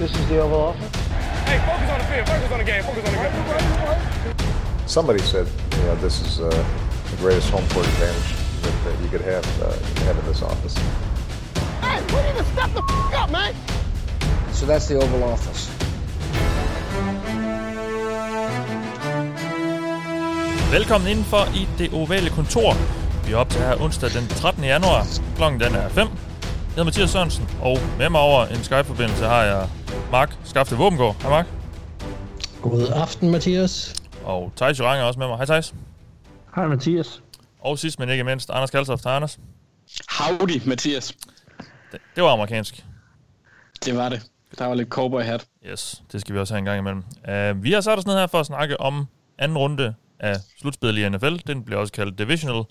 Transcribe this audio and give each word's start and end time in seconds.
This 0.00 0.14
is 0.18 0.28
the 0.28 0.38
Oval 0.40 0.60
Office. 0.60 0.96
Hey, 1.44 1.58
focus 1.68 1.90
on 1.90 1.98
the 1.98 2.06
field. 2.06 2.26
Focus 2.26 2.52
on 2.52 2.58
the 2.58 2.64
game. 2.64 2.82
Focus 2.82 3.04
on 3.04 3.12
the 3.12 4.34
game. 4.34 4.88
Somebody 4.88 5.18
said, 5.18 5.46
you 5.76 5.82
know, 5.84 5.96
this 5.96 6.22
is 6.26 6.40
uh, 6.40 6.48
the 7.10 7.16
greatest 7.18 7.50
home 7.50 7.68
court 7.68 7.86
advantage 7.86 8.30
that, 8.62 8.74
that 8.84 8.96
you 9.02 9.08
could 9.10 9.20
have, 9.20 9.44
uh, 9.62 9.72
have 10.06 10.16
in 10.18 10.24
this 10.24 10.42
office. 10.42 10.74
Hey, 11.84 12.00
we 12.14 12.20
need 12.26 12.38
to 12.38 12.44
step 12.52 12.70
the 12.72 12.82
f- 12.82 13.14
up, 13.22 13.30
man. 13.30 13.54
So 14.52 14.64
that's 14.64 14.86
the 14.88 14.96
Oval 14.96 15.22
Office. 15.24 15.68
Velkommen 20.72 21.08
indenfor 21.08 21.44
i 21.54 21.68
det 21.78 21.92
ovale 21.92 22.30
kontor. 22.30 22.74
Vi 23.26 23.32
er 23.32 23.36
op 23.36 23.48
til 23.50 23.60
her 23.60 23.82
onsdag 23.82 24.10
den 24.10 24.28
13. 24.28 24.64
januar. 24.64 25.06
Klokken 25.36 25.60
den 25.60 25.74
er 25.74 25.88
5. 25.88 25.96
Jeg 25.96 26.08
hedder 26.68 26.84
Mathias 26.84 27.10
Sørensen, 27.10 27.48
og 27.62 27.78
med 27.98 28.08
mig 28.08 28.20
over 28.20 28.46
en 28.46 28.64
Skype-forbindelse 28.64 29.24
har 29.26 29.42
jeg 29.42 29.66
Mark 30.10 30.36
Skafte 30.44 30.76
Våbengård. 30.76 31.16
Hej 31.22 31.30
Mark. 31.30 31.46
God 32.62 32.88
aften, 32.94 33.30
Mathias. 33.30 33.94
Og 34.24 34.52
Thijs 34.56 34.78
Joranger 34.80 35.02
er 35.02 35.06
også 35.06 35.18
med 35.18 35.28
mig. 35.28 35.36
Hej 35.36 35.46
Thijs. 35.46 35.74
Hej 36.54 36.66
Mathias. 36.66 37.22
Og 37.60 37.78
sidst 37.78 37.98
men 37.98 38.08
ikke 38.08 38.24
mindst, 38.24 38.50
Anders 38.50 38.70
Kaltoft. 38.70 39.04
Hej 39.04 39.16
Anders. 39.16 39.38
Howdy, 40.18 40.66
Mathias. 40.66 41.16
Det, 41.92 42.00
det 42.16 42.24
var 42.24 42.32
amerikansk. 42.32 42.84
Det 43.84 43.96
var 43.96 44.08
det. 44.08 44.22
Der 44.58 44.66
var 44.66 44.74
lidt 44.74 44.88
cowboy 44.88 45.22
hat. 45.22 45.46
Yes, 45.66 46.02
det 46.12 46.20
skal 46.20 46.34
vi 46.34 46.40
også 46.40 46.54
have 46.54 46.58
en 46.58 46.64
gang 46.64 46.78
imellem. 46.78 47.04
Uh, 47.28 47.64
vi 47.64 47.72
har 47.72 47.80
sat 47.80 47.98
os 47.98 48.06
ned 48.06 48.14
her 48.14 48.26
for 48.26 48.40
at 48.40 48.46
snakke 48.46 48.80
om 48.80 49.06
anden 49.38 49.58
runde 49.58 49.94
af 50.20 50.36
slutspillet 50.60 51.02
i 51.02 51.08
NFL. 51.08 51.36
Den 51.46 51.64
bliver 51.64 51.80
også 51.80 51.92
kaldt 51.92 52.18
Divisional 52.18 52.62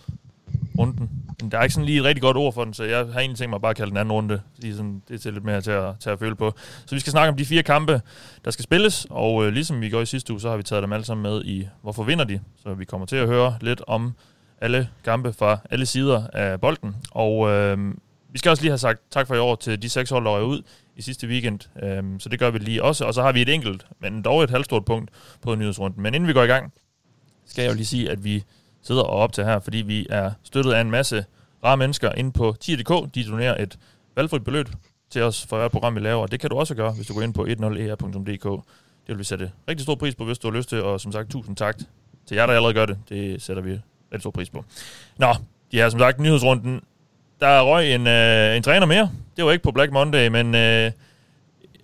runden. 0.80 1.00
Men 1.00 1.19
der 1.52 1.58
er 1.58 1.64
ikke 1.64 1.74
sådan 1.74 1.86
lige 1.86 2.00
et 2.00 2.04
rigtig 2.04 2.22
godt 2.22 2.38
ord 2.38 2.54
for 2.54 2.64
den, 2.64 2.74
så 2.74 2.84
jeg 2.84 2.98
har 2.98 3.20
egentlig 3.20 3.38
tænkt 3.38 3.50
mig 3.50 3.62
bare 3.62 3.70
at 3.70 3.76
kalde 3.78 3.90
den 3.90 3.98
anden 3.98 4.12
runde. 4.12 4.42
Lige 4.58 4.76
sådan, 4.76 5.02
det 5.08 5.14
er 5.16 5.20
til 5.20 5.34
lidt 5.34 5.46
mere 5.46 5.62
til 5.62 5.72
at, 5.72 6.00
til 6.00 6.10
at 6.10 6.20
føle 6.20 6.36
på. 6.36 6.54
Så 6.86 6.96
vi 6.96 7.00
skal 7.00 7.12
snakke 7.12 7.30
om 7.30 7.38
de 7.38 7.46
fire 7.46 7.64
kampe, 7.64 8.02
der 8.46 8.52
skal 8.52 8.64
spilles. 8.64 9.08
Og 9.10 9.46
øh, 9.46 9.54
ligesom 9.54 9.82
vi 9.82 9.90
gjorde 9.90 10.04
i 10.04 10.06
sidste 10.06 10.34
uge, 10.34 10.42
så 10.42 10.50
har 10.50 10.58
vi 10.58 10.64
taget 10.64 10.84
dem 10.84 10.94
alle 10.94 11.06
sammen 11.06 11.24
med 11.24 11.46
i, 11.46 11.68
hvorfor 11.82 12.04
vinder 12.04 12.26
de. 12.26 12.40
Så 12.64 12.74
vi 12.74 12.86
kommer 12.86 13.08
til 13.08 13.16
at 13.16 13.28
høre 13.28 13.58
lidt 13.62 13.82
om 13.88 14.14
alle 14.62 14.90
kampe 15.04 15.34
fra 15.34 15.58
alle 15.70 15.86
sider 15.86 16.28
af 16.34 16.62
bolden. 16.62 16.96
Og 17.12 17.50
øh, 17.50 17.78
vi 18.32 18.38
skal 18.38 18.50
også 18.50 18.64
lige 18.64 18.72
have 18.72 18.78
sagt 18.78 19.00
tak 19.12 19.28
for 19.28 19.36
i 19.36 19.40
år 19.40 19.56
til 19.56 19.82
de 19.82 19.90
seks 19.90 20.10
hold, 20.10 20.26
der 20.26 20.32
er 20.32 20.42
ud 20.42 20.62
i 20.96 21.02
sidste 21.02 21.28
weekend. 21.28 21.60
Øh, 21.84 22.04
så 22.20 22.30
det 22.30 22.40
gør 22.40 22.52
vi 22.52 22.60
lige 22.60 22.84
også. 22.84 23.06
Og 23.06 23.14
så 23.14 23.22
har 23.22 23.32
vi 23.32 23.42
et 23.42 23.50
enkelt, 23.50 23.86
men 24.00 24.22
dog 24.22 24.44
et 24.44 24.50
halvstort 24.50 24.86
punkt 24.86 25.12
på 25.42 25.56
nyhedsrunden. 25.56 26.04
Men 26.04 26.14
inden 26.14 26.28
vi 26.28 26.34
går 26.34 26.44
i 26.44 26.48
gang, 26.48 26.74
skal 27.46 27.62
jeg 27.62 27.70
jo 27.70 27.76
lige 27.76 27.86
sige, 27.86 28.12
at 28.12 28.24
vi 28.24 28.44
sidder 28.82 29.02
og 29.02 29.18
op 29.18 29.34
til 29.34 29.46
her, 29.46 29.60
fordi 29.60 29.78
vi 29.78 30.08
er 30.10 30.32
støttet 30.44 30.74
af 30.74 30.82
en 30.82 30.92
masse 30.92 31.26
rare 31.64 31.78
mennesker 31.78 32.12
inde 32.12 32.32
på 32.32 32.56
10.dk. 32.64 33.16
De 33.16 33.24
donerer 33.24 33.64
et 33.64 33.80
valgfrit 34.16 34.44
beløb 34.44 34.70
til 35.10 35.22
os 35.22 35.46
for 35.46 35.58
hvert 35.58 35.72
program, 35.72 35.96
vi 35.96 36.00
laver. 36.00 36.28
Det 36.28 36.40
kan 36.40 36.50
du 36.50 36.56
også 36.56 36.76
gøre, 36.76 36.92
hvis 36.92 37.08
du 37.08 37.14
går 37.14 37.22
ind 37.22 37.34
på 37.34 37.44
10er.dk. 37.44 38.46
E 38.46 38.62
det 39.10 39.18
vil 39.18 39.20
vi 39.20 39.24
sætte 39.24 39.52
rigtig 39.68 39.84
stor 39.84 39.96
pris 39.96 40.16
på, 40.16 40.26
hvis 40.26 40.38
du 40.38 40.52
har 40.52 40.58
lyst 40.58 40.70
til, 40.70 40.84
og 40.84 41.02
som 41.02 41.12
sagt, 41.12 41.30
tusind 41.30 41.56
tak 41.56 41.78
til 42.28 42.36
jer, 42.36 42.46
der 42.46 42.54
allerede 42.54 42.74
gør 42.74 42.86
det. 42.86 42.98
Det 43.10 43.42
sætter 43.42 43.64
vi 43.64 43.72
rigtig 43.72 44.20
stor 44.20 44.32
pris 44.32 44.50
på. 44.50 44.66
Nå, 45.18 45.36
de 45.72 45.80
har 45.80 45.90
som 45.90 46.00
sagt 46.00 46.20
nyhedsrunden. 46.20 46.82
Der 47.40 47.48
er 47.48 47.62
røg 47.62 47.96
en, 47.96 48.08
øh, 48.08 48.58
en 48.58 48.64
træner 48.64 48.86
mere. 48.86 49.12
Det 49.38 49.46
var 49.46 49.52
ikke 49.52 49.64
på 49.64 49.72
Black 49.72 49.92
Monday, 49.92 50.28
men 50.28 50.56
øh, 50.56 50.92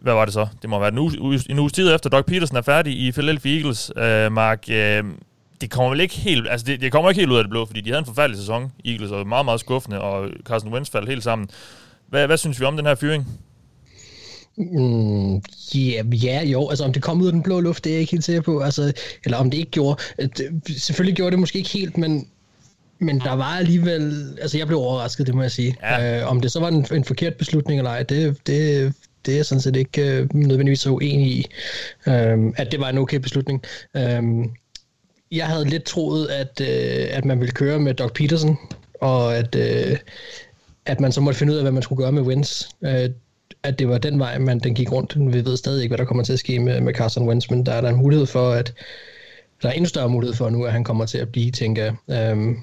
hvad 0.02 0.14
var 0.14 0.26
det 0.26 0.34
så? 0.34 0.48
Det 0.62 0.70
må 0.70 0.80
være 0.80 0.92
en, 0.92 0.98
uge, 0.98 1.40
en 1.50 1.60
uges 1.60 1.74
tid 1.74 1.96
efter, 1.96 2.10
Doug 2.10 2.26
Peterson 2.26 2.58
er 2.58 2.62
færdig 2.62 3.00
i 3.00 3.12
Philadelphia 3.12 3.58
Eagles. 3.58 3.92
Øh, 3.98 4.32
Mark, 4.32 4.66
øh, 4.70 5.04
det 5.62 5.72
kommer 5.72 5.90
vel 5.90 6.00
ikke 6.00 6.16
helt, 6.16 6.48
altså 6.50 6.66
det, 6.66 6.82
det 6.82 6.92
kommer 6.92 7.10
ikke 7.10 7.22
helt 7.22 7.32
ud 7.32 7.38
af 7.38 7.44
det 7.44 7.50
blå, 7.50 7.66
fordi 7.66 7.82
de 7.82 7.90
havde 7.90 8.00
en 8.00 8.06
forfærdelig 8.06 8.40
sæson, 8.40 8.72
Eagles, 8.86 9.12
og 9.12 9.28
meget, 9.28 9.46
meget 9.46 9.60
skuffende, 9.60 10.02
og 10.02 10.30
Carson 10.44 10.74
Wentz 10.74 10.90
faldt 10.90 11.10
helt 11.10 11.24
sammen. 11.24 11.50
Hvad, 12.10 12.28
hvad 12.28 12.38
synes 12.38 12.60
vi 12.60 12.66
om 12.66 12.78
den 12.78 12.86
her 12.86 12.96
fyring? 12.96 13.28
Mm, 14.58 15.36
yeah, 15.76 16.24
ja, 16.26 16.44
jo, 16.44 16.70
altså 16.70 16.84
om 16.86 16.94
det 16.94 17.02
kom 17.02 17.22
ud 17.22 17.28
af 17.28 17.34
den 17.34 17.44
blå 17.44 17.60
luft, 17.60 17.84
det 17.84 17.90
er 17.90 17.94
jeg 17.94 18.02
ikke 18.02 18.12
helt 18.12 18.24
sikker 18.24 18.42
på, 18.42 18.60
altså, 18.60 18.94
eller 19.26 19.38
om 19.38 19.52
det 19.52 19.58
ikke 19.58 19.72
gjorde. 19.72 20.02
Det, 20.18 20.62
selvfølgelig 20.68 21.16
gjorde 21.16 21.32
det 21.32 21.40
måske 21.40 21.58
ikke 21.58 21.70
helt, 21.70 21.98
men, 21.98 22.28
men 23.00 23.20
der 23.20 23.34
var 23.34 23.58
alligevel, 23.58 24.38
altså 24.42 24.58
jeg 24.58 24.68
blev 24.68 24.80
overrasket, 24.80 25.28
det 25.28 25.36
må 25.36 25.42
jeg 25.42 25.52
sige. 25.52 25.76
Ja. 25.82 26.22
Øh, 26.22 26.32
om 26.32 26.42
det 26.42 26.52
så 26.52 26.60
var 26.60 26.68
en, 26.68 26.86
en 26.92 27.04
forkert 27.04 27.36
beslutning 27.36 27.80
eller 27.80 27.92
ej, 27.92 28.04
det, 28.04 28.48
det, 28.48 28.94
det 29.26 29.32
er 29.32 29.36
jeg 29.36 29.46
sådan 29.46 29.62
set 29.62 29.76
ikke 29.76 30.02
øh, 30.02 30.28
nødvendigvis 30.34 30.80
så 30.80 30.90
uenig 30.90 31.28
i, 31.28 31.48
øh, 32.08 32.38
at 32.56 32.72
det 32.72 32.80
var 32.80 32.90
en 32.90 32.98
okay 32.98 33.18
beslutning. 33.18 33.64
Øh, 33.96 34.24
jeg 35.36 35.48
havde 35.48 35.66
lidt 35.66 35.84
troet, 35.84 36.28
at, 36.28 36.62
øh, 36.62 37.08
at 37.18 37.26
man 37.26 37.40
ville 37.40 37.52
køre 37.52 37.80
med 37.80 37.94
Doc 37.94 38.12
Peterson, 38.14 38.58
og 39.02 39.36
at, 39.38 39.56
øh, 39.56 39.98
at 40.86 41.00
man 41.00 41.12
så 41.12 41.22
måtte 41.22 41.40
finde 41.40 41.54
ud 41.54 41.58
af, 41.58 41.64
hvad 41.64 41.72
man 41.72 41.84
skulle 41.84 42.04
gøre 42.04 42.12
med 42.12 42.22
Wentz. 42.22 42.64
Øh, 42.82 43.10
at 43.64 43.80
det 43.80 43.90
var 43.90 43.98
den 43.98 44.20
vej, 44.20 44.38
man 44.38 44.60
den 44.60 44.76
gik 44.76 44.92
rundt. 44.92 45.34
Vi 45.34 45.46
ved 45.46 45.58
stadig 45.58 45.84
ikke, 45.84 45.92
hvad 45.92 45.98
der 45.98 46.06
kommer 46.06 46.24
til 46.24 46.34
at 46.34 46.40
ske 46.40 46.60
med, 46.60 46.82
med 46.82 46.94
Carson 46.94 47.28
Wentz, 47.28 47.50
men 47.50 47.66
der 47.66 47.72
er 47.72 47.82
der 47.82 47.90
en 47.90 47.96
mulighed 47.96 48.26
for, 48.26 48.52
at 48.52 48.74
der 49.62 49.70
er 49.70 49.74
endnu 49.74 49.88
større 49.88 50.10
mulighed 50.10 50.36
for 50.36 50.50
nu, 50.50 50.64
at 50.64 50.72
han 50.72 50.84
kommer 50.84 51.06
til 51.06 51.18
at 51.18 51.30
blive, 51.30 51.52
tænker 51.52 51.84
jeg. 51.84 52.32
Øhm, 52.32 52.58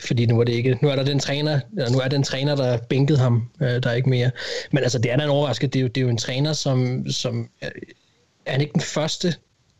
fordi 0.00 0.26
nu 0.26 0.40
er 0.40 0.44
det 0.44 0.52
ikke, 0.52 0.78
nu 0.82 0.88
er 0.88 0.96
der 0.96 1.04
den 1.04 1.18
træner, 1.18 1.60
eller 1.76 1.90
nu 1.90 1.98
er 1.98 2.08
den 2.08 2.22
træner, 2.22 2.56
der 2.56 2.78
bænkede 2.88 3.18
ham, 3.18 3.48
øh, 3.62 3.82
der 3.82 3.90
er 3.90 3.94
ikke 3.94 4.10
mere. 4.10 4.30
Men 4.72 4.82
altså, 4.82 4.98
det 4.98 5.12
er 5.12 5.16
da 5.16 5.24
en 5.24 5.30
overraskelse. 5.30 5.70
Det 5.70 5.78
er 5.78 5.82
jo, 5.82 5.88
det 5.88 5.96
er 5.96 6.02
jo 6.02 6.08
en 6.08 6.18
træner, 6.18 6.52
som, 6.52 7.10
som 7.10 7.48
er, 7.60 7.68
er 8.46 8.52
han 8.52 8.60
ikke 8.60 8.72
den 8.72 8.80
første 8.80 9.34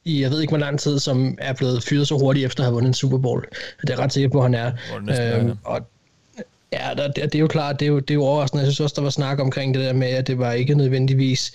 i, 0.06 0.22
jeg 0.22 0.30
ved 0.30 0.40
ikke 0.40 0.50
hvor 0.50 0.58
lang 0.58 0.80
tid, 0.80 0.98
som 0.98 1.38
er 1.40 1.52
blevet 1.52 1.82
fyret 1.82 2.08
så 2.08 2.18
hurtigt 2.18 2.46
efter 2.46 2.62
at 2.62 2.64
have 2.64 2.74
vundet 2.74 2.88
en 2.88 2.94
Super 2.94 3.18
Bowl. 3.18 3.44
Det 3.80 3.90
er 3.90 3.98
ret 3.98 4.12
sikker 4.12 4.28
på, 4.28 4.38
at 4.38 4.44
han 4.44 4.54
er. 4.54 4.72
Øhm, 5.38 5.58
og 5.64 5.80
ja, 6.72 6.90
der, 6.96 7.06
det, 7.08 7.22
det 7.22 7.34
er 7.34 7.38
jo 7.38 7.46
klart, 7.46 7.80
det 7.80 7.86
er 7.86 7.90
jo, 7.90 7.98
det 7.98 8.10
er 8.10 8.14
jo 8.14 8.24
overraskende. 8.24 8.62
Jeg 8.64 8.72
synes 8.72 8.80
også, 8.80 8.94
der 8.96 9.02
var 9.02 9.10
snak 9.10 9.40
omkring 9.40 9.74
det 9.74 9.82
der 9.84 9.92
med, 9.92 10.08
at 10.08 10.26
det 10.26 10.38
var 10.38 10.52
ikke 10.52 10.74
nødvendigvis 10.74 11.52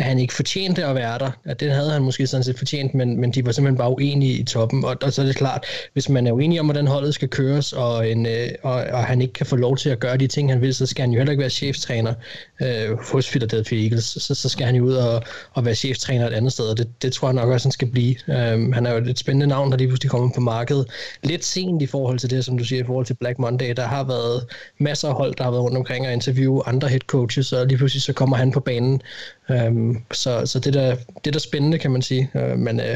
at 0.00 0.06
han 0.06 0.18
ikke 0.18 0.34
fortjente 0.34 0.84
at 0.84 0.94
være 0.94 1.18
der. 1.18 1.30
At 1.44 1.60
det 1.60 1.72
havde 1.72 1.90
han 1.90 2.02
måske 2.02 2.26
sådan 2.26 2.44
set 2.44 2.58
fortjent, 2.58 2.94
men, 2.94 3.20
men 3.20 3.30
de 3.30 3.46
var 3.46 3.52
simpelthen 3.52 3.78
bare 3.78 3.90
uenige 3.90 4.32
i 4.32 4.44
toppen. 4.44 4.84
Og, 4.84 4.96
og 5.02 5.12
så 5.12 5.22
er 5.22 5.26
det 5.26 5.36
klart, 5.36 5.66
hvis 5.92 6.08
man 6.08 6.26
er 6.26 6.32
uenig 6.32 6.60
om, 6.60 6.66
hvordan 6.66 6.86
holdet 6.86 7.14
skal 7.14 7.28
køres, 7.28 7.72
og, 7.72 8.10
en, 8.10 8.26
øh, 8.26 8.48
og, 8.62 8.72
og 8.72 9.04
han 9.04 9.20
ikke 9.20 9.32
kan 9.32 9.46
få 9.46 9.56
lov 9.56 9.76
til 9.76 9.90
at 9.90 10.00
gøre 10.00 10.16
de 10.16 10.26
ting, 10.26 10.50
han 10.52 10.60
vil, 10.60 10.74
så 10.74 10.86
skal 10.86 11.02
han 11.02 11.10
jo 11.10 11.18
heller 11.18 11.30
ikke 11.30 11.40
være 11.40 11.50
cheftræner 11.50 12.14
øh, 12.62 12.98
hos 13.12 13.30
Philadelphia 13.30 13.82
Eagles. 13.82 14.04
Så, 14.04 14.34
så 14.34 14.48
skal 14.48 14.66
han 14.66 14.74
jo 14.74 14.84
ud 14.84 14.92
og, 14.92 15.22
og 15.52 15.64
være 15.64 15.74
cheftræner 15.74 16.26
et 16.26 16.32
andet 16.32 16.52
sted, 16.52 16.64
og 16.64 16.78
det, 16.78 17.02
det 17.02 17.12
tror 17.12 17.28
jeg 17.28 17.34
nok 17.34 17.48
også, 17.48 17.66
han 17.66 17.72
skal 17.72 17.90
blive. 17.90 18.14
Øh, 18.28 18.72
han 18.72 18.86
er 18.86 18.92
jo 18.92 18.98
et 18.98 19.18
spændende 19.18 19.46
navn, 19.46 19.70
der 19.70 19.76
lige 19.76 19.88
pludselig 19.88 20.10
kommer 20.10 20.30
på 20.34 20.40
markedet. 20.40 20.86
Lidt 21.22 21.44
sent 21.44 21.82
i 21.82 21.86
forhold 21.86 22.18
til 22.18 22.30
det, 22.30 22.44
som 22.44 22.58
du 22.58 22.64
siger, 22.64 22.82
i 22.82 22.86
forhold 22.86 23.06
til 23.06 23.14
Black 23.14 23.38
Monday. 23.38 23.72
Der 23.76 23.86
har 23.86 24.04
været 24.04 24.46
masser 24.78 25.08
af 25.08 25.14
hold, 25.14 25.34
der 25.34 25.44
har 25.44 25.50
været 25.50 25.62
rundt 25.62 25.76
omkring 25.76 26.06
og 26.06 26.12
interviewe 26.12 26.68
andre 26.68 26.88
head 26.88 27.00
coaches, 27.00 27.52
og 27.52 27.66
lige 27.66 27.78
pludselig 27.78 28.02
så 28.02 28.12
kommer 28.12 28.36
han 28.36 28.50
på 28.50 28.60
banen. 28.60 29.02
Um, 29.50 30.04
så 30.12 30.46
så 30.46 30.58
det, 30.58 30.74
der, 30.74 30.96
det 31.24 31.32
der 31.32 31.40
spændende, 31.40 31.78
kan 31.78 31.90
man 31.90 32.02
sige. 32.02 32.30
Uh, 32.34 32.58
men 32.58 32.80
uh, 32.80 32.86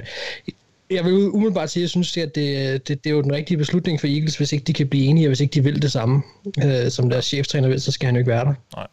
jeg 0.90 1.04
vil 1.04 1.12
umiddelbart 1.12 1.70
sige, 1.70 1.80
at 1.80 1.82
jeg 1.82 1.90
synes, 1.90 2.16
at 2.16 2.34
det, 2.34 2.88
det, 2.88 3.04
det 3.04 3.10
er 3.10 3.14
jo 3.14 3.22
den 3.22 3.32
rigtige 3.32 3.58
beslutning 3.58 4.00
for 4.00 4.06
Eagles, 4.06 4.36
hvis 4.36 4.52
ikke 4.52 4.64
de 4.64 4.72
kan 4.72 4.88
blive 4.88 5.04
enige, 5.04 5.26
og 5.26 5.28
hvis 5.28 5.40
ikke 5.40 5.54
de 5.54 5.64
vil 5.64 5.82
det 5.82 5.92
samme, 5.92 6.22
uh, 6.44 6.88
som 6.88 7.10
deres 7.10 7.24
cheftræner 7.24 7.68
vil, 7.68 7.80
så 7.80 7.92
skal 7.92 8.06
han 8.06 8.14
jo 8.14 8.18
ikke 8.18 8.30
være 8.30 8.44
der. 8.44 8.54
Nej. 8.76 8.86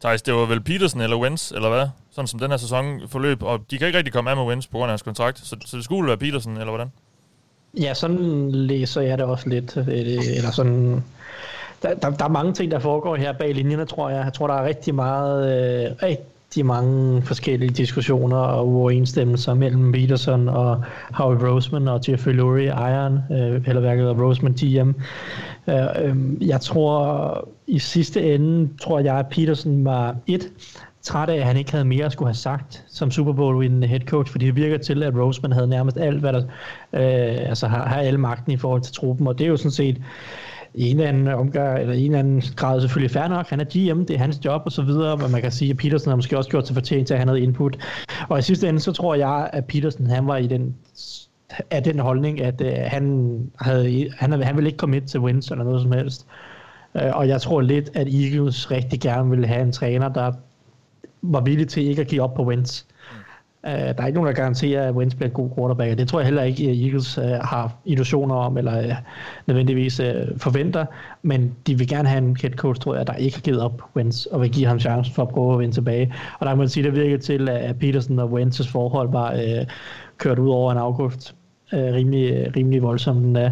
Thijs, 0.00 0.22
det 0.22 0.34
var 0.34 0.46
vel 0.46 0.60
Peterson 0.60 1.00
eller 1.00 1.18
Wentz, 1.18 1.50
eller 1.50 1.68
hvad? 1.68 1.86
Sådan 2.10 2.28
som 2.28 2.40
den 2.40 2.50
her 2.50 2.58
sæson 2.58 3.00
forløb, 3.08 3.42
og 3.42 3.60
de 3.70 3.78
kan 3.78 3.86
ikke 3.86 3.98
rigtig 3.98 4.12
komme 4.12 4.30
af 4.30 4.36
med 4.36 4.44
Wentz 4.44 4.66
på 4.66 4.78
grund 4.78 4.84
af 4.84 4.92
hans 4.92 5.02
kontrakt, 5.02 5.38
så, 5.38 5.56
så 5.66 5.76
det 5.76 5.84
skulle 5.84 6.08
være 6.08 6.16
Peterson, 6.16 6.52
eller 6.52 6.68
hvordan? 6.70 6.88
Ja, 7.80 7.94
sådan 7.94 8.50
læser 8.52 9.00
jeg 9.00 9.18
det 9.18 9.26
også 9.26 9.48
lidt, 9.48 9.76
eller 9.76 10.50
sådan... 10.50 11.04
Der, 11.82 11.94
der, 11.94 12.10
der 12.10 12.24
er 12.24 12.28
mange 12.28 12.52
ting, 12.52 12.70
der 12.70 12.78
foregår 12.78 13.16
her 13.16 13.32
bag 13.32 13.54
linjerne, 13.54 13.86
tror 13.86 14.10
jeg. 14.10 14.24
Jeg 14.24 14.32
tror, 14.32 14.46
der 14.46 14.54
er 14.54 14.64
rigtig 14.64 14.94
meget, 14.94 15.40
øh, 15.44 15.96
rigtig 16.02 16.24
mange 16.64 17.22
forskellige 17.22 17.70
diskussioner 17.70 18.36
og 18.36 18.68
uoverensstemmelser 18.68 19.54
mellem 19.54 19.92
Peterson 19.92 20.48
og 20.48 20.82
Howie 21.10 21.48
Roseman 21.48 21.88
og 21.88 22.00
Jeffrey 22.08 22.32
Lurie, 22.32 22.68
ejeren, 22.68 23.18
øh, 23.32 23.62
eller 23.66 23.80
værket 23.80 24.20
Roseman 24.20 24.52
GM. 24.52 24.88
Øh, 25.68 25.86
øh, 26.04 26.48
jeg 26.48 26.60
tror, 26.60 27.48
i 27.66 27.78
sidste 27.78 28.34
ende, 28.34 28.68
tror 28.82 29.00
jeg, 29.00 29.18
at 29.18 29.26
Peterson 29.30 29.84
var 29.84 30.16
et, 30.26 30.52
træt 31.02 31.28
af, 31.28 31.36
at 31.36 31.44
han 31.44 31.56
ikke 31.56 31.70
havde 31.70 31.84
mere 31.84 32.04
at 32.04 32.12
skulle 32.12 32.28
have 32.28 32.34
sagt 32.34 32.84
som 32.88 33.10
Super 33.10 33.32
Bowl-vindende 33.32 33.86
head 33.86 34.00
coach, 34.00 34.32
fordi 34.32 34.46
det 34.46 34.56
virker 34.56 34.78
til, 34.78 35.02
at 35.02 35.14
Roseman 35.16 35.52
havde 35.52 35.68
nærmest 35.68 35.96
alt, 35.96 36.20
hvad 36.20 36.32
der, 36.32 36.42
øh, 36.92 37.48
altså 37.48 37.66
har, 37.66 37.88
har 37.88 38.00
alle 38.00 38.20
magten 38.20 38.52
i 38.52 38.56
forhold 38.56 38.82
til 38.82 38.94
truppen, 38.94 39.26
og 39.26 39.38
det 39.38 39.44
er 39.44 39.48
jo 39.48 39.56
sådan 39.56 39.70
set 39.70 39.96
i 40.74 40.90
en 40.90 40.96
eller 40.96 41.08
anden 41.08 41.28
omgang, 41.28 41.80
eller 41.80 41.94
i 41.94 41.98
en 41.98 42.04
eller 42.04 42.18
anden 42.18 42.42
grad 42.56 42.80
selvfølgelig 42.80 43.10
fair 43.10 43.28
nok. 43.28 43.48
Han 43.48 43.60
er 43.60 43.64
GM, 43.64 44.04
det 44.04 44.14
er 44.14 44.18
hans 44.18 44.40
job 44.44 44.62
og 44.64 44.72
så 44.72 44.82
videre, 44.82 45.16
men 45.16 45.32
man 45.32 45.42
kan 45.42 45.52
sige, 45.52 45.70
at 45.70 45.76
Petersen 45.76 46.08
har 46.08 46.16
måske 46.16 46.38
også 46.38 46.50
gjort 46.50 46.66
sig 46.66 46.74
fortjent 46.74 47.06
til 47.06 47.14
at 47.14 47.20
have 47.20 47.28
havde 47.28 47.40
input. 47.40 47.78
Og 48.28 48.38
i 48.38 48.42
sidste 48.42 48.68
ende, 48.68 48.80
så 48.80 48.92
tror 48.92 49.14
jeg, 49.14 49.50
at 49.52 49.64
Petersen, 49.64 50.06
han 50.06 50.26
var 50.26 50.36
i 50.36 50.46
den 50.46 50.76
af 51.70 51.82
den 51.82 51.98
holdning, 51.98 52.40
at 52.40 52.60
øh, 52.60 52.72
han, 52.76 53.50
havde, 53.60 54.10
han, 54.16 54.42
han 54.42 54.56
ville 54.56 54.68
ikke 54.68 54.76
komme 54.76 54.96
ind 54.96 55.08
til 55.08 55.20
wins 55.20 55.50
eller 55.50 55.64
noget 55.64 55.82
som 55.82 55.92
helst. 55.92 56.26
Øh, 56.94 57.10
og 57.16 57.28
jeg 57.28 57.40
tror 57.40 57.60
lidt, 57.60 57.90
at 57.94 58.08
Eagles 58.14 58.70
rigtig 58.70 59.00
gerne 59.00 59.30
ville 59.30 59.46
have 59.46 59.62
en 59.62 59.72
træner, 59.72 60.08
der 60.08 60.32
var 61.22 61.40
villig 61.40 61.68
til 61.68 61.88
ikke 61.88 62.02
at 62.02 62.08
give 62.08 62.22
op 62.22 62.34
på 62.34 62.44
wins. 62.44 62.86
Uh, 63.68 63.74
der 63.74 64.02
er 64.02 64.06
ikke 64.06 64.16
nogen, 64.16 64.26
der 64.26 64.32
garanterer, 64.32 64.88
at 64.88 64.94
Wentz 64.94 65.14
bliver 65.14 65.28
en 65.28 65.34
god 65.34 65.50
quarterback, 65.56 65.92
og 65.92 65.98
det 65.98 66.08
tror 66.08 66.18
jeg 66.18 66.26
heller 66.26 66.42
ikke, 66.42 66.70
at 66.70 66.76
Eagles 66.76 67.18
uh, 67.18 67.24
har 67.24 67.76
illusioner 67.84 68.34
om, 68.34 68.58
eller 68.58 68.86
uh, 68.86 68.94
nødvendigvis 69.46 70.00
uh, 70.00 70.06
forventer, 70.36 70.86
men 71.22 71.54
de 71.66 71.78
vil 71.78 71.88
gerne 71.88 72.08
have 72.08 72.18
en 72.18 72.36
head 72.42 72.50
coach, 72.50 72.80
tror 72.80 72.94
jeg, 72.94 73.06
der 73.06 73.14
ikke 73.14 73.36
har 73.36 73.42
givet 73.42 73.60
op 73.60 73.82
Wentz, 73.96 74.26
og 74.26 74.40
vil 74.40 74.50
give 74.50 74.66
ham 74.66 74.80
chancen 74.80 75.14
for 75.14 75.22
at 75.22 75.28
prøve 75.28 75.52
at 75.52 75.58
vende 75.58 75.74
tilbage. 75.74 76.14
Og 76.38 76.46
der 76.46 76.52
kan 76.52 76.58
man 76.58 76.68
sige, 76.68 76.86
at 76.86 76.92
det 76.94 77.02
virker 77.02 77.18
til, 77.18 77.48
at 77.48 77.78
Peterson 77.78 78.18
og 78.18 78.40
Wentz's 78.40 78.72
forhold 78.72 79.12
var 79.12 79.32
uh, 79.32 79.66
kørt 80.18 80.38
ud 80.38 80.50
over 80.50 80.72
en 80.72 80.78
afgift 80.78 81.34
uh, 81.72 81.78
rimelig, 81.78 82.56
rimelig 82.56 82.82
voldsomt. 82.82 83.38
Uh, 83.38 83.44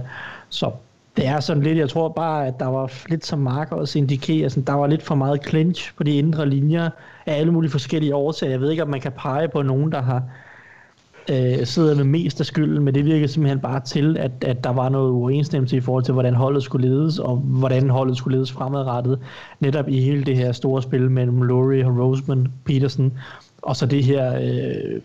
så 0.49 0.71
det 1.17 1.27
er 1.27 1.41
sådan 1.41 1.63
lidt, 1.63 1.79
jeg 1.79 1.89
tror 1.89 2.09
bare, 2.09 2.47
at 2.47 2.61
der 2.61 2.67
var 2.67 2.93
lidt 3.09 3.27
som 3.27 3.39
Mark 3.39 3.73
også 3.73 3.99
indikerer, 3.99 4.49
sådan, 4.49 4.65
der 4.65 4.73
var 4.73 4.87
lidt 4.87 5.03
for 5.03 5.15
meget 5.15 5.49
clinch 5.49 5.95
på 5.97 6.03
de 6.03 6.17
indre 6.17 6.49
linjer 6.49 6.91
af 7.27 7.39
alle 7.39 7.53
mulige 7.53 7.71
forskellige 7.71 8.15
årsager. 8.15 8.51
Jeg 8.51 8.61
ved 8.61 8.71
ikke, 8.71 8.83
om 8.83 8.89
man 8.89 9.01
kan 9.01 9.13
pege 9.13 9.49
på 9.49 9.63
nogen, 9.63 9.93
der 9.93 10.03
har 10.03 10.23
øh, 11.31 11.67
siddet 11.67 11.97
med 11.97 12.05
mest 12.05 12.41
af 12.41 12.47
skylden, 12.47 12.85
men 12.85 12.95
det 12.95 13.05
virker 13.05 13.27
simpelthen 13.27 13.61
bare 13.61 13.81
til, 13.81 14.17
at, 14.17 14.31
at 14.45 14.65
der 14.65 14.71
var 14.71 14.89
noget 14.89 15.11
uenstemmelse 15.11 15.77
i 15.77 15.81
forhold 15.81 16.05
til, 16.05 16.15
hvordan 16.15 16.35
holdet 16.35 16.63
skulle 16.63 16.89
ledes, 16.89 17.19
og 17.19 17.37
hvordan 17.37 17.91
holdet 17.91 18.17
skulle 18.17 18.37
ledes 18.37 18.53
fremadrettet, 18.53 19.19
netop 19.61 19.89
i 19.89 20.01
hele 20.01 20.25
det 20.25 20.37
her 20.37 20.53
store 20.53 20.83
spil 20.83 21.11
mellem 21.11 21.43
Laurie 21.43 21.87
og 21.87 21.99
Roseman, 21.99 22.53
Peterson, 22.65 23.13
og 23.63 23.77
så 23.77 23.87
det 23.87 24.05
her 24.05 24.39
øh, 24.41 25.01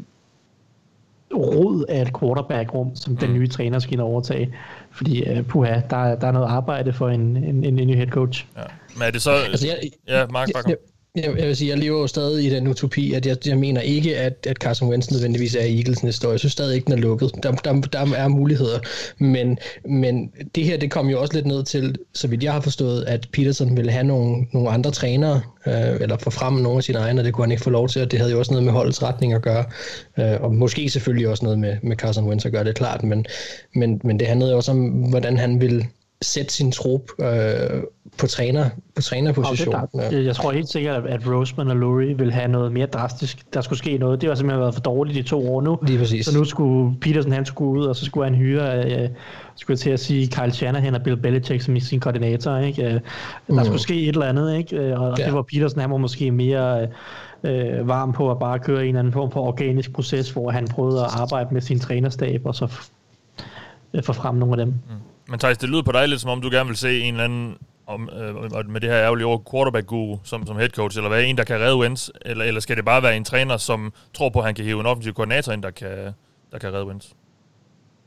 rod 1.36 1.86
af 1.89 2.01
et 2.01 2.19
quarterback-rum, 2.19 2.95
som 2.95 3.18
den 3.18 3.30
mm. 3.30 3.36
nye 3.36 3.48
træner 3.48 3.80
skal 3.80 3.94
ind 3.94 4.01
overtage. 4.01 4.54
Fordi, 4.92 5.31
uh, 5.31 5.45
puha, 5.45 5.81
der, 5.89 6.16
der 6.16 6.28
er 6.28 6.31
noget 6.31 6.48
arbejde 6.48 6.94
for 6.94 7.10
en, 7.10 7.22
en, 7.38 7.63
en, 7.63 7.80
en 7.80 7.88
ny 7.88 7.95
head 7.95 8.07
coach. 8.07 8.45
Ja. 8.57 8.63
Men 8.94 9.04
er 9.04 9.12
det 9.12 9.22
så... 9.22 9.31
Altså, 9.31 9.68
jeg, 9.68 9.78
ja, 10.07 10.28
Mark, 10.28 10.48
jeg, 10.48 10.63
jeg, 10.68 10.75
jeg, 11.15 11.37
jeg 11.37 11.47
vil 11.47 11.55
sige, 11.55 11.69
jeg 11.69 11.77
lever 11.77 11.99
jo 11.99 12.07
stadig 12.07 12.45
i 12.45 12.49
den 12.49 12.67
utopi, 12.67 13.13
at 13.13 13.25
jeg, 13.25 13.47
jeg 13.47 13.57
mener 13.57 13.81
ikke, 13.81 14.17
at, 14.17 14.47
at 14.47 14.57
Carson 14.57 14.89
Wentz 14.89 15.11
nødvendigvis 15.11 15.55
er 15.55 15.61
Eagles 15.61 16.03
næste 16.03 16.27
år. 16.27 16.31
Jeg 16.31 16.39
synes 16.39 16.53
stadig 16.53 16.75
ikke, 16.75 16.85
den 16.85 16.93
er 16.93 16.97
lukket. 16.97 17.31
Der, 17.43 17.51
der, 17.51 17.81
der 17.81 18.15
er 18.15 18.27
muligheder. 18.27 18.79
Men, 19.17 19.57
men 19.85 20.31
det 20.55 20.65
her, 20.65 20.77
det 20.77 20.91
kom 20.91 21.09
jo 21.09 21.21
også 21.21 21.33
lidt 21.33 21.45
ned 21.45 21.63
til, 21.63 21.95
så 22.13 22.27
vidt 22.27 22.43
jeg 22.43 22.53
har 22.53 22.61
forstået, 22.61 23.03
at 23.03 23.27
Peterson 23.33 23.77
ville 23.77 23.91
have 23.91 24.03
nogle, 24.03 24.45
nogle 24.51 24.69
andre 24.69 24.91
trænere, 24.91 25.41
øh, 25.67 26.01
eller 26.01 26.17
få 26.17 26.29
frem 26.29 26.53
nogle 26.53 26.77
af 26.77 26.83
sine 26.83 26.97
egne, 26.97 27.21
og 27.21 27.25
det 27.25 27.33
kunne 27.33 27.43
han 27.45 27.51
ikke 27.51 27.63
få 27.63 27.69
lov 27.69 27.89
til, 27.89 28.01
og 28.01 28.11
det 28.11 28.19
havde 28.19 28.31
jo 28.31 28.39
også 28.39 28.51
noget 28.51 28.65
med 28.65 28.73
holdets 28.73 29.03
retning 29.03 29.33
at 29.33 29.41
gøre. 29.41 29.65
Øh, 30.19 30.41
og 30.41 30.55
måske 30.55 30.89
selvfølgelig 30.89 31.27
også 31.27 31.45
noget 31.45 31.59
med, 31.59 31.77
med 31.83 31.95
Carson 31.95 32.27
Wentz 32.27 32.45
at 32.45 32.51
gøre, 32.51 32.63
det 32.63 32.75
klart. 32.75 33.03
Men, 33.03 33.25
men, 33.75 34.01
men 34.03 34.19
det 34.19 34.27
handlede 34.27 34.55
også 34.55 34.71
om, 34.71 34.89
hvordan 34.89 35.37
han 35.37 35.61
ville 35.61 35.85
sætte 36.21 36.53
sin 36.53 36.71
trup 36.71 37.01
øh, 37.19 37.83
på 38.18 38.27
træner 38.27 38.69
på 38.95 39.01
trænerpositionen. 39.01 39.88
Ja. 39.95 40.23
Jeg 40.23 40.35
tror 40.35 40.51
helt 40.51 40.69
sikkert, 40.69 41.06
at 41.06 41.27
Roseman 41.27 41.68
og 41.68 41.75
Lurie 41.75 42.18
vil 42.18 42.31
have 42.31 42.47
noget 42.47 42.71
mere 42.71 42.85
drastisk. 42.85 43.53
Der 43.53 43.62
skulle 43.62 43.79
ske 43.79 43.97
noget. 43.97 44.21
Det 44.21 44.29
har 44.29 44.35
simpelthen 44.35 44.62
været 44.62 44.73
for 44.73 44.81
dårligt 44.81 45.15
de 45.15 45.23
to 45.23 45.53
år 45.53 45.62
nu. 45.62 45.77
Lige 45.88 46.00
præcis. 46.00 46.25
Så 46.25 46.38
nu 46.38 46.44
skulle 46.44 46.95
Peterson 47.01 47.31
han 47.31 47.45
skulle 47.45 47.81
ud, 47.81 47.85
og 47.85 47.95
så 47.95 48.06
skulle 48.06 48.29
han 48.29 48.35
hyre, 48.35 48.85
øh, 48.85 49.09
skulle 49.56 49.75
jeg 49.75 49.79
til 49.79 49.89
at 49.89 50.00
sige, 50.00 50.27
Kyle 50.27 50.51
Shanahan 50.51 50.95
og 50.95 51.03
Bill 51.03 51.18
Belichick 51.18 51.62
som 51.62 51.79
sin 51.79 52.00
koordinator. 52.00 52.57
Ikke? 52.57 52.83
Øh, 52.83 52.91
der 52.91 53.00
mm. 53.47 53.65
skulle 53.65 53.81
ske 53.81 54.01
et 54.01 54.09
eller 54.09 54.25
andet, 54.25 54.57
ikke? 54.57 54.77
Øh, 54.77 55.01
og 55.01 55.19
ja. 55.19 55.25
det 55.25 55.33
var 55.33 55.41
Peterson, 55.41 55.81
han 55.81 55.91
var 55.91 55.97
måske 55.97 56.31
mere... 56.31 56.81
Øh, 57.44 57.88
varm 57.88 58.13
på 58.13 58.31
at 58.31 58.39
bare 58.39 58.59
køre 58.59 58.81
en 58.81 58.88
eller 58.88 59.00
anden 59.00 59.13
form 59.13 59.31
for 59.31 59.41
organisk 59.41 59.94
proces, 59.94 60.29
hvor 60.29 60.51
han 60.51 60.68
prøvede 60.68 61.00
at 61.00 61.07
arbejde 61.19 61.53
med 61.53 61.62
sin 61.62 61.79
trænerstab, 61.79 62.41
og 62.45 62.56
så 62.56 62.68
få 64.03 64.13
frem 64.13 64.35
nogle 64.35 64.53
af 64.53 64.65
dem. 64.65 64.68
Mm. 64.68 64.95
Men 65.31 65.39
Thijs, 65.39 65.57
det 65.57 65.69
lyder 65.69 65.81
på 65.81 65.92
dig 65.92 66.10
lidt, 66.10 66.22
som 66.22 66.30
om 66.30 66.42
du 66.42 66.50
gerne 66.50 66.68
vil 66.68 66.78
se 66.78 67.00
en 67.00 67.13
eller 67.13 67.24
anden 67.24 67.57
om, 67.88 68.10
øh, 68.19 68.69
med 68.69 68.81
det 68.81 68.89
her 68.89 69.00
ærgerlige 69.00 69.25
ord, 69.25 69.44
quarterback 69.51 69.88
guru 69.88 70.18
som, 70.24 70.45
som 70.45 70.57
head 70.57 70.69
coach, 70.69 70.98
eller 70.98 71.10
hvad 71.10 71.24
en, 71.24 71.38
der 71.38 71.44
kan 71.44 71.60
redde 71.60 71.78
Wentz, 71.78 72.10
eller, 72.25 72.45
eller 72.45 72.62
skal 72.62 72.78
det 72.78 72.86
bare 72.86 73.04
være 73.04 73.18
en 73.18 73.24
træner, 73.24 73.57
som 73.57 73.94
tror 74.13 74.30
på, 74.30 74.39
at 74.39 74.45
han 74.45 74.56
kan 74.56 74.66
hive 74.66 74.80
en 74.80 74.86
offensiv 74.86 75.13
koordinator 75.13 75.51
ind, 75.51 75.63
der 75.63 75.72
kan, 75.72 75.89
der 76.51 76.57
kan 76.62 76.74
redde 76.74 76.86
Wentz? 76.86 77.07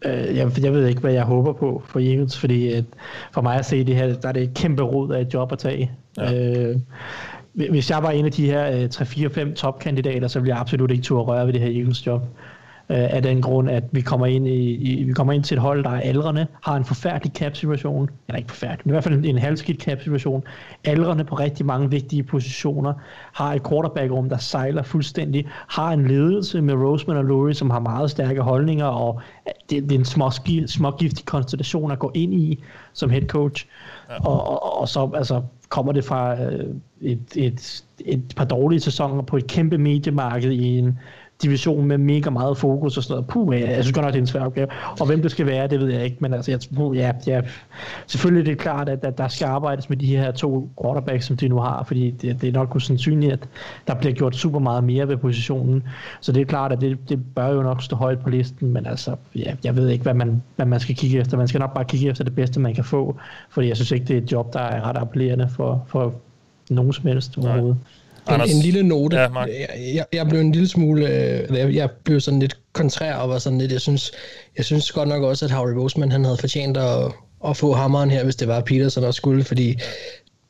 Øh, 0.04 0.36
jeg, 0.36 0.62
jeg 0.62 0.72
ved 0.72 0.86
ikke, 0.86 1.00
hvad 1.00 1.12
jeg 1.12 1.24
håber 1.24 1.52
på 1.52 1.82
for 1.86 2.00
Eagles, 2.00 2.38
fordi 2.38 2.72
at 2.72 2.84
for 3.32 3.40
mig 3.40 3.58
at 3.58 3.66
se 3.66 3.84
det 3.84 3.96
her, 3.96 4.14
der 4.14 4.28
er 4.28 4.32
det 4.32 4.42
et 4.42 4.54
kæmpe 4.54 4.82
rod 4.82 5.12
af 5.12 5.20
et 5.20 5.34
job 5.34 5.52
at 5.52 5.58
tage. 5.58 5.90
Ja. 6.16 6.34
Øh, 6.34 6.76
hvis 7.52 7.90
jeg 7.90 8.02
var 8.02 8.10
en 8.10 8.24
af 8.24 8.32
de 8.32 8.46
her 8.46 8.88
3-4-5 8.88 9.54
topkandidater, 9.54 10.28
så 10.28 10.40
ville 10.40 10.54
jeg 10.54 10.60
absolut 10.60 10.90
ikke 10.90 11.02
turde 11.02 11.24
røre 11.24 11.46
ved 11.46 11.52
det 11.52 11.60
her 11.60 11.68
Eagles 11.68 12.06
job 12.06 12.22
øh, 12.22 12.53
af 12.88 13.22
den 13.22 13.42
grund, 13.42 13.70
at 13.70 13.84
vi 13.92 14.00
kommer 14.00 14.26
ind 14.26 14.48
i, 14.48 14.74
i, 14.74 15.04
vi 15.04 15.12
kommer 15.12 15.32
ind 15.32 15.44
til 15.44 15.54
et 15.54 15.60
hold, 15.60 15.84
der 15.84 15.90
er 15.90 16.00
aldrende, 16.00 16.46
har 16.62 16.76
en 16.76 16.84
forfærdelig 16.84 17.32
cap-situation, 17.32 18.10
eller 18.28 18.38
ikke 18.38 18.50
forfærdelig, 18.50 18.80
men 18.84 18.90
i 18.90 18.92
hvert 18.92 19.04
fald 19.04 19.14
en, 19.14 19.24
en 19.24 19.38
halvskidt 19.38 19.82
cap-situation, 19.82 20.44
aldrende 20.84 21.24
på 21.24 21.34
rigtig 21.34 21.66
mange 21.66 21.90
vigtige 21.90 22.22
positioner, 22.22 22.92
har 23.32 23.54
et 23.54 23.62
quarterback-rum, 23.68 24.28
der 24.28 24.38
sejler 24.38 24.82
fuldstændig, 24.82 25.46
har 25.68 25.92
en 25.92 26.08
ledelse 26.08 26.62
med 26.62 26.74
Roseman 26.74 27.16
og 27.16 27.24
Lurie, 27.24 27.54
som 27.54 27.70
har 27.70 27.80
meget 27.80 28.10
stærke 28.10 28.40
holdninger, 28.40 28.86
og 28.86 29.20
det, 29.70 29.82
det 29.82 29.92
er 29.92 29.98
en 29.98 30.04
små, 30.04 30.30
smågiftig 30.66 31.24
konstellation 31.24 31.90
at 31.90 31.98
gå 31.98 32.10
ind 32.14 32.34
i 32.34 32.62
som 32.92 33.10
head 33.10 33.26
coach. 33.26 33.66
Ja. 34.10 34.28
Og, 34.28 34.48
og, 34.48 34.80
og 34.80 34.88
så 34.88 35.10
altså, 35.14 35.42
kommer 35.68 35.92
det 35.92 36.04
fra 36.04 36.42
øh, 36.42 36.74
et, 37.00 37.36
et, 37.36 37.84
et 38.06 38.32
par 38.36 38.44
dårlige 38.44 38.80
sæsoner 38.80 39.22
på 39.22 39.36
et 39.36 39.46
kæmpe 39.46 39.78
mediemarked 39.78 40.52
i 40.52 40.78
en 40.78 40.98
division 41.42 41.86
med 41.86 41.98
mega 41.98 42.30
meget 42.30 42.58
fokus 42.58 42.96
og 42.96 43.02
sådan 43.02 43.12
noget. 43.12 43.26
Puh, 43.26 43.60
jeg, 43.60 43.68
jeg 43.68 43.84
synes 43.84 43.94
godt 43.94 44.04
nok, 44.04 44.12
det 44.12 44.18
er 44.18 44.22
en 44.22 44.26
svær 44.26 44.40
opgave. 44.40 44.66
Og 45.00 45.06
hvem 45.06 45.22
det 45.22 45.30
skal 45.30 45.46
være, 45.46 45.66
det 45.66 45.80
ved 45.80 45.88
jeg 45.88 46.04
ikke, 46.04 46.16
men 46.20 46.34
altså, 46.34 46.50
jeg, 46.50 46.60
puh, 46.76 46.96
ja, 46.96 47.12
ja, 47.26 47.40
selvfølgelig 48.06 48.50
er 48.50 48.54
det 48.54 48.62
klart, 48.62 48.88
at, 48.88 49.04
at 49.04 49.18
der 49.18 49.28
skal 49.28 49.46
arbejdes 49.46 49.88
med 49.88 49.96
de 49.96 50.06
her 50.06 50.30
to 50.30 50.70
quarterbacks, 50.82 51.26
som 51.26 51.36
de 51.36 51.48
nu 51.48 51.58
har, 51.58 51.84
fordi 51.84 52.10
det, 52.10 52.40
det 52.40 52.48
er 52.48 52.52
nok 52.52 52.80
sandsynligt, 52.80 53.32
at 53.32 53.48
der 53.86 53.94
bliver 53.94 54.14
gjort 54.14 54.36
super 54.36 54.58
meget 54.58 54.84
mere 54.84 55.08
ved 55.08 55.16
positionen. 55.16 55.82
Så 56.20 56.32
det 56.32 56.40
er 56.40 56.44
klart, 56.44 56.72
at 56.72 56.80
det, 56.80 57.08
det 57.08 57.34
bør 57.34 57.48
jo 57.48 57.62
nok 57.62 57.82
stå 57.82 57.96
højt 57.96 58.18
på 58.18 58.30
listen, 58.30 58.72
men 58.72 58.86
altså, 58.86 59.16
ja, 59.34 59.54
jeg 59.64 59.76
ved 59.76 59.88
ikke, 59.88 60.02
hvad 60.02 60.14
man, 60.14 60.42
hvad 60.56 60.66
man 60.66 60.80
skal 60.80 60.94
kigge 60.94 61.18
efter. 61.18 61.36
Man 61.36 61.48
skal 61.48 61.60
nok 61.60 61.74
bare 61.74 61.84
kigge 61.84 62.08
efter 62.08 62.24
det 62.24 62.34
bedste, 62.34 62.60
man 62.60 62.74
kan 62.74 62.84
få, 62.84 63.16
fordi 63.50 63.68
jeg 63.68 63.76
synes 63.76 63.90
ikke, 63.90 64.06
det 64.06 64.16
er 64.16 64.20
et 64.20 64.32
job, 64.32 64.52
der 64.52 64.60
er 64.60 64.88
ret 64.88 64.96
appellerende 64.96 65.48
for, 65.48 65.84
for 65.86 66.14
nogen 66.70 66.92
som 66.92 67.06
helst 67.06 67.38
overhovedet. 67.38 67.76
Nej. 67.76 68.03
En, 68.28 68.40
en 68.40 68.62
lille 68.62 68.82
note. 68.82 69.16
Ja, 69.16 69.40
jeg, 69.40 69.68
jeg, 69.94 70.04
jeg 70.12 70.28
blev 70.28 70.40
en 70.40 70.52
lille 70.52 70.68
smule, 70.68 71.08
øh, 71.08 71.56
jeg, 71.56 71.74
jeg 71.74 71.90
blev 72.04 72.20
sådan 72.20 72.40
lidt 72.40 72.56
kontrær 72.72 73.14
og 73.14 73.28
var 73.28 73.38
sådan 73.38 73.58
lidt, 73.58 73.72
jeg 73.72 73.80
synes, 73.80 74.12
jeg 74.56 74.64
synes 74.64 74.92
godt 74.92 75.08
nok 75.08 75.22
også, 75.22 75.44
at 75.44 75.50
Harry 75.50 75.72
Roseman, 75.72 76.12
han 76.12 76.24
havde 76.24 76.36
fortjent 76.36 76.76
at, 76.76 77.12
at 77.46 77.56
få 77.56 77.72
hammeren 77.72 78.10
her, 78.10 78.24
hvis 78.24 78.36
det 78.36 78.48
var 78.48 78.60
Peterson 78.60 79.04
også 79.04 79.18
skulle, 79.18 79.44
fordi 79.44 79.78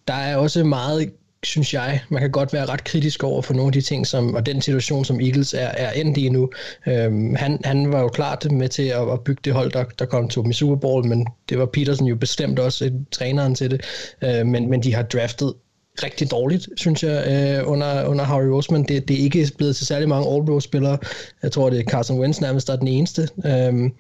der 0.09 0.15
er 0.15 0.37
også 0.37 0.65
meget 0.65 1.11
synes 1.47 1.75
jeg, 1.75 2.01
man 2.09 2.21
kan 2.21 2.31
godt 2.31 2.53
være 2.53 2.67
ret 2.67 2.85
kritisk 2.85 3.25
over 3.25 3.43
for 3.43 3.55
nogle 3.55 3.69
af 3.69 3.73
de 3.73 3.81
ting, 3.81 4.07
som, 4.07 4.35
og 4.35 4.47
den 4.47 4.63
situation, 4.63 5.05
som 5.05 5.21
Eagles 5.21 5.55
er, 5.55 5.69
er 5.69 5.91
endt 5.91 6.17
i 6.17 6.29
nu. 6.29 6.51
Øhm, 6.87 7.35
han, 7.35 7.61
han 7.65 7.93
var 7.93 8.01
jo 8.01 8.09
klart 8.09 8.53
med 8.53 8.69
til 8.69 8.83
at, 8.83 9.13
at 9.13 9.21
bygge 9.25 9.41
det 9.45 9.53
hold, 9.53 9.73
der, 9.73 9.85
der 9.99 10.05
kom 10.05 10.29
til 10.29 10.43
dem 10.43 10.51
i 10.51 10.55
Super 10.55 10.77
Bowl, 10.77 11.07
men 11.07 11.27
det 11.49 11.59
var 11.59 11.67
Peterson 11.67 12.07
jo 12.07 12.17
bestemt 12.17 12.59
også 12.59 12.91
træneren 13.13 13.55
til 13.55 13.71
det. 13.71 13.81
Øh, 14.23 14.47
men, 14.47 14.71
men 14.71 14.83
de 14.83 14.95
har 14.95 15.03
draftet 15.03 15.55
rigtig 16.03 16.31
dårligt, 16.31 16.69
synes 16.77 17.03
jeg, 17.03 17.25
øh, 17.27 17.71
under, 17.71 18.05
under 18.05 18.25
Harry 18.25 18.47
Roseman. 18.47 18.83
Det, 18.83 19.09
det 19.09 19.21
er 19.21 19.23
ikke 19.23 19.51
blevet 19.57 19.77
til 19.77 19.87
særlig 19.87 20.09
mange 20.09 20.35
All-Pro-spillere. 20.35 20.99
Jeg 21.43 21.53
tror, 21.53 21.71
det 21.71 21.81
er 21.81 21.85
Carson 21.85 22.21
Wentz 22.21 22.41
nærmest, 22.41 22.67
der 22.67 22.73
er 22.73 22.77
den 22.79 22.89
eneste. 22.89 23.29
Øh, 23.47 23.91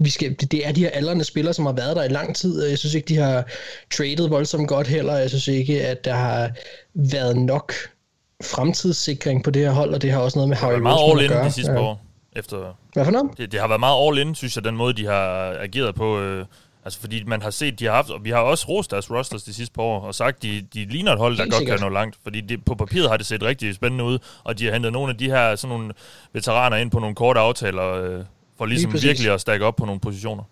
vi 0.00 0.10
skal, 0.10 0.36
det, 0.40 0.52
det 0.52 0.66
er 0.66 0.72
de 0.72 0.80
her 0.80 0.90
aldrende 0.90 1.24
spillere, 1.24 1.54
som 1.54 1.66
har 1.66 1.72
været 1.72 1.96
der 1.96 2.04
i 2.04 2.08
lang 2.08 2.36
tid. 2.36 2.64
Jeg 2.64 2.78
synes 2.78 2.94
ikke, 2.94 3.08
de 3.08 3.16
har 3.16 3.44
traded 3.92 4.28
voldsomt 4.28 4.68
godt 4.68 4.86
heller. 4.86 5.16
Jeg 5.16 5.28
synes 5.28 5.48
ikke, 5.48 5.86
at 5.86 6.04
der 6.04 6.14
har 6.14 6.50
været 6.94 7.36
nok 7.36 7.72
fremtidssikring 8.42 9.44
på 9.44 9.50
det 9.50 9.62
her 9.62 9.70
hold, 9.70 9.94
og 9.94 10.02
det 10.02 10.12
har 10.12 10.20
også 10.20 10.38
noget 10.38 10.48
med 10.48 10.56
Harry 10.56 10.72
Roseman 10.72 10.92
at 10.92 10.98
gøre. 10.98 11.18
Det 11.18 11.28
har 11.28 11.36
været 11.36 11.38
meget 11.38 11.40
all-in 11.40 11.50
de 11.50 11.54
sidste 11.54 11.72
ja. 11.72 11.80
år. 11.80 12.00
Efter, 12.36 12.78
Hvad 12.92 13.04
for 13.04 13.12
noget? 13.12 13.30
Det, 13.38 13.52
det 13.52 13.60
har 13.60 13.68
været 13.68 13.80
meget 13.80 14.08
all-in, 14.08 14.34
synes 14.34 14.56
jeg, 14.56 14.64
den 14.64 14.76
måde, 14.76 14.94
de 14.94 15.06
har 15.06 15.56
ageret 15.60 15.94
på. 15.94 16.20
Øh 16.20 16.46
Altså 16.84 17.00
fordi 17.00 17.24
man 17.24 17.42
har 17.42 17.50
set, 17.50 17.78
de 17.80 17.84
har 17.84 17.92
haft, 17.92 18.10
og 18.10 18.24
vi 18.24 18.30
har 18.30 18.38
også 18.38 18.68
rost 18.68 18.90
deres 18.90 19.10
rosters 19.10 19.42
de 19.42 19.54
sidste 19.54 19.74
par 19.74 19.82
år, 19.82 20.00
og 20.00 20.14
sagt, 20.14 20.42
de, 20.42 20.66
de 20.74 20.84
ligner 20.84 21.12
et 21.12 21.18
hold, 21.18 21.36
der 21.36 21.42
Helt 21.42 21.52
godt 21.52 21.60
sikkert. 21.60 21.78
kan 21.78 21.86
nå 21.88 21.94
langt. 21.94 22.18
Fordi 22.22 22.40
det, 22.40 22.64
på 22.64 22.74
papiret 22.74 23.10
har 23.10 23.16
det 23.16 23.26
set 23.26 23.42
rigtig 23.42 23.74
spændende 23.74 24.04
ud, 24.04 24.18
og 24.44 24.58
de 24.58 24.64
har 24.64 24.72
hentet 24.72 24.92
nogle 24.92 25.10
af 25.10 25.18
de 25.18 25.30
her 25.30 25.56
sådan 25.56 25.76
nogle 25.76 25.92
veteraner 26.32 26.76
ind 26.76 26.90
på 26.90 26.98
nogle 26.98 27.14
korte 27.14 27.40
aftaler, 27.40 27.88
øh, 27.92 28.24
for 28.58 28.66
ligesom 28.66 28.92
virkelig 29.02 29.30
at 29.32 29.40
stakke 29.40 29.66
op 29.66 29.76
på 29.76 29.84
nogle 29.84 30.00
positioner. 30.00 30.42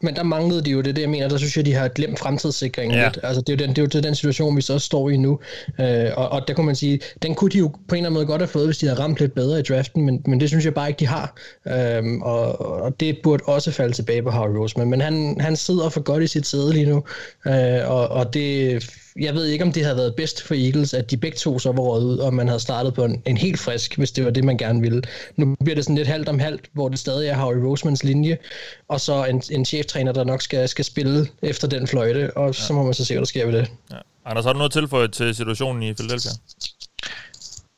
Men 0.00 0.16
der 0.16 0.22
manglede 0.22 0.62
de 0.62 0.70
jo, 0.70 0.80
det 0.80 0.96
det, 0.96 1.02
jeg 1.02 1.10
mener. 1.10 1.28
Der 1.28 1.36
synes 1.36 1.56
jeg, 1.56 1.66
de 1.66 1.74
har 1.74 1.88
glemt 1.88 2.18
fremtidssikringen 2.18 2.98
ja. 2.98 3.04
lidt. 3.04 3.18
Altså, 3.22 3.42
det 3.42 3.48
er, 3.48 3.56
jo 3.56 3.66
den, 3.66 3.76
det 3.76 3.94
er 3.94 3.98
jo 4.00 4.02
den 4.02 4.14
situation, 4.14 4.56
vi 4.56 4.62
så 4.62 4.78
står 4.78 5.10
i 5.10 5.16
nu. 5.16 5.40
Øh, 5.80 6.10
og, 6.16 6.28
og 6.28 6.48
der 6.48 6.54
kunne 6.54 6.66
man 6.66 6.76
sige, 6.76 7.00
den 7.22 7.34
kunne 7.34 7.50
de 7.50 7.58
jo 7.58 7.68
på 7.68 7.94
en 7.94 7.96
eller 7.96 7.98
anden 7.98 8.12
måde 8.12 8.26
godt 8.26 8.40
have 8.40 8.48
fået, 8.48 8.66
hvis 8.66 8.78
de 8.78 8.86
havde 8.86 9.00
ramt 9.00 9.20
lidt 9.20 9.34
bedre 9.34 9.58
i 9.58 9.62
draften, 9.62 10.06
men, 10.06 10.22
men 10.26 10.40
det 10.40 10.48
synes 10.48 10.64
jeg 10.64 10.74
bare 10.74 10.88
ikke, 10.88 11.00
de 11.00 11.06
har. 11.06 11.34
Øh, 11.68 12.04
og, 12.22 12.60
og 12.60 13.00
det 13.00 13.18
burde 13.22 13.42
også 13.46 13.70
falde 13.70 13.92
tilbage 13.92 14.22
på 14.22 14.30
Harry 14.30 14.56
Roseman. 14.56 14.90
Men 14.90 15.00
han, 15.00 15.36
han 15.40 15.56
sidder 15.56 15.88
for 15.88 16.00
godt 16.00 16.22
i 16.22 16.26
sit 16.26 16.46
sæde 16.46 16.72
lige 16.72 16.86
nu, 16.86 17.04
øh, 17.46 17.90
og, 17.90 18.08
og 18.08 18.34
det 18.34 18.84
jeg 19.16 19.34
ved 19.34 19.46
ikke, 19.46 19.64
om 19.64 19.72
det 19.72 19.84
havde 19.84 19.96
været 19.96 20.14
bedst 20.14 20.42
for 20.42 20.54
Eagles, 20.54 20.94
at 20.94 21.10
de 21.10 21.16
begge 21.16 21.36
to 21.36 21.58
så 21.58 21.72
var 21.72 21.82
råd 21.82 22.04
ud, 22.04 22.18
og 22.18 22.34
man 22.34 22.48
havde 22.48 22.60
startet 22.60 22.94
på 22.94 23.04
en, 23.04 23.22
en 23.26 23.36
helt 23.36 23.58
frisk, 23.58 23.96
hvis 23.96 24.12
det 24.12 24.24
var 24.24 24.30
det, 24.30 24.44
man 24.44 24.58
gerne 24.58 24.80
ville. 24.80 25.02
Nu 25.36 25.56
bliver 25.64 25.74
det 25.74 25.84
sådan 25.84 25.96
lidt 25.96 26.08
halvt 26.08 26.28
om 26.28 26.38
halvt, 26.38 26.70
hvor 26.72 26.88
det 26.88 26.98
stadig 26.98 27.28
er 27.28 27.34
Harry 27.34 27.56
Rosemans 27.56 28.04
linje, 28.04 28.38
og 28.88 29.00
så 29.00 29.24
en, 29.24 29.42
en 29.50 29.64
cheftræner, 29.64 30.12
der 30.12 30.24
nok 30.24 30.42
skal, 30.42 30.68
skal 30.68 30.84
spille 30.84 31.28
efter 31.42 31.68
den 31.68 31.86
fløjte, 31.86 32.36
og 32.36 32.46
ja. 32.46 32.52
så 32.52 32.72
må 32.72 32.82
man 32.82 32.94
så 32.94 33.04
se, 33.04 33.14
hvad 33.14 33.20
der 33.20 33.26
sker 33.26 33.46
ved 33.46 33.58
det. 33.58 33.70
Ja. 33.90 33.96
Anders, 34.24 34.44
har 34.44 34.52
du 34.52 34.58
noget 34.58 34.72
tilføjet 34.72 35.12
til 35.12 35.34
situationen 35.34 35.82
i 35.82 35.94
Philadelphia? 35.94 36.30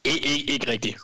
I, 0.04 0.08
I, 0.08 0.52
ikke 0.52 0.70
rigtigt. 0.70 0.96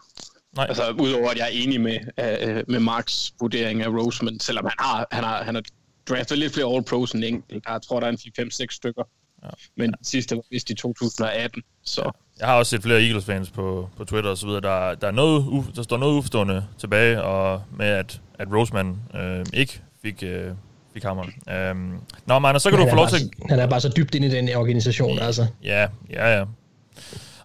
Nej. 0.57 0.67
Altså, 0.69 0.91
udover 0.91 1.31
at 1.31 1.39
jeg 1.39 1.45
er 1.45 1.63
enig 1.63 1.81
med, 1.81 1.99
uh, 1.99 2.71
med 2.73 2.81
Marks 2.81 3.35
vurdering 3.41 3.83
af 3.83 3.89
Roseman, 3.89 4.41
selvom 4.41 4.65
han 4.65 4.75
har, 4.79 5.07
han 5.13 5.25
har, 5.25 5.45
han 5.45 5.55
har 5.55 5.63
draftet 6.09 6.39
lidt 6.39 6.55
flere 6.55 6.67
All-Pros 6.67 7.15
end 7.15 7.25
enkelt. 7.25 7.65
Jeg 7.69 7.81
tror, 7.83 8.01
der 8.01 8.07
er 8.07 8.11
en 8.11 8.51
5-6 8.51 8.67
stykker. 8.71 9.03
Ja. 9.43 9.49
Men 9.77 9.93
den 9.93 10.05
sidste 10.05 10.37
var 10.37 10.43
vist 10.51 10.71
i 10.71 10.75
2018, 10.75 11.63
så... 11.83 12.11
Jeg 12.39 12.49
har 12.49 12.55
også 12.55 12.71
set 12.71 12.83
flere 12.83 13.03
Eagles-fans 13.03 13.51
på, 13.51 13.89
på 13.97 14.05
Twitter 14.05 14.31
og 14.31 14.39
så 14.39 14.47
videre. 14.47 14.61
Der, 14.61 14.95
der, 14.95 15.07
er 15.07 15.11
noget, 15.11 15.65
der 15.77 15.83
står 15.83 15.97
noget 15.97 16.19
uforstående 16.19 16.67
tilbage, 16.79 17.23
og 17.23 17.63
med 17.79 17.87
at, 17.87 18.21
at 18.39 18.49
Roseman 18.53 18.97
øh, 19.15 19.47
ikke 19.53 19.81
fik, 20.03 20.23
øh, 20.23 20.51
fik 20.95 21.03
hammeren. 21.03 21.33
Øhm, 21.51 21.99
nå, 22.27 22.39
Magnus, 22.39 22.63
så 22.63 22.71
kan 22.71 22.79
han 22.79 22.89
du 22.89 22.91
få 22.91 22.95
er 22.95 22.97
lov 22.97 23.11
bare, 23.11 23.19
til... 23.19 23.31
Han 23.49 23.59
er 23.59 23.67
bare 23.67 23.81
så 23.81 23.93
dybt 23.97 24.15
inde 24.15 24.27
i 24.27 24.31
den 24.31 24.55
organisation, 24.55 25.19
altså. 25.19 25.47
Ja, 25.65 25.89
ja, 26.11 26.39
ja. 26.39 26.45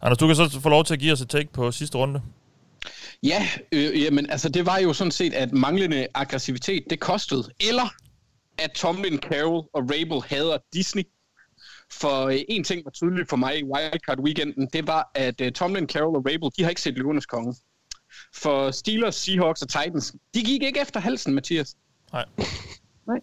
Anders, 0.01 0.17
du 0.17 0.27
kan 0.27 0.35
så 0.35 0.59
få 0.61 0.69
lov 0.69 0.83
til 0.85 0.93
at 0.93 0.99
give 0.99 1.13
os 1.13 1.21
et 1.21 1.29
take 1.29 1.53
på 1.53 1.71
sidste 1.71 1.97
runde. 1.97 2.21
Ja, 3.23 3.47
øh, 3.71 4.03
jamen, 4.03 4.29
altså 4.29 4.49
det 4.49 4.65
var 4.65 4.77
jo 4.77 4.93
sådan 4.93 5.11
set, 5.11 5.33
at 5.33 5.51
manglende 5.51 6.07
aggressivitet, 6.13 6.83
det 6.89 6.99
kostede. 6.99 7.43
Eller 7.59 7.93
at 8.57 8.71
Tomlin, 8.71 9.17
Carroll 9.17 9.67
og 9.73 9.81
Rabel 9.81 10.21
hader 10.27 10.57
Disney. 10.73 11.03
For 11.91 12.25
øh, 12.25 12.39
en 12.49 12.63
ting 12.63 12.85
var 12.85 12.91
tydeligt 12.91 13.29
for 13.29 13.37
mig 13.37 13.59
i 13.59 13.63
Wildcard 13.63 14.19
Weekenden, 14.19 14.67
det 14.73 14.87
var, 14.87 15.11
at 15.15 15.41
øh, 15.41 15.51
Tomlin, 15.51 15.87
Carroll 15.87 16.15
og 16.15 16.25
Rabel, 16.25 16.51
de 16.57 16.63
har 16.63 16.69
ikke 16.69 16.81
set 16.81 16.97
Løvernes 16.97 17.25
Konge. 17.25 17.55
For 18.35 18.71
Steelers, 18.71 19.15
Seahawks 19.15 19.61
og 19.61 19.69
Titans, 19.69 20.15
de 20.33 20.43
gik 20.43 20.63
ikke 20.63 20.81
efter 20.81 20.99
halsen, 20.99 21.33
Mathias. 21.33 21.75
Nej. 22.13 22.25
Nej. 23.07 23.19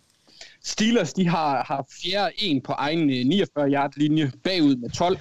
Steelers, 0.64 1.12
de 1.12 1.28
har, 1.28 1.64
har 1.64 1.86
fjerde 2.02 2.32
en 2.38 2.60
på 2.62 2.72
egen 2.72 3.32
49-yard 3.32 3.92
linje 3.96 4.32
bagud 4.44 4.76
med 4.76 4.90
12, 4.90 5.18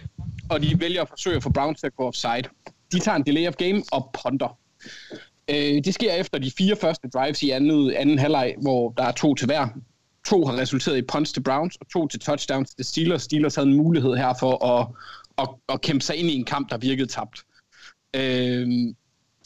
og 0.50 0.62
de 0.62 0.80
vælger 0.80 1.02
at 1.02 1.10
forsøge 1.10 1.36
at 1.36 1.44
få 1.44 1.50
Browns 1.50 1.80
til 1.80 1.88
at 1.88 1.96
gå 1.96 2.08
offside. 2.08 2.44
De 2.92 3.00
tager 3.00 3.16
en 3.16 3.26
delay 3.26 3.48
of 3.48 3.56
game 3.56 3.84
og 3.92 4.16
punter. 4.24 4.60
Øh, 5.50 5.84
det 5.84 5.94
sker 5.94 6.14
efter 6.14 6.40
de 6.40 6.52
fire 6.58 6.76
første 6.76 7.08
drives 7.08 7.44
i 7.44 7.50
anden, 7.50 7.94
anden 7.94 8.20
halvleg, 8.20 8.56
hvor 8.62 8.90
der 8.98 9.04
er 9.04 9.12
to 9.12 9.36
til 9.36 9.46
hver. 9.46 9.68
To 10.28 10.46
har 10.46 10.58
resulteret 10.58 10.98
i 10.98 11.02
punts 11.02 11.34
til 11.34 11.42
Browns, 11.42 11.76
og 11.76 11.90
to 11.90 12.08
til 12.08 12.20
touchdowns 12.20 12.76
til 12.76 12.86
Steelers. 12.86 13.22
Steelers 13.22 13.56
havde 13.56 13.70
en 13.70 13.78
mulighed 13.78 14.16
her 14.16 14.34
for 14.40 14.66
at, 14.66 14.88
at, 15.38 15.50
at 15.70 15.82
kæmpe 15.82 16.02
sig 16.04 16.16
ind 16.16 16.30
i 16.30 16.36
en 16.36 16.46
kamp, 16.46 16.70
der 16.70 16.78
virkede 16.78 17.08
tabt. 17.08 17.40
Øh, 18.16 18.68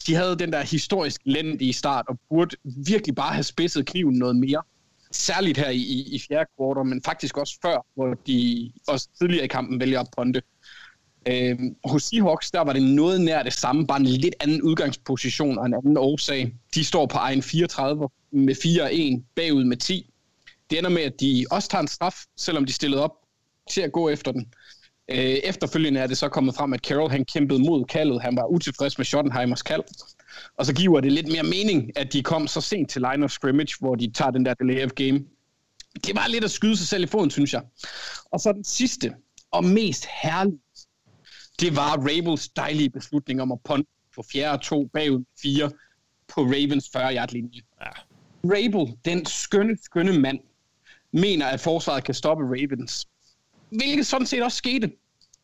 de 0.06 0.14
havde 0.14 0.38
den 0.38 0.52
der 0.52 0.62
historisk 0.62 1.20
lændige 1.24 1.72
start, 1.72 2.04
og 2.08 2.18
burde 2.28 2.56
virkelig 2.86 3.14
bare 3.14 3.32
have 3.32 3.42
spidset 3.42 3.86
kniven 3.86 4.14
noget 4.14 4.36
mere. 4.36 4.62
Særligt 5.10 5.58
her 5.58 5.68
i, 5.68 5.76
i, 5.76 6.14
i 6.14 6.18
fjerde 6.28 6.50
kvartal, 6.56 6.84
men 6.84 7.02
faktisk 7.02 7.38
også 7.38 7.58
før, 7.62 7.86
hvor 7.94 8.14
de 8.26 8.72
også 8.88 9.08
tidligere 9.18 9.44
i 9.44 9.48
kampen 9.48 9.80
vælger 9.80 10.00
at 10.00 10.08
ponte. 10.16 10.42
Øh, 11.28 11.58
hos 11.84 12.02
Seahawks, 12.02 12.50
der 12.50 12.60
var 12.60 12.72
det 12.72 12.82
noget 12.82 13.20
nær 13.20 13.42
det 13.42 13.52
samme, 13.52 13.86
bare 13.86 14.00
en 14.00 14.06
lidt 14.06 14.34
anden 14.40 14.62
udgangsposition 14.62 15.58
og 15.58 15.66
en 15.66 15.74
anden 15.74 15.96
årsag. 15.96 16.54
De 16.74 16.84
står 16.84 17.06
på 17.06 17.18
egen 17.18 17.42
34 17.42 18.08
med 18.32 18.54
4-1, 19.20 19.32
bagud 19.34 19.64
med 19.64 19.76
10. 19.76 20.11
Det 20.72 20.78
ender 20.78 20.90
med, 20.90 21.02
at 21.02 21.20
de 21.20 21.46
også 21.50 21.68
tager 21.68 21.82
en 21.82 21.88
straf, 21.88 22.24
selvom 22.36 22.64
de 22.64 22.72
stillede 22.72 23.02
op 23.02 23.12
til 23.70 23.80
at 23.80 23.92
gå 23.92 24.08
efter 24.08 24.32
den. 24.32 24.52
Øh, 25.08 25.18
efterfølgende 25.18 26.00
er 26.00 26.06
det 26.06 26.18
så 26.18 26.28
kommet 26.28 26.54
frem, 26.54 26.72
at 26.72 26.80
Carroll 26.80 27.10
han 27.10 27.24
kæmpede 27.24 27.60
mod 27.60 27.84
kaldet. 27.84 28.22
Han 28.22 28.36
var 28.36 28.46
utilfreds 28.46 28.98
med 28.98 29.04
Schottenheimers 29.04 29.62
kald. 29.62 29.82
Og 30.58 30.66
så 30.66 30.74
giver 30.74 31.00
det 31.00 31.12
lidt 31.12 31.28
mere 31.28 31.42
mening, 31.42 31.98
at 31.98 32.12
de 32.12 32.22
kom 32.22 32.46
så 32.46 32.60
sent 32.60 32.90
til 32.90 33.02
line 33.02 33.24
of 33.24 33.30
scrimmage, 33.30 33.74
hvor 33.80 33.94
de 33.94 34.12
tager 34.12 34.30
den 34.30 34.44
der 34.44 34.54
delay 34.54 34.84
of 34.84 34.90
game. 34.90 35.24
Det 36.06 36.14
var 36.14 36.26
lidt 36.28 36.44
at 36.44 36.50
skyde 36.50 36.76
sig 36.76 36.86
selv 36.86 37.04
i 37.04 37.06
foden, 37.06 37.30
synes 37.30 37.52
jeg. 37.52 37.62
Og 38.30 38.40
så 38.40 38.52
den 38.52 38.64
sidste 38.64 39.14
og 39.50 39.64
mest 39.64 40.06
herlige 40.22 40.60
det 41.60 41.76
var 41.76 41.96
Rabels 41.96 42.48
dejlige 42.48 42.90
beslutning 42.90 43.42
om 43.42 43.52
at 43.52 43.58
punt 43.64 43.88
på 44.14 44.22
fjerde 44.32 44.52
og 44.52 44.62
to 44.62 44.84
bagud 44.84 45.24
fire 45.42 45.70
på 46.28 46.40
Ravens 46.42 46.90
40-yard 46.96 47.32
linje. 47.32 47.60
Ja. 47.80 47.90
Rabel, 48.44 48.96
den 49.04 49.26
skønne, 49.26 49.76
skønne 49.82 50.12
mand, 50.12 50.38
mener, 51.12 51.46
at 51.46 51.60
forsvaret 51.60 52.04
kan 52.04 52.14
stoppe 52.14 52.44
Ravens. 52.44 53.08
Hvilket 53.68 54.06
sådan 54.06 54.26
set 54.26 54.42
også 54.42 54.56
skete, 54.56 54.92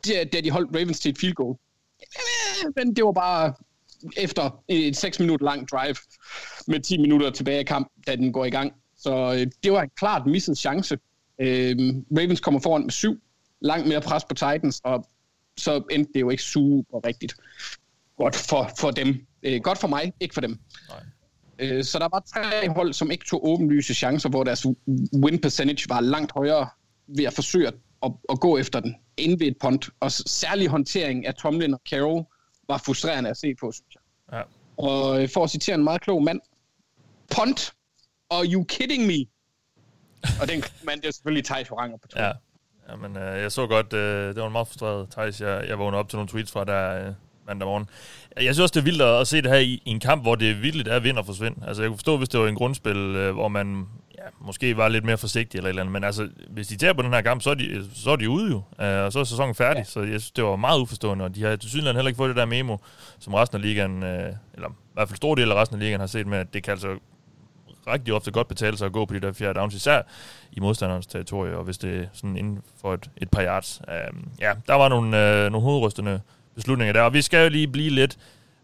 da 0.06 0.40
de 0.44 0.50
holdt 0.50 0.76
Ravens 0.76 1.00
til 1.00 1.10
et 1.10 1.18
field 1.18 1.34
goal. 1.34 1.56
Eh, 2.00 2.72
men 2.76 2.96
det 2.96 3.04
var 3.04 3.12
bare 3.12 3.54
efter 4.16 4.62
et 4.68 4.96
6 4.96 5.20
minutter 5.20 5.46
lang 5.46 5.68
drive 5.68 5.96
med 6.66 6.80
10 6.80 6.98
minutter 6.98 7.30
tilbage 7.30 7.60
i 7.60 7.64
kamp, 7.64 7.88
da 8.06 8.16
den 8.16 8.32
går 8.32 8.44
i 8.44 8.50
gang. 8.50 8.72
Så 8.96 9.32
eh, 9.32 9.46
det 9.62 9.72
var 9.72 9.82
en 9.82 9.90
klart 9.96 10.26
misset 10.26 10.58
chance. 10.58 10.98
Øh, 11.40 11.76
Ravens 12.18 12.40
kommer 12.40 12.60
foran 12.60 12.82
med 12.82 12.90
syv. 12.90 13.20
Langt 13.60 13.88
mere 13.88 14.00
pres 14.00 14.25
på 14.25 14.34
Titans, 14.34 14.80
og 14.84 15.08
så 15.56 15.82
endte 15.90 16.12
det 16.12 16.20
jo 16.20 16.30
ikke 16.30 16.42
super 16.42 17.06
rigtigt 17.06 17.34
godt 18.16 18.37
for, 18.37 18.70
for 18.78 18.90
dem. 18.90 19.26
Øh, 19.42 19.60
godt 19.60 19.78
for 19.78 19.88
mig, 19.88 20.12
ikke 20.20 20.34
for 20.34 20.40
dem. 20.40 20.58
Nej. 20.88 21.00
Øh, 21.58 21.84
så 21.84 21.98
der 21.98 22.08
var 22.12 22.22
tre 22.34 22.68
hold, 22.68 22.92
som 22.92 23.10
ikke 23.10 23.24
tog 23.24 23.48
åbenlyse 23.48 23.94
chancer, 23.94 24.28
hvor 24.28 24.44
deres 24.44 24.66
win 25.24 25.40
percentage 25.40 25.88
var 25.88 26.00
langt 26.00 26.32
højere 26.32 26.68
ved 27.06 27.24
at 27.24 27.32
forsøge 27.32 27.66
at, 27.66 27.74
at, 28.02 28.12
at 28.28 28.40
gå 28.40 28.58
efter 28.58 28.80
den, 28.80 28.96
end 29.16 29.38
ved 29.38 29.46
et 29.46 29.56
punt. 29.60 29.90
Og 30.00 30.12
særlig 30.12 30.68
håndtering 30.68 31.26
af 31.26 31.34
Tomlin 31.34 31.74
og 31.74 31.80
Carroll 31.90 32.24
var 32.68 32.78
frustrerende 32.86 33.30
at 33.30 33.36
se 33.36 33.54
på, 33.60 33.72
synes 33.72 33.94
jeg. 33.94 34.02
Ja. 34.38 34.42
Og 34.76 35.22
øh, 35.22 35.28
for 35.34 35.44
at 35.44 35.50
citere 35.50 35.74
en 35.74 35.84
meget 35.84 36.00
klog 36.00 36.22
mand, 36.22 36.40
punt, 37.36 37.72
are 38.30 38.44
you 38.44 38.64
kidding 38.64 39.06
me? 39.06 39.26
og 40.40 40.48
den 40.48 40.64
mand, 40.82 41.00
det 41.00 41.08
er 41.08 41.12
selvfølgelig 41.12 41.44
Thijs 41.44 41.68
Horanger 41.68 41.96
på 41.96 42.08
Twitter. 42.08 42.26
Ja. 42.26 42.32
Jamen, 42.92 43.16
øh, 43.16 43.42
jeg 43.42 43.52
så 43.52 43.66
godt, 43.66 43.92
øh, 43.92 44.28
det 44.28 44.36
var 44.36 44.46
en 44.46 44.52
meget 44.52 44.68
frustreret 44.68 45.10
Thijs. 45.10 45.40
Jeg, 45.40 45.68
jeg 45.68 45.78
vågnede 45.78 46.00
op 46.00 46.08
til 46.08 46.16
nogle 46.16 46.28
tweets 46.28 46.52
fra 46.52 46.64
der 46.64 47.06
øh, 47.06 47.14
mandag 47.46 47.66
morgen. 47.68 47.88
Jeg 48.40 48.54
synes 48.54 48.59
også, 48.59 48.73
det 48.73 48.80
er 48.80 48.85
vildt 48.85 49.02
at, 49.02 49.28
se 49.28 49.42
det 49.42 49.50
her 49.50 49.59
i, 49.59 49.83
i 49.85 49.90
en 49.90 50.00
kamp, 50.00 50.23
hvor 50.23 50.35
det 50.35 50.62
vildt 50.62 50.88
er 50.88 50.97
at 50.97 51.04
vinde 51.04 51.18
og 51.18 51.26
forsvinde. 51.26 51.66
Altså, 51.66 51.83
jeg 51.83 51.88
kunne 51.88 51.99
forstå, 51.99 52.16
hvis 52.16 52.28
det 52.28 52.40
var 52.40 52.49
en 52.49 52.54
grundspil, 52.54 52.97
øh, 52.97 53.35
hvor 53.35 53.49
man 53.49 53.87
ja, 54.18 54.23
måske 54.40 54.76
var 54.76 54.88
lidt 54.88 55.04
mere 55.04 55.18
forsigtig 55.18 55.59
eller 55.59 55.68
et 55.68 55.71
eller 55.71 55.83
andet. 55.83 55.92
Men 55.92 56.04
altså, 56.04 56.28
hvis 56.50 56.68
de 56.68 56.76
tager 56.76 56.92
på 56.92 57.02
den 57.02 57.12
her 57.12 57.21
kamp, 57.21 57.42
så 57.42 57.50
er 57.50 57.54
de, 57.54 57.85
så 57.95 58.11
er 58.11 58.16
de 58.16 58.30
ude 58.30 58.50
jo. 58.50 58.62
Øh, 58.85 59.04
og 59.04 59.12
så 59.12 59.18
er 59.21 59.25
sæsonen 59.25 59.54
færdig. 59.54 59.80
Ja. 59.80 59.85
Så 59.85 60.00
jeg 60.00 60.09
synes, 60.09 60.30
det 60.30 60.45
var 60.45 60.57
meget 60.57 60.80
uforstående. 60.80 61.25
Og 61.25 61.35
de 61.35 61.42
har 61.42 61.57
til 61.57 61.71
synligheden 61.71 61.97
heller 61.97 62.09
ikke 62.09 62.16
fået 62.16 62.28
det 62.28 62.37
der 62.37 62.45
memo, 62.45 62.76
som 63.18 63.35
resten 63.35 63.57
af 63.57 63.62
ligaen, 63.62 64.02
øh, 64.02 64.33
eller 64.54 64.68
i 64.68 64.95
hvert 64.95 65.09
fald 65.09 65.16
stor 65.16 65.35
del 65.35 65.50
af 65.52 65.54
resten 65.54 65.75
af 65.75 65.80
ligaen 65.80 66.00
har 66.00 66.07
set 66.07 66.26
med, 66.26 66.38
at 66.38 66.54
det 66.54 66.62
kan 66.62 66.71
altså 66.71 66.99
rigtig 67.87 68.14
ofte 68.14 68.30
godt 68.30 68.49
betale 68.49 68.76
sig 68.76 68.87
at 68.87 68.92
gå 68.92 69.04
på 69.04 69.14
de 69.14 69.21
der 69.21 69.33
fjerde 69.33 69.59
downs, 69.59 69.75
især 69.75 70.02
i 70.52 70.61
modstanderens 70.61 71.07
territorie, 71.07 71.57
og 71.57 71.64
hvis 71.64 71.78
det 71.78 71.97
er 71.97 72.07
sådan 72.12 72.37
inden 72.37 72.62
for 72.80 72.95
et, 72.95 73.11
et 73.16 73.30
par 73.30 73.42
yards. 73.42 73.80
Um, 73.88 74.28
ja, 74.40 74.52
der 74.66 74.75
var 74.75 74.88
nogle, 74.88 75.07
uh, 75.07 75.52
nogle 75.52 75.61
hovedrystende 75.61 76.21
beslutninger 76.58 76.92
der, 76.92 77.02
og 77.02 77.14
vi 77.14 77.22
skal 77.22 77.42
jo 77.42 77.48
lige 77.50 77.68
blive 77.68 77.90
lidt 77.90 78.18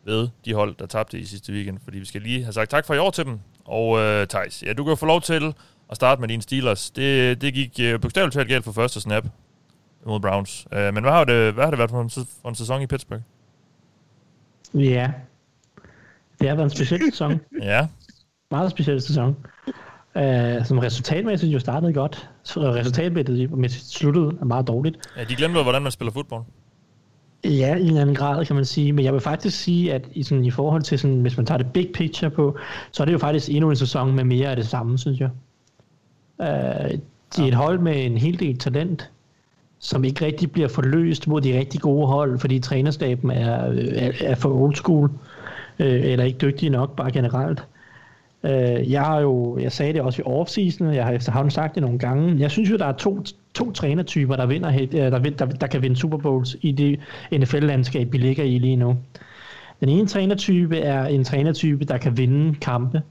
ved 0.04 0.28
de 0.44 0.54
hold, 0.54 0.74
der 0.78 0.86
tabte 0.86 1.18
i 1.18 1.24
sidste 1.24 1.52
weekend, 1.52 1.78
fordi 1.84 1.98
vi 1.98 2.04
skal 2.04 2.22
lige 2.22 2.42
have 2.42 2.52
sagt 2.52 2.70
tak 2.70 2.86
for 2.86 2.94
i 2.94 2.98
år 2.98 3.10
til 3.10 3.24
dem. 3.24 3.38
Og 3.64 3.88
uh, 3.90 4.26
Thijs, 4.28 4.62
ja, 4.66 4.72
du 4.72 4.84
kan 4.84 4.96
få 4.96 5.06
lov 5.06 5.20
til 5.20 5.54
at 5.90 5.96
starte 5.96 6.20
med 6.20 6.28
dine 6.28 6.42
Steelers. 6.42 6.90
Det, 6.90 7.40
det 7.40 7.54
gik 7.54 7.80
uh, 7.94 8.00
bogstaveligt 8.00 8.34
talt 8.34 8.48
galt 8.48 8.64
for 8.64 8.72
første 8.72 9.00
snap 9.00 9.26
mod 10.06 10.20
Browns. 10.20 10.66
Uh, 10.72 10.94
men 10.94 11.02
hvad 11.02 11.12
har, 11.12 11.24
det, 11.24 11.54
hvad 11.54 11.64
har 11.64 11.70
det 11.70 11.78
været 11.78 11.90
for 11.90 12.00
en, 12.00 12.10
for 12.42 12.48
en 12.48 12.54
sæson 12.54 12.82
i 12.82 12.86
Pittsburgh? 12.86 13.22
Ja, 14.74 15.10
det 16.40 16.48
har 16.48 16.56
været 16.56 16.64
en 16.64 16.76
speciel 16.76 17.12
sæson. 17.12 17.40
ja 17.62 17.86
meget 18.50 18.70
speciel 18.70 19.00
sæson. 19.02 19.36
Uh, 20.14 20.64
som 20.64 20.78
resultatmæssigt 20.78 21.52
jo 21.52 21.58
startede 21.58 21.92
godt. 21.92 22.30
Så 22.42 22.60
resultatmæssigt 22.60 23.84
sluttede 23.84 24.46
meget 24.46 24.66
dårligt. 24.68 24.96
Ja, 25.16 25.24
de 25.24 25.34
glemte 25.34 25.62
hvordan 25.62 25.82
man 25.82 25.92
spiller 25.92 26.12
fodbold. 26.12 26.42
Ja, 27.44 27.76
i 27.76 27.88
en 27.88 27.96
anden 27.96 28.14
grad 28.14 28.46
kan 28.46 28.56
man 28.56 28.64
sige. 28.64 28.92
Men 28.92 29.04
jeg 29.04 29.12
vil 29.12 29.20
faktisk 29.20 29.60
sige, 29.60 29.94
at 29.94 30.08
i, 30.12 30.22
sådan, 30.22 30.44
i 30.44 30.50
forhold 30.50 30.82
til, 30.82 30.98
sådan, 30.98 31.20
hvis 31.20 31.36
man 31.36 31.46
tager 31.46 31.58
det 31.58 31.72
big 31.72 31.90
picture 31.94 32.30
på, 32.30 32.58
så 32.92 33.02
er 33.02 33.04
det 33.04 33.12
jo 33.12 33.18
faktisk 33.18 33.48
endnu 33.48 33.70
en 33.70 33.76
sæson 33.76 34.14
med 34.14 34.24
mere 34.24 34.48
af 34.48 34.56
det 34.56 34.66
samme, 34.66 34.98
synes 34.98 35.20
jeg. 35.20 35.30
Uh, 36.38 36.98
de 37.36 37.42
er 37.42 37.48
et 37.48 37.54
hold 37.54 37.78
med 37.78 38.06
en 38.06 38.16
hel 38.16 38.40
del 38.40 38.58
talent, 38.58 39.10
som 39.78 40.04
ikke 40.04 40.26
rigtig 40.26 40.52
bliver 40.52 40.68
forløst 40.68 41.28
mod 41.28 41.40
de 41.40 41.58
rigtig 41.58 41.80
gode 41.80 42.06
hold, 42.06 42.38
fordi 42.38 42.58
trænerstaben 42.58 43.30
er, 43.30 43.50
er, 43.50 44.12
er 44.20 44.34
for 44.34 44.50
old 44.50 44.74
school, 44.74 45.10
uh, 45.78 45.86
eller 45.86 46.24
ikke 46.24 46.38
dygtige 46.38 46.70
nok, 46.70 46.96
bare 46.96 47.12
generelt. 47.12 47.64
Øh, 48.44 48.92
jeg 48.92 49.02
har 49.02 49.20
jo, 49.20 49.58
jeg 49.58 49.72
sagde 49.72 49.92
det 49.92 50.00
også 50.00 50.22
i 50.22 50.24
offseason, 50.24 50.94
jeg 50.94 51.04
har 51.04 51.12
efterhånden 51.12 51.50
sagt 51.50 51.74
det 51.74 51.82
nogle 51.82 51.98
gange. 51.98 52.36
Jeg 52.38 52.50
synes 52.50 52.70
jo, 52.70 52.76
der 52.76 52.86
er 52.86 52.92
to, 52.92 53.24
to 53.54 53.72
trænertyper, 53.72 54.36
der, 54.36 54.46
vinder, 54.46 54.86
der, 54.86 55.18
der, 55.18 55.46
der 55.46 55.66
kan 55.66 55.82
vinde 55.82 55.96
Super 55.96 56.18
Bowls 56.18 56.56
i 56.60 56.72
det 56.72 57.00
NFL-landskab, 57.40 58.12
vi 58.12 58.18
ligger 58.18 58.44
i 58.44 58.58
lige 58.58 58.76
nu. 58.76 58.96
Den 59.80 59.88
ene 59.88 60.06
trænertype 60.06 60.78
er 60.78 61.04
en 61.04 61.24
trænertype, 61.24 61.84
der 61.84 61.98
kan 61.98 62.16
vinde 62.16 62.54
kampe. 62.54 63.02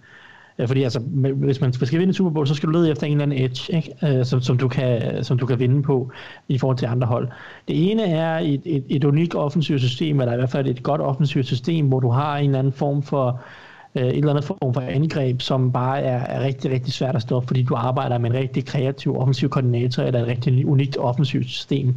Øh, 0.60 0.68
fordi 0.68 0.84
altså, 0.84 1.00
hvis 1.36 1.62
man 1.62 1.74
skal 1.74 2.00
vinde 2.00 2.14
Super 2.14 2.32
Bowl, 2.32 2.48
så 2.48 2.56
skal 2.56 2.68
du 2.68 2.74
lede 2.74 2.92
efter 2.92 3.08
en 3.08 3.14
eller 3.14 3.24
anden 3.24 3.46
edge, 3.46 3.76
ikke? 3.76 4.18
Øh, 4.20 4.26
som, 4.26 4.42
som, 4.42 4.58
du 4.58 4.68
kan, 4.68 5.24
som 5.24 5.38
du 5.38 5.46
kan 5.46 5.60
vinde 5.60 5.84
på 5.84 6.12
i 6.48 6.58
forhold 6.58 6.78
til 6.78 6.86
andre 6.86 7.08
hold. 7.08 7.28
Det 7.68 7.92
ene 7.92 8.04
er 8.04 8.40
et, 8.40 8.62
et, 8.66 8.84
et 8.90 9.04
unikt 9.04 9.36
offensivt 9.36 9.82
system, 9.82 10.20
eller 10.20 10.34
i 10.34 10.38
hvert 10.38 10.50
fald 10.50 10.68
et 10.68 10.84
godt 10.84 11.02
offensivt 11.02 11.46
system, 11.46 11.88
hvor 11.88 12.00
du 12.00 12.10
har 12.10 12.38
en 12.38 12.46
eller 12.46 12.60
anden 12.60 12.74
form 12.74 13.04
for 13.04 13.42
øh, 13.96 14.04
et 14.04 14.18
eller 14.18 14.30
andet 14.30 14.44
form 14.44 14.74
for 14.74 14.82
angreb, 14.82 15.42
som 15.42 15.72
bare 15.72 16.02
er, 16.02 16.20
er 16.20 16.44
rigtig, 16.44 16.72
rigtig 16.72 16.94
svært 16.94 17.16
at 17.16 17.22
stoppe, 17.22 17.48
fordi 17.48 17.64
du 17.64 17.76
arbejder 17.76 18.18
med 18.18 18.30
en 18.30 18.36
rigtig 18.36 18.66
kreativ 18.66 19.18
offensiv 19.18 19.50
koordinator 19.50 20.04
eller 20.04 20.22
et 20.22 20.28
rigtig 20.28 20.66
unikt 20.68 20.98
offensivt 20.98 21.50
system. 21.50 21.96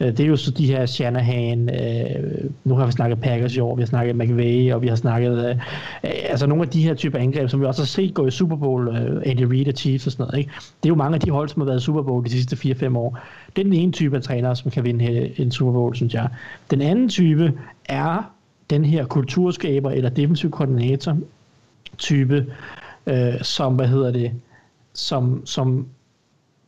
Øh, 0.00 0.08
det 0.08 0.20
er 0.20 0.26
jo 0.26 0.36
så 0.36 0.50
de 0.50 0.66
her 0.66 0.86
Shanahan, 0.86 1.68
øh, 1.68 2.50
nu 2.64 2.74
har 2.74 2.86
vi 2.86 2.92
snakket 2.92 3.20
Packers 3.20 3.56
i 3.56 3.60
år, 3.60 3.76
vi 3.76 3.82
har 3.82 3.86
snakket 3.86 4.16
McVay, 4.16 4.72
og 4.72 4.82
vi 4.82 4.88
har 4.88 4.96
snakket, 4.96 5.48
øh, 5.48 5.56
altså 6.02 6.46
nogle 6.46 6.62
af 6.62 6.68
de 6.68 6.82
her 6.82 6.94
typer 6.94 7.18
angreb, 7.18 7.48
som 7.48 7.60
vi 7.60 7.66
også 7.66 7.82
har 7.82 7.86
set 7.86 8.14
gå 8.14 8.26
i 8.26 8.30
Super 8.30 8.56
Bowl, 8.56 8.88
øh, 8.88 9.22
Andy 9.26 9.42
Reid 9.42 9.68
og 9.68 9.74
Chiefs 9.74 10.06
og 10.06 10.12
sådan 10.12 10.26
noget, 10.26 10.38
ikke? 10.38 10.50
Det 10.82 10.88
er 10.88 10.88
jo 10.88 10.94
mange 10.94 11.14
af 11.14 11.20
de 11.20 11.30
hold, 11.30 11.48
som 11.48 11.60
har 11.60 11.66
været 11.66 11.80
i 11.80 11.84
Super 11.84 12.02
Bowl 12.02 12.24
de 12.24 12.30
sidste 12.30 12.56
4-5 12.56 12.96
år. 12.96 13.18
Det 13.56 13.62
er 13.62 13.64
den 13.64 13.72
ene 13.72 13.92
type 13.92 14.16
af 14.16 14.22
trænere, 14.22 14.56
som 14.56 14.70
kan 14.70 14.84
vinde 14.84 15.12
øh, 15.12 15.30
en 15.40 15.50
Super 15.50 15.72
Bowl, 15.72 15.94
synes 15.94 16.14
jeg. 16.14 16.28
Den 16.70 16.80
anden 16.80 17.08
type 17.08 17.52
er 17.84 18.32
den 18.70 18.84
her 18.84 19.06
kulturskaber 19.06 19.90
eller 19.90 20.10
defensiv 20.10 20.50
koordinator 20.50 21.16
type, 21.98 22.46
øh, 23.06 23.42
som, 23.42 23.74
hvad 23.74 23.86
hedder 23.86 24.10
det, 24.10 24.32
som, 24.92 25.46
som 25.46 25.86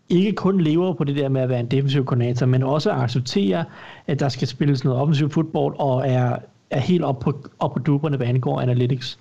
ikke 0.09 0.33
kun 0.33 0.61
lever 0.61 0.95
på 0.95 1.05
det 1.05 1.17
der 1.17 1.29
med 1.29 1.41
at 1.41 1.49
være 1.49 1.61
en 1.61 1.67
defensiv 1.67 2.05
koordinator, 2.05 2.47
men 2.47 2.63
også 2.63 2.91
accepterer, 2.91 3.65
at 4.07 4.21
der 4.21 4.29
skal 4.29 4.49
spilles 4.49 4.85
noget 4.85 5.01
offensiv 5.01 5.31
fodbold, 5.31 5.75
og 5.79 6.09
er, 6.09 6.37
er 6.71 6.81
helt 6.81 7.05
op 7.05 7.19
på, 7.19 7.49
op 7.59 7.73
på 7.73 7.79
duberne, 7.79 8.17
hvad 8.17 8.27
angår 8.27 8.61
analytics. 8.61 9.19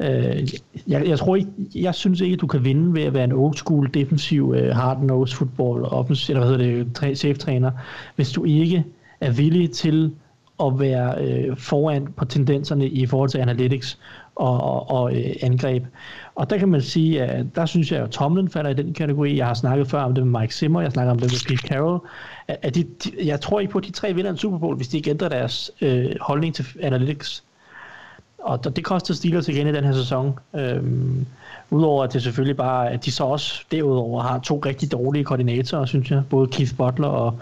Øh, 0.00 0.48
jeg, 0.86 1.08
jeg 1.08 1.18
tror 1.18 1.36
ikke, 1.36 1.50
jeg 1.74 1.94
synes 1.94 2.20
ikke, 2.20 2.34
at 2.34 2.40
du 2.40 2.46
kan 2.46 2.64
vinde 2.64 2.94
ved 2.94 3.02
at 3.02 3.14
være 3.14 3.24
en 3.24 3.32
old 3.32 3.54
school 3.54 3.90
defensiv 3.94 4.54
øh, 4.56 4.74
hard 4.74 5.02
nose 5.02 5.36
football 5.36 5.84
offensiv, 5.84 6.34
eller 6.34 6.46
hvad 6.46 6.58
hedder 6.58 6.84
det, 7.00 7.18
safe 7.18 7.34
træner, 7.34 7.70
hvis 8.16 8.32
du 8.32 8.44
ikke 8.44 8.84
er 9.20 9.30
villig 9.30 9.70
til 9.70 10.12
at 10.64 10.80
være 10.80 11.24
øh, 11.24 11.56
foran 11.56 12.12
på 12.16 12.24
tendenserne 12.24 12.88
i 12.88 13.06
forhold 13.06 13.30
til 13.30 13.38
analytics 13.38 13.98
og, 14.34 14.60
og, 14.60 14.90
og 14.90 15.16
øh, 15.16 15.34
angreb. 15.42 15.84
Og 16.34 16.50
der 16.50 16.58
kan 16.58 16.68
man 16.68 16.82
sige, 16.82 17.22
at 17.22 17.46
der 17.54 17.66
synes 17.66 17.92
jeg, 17.92 18.02
at 18.02 18.10
Tomlin 18.10 18.48
falder 18.48 18.70
i 18.70 18.74
den 18.74 18.94
kategori. 18.94 19.36
Jeg 19.36 19.46
har 19.46 19.54
snakket 19.54 19.88
før 19.88 20.02
om 20.02 20.14
det 20.14 20.26
med 20.26 20.40
Mike 20.40 20.54
Zimmer, 20.54 20.80
jeg 20.80 20.92
snakker 20.92 21.10
om 21.10 21.18
det 21.18 21.32
med 21.32 21.56
Pete 21.56 21.68
Carroll. 21.68 22.00
At 22.48 22.74
de, 22.74 22.82
de, 22.82 23.10
jeg 23.24 23.40
tror 23.40 23.60
ikke 23.60 23.72
på, 23.72 23.78
at 23.78 23.84
de 23.84 23.90
tre 23.90 24.14
vinder 24.14 24.30
en 24.30 24.36
Super 24.36 24.58
Bowl, 24.58 24.76
hvis 24.76 24.88
de 24.88 24.96
ikke 24.96 25.10
ændrer 25.10 25.28
deres 25.28 25.70
øh, 25.80 26.10
holdning 26.20 26.54
til 26.54 26.66
analytics. 26.82 27.44
Og 28.38 28.76
det 28.76 28.84
koster 28.84 29.14
Steelers 29.14 29.48
igen 29.48 29.66
i 29.66 29.72
den 29.72 29.84
her 29.84 29.92
sæson. 29.92 30.38
Øhm, 30.54 31.26
Udover 31.70 32.04
at 32.04 32.12
det 32.12 32.22
selvfølgelig 32.22 32.56
bare, 32.56 32.90
at 32.90 33.04
de 33.04 33.12
så 33.12 33.24
også 33.24 33.64
derudover 33.70 34.22
har 34.22 34.38
to 34.38 34.58
rigtig 34.66 34.92
dårlige 34.92 35.24
koordinatorer, 35.24 35.84
synes 35.84 36.10
jeg. 36.10 36.22
Både 36.30 36.46
Keith 36.46 36.76
Butler 36.76 37.08
og 37.08 37.38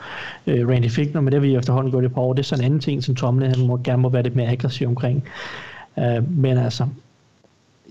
øh, 0.47 0.69
Randy 0.69 0.91
Fickner, 0.91 1.21
men 1.21 1.33
det 1.33 1.35
har 1.35 1.41
vi 1.41 1.57
efterhånden 1.57 1.91
gjort 1.91 2.05
et 2.05 2.15
par 2.15 2.21
år. 2.21 2.33
Det 2.33 2.43
er 2.43 2.45
sådan 2.45 2.63
en 2.63 2.67
anden 2.67 2.81
ting, 2.81 3.05
som 3.05 3.15
Tomlin 3.15 3.51
han 3.51 3.67
må, 3.67 3.81
gerne 3.85 4.03
må 4.03 4.09
være 4.09 4.23
lidt 4.23 4.37
mere 4.37 4.49
aggressiv 4.49 4.89
omkring. 4.89 5.25
Øh, 5.99 6.39
men 6.39 6.59
altså, 6.59 6.87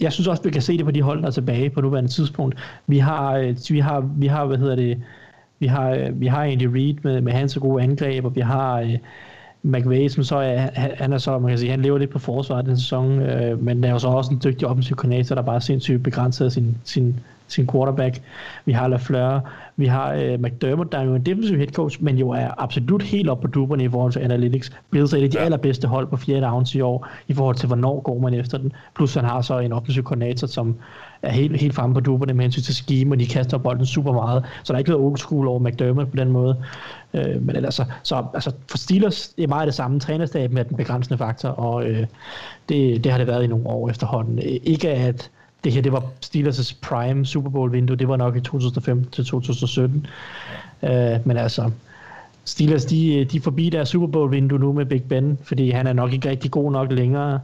jeg 0.02 0.14
synes 0.14 0.28
også, 0.28 0.44
vi 0.44 0.50
kan 0.50 0.62
se 0.62 0.78
det 0.78 0.86
på 0.86 0.92
de 0.92 1.02
hold, 1.02 1.22
der 1.22 1.28
er 1.28 1.32
tilbage 1.32 1.70
på 1.70 1.82
nuværende 1.82 2.10
tidspunkt. 2.10 2.58
Vi 2.88 2.98
har, 2.98 3.34
øh, 3.36 3.56
vi 3.70 3.80
har, 3.80 4.10
vi 4.16 4.28
har 4.28 4.46
hvad 4.46 4.58
hedder 4.58 4.76
det, 4.76 5.02
vi 5.60 5.68
har, 5.68 5.90
øh, 5.90 6.22
vi 6.22 6.28
har 6.28 6.44
Andy 6.44 6.66
Reid 6.66 6.96
med, 7.04 7.22
med 7.22 7.34
hans 7.34 7.58
gode 7.62 7.84
angreb, 7.84 8.26
og 8.26 8.36
vi 8.36 8.42
har 8.42 8.80
øh, 8.80 8.98
McVay, 9.64 10.08
som 10.08 10.24
så 10.24 10.36
er, 10.36 10.68
han 10.74 11.14
er 11.14 11.18
så, 11.18 11.40
man 11.40 11.50
kan 11.50 11.58
sige, 11.58 11.72
han 11.72 11.82
lever 11.82 11.98
lidt 11.98 12.10
på 12.10 12.20
forsvaret 12.20 12.66
den 12.66 12.78
sæson, 12.78 13.22
øh, 13.22 13.64
men 13.64 13.84
er 13.84 13.92
jo 13.92 14.00
så 14.00 14.08
også 14.08 14.32
en 14.32 14.42
dygtig 14.44 14.68
offensiv 14.68 14.96
koordinator, 14.96 15.36
der 15.36 15.42
bare 15.42 15.62
sindssygt 15.62 16.04
begrænset 16.04 16.54
sin, 16.54 16.78
sin, 16.84 17.20
sin 17.48 17.68
quarterback. 17.72 18.22
Vi 18.66 18.72
har 18.72 18.88
LaFleur, 18.88 19.40
vi 19.76 19.86
har 19.86 20.14
øh, 20.14 20.40
McDermott, 20.40 20.92
der 20.92 20.98
er 20.98 21.04
jo 21.04 21.16
en 21.16 21.26
defensiv 21.26 21.58
head 21.58 21.68
coach, 21.68 22.04
men 22.04 22.18
jo 22.18 22.30
er 22.30 22.48
absolut 22.58 23.04
helt 23.04 23.30
op 23.30 23.42
på 23.42 23.48
duberne 23.48 23.84
i 23.84 23.90
forhold 23.90 24.12
til 24.12 24.20
analytics. 24.20 24.72
Bills 24.92 25.14
er 25.14 25.18
et 25.18 25.24
af 25.24 25.30
de 25.30 25.40
ja. 25.40 25.46
allerbedste 25.46 25.88
hold 25.88 26.08
på 26.08 26.18
fjerde 26.18 26.42
downs 26.42 26.76
i 26.76 26.82
år, 26.82 27.08
i 27.28 27.34
forhold 27.34 27.56
til, 27.56 27.68
hvornår 27.68 28.02
går 28.02 28.20
man 28.20 28.34
efter 28.34 28.58
den. 28.58 28.72
Plus 28.96 29.14
han 29.14 29.26
har 29.26 29.42
så 29.42 29.60
en 29.60 29.74
offensiv 29.74 30.04
koordinator, 30.04 30.48
som 30.48 30.76
er 31.24 31.32
helt, 31.32 31.62
helt 31.62 31.76
fremme 31.76 31.94
på 31.94 32.00
duberne 32.00 32.34
med 32.34 32.44
hensyn 32.44 32.62
til 32.62 32.76
scheme, 32.76 33.16
og 33.16 33.20
de 33.20 33.28
kaster 33.28 33.58
bolden 33.58 33.86
super 33.86 34.14
meget. 34.14 34.46
Så 34.64 34.74
der 34.74 34.78
er 34.78 34.80
ikke 34.80 34.92
noget 34.92 35.06
old 35.06 35.18
school 35.18 35.48
over 35.48 35.60
McDermott 35.60 36.12
på 36.12 36.18
den 36.18 36.32
måde. 36.32 36.64
Øh, 37.14 37.46
men 37.46 37.56
ellers, 37.56 37.76
så, 37.76 37.86
så 38.04 38.26
altså, 38.34 38.52
for 38.70 38.78
Steelers 38.78 39.28
det 39.28 39.44
er 39.44 39.48
meget 39.48 39.68
det 39.68 39.76
samme. 39.76 40.00
Trænerstaben 40.00 40.58
er 40.58 40.64
den 40.64 40.78
begrænsende 40.78 41.18
faktor, 41.18 41.50
og 41.50 41.86
øh, 41.86 42.08
det, 42.70 43.04
det 43.04 43.12
har 43.12 43.18
det 43.18 43.28
været 43.28 43.44
i 43.44 43.48
nogle 43.48 43.68
år 43.68 43.90
efterhånden. 43.90 44.40
Øh, 44.40 44.56
ikke 44.64 44.90
at 44.90 45.30
det 45.64 45.72
her 45.72 45.82
det 45.82 45.92
var 45.92 46.04
Steelers' 46.26 46.76
prime 46.82 47.26
Super 47.26 47.50
Bowl 47.50 47.72
vindue, 47.72 47.98
det 47.98 48.08
var 48.08 48.18
nok 48.18 48.36
i 48.36 48.42
2005 48.42 49.06
til 49.06 49.26
2017. 49.26 50.08
Øh, 50.84 50.92
men 51.26 51.38
altså, 51.38 51.72
Steelers 52.46 52.86
de, 52.86 53.26
de 53.26 53.38
er 53.38 53.42
forbi 53.42 53.70
deres 53.70 53.90
Super 53.90 54.08
Bowl 54.08 54.32
vindue 54.32 54.60
nu 54.60 54.74
med 54.74 54.86
Big 54.86 55.04
Ben, 55.04 55.38
fordi 55.44 55.70
han 55.70 55.88
er 55.88 55.94
nok 55.94 56.14
ikke 56.14 56.30
rigtig 56.30 56.52
god 56.52 56.72
nok 56.72 56.92
længere. 56.92 57.40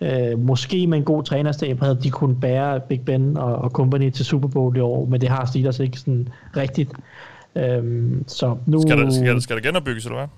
Øh, 0.00 0.38
måske 0.38 0.86
med 0.86 0.98
en 0.98 1.04
god 1.04 1.22
trænerstab 1.22 1.80
havde 1.80 1.98
de 2.02 2.10
kunnet 2.10 2.40
bære 2.40 2.80
Big 2.80 3.00
Ben 3.00 3.36
og, 3.36 3.56
og 3.56 3.70
company 3.70 4.10
til 4.10 4.24
Super 4.24 4.48
Bowl 4.48 4.76
i 4.76 4.80
år, 4.80 5.06
men 5.06 5.20
det 5.20 5.28
har 5.28 5.46
Steelers 5.46 5.80
ikke 5.80 5.98
sådan 5.98 6.28
rigtigt. 6.56 6.92
Øhm, 7.56 8.24
så 8.26 8.56
nu, 8.66 8.82
skal, 8.82 8.98
der, 8.98 9.10
skal, 9.10 9.34
der, 9.34 9.40
skal 9.40 9.56
der 9.56 9.62
genopbygges, 9.62 10.04
eller 10.04 10.18
hvad? 10.18 10.28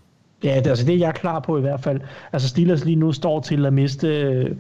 Ja, 0.45 0.61
det, 0.61 0.67
altså 0.67 0.87
det 0.87 0.95
er 0.95 0.99
jeg 0.99 1.15
klar 1.15 1.41
på 1.41 1.59
i 1.59 1.61
hvert 1.61 1.81
fald. 1.81 2.01
Altså 2.33 2.49
Steelers 2.49 2.85
lige 2.85 2.97
nu 2.97 3.13
står 3.13 3.41
til 3.41 3.67
at 3.67 3.73
miste 3.73 4.09
øh, 4.09 4.51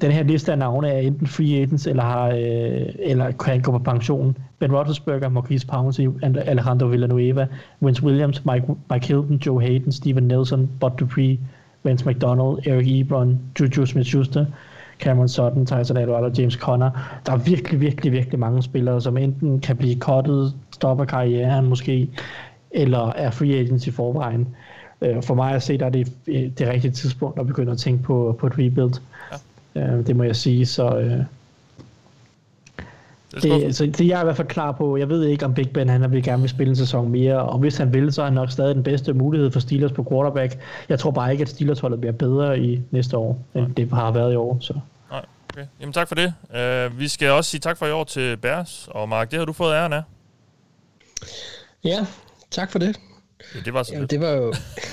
den 0.00 0.12
her 0.12 0.22
liste 0.22 0.52
af 0.52 0.58
navne 0.58 0.88
er 0.88 0.98
enten 0.98 1.26
free 1.26 1.62
agents 1.62 1.86
eller, 1.86 2.02
har, 2.02 2.28
øh, 2.28 2.86
eller 2.98 3.30
kan 3.30 3.62
gå 3.62 3.72
på 3.72 3.78
pension. 3.78 4.36
Ben 4.58 4.76
Roethlisberger, 4.76 5.28
Marquise 5.28 5.66
Pouncey, 5.66 6.08
Alejandro 6.22 6.86
Villanueva, 6.86 7.46
Vince 7.80 8.04
Williams, 8.04 8.44
Mike, 8.44 8.66
Mike 8.90 9.06
Hilton, 9.06 9.36
Joe 9.36 9.62
Hayden, 9.62 9.92
Steven 9.92 10.24
Nelson, 10.24 10.70
Bud 10.80 10.90
Dupree, 11.00 11.38
Vince 11.84 12.06
McDonald, 12.06 12.66
Eric 12.66 12.86
Ebron, 12.88 13.40
Juju 13.60 13.86
Smith-Schuster, 13.86 14.44
Cameron 14.98 15.28
Sutton, 15.28 15.66
Tyson 15.66 15.96
og 15.96 16.38
James 16.38 16.54
Conner. 16.54 16.90
Der 17.26 17.32
er 17.32 17.36
virkelig, 17.36 17.80
virkelig, 17.80 18.12
virkelig 18.12 18.38
mange 18.38 18.62
spillere, 18.62 19.00
som 19.00 19.16
enten 19.16 19.60
kan 19.60 19.76
blive 19.76 19.98
cuttet, 19.98 20.54
stopper 20.70 21.04
karrieren 21.04 21.68
måske, 21.68 22.08
eller 22.70 23.12
er 23.12 23.30
free 23.30 23.54
agents 23.54 23.86
i 23.86 23.90
forvejen. 23.90 24.48
Øh, 25.00 25.22
for 25.22 25.34
mig 25.34 25.54
at 25.54 25.62
se, 25.62 25.78
der 25.78 25.86
er 25.86 25.90
det 25.90 26.12
det 26.58 26.68
rigtige 26.68 26.90
tidspunkt 26.90 27.40
at 27.40 27.46
begynde 27.46 27.72
at 27.72 27.78
tænke 27.78 28.02
på, 28.02 28.36
på 28.40 28.46
et 28.46 28.52
rebuild. 28.52 29.00
Ja. 29.74 29.96
Øh, 29.96 30.06
det 30.06 30.16
må 30.16 30.22
jeg 30.22 30.36
sige, 30.36 30.66
så... 30.66 31.16
Det, 33.32 33.76
så 33.76 33.86
det 33.86 34.08
jeg 34.08 34.16
er 34.16 34.20
i 34.20 34.24
hvert 34.24 34.36
fald 34.36 34.48
klar 34.48 34.72
på. 34.72 34.96
Jeg 34.96 35.08
ved 35.08 35.26
ikke, 35.26 35.44
om 35.44 35.54
Big 35.54 35.70
Ben 35.70 35.88
han 35.88 36.12
vil 36.12 36.22
gerne 36.22 36.42
vil 36.42 36.50
spille 36.50 36.70
en 36.70 36.76
sæson 36.76 37.08
mere, 37.08 37.42
og 37.42 37.58
hvis 37.58 37.76
han 37.76 37.92
vil, 37.92 38.12
så 38.12 38.22
er 38.22 38.26
han 38.26 38.34
nok 38.34 38.50
stadig 38.50 38.74
den 38.74 38.82
bedste 38.82 39.12
mulighed 39.12 39.50
for 39.50 39.60
Steelers 39.60 39.92
på 39.92 40.06
quarterback. 40.10 40.58
Jeg 40.88 40.98
tror 40.98 41.10
bare 41.10 41.32
ikke, 41.32 41.42
at 41.42 41.48
Steelers 41.48 41.80
holdet 41.80 42.00
bliver 42.00 42.12
bedre 42.12 42.58
i 42.58 42.80
næste 42.90 43.16
år, 43.16 43.44
end 43.54 43.64
Nej. 43.64 43.72
det 43.76 43.90
har 43.92 44.10
været 44.12 44.32
i 44.32 44.36
år. 44.36 44.58
Så. 44.60 44.74
Nej, 45.10 45.24
okay. 45.52 45.66
Jamen 45.80 45.92
tak 45.92 46.08
for 46.08 46.14
det. 46.14 46.34
Uh, 46.50 46.98
vi 46.98 47.08
skal 47.08 47.30
også 47.30 47.50
sige 47.50 47.60
tak 47.60 47.76
for 47.76 47.86
i 47.86 47.90
år 47.90 48.04
til 48.04 48.36
Bærs, 48.36 48.88
og 48.90 49.08
Mark, 49.08 49.30
det 49.30 49.38
har 49.38 49.46
du 49.46 49.52
fået 49.52 49.74
æren 49.74 49.92
af. 49.92 50.02
Ja, 51.84 52.06
tak 52.50 52.72
for 52.72 52.78
det. 52.78 52.96
Ja, 53.54 53.60
det 53.64 53.74
var 53.74 53.82
så 53.82 53.92
Jamen, 53.92 54.08
det 54.08 54.20
var 54.20 54.30
jo, 54.30 54.52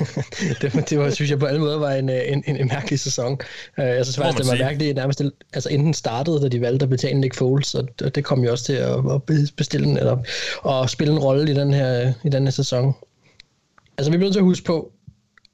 det, 0.62 0.76
var, 0.76 0.82
det 0.82 1.00
var, 1.00 1.10
synes 1.10 1.32
jeg 1.32 1.40
på 1.40 1.46
alle 1.46 1.60
måder 1.60 1.78
var 1.78 1.92
en, 1.92 2.10
en, 2.10 2.44
en, 2.48 2.58
en 2.58 2.68
mærkelig 2.68 3.00
sæson. 3.00 3.34
Uh, 3.78 3.84
jeg 3.84 4.06
synes 4.06 4.18
faktisk, 4.18 4.52
det 4.52 4.60
var 4.60 4.66
mærkeligt, 4.66 4.96
nærmest, 4.96 5.22
altså 5.54 5.70
inden 5.70 5.94
startede, 5.94 6.42
da 6.42 6.48
de 6.48 6.62
valgte 6.62 6.84
at 6.84 6.90
betale 6.90 7.20
Nick 7.20 7.36
Foles, 7.36 7.76
og 7.76 7.88
det, 8.16 8.24
kom 8.24 8.44
jo 8.44 8.52
også 8.52 8.64
til 8.64 8.74
at, 8.74 8.96
at 9.12 9.22
bestille 9.58 9.88
den, 9.88 9.98
eller 9.98 10.18
at 10.70 10.90
spille 10.90 11.14
en 11.14 11.20
rolle 11.20 11.52
i 11.52 11.54
den 11.54 11.74
her, 11.74 12.14
i 12.24 12.30
den 12.30 12.44
her 12.44 12.52
sæson. 12.52 12.96
Altså 13.98 14.12
vi 14.12 14.18
bliver 14.18 14.28
nødt 14.28 14.34
til 14.34 14.40
at 14.40 14.46
huske 14.46 14.66
på, 14.66 14.92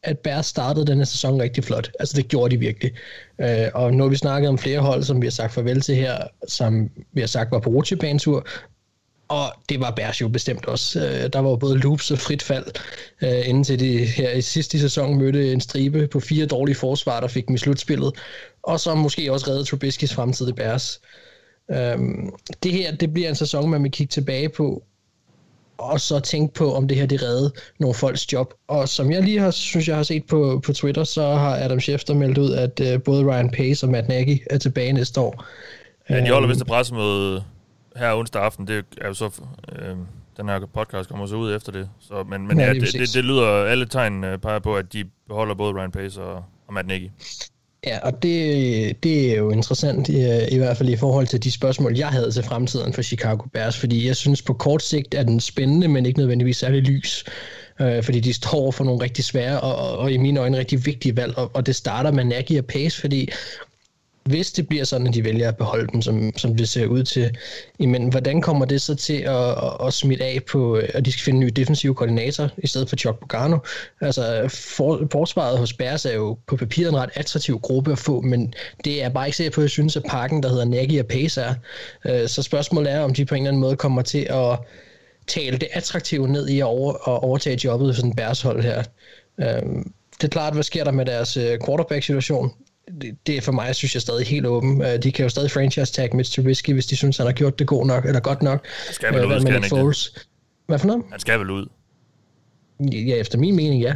at 0.03 0.19
Bears 0.19 0.45
startede 0.45 0.88
den 0.88 0.97
her 0.97 1.05
sæson 1.05 1.41
rigtig 1.41 1.63
flot. 1.63 1.91
Altså 1.99 2.17
det 2.17 2.27
gjorde 2.27 2.51
de 2.51 2.60
virkelig. 2.60 2.91
Uh, 3.39 3.81
og 3.81 3.93
nu 3.93 4.03
har 4.03 4.10
vi 4.10 4.15
snakket 4.15 4.49
om 4.49 4.58
flere 4.58 4.79
hold, 4.79 5.03
som 5.03 5.21
vi 5.21 5.25
har 5.25 5.31
sagt 5.31 5.53
farvel 5.53 5.81
til 5.81 5.95
her, 5.95 6.17
som 6.47 6.89
vi 7.13 7.21
har 7.21 7.27
sagt 7.27 7.51
var 7.51 7.60
på 7.60 7.69
rutsjebanetur, 7.69 8.47
og 9.28 9.54
det 9.70 9.80
var 9.80 9.92
Bærs 9.92 10.22
jo 10.22 10.28
bestemt 10.28 10.66
også. 10.66 11.00
Øh, 11.00 11.34
der 11.34 11.40
var 11.40 11.50
jo 11.50 11.56
både 11.56 11.78
loops 11.78 12.12
og 12.12 12.20
frit 12.20 12.44
fald, 12.44 12.66
øh, 13.22 13.50
inden 13.50 13.64
til 13.64 13.80
de 13.80 14.06
her 14.06 14.32
i 14.32 14.42
sidste 14.42 14.80
sæson 14.80 15.18
mødte 15.18 15.52
en 15.52 15.62
stribe 15.62 16.08
på 16.08 16.20
fire 16.20 16.46
dårlige 16.46 16.76
forsvar, 16.76 17.20
der 17.20 17.28
fik 17.28 17.48
dem 17.48 17.56
i 17.56 17.58
slutspillet, 17.58 18.14
og 18.64 18.80
som 18.80 18.98
måske 18.98 19.32
også 19.32 19.48
reddede 19.48 19.66
Trubiskis 19.66 20.14
fremtid 20.14 20.50
i 20.50 20.54
Bærs. 20.54 21.02
Øhm, 21.72 22.32
det 22.64 22.72
her, 22.72 22.96
det 22.96 23.14
bliver 23.14 23.30
en 23.30 23.36
sæson, 23.36 23.70
man 23.70 23.84
vil 23.84 23.92
kigge 23.92 24.12
tilbage 24.12 24.50
på, 24.50 24.84
og 25.78 26.02
så 26.02 26.20
tænke 26.20 26.54
på, 26.54 26.74
om 26.74 26.88
det 26.88 26.98
her 26.98 27.06
det 27.06 27.24
redde 27.24 27.52
nogle 27.80 27.96
folks 27.96 28.34
job. 28.34 28.54
Og 28.68 28.90
som 28.90 29.12
jeg 29.12 29.24
lige 29.24 29.40
har, 29.40 29.52
synes 29.52 29.88
jeg 29.88 29.96
har 29.96 30.04
set 30.04 30.26
på, 30.26 30.62
på 30.66 30.74
Twitter, 30.74 31.04
så 31.04 31.22
har 31.22 31.56
Adam 31.56 31.80
Schefter 31.80 32.14
meldt 32.14 32.38
ud, 32.38 32.54
at 32.54 32.80
uh, 32.80 33.02
både 33.02 33.24
Ryan 33.24 33.50
Pace 33.50 33.86
og 33.86 33.92
Matt 33.92 34.08
Nagy 34.08 34.38
er 34.50 34.58
tilbage 34.58 34.94
næste 34.94 35.22
år. 35.22 35.46
Ja, 36.10 36.22
de 36.22 36.30
holder 36.30 36.48
vist 36.48 36.62
et 36.62 36.68
pressemøde 36.68 37.44
her 37.95 38.13
onsdag 38.13 38.41
aften, 38.41 38.67
det 38.67 38.86
er 39.01 39.08
jo 39.08 39.13
så... 39.13 39.41
Øh, 39.71 39.95
den 40.38 40.49
her 40.49 40.60
podcast 40.73 41.10
kommer 41.10 41.25
så 41.25 41.36
ud 41.36 41.55
efter 41.55 41.71
det. 41.71 41.89
Så, 41.99 42.23
men 42.29 42.47
men 42.47 42.60
ja, 42.60 42.65
ja, 42.65 42.73
det, 42.73 42.93
det, 42.93 43.13
det, 43.13 43.25
lyder, 43.25 43.65
alle 43.65 43.86
tegn 43.86 44.23
øh, 44.23 44.38
peger 44.38 44.60
på, 44.60 44.75
at 44.75 44.93
de 44.93 45.03
beholder 45.27 45.55
både 45.55 45.73
Ryan 45.73 45.91
Pace 45.91 46.21
og, 46.21 46.43
og 46.67 46.73
Matt 46.73 46.88
Nagy. 46.88 47.10
Ja, 47.86 47.99
og 47.99 48.23
det, 48.23 49.03
det 49.03 49.31
er 49.31 49.38
jo 49.38 49.49
interessant, 49.51 50.10
i, 50.10 50.45
i 50.51 50.58
hvert 50.58 50.77
fald 50.77 50.89
i 50.89 50.95
forhold 50.95 51.27
til 51.27 51.43
de 51.43 51.51
spørgsmål, 51.51 51.97
jeg 51.97 52.08
havde 52.08 52.31
til 52.31 52.43
fremtiden 52.43 52.93
for 52.93 53.01
Chicago 53.01 53.47
Bears, 53.53 53.77
fordi 53.77 54.08
jeg 54.08 54.15
synes 54.15 54.41
på 54.41 54.53
kort 54.53 54.84
sigt 54.84 55.13
er 55.13 55.23
den 55.23 55.39
spændende, 55.39 55.88
men 55.88 56.05
ikke 56.05 56.19
nødvendigvis 56.19 56.58
særlig 56.58 56.81
lys, 56.81 57.25
øh, 57.81 58.03
fordi 58.03 58.19
de 58.19 58.34
står 58.34 58.71
for 58.71 58.84
nogle 58.84 59.03
rigtig 59.03 59.23
svære 59.23 59.62
og, 59.62 59.75
og, 59.75 59.97
og 59.97 60.12
i 60.12 60.17
mine 60.17 60.39
øjne 60.39 60.58
rigtig 60.58 60.86
vigtige 60.86 61.17
valg, 61.17 61.38
og, 61.38 61.51
og 61.53 61.65
det 61.65 61.75
starter 61.75 62.12
med 62.12 62.23
Nagy 62.23 62.58
og 62.58 62.65
Pace, 62.65 63.01
fordi 63.01 63.29
hvis 64.26 64.52
det 64.52 64.68
bliver 64.68 64.84
sådan, 64.84 65.08
at 65.08 65.14
de 65.14 65.24
vælger 65.24 65.48
at 65.48 65.58
beholde 65.58 65.88
dem, 65.94 66.02
som, 66.02 66.38
som 66.38 66.56
det 66.56 66.70
ser 66.70 66.86
ud 66.86 67.04
til, 67.04 67.38
jamen, 67.80 68.10
hvordan 68.10 68.42
kommer 68.42 68.66
det 68.66 68.82
så 68.82 68.96
til 68.96 69.18
at, 69.18 69.50
at, 69.50 69.88
at 69.88 69.94
smitte 69.94 70.26
af 70.26 70.40
på, 70.52 70.78
øh, 70.78 70.90
at 70.94 71.06
de 71.06 71.12
skal 71.12 71.24
finde 71.24 71.38
en 71.38 71.46
ny 71.46 71.50
defensiv 71.56 71.96
koordinator, 71.96 72.50
i 72.58 72.68
stedet 72.68 72.90
for 72.90 72.96
Chuck 72.96 73.20
Bogano? 73.20 73.58
Altså, 74.02 74.46
for, 74.78 75.08
forsvaret 75.12 75.58
hos 75.58 75.74
Bears 75.74 76.06
er 76.06 76.14
jo 76.14 76.38
på 76.48 76.56
papiret 76.58 76.90
en 76.90 76.98
ret 76.98 77.10
attraktiv 77.16 77.60
gruppe 77.60 77.92
at 77.92 78.00
få, 78.00 78.22
men 78.22 78.54
det 78.86 79.04
er 79.04 79.10
bare 79.10 79.28
ikke 79.28 79.38
sikkert 79.38 79.54
på, 79.54 79.62
at 79.62 79.64
jeg 79.64 79.70
synes, 79.70 79.98
at 79.98 80.04
pakken, 80.10 80.44
der 80.44 80.50
hedder 80.50 80.66
Nagy 80.66 81.00
og 81.00 81.06
Pace 81.06 81.42
er. 81.42 81.54
Øh, 82.06 82.28
så 82.28 82.44
spørgsmålet 82.44 82.92
er, 82.92 83.00
om 83.00 83.14
de 83.14 83.26
på 83.26 83.36
en 83.36 83.42
eller 83.42 83.50
anden 83.50 83.62
måde 83.62 83.76
kommer 83.76 84.02
til 84.02 84.28
at 84.30 84.60
tale 85.28 85.58
det 85.58 85.68
attraktive 85.72 86.28
ned 86.28 86.48
i 86.48 86.60
at, 86.60 86.66
over, 86.66 86.94
at 86.94 87.24
overtage 87.24 87.60
jobbet 87.64 87.88
for 87.88 87.96
sådan 87.96 88.10
en 88.10 88.16
Bears 88.16 88.42
hold 88.42 88.64
her. 88.64 88.84
Øh, 89.40 89.62
det 90.18 90.24
er 90.24 90.28
klart, 90.28 90.54
hvad 90.54 90.64
sker 90.64 90.84
der 90.84 90.92
med 90.92 91.06
deres 91.06 91.38
quarterback-situation? 91.66 92.52
Det, 93.02 93.17
det 93.28 93.38
er 93.38 93.41
for 93.41 93.52
mig, 93.52 93.76
synes 93.76 93.95
jeg, 93.95 94.02
stadig 94.02 94.28
helt 94.28 94.45
åben. 94.45 94.82
Uh, 94.82 94.88
de 95.04 95.12
kan 95.12 95.24
jo 95.24 95.30
stadig 95.30 95.52
franchise 95.52 95.93
tag 95.93 96.15
Mitch 96.15 96.36
Trubisky, 96.36 96.74
hvis 96.74 96.86
de 96.86 96.95
synes, 96.95 97.17
han 97.17 97.26
har 97.26 97.34
gjort 97.34 97.60
det 97.60 97.67
god 97.67 97.86
nok, 97.86 98.06
eller 98.06 98.19
godt 98.19 98.41
nok. 98.41 98.67
Han 98.86 98.93
skal 98.93 99.13
vel 99.13 99.26
ud, 99.26 99.36
uh, 99.36 99.41
skal 99.41 99.54
han 99.54 99.63
ikke 99.63 99.76
Foles. 99.76 100.28
Hvad 100.67 100.80
for 100.80 100.88
noget? 100.88 101.04
Han 101.12 101.19
skal 101.19 101.39
vel 101.39 101.50
ud. 101.50 101.67
Ja, 102.91 103.15
efter 103.15 103.38
min 103.38 103.56
mening, 103.56 103.82
ja. 103.82 103.95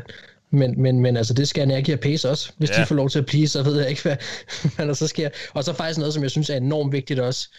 Men, 0.51 0.81
men, 0.81 0.99
men 0.99 1.17
altså, 1.17 1.33
det 1.33 1.47
skal 1.47 1.93
og 1.93 1.99
Pace 1.99 2.29
også. 2.29 2.51
Hvis 2.57 2.69
ja. 2.69 2.81
de 2.81 2.85
får 2.85 2.95
lov 2.95 3.09
til 3.09 3.19
at 3.19 3.25
blive, 3.25 3.47
så 3.47 3.63
ved 3.63 3.79
jeg 3.79 3.89
ikke, 3.89 4.01
hvad, 4.01 4.17
hvad 4.75 4.87
der 4.87 4.93
så 4.93 5.07
sker. 5.07 5.29
Og 5.53 5.63
så 5.63 5.73
faktisk 5.73 5.99
noget, 5.99 6.13
som 6.13 6.23
jeg 6.23 6.31
synes 6.31 6.49
er 6.49 6.55
enormt 6.55 6.91
vigtigt 6.91 7.19
også, 7.19 7.49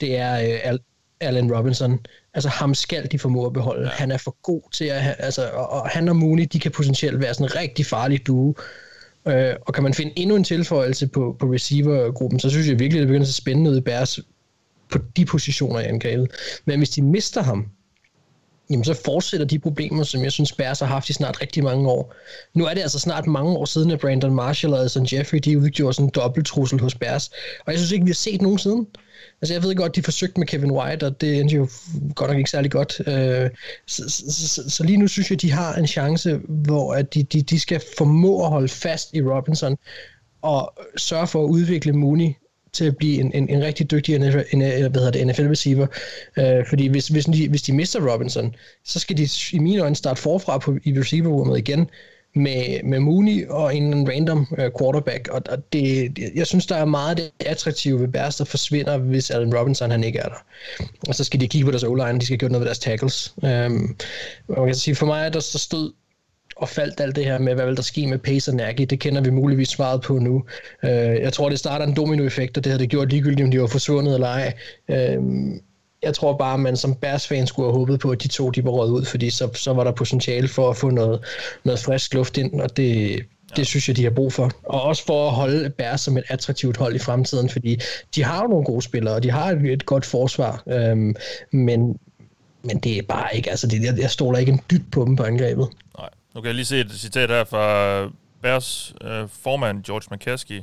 det 0.00 0.16
er 0.16 0.72
uh, 0.72 0.78
Allen 1.20 1.56
Robinson. 1.56 1.98
Altså 2.34 2.48
ham 2.48 2.74
skal 2.74 3.08
de 3.12 3.18
formå 3.18 3.46
at 3.46 3.52
beholde. 3.52 3.88
Ja. 3.88 3.88
Han 3.88 4.10
er 4.10 4.18
for 4.18 4.36
god 4.42 4.62
til 4.72 4.84
at 4.84 5.16
altså, 5.18 5.50
og, 5.50 5.68
og 5.68 5.88
han 5.88 6.08
og 6.08 6.16
Mooney, 6.16 6.44
de 6.52 6.60
kan 6.60 6.70
potentielt 6.70 7.20
være 7.20 7.34
sådan 7.34 7.46
en 7.46 7.56
rigtig 7.56 7.86
farlig 7.86 8.26
duo. 8.26 8.54
Øh, 9.28 9.54
og 9.60 9.74
kan 9.74 9.82
man 9.82 9.94
finde 9.94 10.12
endnu 10.16 10.36
en 10.36 10.44
tilføjelse 10.44 11.06
på, 11.06 11.36
på 11.38 11.46
receivergruppen, 11.46 12.40
så 12.40 12.50
synes 12.50 12.68
jeg 12.68 12.78
virkelig, 12.78 13.00
det 13.00 13.08
begynder 13.08 13.24
at 13.24 13.28
se 13.28 13.34
spændende 13.34 13.70
ud 13.70 13.76
i 13.76 13.80
Bears 13.80 14.20
på 14.90 14.98
de 15.16 15.24
positioner 15.24 15.80
i 15.80 15.84
angrebet. 15.84 16.30
Men 16.64 16.78
hvis 16.78 16.90
de 16.90 17.02
mister 17.02 17.42
ham, 17.42 17.68
jamen 18.72 18.84
så 18.84 18.94
fortsætter 19.04 19.46
de 19.46 19.58
problemer, 19.58 20.02
som 20.02 20.24
jeg 20.24 20.32
synes 20.32 20.52
Bears 20.52 20.80
har 20.80 20.86
haft 20.86 21.08
i 21.08 21.12
snart 21.12 21.40
rigtig 21.42 21.64
mange 21.64 21.88
år. 21.88 22.14
Nu 22.54 22.66
er 22.66 22.74
det 22.74 22.80
altså 22.80 22.98
snart 22.98 23.26
mange 23.26 23.50
år 23.56 23.64
siden, 23.64 23.90
at 23.90 24.00
Brandon 24.00 24.34
Marshall 24.34 24.74
og 24.74 24.80
Alson 24.80 25.06
Jeffrey, 25.12 25.38
de 25.38 25.58
udgjorde 25.58 25.94
sådan 25.94 26.06
en 26.06 26.10
dobbelttrussel 26.10 26.80
hos 26.80 26.94
Bears. 26.94 27.30
Og 27.66 27.72
jeg 27.72 27.78
synes 27.78 27.92
ikke, 27.92 28.04
vi 28.04 28.10
har 28.10 28.14
set 28.14 28.42
nogen 28.42 28.58
siden. 28.58 28.86
Altså 29.42 29.54
jeg 29.54 29.62
ved 29.62 29.74
godt, 29.74 29.96
de 29.96 30.02
forsøgte 30.02 30.40
med 30.40 30.46
Kevin 30.46 30.70
White, 30.70 31.06
og 31.06 31.20
det 31.20 31.40
endte 31.40 31.56
jo 31.56 31.68
godt 32.14 32.30
nok 32.30 32.38
ikke 32.38 32.50
særlig 32.50 32.70
godt. 32.70 33.00
Øh, 33.06 33.50
så, 33.86 34.02
så, 34.08 34.48
så, 34.48 34.70
så 34.70 34.84
lige 34.84 34.96
nu 34.96 35.06
synes 35.06 35.30
jeg, 35.30 35.42
de 35.42 35.50
har 35.50 35.74
en 35.74 35.86
chance, 35.86 36.40
hvor 36.48 36.94
at 36.94 37.14
de, 37.14 37.22
de, 37.22 37.42
de 37.42 37.60
skal 37.60 37.80
formå 37.98 38.44
at 38.44 38.50
holde 38.50 38.68
fast 38.68 39.14
i 39.14 39.22
Robinson, 39.22 39.76
og 40.42 40.72
sørge 40.96 41.26
for 41.26 41.44
at 41.44 41.48
udvikle 41.48 41.92
Mooney 41.92 42.32
til 42.72 42.84
at 42.84 42.96
blive 42.96 43.20
en, 43.20 43.32
en, 43.34 43.48
en 43.48 43.62
rigtig 43.62 43.90
dygtig 43.90 44.18
NFL, 44.18 44.38
en, 44.50 44.60
hvad 44.60 45.12
det, 45.12 45.26
NFL-receiver. 45.26 45.86
Øh, 46.36 46.66
fordi 46.68 46.86
hvis, 46.86 47.08
hvis, 47.08 47.24
de, 47.24 47.48
hvis 47.48 47.62
de 47.62 47.72
mister 47.72 48.12
Robinson, 48.12 48.54
så 48.84 48.98
skal 48.98 49.16
de 49.16 49.28
i 49.52 49.58
mine 49.58 49.82
øjne 49.82 49.96
starte 49.96 50.20
forfra 50.20 50.58
på, 50.58 50.76
i 50.84 50.98
receiver-rummet 51.00 51.58
igen 51.58 51.90
med, 52.34 52.82
med 52.84 53.00
Mooney 53.00 53.46
og 53.48 53.76
en 53.76 54.08
random 54.08 54.46
uh, 54.50 54.64
quarterback. 54.80 55.28
Og, 55.28 55.42
og 55.48 55.72
det, 55.72 56.18
jeg 56.34 56.46
synes, 56.46 56.66
der 56.66 56.76
er 56.76 56.84
meget 56.84 57.16
det 57.16 57.30
attraktive 57.46 58.00
ved 58.00 58.08
Bears, 58.08 58.36
der 58.36 58.44
forsvinder, 58.44 58.98
hvis 58.98 59.30
Allen 59.30 59.58
Robinson 59.58 59.90
han 59.90 60.04
ikke 60.04 60.18
er 60.18 60.28
der. 60.28 60.44
Og 61.08 61.14
så 61.14 61.24
skal 61.24 61.40
de 61.40 61.48
kigge 61.48 61.64
på 61.64 61.70
deres 61.70 61.84
o-line, 61.84 62.18
de 62.18 62.26
skal 62.26 62.38
gøre 62.38 62.50
noget 62.50 62.60
ved 62.60 62.66
deres 62.66 62.78
tackles. 62.78 63.34
Um, 63.36 63.96
man 64.48 64.66
kan 64.66 64.74
sige, 64.74 64.94
for 64.94 65.06
mig 65.06 65.26
er 65.26 65.30
der 65.30 65.40
så 65.40 65.58
stod 65.58 65.92
og 66.62 66.68
faldt 66.68 67.00
alt 67.00 67.16
det 67.16 67.24
her 67.24 67.38
med, 67.38 67.54
hvad 67.54 67.66
vil 67.66 67.76
der 67.76 67.82
ske 67.82 68.06
med 68.06 68.18
Pace 68.18 68.50
og 68.50 68.54
Nagy, 68.54 68.86
det 68.90 69.00
kender 69.00 69.20
vi 69.20 69.30
muligvis 69.30 69.68
svaret 69.68 70.00
på 70.00 70.18
nu. 70.18 70.34
Uh, 70.82 70.90
jeg 70.90 71.32
tror, 71.32 71.48
det 71.48 71.58
starter 71.58 71.86
en 71.86 71.94
dominoeffekt, 71.94 72.56
og 72.56 72.64
det 72.64 72.72
har 72.72 72.78
det 72.78 72.88
gjort 72.88 73.08
ligegyldigt, 73.08 73.44
om 73.44 73.50
de 73.50 73.60
var 73.60 73.66
forsvundet 73.66 74.14
eller 74.14 74.28
ej. 74.28 74.52
Uh, 74.88 75.24
jeg 76.02 76.14
tror 76.14 76.36
bare, 76.36 76.54
at 76.54 76.60
man 76.60 76.76
som 76.76 76.94
Bears-fan 76.94 77.46
skulle 77.46 77.66
have 77.66 77.78
håbet 77.78 78.00
på, 78.00 78.10
at 78.10 78.22
de 78.22 78.28
to 78.28 78.50
de 78.50 78.64
var 78.64 78.70
røget 78.70 78.90
ud, 78.90 79.04
fordi 79.04 79.30
så, 79.30 79.48
så 79.54 79.72
var 79.72 79.84
der 79.84 79.92
potentiale 79.92 80.48
for 80.48 80.70
at 80.70 80.76
få 80.76 80.90
noget, 80.90 81.20
noget 81.64 81.80
frisk 81.80 82.14
luft 82.14 82.38
ind, 82.38 82.60
og 82.60 82.76
det, 82.76 83.10
ja. 83.10 83.16
det 83.56 83.66
synes 83.66 83.88
jeg, 83.88 83.96
de 83.96 84.02
har 84.02 84.10
brug 84.10 84.32
for. 84.32 84.50
Og 84.62 84.82
også 84.82 85.06
for 85.06 85.26
at 85.28 85.34
holde 85.34 85.70
Bears 85.70 86.00
som 86.00 86.16
et 86.16 86.24
attraktivt 86.28 86.76
hold 86.76 86.94
i 86.94 86.98
fremtiden, 86.98 87.48
fordi 87.48 87.80
de 88.14 88.24
har 88.24 88.42
jo 88.42 88.48
nogle 88.48 88.64
gode 88.64 88.82
spillere, 88.82 89.14
og 89.14 89.22
de 89.22 89.30
har 89.30 89.50
et, 89.50 89.64
et 89.72 89.86
godt 89.86 90.04
forsvar, 90.04 90.62
øhm, 90.66 91.14
men, 91.50 91.98
men 92.62 92.78
det 92.78 92.98
er 92.98 93.02
bare 93.08 93.36
ikke, 93.36 93.50
altså 93.50 93.66
det, 93.66 93.84
jeg, 93.84 93.98
jeg 93.98 94.10
stoler 94.10 94.38
ikke 94.38 94.52
en 94.52 94.60
dyt 94.70 94.82
på 94.92 95.04
dem 95.04 95.16
på 95.16 95.22
angrebet. 95.22 95.68
Nej, 95.98 96.08
nu 96.34 96.40
kan 96.40 96.46
jeg 96.46 96.54
lige 96.54 96.64
se 96.64 96.80
et 96.80 96.90
citat 96.90 97.30
her 97.30 97.44
fra 97.44 98.10
Bears 98.42 98.94
øh, 99.00 99.28
formand 99.28 99.84
George 99.84 100.16
McCaskey, 100.16 100.62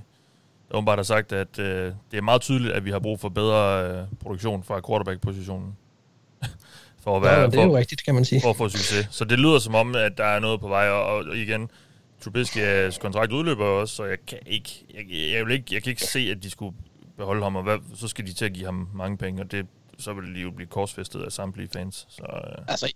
åbenbart 0.72 0.98
har 0.98 1.04
sagt, 1.04 1.32
at 1.32 1.60
øh, 1.60 1.94
det 2.12 2.18
er 2.18 2.22
meget 2.22 2.42
tydeligt, 2.42 2.74
at 2.74 2.86
vi 2.86 2.92
har 2.92 3.00
brug 3.00 3.20
for 3.20 3.30
bedre 3.30 3.88
øh, 3.88 4.08
produktion 4.20 4.64
fra 4.64 4.82
quarterback-positionen. 4.88 5.76
for 7.04 7.18
at 7.18 7.24
være, 7.24 7.40
ja, 7.40 7.46
det 7.46 7.56
er 7.56 7.64
jo 7.64 7.70
for, 7.70 7.78
rigtigt, 7.78 8.04
kan 8.06 8.16
man 8.16 8.26
sige. 8.26 8.42
For 8.42 8.50
at 8.50 8.58
få 8.58 8.70
succes. 8.70 9.08
Så 9.12 9.26
det 9.26 9.40
lyder 9.40 9.60
som 9.60 9.76
om, 9.76 9.96
at 9.96 10.18
der 10.18 10.26
er 10.26 10.40
noget 10.40 10.60
på 10.60 10.68
vej, 10.68 10.90
og, 10.90 11.16
og 11.16 11.38
igen, 11.38 11.70
Trubisky's 12.22 13.00
kontrakt 13.00 13.32
udløber 13.32 13.66
også, 13.66 13.96
så 13.96 14.06
jeg 14.06 14.18
kan 14.28 14.38
ikke, 14.46 14.86
jeg, 14.94 15.04
jeg, 15.34 15.46
vil 15.46 15.54
ikke, 15.54 15.66
jeg 15.72 15.84
kan 15.84 15.90
ikke 15.90 16.04
se, 16.04 16.20
at 16.20 16.44
de 16.44 16.50
skulle 16.50 16.76
beholde 17.18 17.44
ham, 17.44 17.56
og 17.56 17.64
hvad, 17.64 17.78
så 17.96 18.08
skal 18.08 18.28
de 18.28 18.34
til 18.34 18.46
at 18.46 18.54
give 18.54 18.66
ham 18.66 18.90
mange 18.94 19.18
penge, 19.18 19.42
og 19.42 19.52
det, 19.52 19.68
så 19.98 20.14
vil 20.14 20.36
det 20.36 20.44
jo 20.44 20.52
blive 20.52 20.68
korsfæstet 20.68 21.22
af 21.22 21.32
samtlige 21.32 21.70
fans. 21.74 22.06
Så, 22.10 22.24
øh. 22.24 22.64
Altså, 22.68 22.94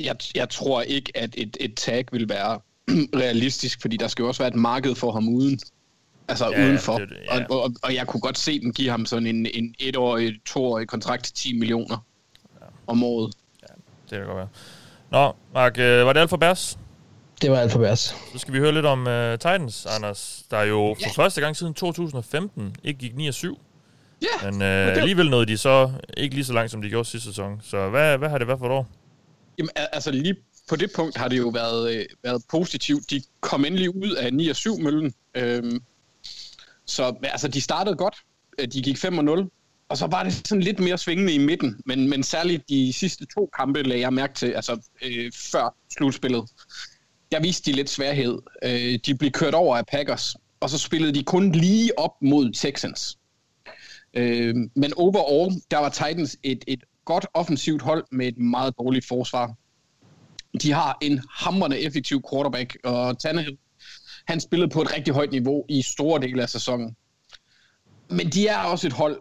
jeg, 0.00 0.16
jeg 0.34 0.48
tror 0.48 0.82
ikke, 0.82 1.12
at 1.14 1.34
et, 1.38 1.56
et 1.60 1.74
tag 1.74 2.04
vil 2.12 2.28
være 2.28 2.60
realistisk, 3.22 3.80
fordi 3.80 3.96
der 3.96 4.08
skal 4.08 4.22
jo 4.22 4.28
også 4.28 4.42
være 4.42 4.48
et 4.48 4.54
marked 4.54 4.94
for 4.94 5.12
ham 5.12 5.28
uden. 5.28 5.60
Altså 6.28 6.50
ja, 6.50 6.66
udenfor. 6.66 6.98
Det, 6.98 7.08
ja. 7.24 7.44
og, 7.44 7.62
og, 7.62 7.72
og 7.82 7.94
jeg 7.94 8.06
kunne 8.06 8.20
godt 8.20 8.38
se 8.38 8.60
dem 8.60 8.72
give 8.72 8.90
ham 8.90 9.06
sådan 9.06 9.26
en, 9.26 9.46
en 9.54 9.74
etårig, 9.78 10.34
toårig 10.46 10.88
kontrakt 10.88 11.24
til 11.24 11.34
10 11.34 11.58
millioner 11.58 12.04
ja. 12.60 12.66
om 12.86 13.04
året. 13.04 13.34
Ja, 13.62 13.74
det 14.10 14.18
kan 14.18 14.26
godt 14.26 14.36
være. 14.36 14.48
Nå, 15.10 15.32
Mark, 15.54 15.78
øh, 15.78 16.06
var 16.06 16.12
det 16.12 16.20
alt 16.20 16.30
for 16.30 16.36
Bærs? 16.36 16.78
Det 17.42 17.50
var 17.50 17.58
alt 17.58 17.72
for 17.72 17.78
Bærs. 17.78 18.00
Så 18.32 18.38
skal 18.38 18.54
vi 18.54 18.58
høre 18.58 18.74
lidt 18.74 18.86
om 18.86 19.00
uh, 19.00 19.32
Titans, 19.32 19.86
Anders, 19.86 20.44
der 20.50 20.62
jo 20.62 20.96
for 21.02 21.08
ja. 21.16 21.22
første 21.22 21.40
gang 21.40 21.56
siden 21.56 21.74
2015 21.74 22.76
ikke 22.84 22.98
gik 22.98 23.16
9 23.16 23.32
7. 23.32 23.60
Ja, 24.22 24.50
Men 24.50 24.54
uh, 24.54 24.98
alligevel 24.98 25.30
nåede 25.30 25.46
de 25.46 25.58
så 25.58 25.90
ikke 26.16 26.34
lige 26.34 26.44
så 26.44 26.52
langt, 26.52 26.70
som 26.70 26.82
de 26.82 26.88
gjorde 26.88 27.08
sidste 27.08 27.28
sæson. 27.28 27.60
Så 27.64 27.88
hvad, 27.88 28.18
hvad 28.18 28.28
har 28.28 28.38
det 28.38 28.46
været 28.46 28.58
for 28.58 28.66
et 28.66 28.72
år? 28.72 28.86
Jamen, 29.58 29.70
altså 29.74 30.10
lige 30.10 30.36
på 30.68 30.76
det 30.76 30.90
punkt 30.96 31.16
har 31.16 31.28
det 31.28 31.38
jo 31.38 31.48
været, 31.48 31.94
øh, 31.94 32.04
været 32.22 32.42
positivt. 32.50 33.10
De 33.10 33.22
kom 33.40 33.64
endelig 33.64 33.96
ud 33.96 34.10
af 34.10 34.32
9 34.32 34.48
og 34.48 34.56
7 34.56 34.78
møllen. 34.78 35.14
Øhm, 35.34 35.82
så 36.86 37.14
altså, 37.22 37.48
de 37.48 37.60
startede 37.60 37.96
godt. 37.96 38.16
Øh, 38.58 38.68
de 38.68 38.82
gik 38.82 39.04
5-0, 39.04 39.48
og 39.88 39.96
så 39.96 40.06
var 40.06 40.22
det 40.22 40.32
sådan 40.32 40.62
lidt 40.62 40.78
mere 40.78 40.98
svingende 40.98 41.32
i 41.32 41.38
midten, 41.38 41.80
men, 41.86 42.08
men 42.08 42.22
særligt 42.22 42.68
de 42.68 42.92
sidste 42.92 43.26
to 43.34 43.50
kampe 43.56 43.82
lagde 43.82 44.02
jeg 44.02 44.12
mærke 44.12 44.34
til, 44.34 44.46
altså 44.46 44.80
øh, 45.02 45.32
før 45.32 45.76
slutspillet. 45.96 46.44
Der 47.32 47.40
viste 47.40 47.70
de 47.70 47.76
lidt 47.76 47.90
sværhed. 47.90 48.38
Øh, 48.62 48.98
de 49.06 49.14
blev 49.14 49.30
kørt 49.30 49.54
over 49.54 49.76
af 49.76 49.86
Packers, 49.86 50.36
og 50.60 50.70
så 50.70 50.78
spillede 50.78 51.14
de 51.14 51.24
kun 51.24 51.52
lige 51.52 51.98
op 51.98 52.22
mod 52.22 52.52
Texans. 52.52 53.18
Øh, 54.14 54.54
men 54.74 54.92
overall, 54.96 55.62
der 55.70 55.78
var 55.78 55.88
Titans 55.88 56.36
et, 56.42 56.64
et 56.66 56.84
godt 57.06 57.26
offensivt 57.34 57.82
hold 57.82 58.04
med 58.12 58.26
et 58.26 58.38
meget 58.38 58.74
dårligt 58.78 59.06
forsvar. 59.08 59.54
De 60.62 60.72
har 60.72 60.98
en 61.02 61.20
hamrende 61.30 61.80
effektiv 61.80 62.22
quarterback, 62.30 62.76
og 62.84 63.18
Tannehill 63.18 63.58
han 64.26 64.40
spillede 64.40 64.70
på 64.70 64.82
et 64.82 64.96
rigtig 64.96 65.14
højt 65.14 65.32
niveau 65.32 65.64
i 65.68 65.82
store 65.82 66.20
dele 66.20 66.42
af 66.42 66.48
sæsonen. 66.48 66.96
Men 68.10 68.30
de 68.30 68.48
er 68.48 68.58
også 68.58 68.86
et 68.86 68.92
hold, 68.92 69.20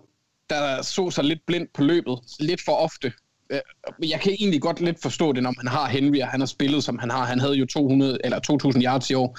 der 0.49 0.81
så 0.81 1.11
sig 1.11 1.23
lidt 1.23 1.45
blindt 1.45 1.73
på 1.73 1.83
løbet, 1.83 2.19
lidt 2.39 2.61
for 2.65 2.71
ofte. 2.71 3.13
Øh, 3.49 4.09
jeg 4.09 4.21
kan 4.21 4.31
egentlig 4.39 4.61
godt 4.61 4.81
lidt 4.81 5.01
forstå 5.01 5.33
det, 5.33 5.43
når 5.43 5.53
man 5.57 5.67
har 5.67 5.87
Henry, 5.87 6.21
og 6.21 6.27
han 6.27 6.39
har 6.39 6.47
spillet, 6.47 6.83
som 6.83 6.99
han 6.99 7.09
har. 7.09 7.25
Han 7.25 7.39
havde 7.39 7.53
jo 7.53 7.65
200 7.65 8.17
eller 8.23 8.39
2000 8.39 8.83
yards 8.83 9.09
i 9.09 9.13
år. 9.13 9.37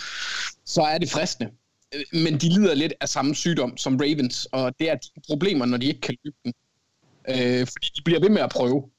Så 0.65 0.83
er 0.83 0.99
det 0.99 1.11
fristende. 1.11 1.51
Øh, 1.95 2.23
men 2.23 2.39
de 2.39 2.49
lider 2.49 2.75
lidt 2.75 2.95
af 3.01 3.09
samme 3.09 3.35
sygdom 3.35 3.77
som 3.77 3.97
Ravens, 3.97 4.47
og 4.53 4.75
det 4.79 4.91
er 4.91 4.95
de 4.95 5.21
problemer, 5.27 5.67
når 5.67 5.77
de 5.77 5.87
ikke 5.87 6.01
kan 6.01 6.17
løbe 6.25 6.37
den. 6.45 6.53
Øh, 7.29 7.67
fordi 7.67 7.91
de 7.97 8.03
bliver 8.05 8.21
ved 8.21 8.29
med 8.29 8.43
at 8.43 8.51
prøve, 8.51 8.91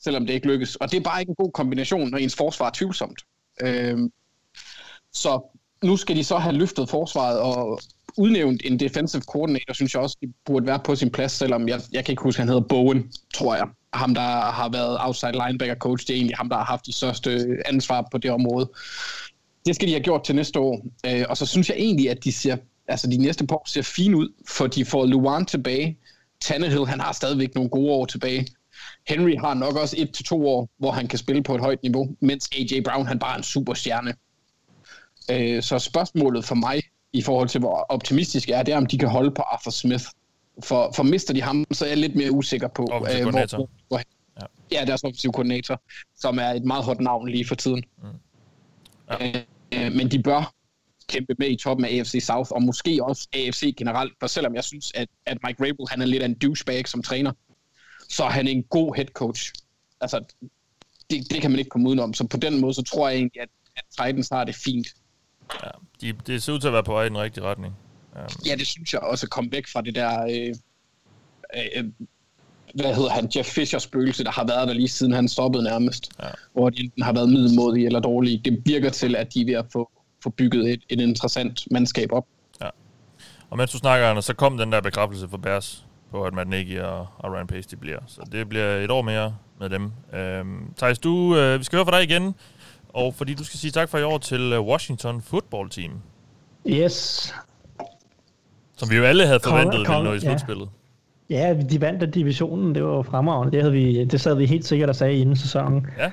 selvom 0.00 0.26
det 0.26 0.34
ikke 0.34 0.46
lykkes. 0.46 0.76
Og 0.76 0.90
det 0.90 0.96
er 0.96 1.00
bare 1.00 1.20
ikke 1.20 1.30
en 1.30 1.44
god 1.44 1.52
kombination, 1.52 2.10
når 2.10 2.18
ens 2.18 2.36
forsvar 2.36 2.66
er 2.66 2.70
tvivlsomt. 2.74 3.22
Øh, 3.62 3.98
så 5.12 5.58
nu 5.84 5.96
skal 5.96 6.16
de 6.16 6.24
så 6.24 6.38
have 6.38 6.54
løftet 6.54 6.88
forsvaret 6.88 7.40
og 7.40 7.80
udnævnt 8.16 8.62
en 8.64 8.80
defensive 8.80 9.22
coordinator, 9.22 9.74
synes 9.74 9.94
jeg 9.94 10.02
også, 10.02 10.16
de 10.20 10.32
burde 10.44 10.66
være 10.66 10.78
på 10.84 10.94
sin 10.96 11.10
plads, 11.10 11.32
selvom 11.32 11.68
jeg, 11.68 11.80
jeg 11.92 12.04
kan 12.04 12.12
ikke 12.12 12.22
huske, 12.22 12.40
han 12.40 12.48
hedder 12.48 12.68
Bowen, 12.68 13.12
tror 13.34 13.54
jeg. 13.54 13.66
Ham, 13.94 14.14
der 14.14 14.40
har 14.50 14.68
været 14.68 14.96
outside 15.00 15.32
linebacker 15.32 15.74
coach, 15.74 16.06
det 16.06 16.12
er 16.12 16.16
egentlig 16.16 16.36
ham, 16.36 16.48
der 16.48 16.56
har 16.56 16.64
haft 16.64 16.86
de 16.86 16.92
største 16.92 17.56
ansvar 17.66 18.08
på 18.12 18.18
det 18.18 18.30
område. 18.30 18.70
Det 19.66 19.74
skal 19.74 19.88
de 19.88 19.92
have 19.92 20.02
gjort 20.02 20.24
til 20.24 20.34
næste 20.34 20.58
år. 20.58 20.86
Øh, 21.06 21.24
og 21.28 21.36
så 21.36 21.46
synes 21.46 21.68
jeg 21.68 21.76
egentlig, 21.78 22.10
at 22.10 22.24
de 22.24 22.32
ser, 22.32 22.56
altså 22.88 23.06
de 23.10 23.16
næste 23.16 23.46
par 23.46 23.56
år 23.56 23.68
ser 23.68 23.82
fine 23.82 24.16
ud, 24.16 24.28
for 24.48 24.66
de 24.66 24.84
får 24.84 25.06
Luan 25.06 25.46
tilbage. 25.46 25.98
Tannehill, 26.44 26.86
han 26.86 27.00
har 27.00 27.12
stadigvæk 27.12 27.54
nogle 27.54 27.70
gode 27.70 27.92
år 27.92 28.06
tilbage. 28.06 28.46
Henry 29.08 29.36
har 29.40 29.54
nok 29.54 29.76
også 29.76 29.96
et 29.98 30.14
til 30.14 30.24
to 30.24 30.48
år, 30.48 30.68
hvor 30.78 30.90
han 30.90 31.06
kan 31.08 31.18
spille 31.18 31.42
på 31.42 31.54
et 31.54 31.60
højt 31.60 31.82
niveau, 31.82 32.16
mens 32.20 32.50
AJ 32.58 32.80
Brown, 32.84 33.06
han 33.06 33.18
bare 33.18 33.32
er 33.32 33.36
en 33.36 33.42
superstjerne. 33.42 34.14
Øh, 35.30 35.62
så 35.62 35.78
spørgsmålet 35.78 36.44
for 36.44 36.54
mig 36.54 36.82
i 37.12 37.22
forhold 37.22 37.48
til, 37.48 37.58
hvor 37.60 37.86
optimistisk 37.88 38.48
jeg 38.48 38.58
er, 38.58 38.62
det 38.62 38.74
er, 38.74 38.76
om 38.76 38.86
de 38.86 38.98
kan 38.98 39.08
holde 39.08 39.30
på 39.30 39.42
Arthur 39.42 39.70
Smith. 39.70 40.04
For, 40.62 40.92
for 40.96 41.02
mister 41.02 41.34
de 41.34 41.42
ham, 41.42 41.64
så 41.72 41.84
er 41.84 41.88
jeg 41.88 41.98
lidt 41.98 42.14
mere 42.16 42.32
usikker 42.32 42.68
på, 42.68 42.82
øh, 42.82 43.22
hvor, 43.22 43.30
hvor, 43.56 43.68
hvor, 43.88 44.00
Ja. 44.40 44.46
ja. 44.72 44.80
ja, 44.80 44.84
deres 44.84 45.04
offensiv 45.04 45.32
koordinator, 45.32 45.82
som 46.16 46.38
er 46.38 46.48
et 46.50 46.64
meget 46.64 46.84
hot 46.84 47.00
navn 47.00 47.28
lige 47.28 47.46
for 47.46 47.54
tiden. 47.54 47.84
Mm. 48.02 48.08
Ja. 49.10 49.42
Øh, 49.72 49.92
men 49.92 50.10
de 50.10 50.22
bør 50.22 50.54
kæmpe 51.08 51.34
med 51.38 51.50
i 51.50 51.56
toppen 51.56 51.86
af 51.86 51.98
AFC 51.98 52.24
South, 52.26 52.50
og 52.52 52.62
måske 52.62 52.98
også 53.02 53.28
AFC 53.32 53.74
generelt, 53.76 54.12
for 54.20 54.26
selvom 54.26 54.54
jeg 54.54 54.64
synes, 54.64 54.92
at, 54.94 55.08
at 55.26 55.38
Mike 55.46 55.62
Rabel, 55.64 55.86
han 55.88 56.02
er 56.02 56.06
lidt 56.06 56.22
af 56.22 56.26
en 56.26 56.34
douchebag 56.34 56.88
som 56.88 57.02
træner, 57.02 57.32
så 58.08 58.24
er 58.24 58.30
han 58.30 58.48
en 58.48 58.62
god 58.62 58.94
head 58.96 59.06
coach. 59.06 59.52
Altså, 60.00 60.24
det, 61.10 61.30
det 61.30 61.42
kan 61.42 61.50
man 61.50 61.58
ikke 61.58 61.68
komme 61.68 61.88
udenom. 61.88 62.14
Så 62.14 62.26
på 62.26 62.36
den 62.36 62.60
måde, 62.60 62.74
så 62.74 62.82
tror 62.82 63.08
jeg 63.08 63.16
egentlig, 63.16 63.42
at, 63.42 63.48
at 63.76 63.84
Titans 63.90 64.28
har 64.28 64.44
det 64.44 64.54
fint. 64.54 64.86
Ja, 65.62 65.70
de, 66.00 66.12
det 66.26 66.42
ser 66.42 66.52
ud 66.52 66.60
til 66.60 66.66
at 66.66 66.72
være 66.72 66.84
på 66.84 66.92
vej 66.92 67.04
i 67.04 67.08
den 67.08 67.18
rigtige 67.18 67.44
retning. 67.44 67.74
Um, 68.14 68.20
Ja, 68.46 68.54
det 68.54 68.66
synes 68.66 68.92
jeg 68.92 69.00
også 69.00 69.26
at 69.26 69.30
komme 69.30 69.52
væk 69.52 69.66
fra 69.72 69.80
det 69.80 69.94
der... 69.94 70.22
Øh, 70.22 70.54
øh, 71.76 71.84
hvad 72.74 72.94
hedder 72.94 73.10
han? 73.10 73.30
Jeff 73.36 73.48
Fisher 73.48 73.78
spøgelse, 73.78 74.24
der 74.24 74.30
har 74.30 74.46
været 74.46 74.68
der 74.68 74.74
lige 74.74 74.88
siden 74.88 75.12
han 75.12 75.28
stoppede 75.28 75.64
nærmest. 75.64 76.10
Ja. 76.22 76.28
Hvor 76.52 76.70
de 76.70 76.82
enten 76.82 77.02
har 77.02 77.12
været 77.12 77.28
middelmodige 77.28 77.86
eller 77.86 78.00
dårlige. 78.00 78.42
Det 78.44 78.62
virker 78.66 78.90
til, 78.90 79.16
at 79.16 79.34
de 79.34 79.40
er 79.40 79.44
ved 79.44 79.54
at 79.54 79.66
få, 79.72 79.90
få 80.24 80.30
bygget 80.30 80.72
et, 80.72 80.82
et 80.88 81.00
interessant 81.00 81.64
mandskab 81.70 82.12
op. 82.12 82.26
og 83.50 83.58
mens 83.58 83.70
du 83.72 83.78
snakker, 83.78 84.06
Anders, 84.08 84.24
så 84.24 84.34
kom 84.34 84.58
den 84.58 84.72
der 84.72 84.80
bekræftelse 84.80 85.28
for 85.28 85.36
Bears 85.36 85.86
på, 86.10 86.24
at 86.24 86.34
Matt 86.34 86.50
Nagy 86.50 86.80
og, 86.80 87.06
og 87.18 87.32
Ryan 87.32 87.46
Pace 87.46 87.68
de 87.70 87.76
bliver. 87.76 87.98
Så 88.06 88.20
det 88.32 88.48
bliver 88.48 88.76
et 88.76 88.90
år 88.90 89.02
mere 89.02 89.36
med 89.60 89.70
dem. 89.70 89.92
Um, 90.40 90.74
Thijs, 90.78 90.98
du, 90.98 91.10
uh, 91.10 91.58
vi 91.58 91.64
skal 91.64 91.76
høre 91.76 91.86
fra 91.86 91.96
dig 91.96 92.04
igen, 92.10 92.34
og 92.88 93.14
fordi 93.14 93.34
du 93.34 93.44
skal 93.44 93.58
sige 93.60 93.70
tak 93.70 93.88
for 93.88 93.98
i 93.98 94.02
år 94.02 94.18
til 94.18 94.58
uh, 94.58 94.66
Washington 94.66 95.22
Football 95.22 95.70
Team, 95.70 95.92
Yes. 96.66 97.34
som 98.76 98.90
vi 98.90 98.96
jo 98.96 99.04
alle 99.04 99.26
havde 99.26 99.40
forventet 99.44 99.80
ville 99.80 100.02
nå 100.02 100.10
i 100.10 100.14
ja. 100.14 100.18
slutspillet. 100.20 100.68
Ja, 101.30 101.54
de 101.70 101.80
vandt 101.80 102.02
af 102.02 102.12
divisionen. 102.12 102.74
Det 102.74 102.84
var 102.84 103.02
fremragende. 103.02 103.52
Det, 103.52 103.60
havde 103.62 103.72
vi, 103.72 104.04
det 104.04 104.20
sad 104.20 104.34
vi 104.34 104.46
helt 104.46 104.66
sikkert 104.66 104.88
og 104.88 104.96
sagde 104.96 105.14
inden 105.18 105.36
sæsonen. 105.36 105.86
Ja. 105.98 106.10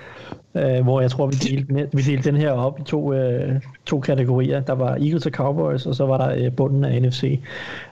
Øh, 0.55 0.81
hvor 0.81 1.01
jeg 1.01 1.11
tror, 1.11 1.27
vi 1.27 1.35
delte, 1.35 1.89
vi 1.93 2.01
delte 2.01 2.31
den 2.31 2.37
her 2.37 2.51
op 2.51 2.79
i 2.79 2.83
to, 2.83 3.13
øh, 3.13 3.61
to 3.85 3.99
kategorier. 3.99 4.59
Der 4.59 4.73
var 4.73 4.89
Eagles 4.89 5.25
og 5.25 5.31
Cowboys, 5.31 5.85
og 5.85 5.95
så 5.95 6.05
var 6.05 6.17
der 6.17 6.45
øh, 6.45 6.51
bunden 6.51 6.83
af 6.83 7.01
NFC. 7.01 7.39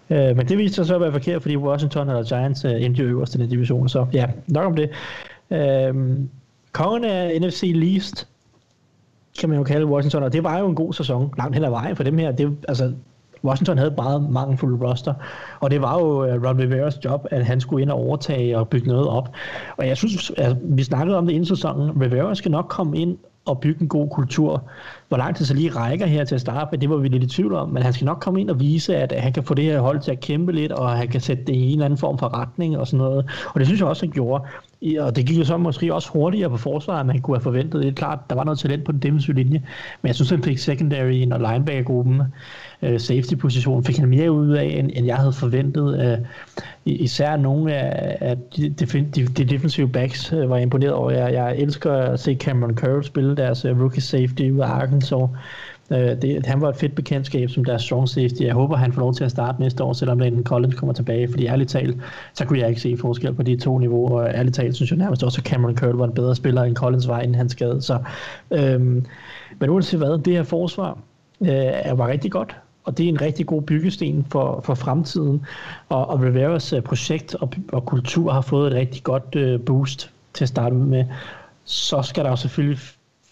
Øh, 0.10 0.38
men 0.38 0.48
det 0.48 0.58
viste 0.58 0.76
sig 0.76 0.86
så 0.86 0.96
at 0.96 1.02
være 1.02 1.12
forkert, 1.12 1.42
fordi 1.42 1.58
Washington 1.58 2.10
og 2.10 2.26
Giants 2.26 2.66
øh, 2.66 2.84
endte 2.84 3.04
øverst 3.04 3.36
i 3.36 3.38
den 3.38 3.50
division. 3.50 3.90
Så 3.90 4.06
ja, 4.14 4.26
nok 4.48 4.66
om 4.66 4.76
det. 4.76 4.90
Øh, 5.52 5.94
kongen 6.72 7.04
af 7.04 7.42
NFC 7.42 7.72
Least, 7.76 8.28
kan 9.40 9.50
man 9.50 9.58
jo 9.58 9.64
kalde 9.64 9.86
Washington, 9.86 10.24
og 10.24 10.34
det 10.34 10.44
var 10.44 10.60
jo 10.60 10.68
en 10.68 10.76
god 10.76 10.94
sæson 10.94 11.34
langt 11.38 11.56
hen 11.56 11.64
ad 11.64 11.70
vejen 11.70 11.96
for 11.96 12.04
dem 12.04 12.18
her. 12.18 12.32
Det, 12.32 12.58
altså, 12.68 12.94
Washington 13.44 13.78
havde 13.78 13.92
bare 13.92 14.20
meget 14.20 14.32
mangelfuld 14.32 14.82
roster, 14.82 15.14
og 15.60 15.72
det 15.72 15.82
var 15.82 16.00
jo 16.00 16.26
øh, 16.26 16.44
Ron 16.44 16.60
Riveras 16.60 17.06
job, 17.06 17.28
at 17.32 17.46
han 17.46 17.62
skulle 17.62 17.82
ind 17.82 17.92
og 17.92 17.98
overtage 17.98 18.58
og 18.58 18.70
bygge 18.70 18.88
noget 18.88 19.08
op. 19.08 19.30
Og 19.78 19.88
jeg 19.88 19.98
synes, 19.98 20.32
at 20.38 20.58
vi 20.64 20.84
snakkede 20.84 21.18
om 21.18 21.26
det 21.26 21.34
inden 21.34 21.46
sæsonen, 21.46 22.02
Rivera 22.02 22.36
skal 22.36 22.52
nok 22.52 22.66
komme 22.70 22.98
ind 22.98 23.18
og 23.46 23.60
bygge 23.60 23.82
en 23.82 23.88
god 23.88 24.10
kultur. 24.10 24.64
Hvor 25.10 25.18
lang 25.18 25.36
tid 25.36 25.46
så 25.46 25.54
lige 25.54 25.70
rækker 25.70 26.06
her 26.06 26.24
til 26.24 26.36
at 26.36 26.42
starte 26.42 26.68
med, 26.72 26.80
det 26.80 26.90
var 26.90 26.98
vi 26.98 27.08
lidt 27.08 27.24
i 27.24 27.28
tvivl 27.28 27.54
om, 27.54 27.70
men 27.70 27.84
han 27.84 27.94
skal 27.94 28.06
nok 28.06 28.20
komme 28.20 28.42
ind 28.42 28.50
og 28.50 28.60
vise, 28.60 28.96
at 28.96 29.14
han 29.18 29.34
kan 29.34 29.44
få 29.44 29.54
det 29.54 29.66
her 29.66 29.80
hold 29.80 30.00
til 30.00 30.12
at 30.12 30.20
kæmpe 30.20 30.52
lidt, 30.52 30.72
og 30.72 30.92
han 30.92 31.08
kan 31.08 31.22
sætte 31.22 31.44
det 31.44 31.54
i 31.56 31.66
en 31.66 31.72
eller 31.72 31.86
anden 31.86 31.98
form 31.98 32.18
for 32.18 32.34
retning 32.34 32.78
og 32.78 32.88
sådan 32.88 32.98
noget. 32.98 33.26
Og 33.54 33.60
det 33.60 33.68
synes 33.68 33.80
jeg 33.80 33.88
også, 33.88 34.06
han 34.06 34.12
gjorde. 34.12 34.44
Og 35.00 35.16
det 35.16 35.26
gik 35.26 35.40
jo 35.40 35.44
så 35.44 35.58
måske 35.58 35.94
også 35.94 36.10
hurtigere 36.12 36.50
på 36.50 36.58
forsvaret, 36.58 37.02
end 37.02 37.08
man 37.08 37.22
kunne 37.22 37.38
have 37.38 37.44
forventet. 37.44 37.84
Det 37.84 37.90
er 37.90 37.94
klart, 37.94 38.20
der 38.30 38.36
var 38.36 38.44
noget 38.44 38.60
talent 38.60 38.84
på 38.84 38.92
den 38.92 39.00
defensive 39.00 39.36
linje, 39.36 39.64
men 40.02 40.08
jeg 40.08 40.16
synes, 40.16 40.30
han 40.30 40.44
fik 40.44 40.58
secondary 40.58 41.32
og 41.32 41.40
linebacker-gruppen, 41.40 42.22
øh, 42.82 43.00
safety-position, 43.00 43.84
fik 43.84 43.98
han 43.98 44.10
mere 44.10 44.32
ud 44.32 44.50
af, 44.50 44.64
end, 44.66 44.92
end 44.94 45.06
jeg 45.06 45.18
havde 45.18 45.34
forventet. 45.34 46.00
Øh, 46.06 46.18
især 46.86 47.38
nogle 47.38 47.76
af, 47.76 48.18
af 48.22 48.38
de, 48.58 48.70
de, 48.70 48.86
de, 49.26 49.46
defensive 49.46 49.90
backs 49.90 50.34
øh, 50.34 50.50
var 50.50 50.56
jeg 50.56 50.64
imponeret 50.64 50.94
over. 50.94 51.12
Jeg, 51.12 51.34
jeg 51.34 51.58
elsker 51.58 51.94
at 51.94 52.20
se 52.20 52.36
Cameron 52.36 52.76
Curl 52.76 53.04
spille 53.04 53.36
deres 53.36 53.66
øh, 53.66 53.82
rookie 53.82 54.02
safety 54.02 54.50
ud 54.50 54.60
af 54.60 54.68
Arkansas. 55.04 55.30
Øh, 55.92 56.22
det, 56.22 56.46
han 56.46 56.62
var 56.62 56.70
et 56.70 56.76
fedt 56.76 56.96
bekendtskab 56.96 57.50
som 57.50 57.66
deres 57.66 57.82
strong 57.82 58.10
safety. 58.10 58.42
Jeg 58.42 58.54
håber, 58.54 58.76
han 58.76 58.94
får 58.94 59.02
lov 59.02 59.14
til 59.14 59.24
at 59.24 59.32
starte 59.32 59.62
næste 59.62 59.84
år, 59.84 59.94
selvom 59.94 60.20
Landon 60.20 60.44
Collins 60.44 60.76
kommer 60.76 60.94
tilbage. 60.94 61.30
Fordi 61.30 61.46
ærligt 61.46 61.70
talt, 61.70 61.98
så 62.34 62.46
kunne 62.46 62.60
jeg 62.60 62.70
ikke 62.70 62.82
se 62.82 62.98
forskel 62.98 63.34
på 63.34 63.44
de 63.44 63.58
to 63.58 63.78
niveauer. 63.78 64.22
Og 64.22 64.30
ærligt 64.30 64.56
talt, 64.56 64.76
synes 64.76 64.92
jeg 64.92 64.98
nærmest 64.98 65.24
også, 65.24 65.42
at 65.42 65.48
Cameron 65.48 65.78
Curl 65.78 65.96
var 65.96 66.06
en 66.06 66.14
bedre 66.14 66.36
spiller 66.36 66.64
end 66.64 66.76
Collins 66.76 67.08
var, 67.08 67.20
inden 67.20 67.36
han 67.36 67.50
skadede 67.50 67.82
Så, 67.82 68.00
Øh, 68.52 68.82
men 69.60 69.70
uanset 69.70 70.00
hvad, 70.00 70.24
det 70.24 70.34
her 70.34 70.44
forsvar 70.44 70.98
øh, 71.42 71.98
var 71.98 72.08
rigtig 72.08 72.32
godt. 72.32 72.56
Og 72.84 72.98
det 72.98 73.06
er 73.06 73.10
en 73.10 73.22
rigtig 73.22 73.46
god 73.46 73.62
byggesten 73.62 74.26
for, 74.32 74.62
for 74.64 74.76
fremtiden. 74.76 75.46
Og, 75.90 76.10
og 76.10 76.22
Riveras 76.22 76.74
øh, 76.74 76.82
projekt 76.82 77.36
og, 77.36 77.50
og 77.72 77.86
kultur 77.86 78.32
har 78.32 78.42
fået 78.42 78.68
et 78.68 78.74
rigtig 78.74 79.04
godt 79.04 79.36
øh, 79.36 79.60
boost 79.60 80.12
til 80.34 80.44
at 80.44 80.50
starte 80.50 80.76
med. 80.76 81.06
Så 81.64 82.02
skal 82.02 82.24
der 82.24 82.30
jo 82.30 82.36
selvfølgelig 82.36 82.80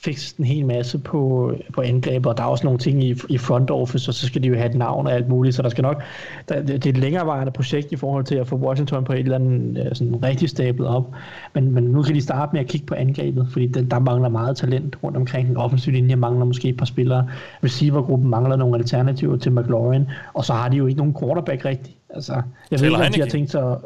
fikse 0.08 0.36
en 0.40 0.46
hel 0.46 0.66
masse 0.66 1.00
på, 1.00 1.54
på 1.74 1.82
angrebet, 1.82 2.26
og 2.26 2.38
der 2.38 2.44
er 2.44 2.48
også 2.48 2.64
nogle 2.64 2.80
ting 2.80 3.04
i, 3.04 3.16
i 3.30 3.38
front 3.38 3.72
office, 3.72 4.10
og 4.10 4.14
så 4.14 4.28
skal 4.28 4.44
de 4.44 4.48
jo 4.48 4.56
have 4.56 4.70
et 4.70 4.76
navn 4.76 5.08
og 5.08 5.14
alt 5.14 5.30
muligt, 5.30 5.56
så 5.56 5.62
der 5.62 5.70
skal 5.70 5.82
nok, 5.82 6.04
der, 6.50 6.62
det 6.62 6.86
er 6.86 6.90
et 6.90 6.98
længerevarende 6.98 7.52
projekt 7.52 7.92
i 7.92 7.96
forhold 7.96 8.24
til 8.24 8.36
at 8.36 8.48
få 8.48 8.56
Washington 8.56 9.04
på 9.04 9.14
et 9.14 9.20
eller 9.20 9.36
andet 9.36 9.86
øh, 9.86 9.96
sådan 9.96 10.24
rigtig 10.24 10.50
stablet 10.50 10.88
op, 10.88 11.12
men, 11.54 11.72
men 11.72 11.84
nu 11.84 12.04
kan 12.04 12.16
de 12.16 12.22
starte 12.22 12.54
med 12.54 12.62
at 12.62 12.68
kigge 12.68 12.86
på 12.86 12.96
angrebet, 12.96 13.48
fordi 13.52 13.68
der, 13.68 13.82
der 13.82 14.00
mangler 14.00 14.30
meget 14.30 14.58
talent 14.58 14.98
rundt 15.04 15.18
omkring 15.18 15.48
den 15.48 15.58
offensive 15.58 15.96
linje, 15.96 16.16
mangler 16.16 16.46
måske 16.46 16.70
et 16.70 16.78
par 16.78 16.86
spillere, 16.86 17.30
receivergruppen 17.64 18.30
mangler 18.30 18.56
nogle 18.56 18.78
alternativer 18.78 19.38
til 19.38 19.52
McLaurin, 19.52 20.06
og 20.34 20.46
så 20.46 20.54
har 20.54 20.70
de 20.70 20.78
jo 20.78 20.88
ikke 20.88 20.98
nogen 20.98 21.16
quarterback 21.20 21.66
rigtigt, 21.66 21.98
altså, 22.10 22.34
jeg 22.34 22.44
ved 22.72 22.78
Taylor 22.80 22.98
ikke, 22.98 23.08
om 23.08 23.14
de 23.14 23.20
har 23.20 23.28
tænkt 23.28 23.52
sig, 23.52 23.78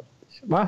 hvad? 0.43 0.65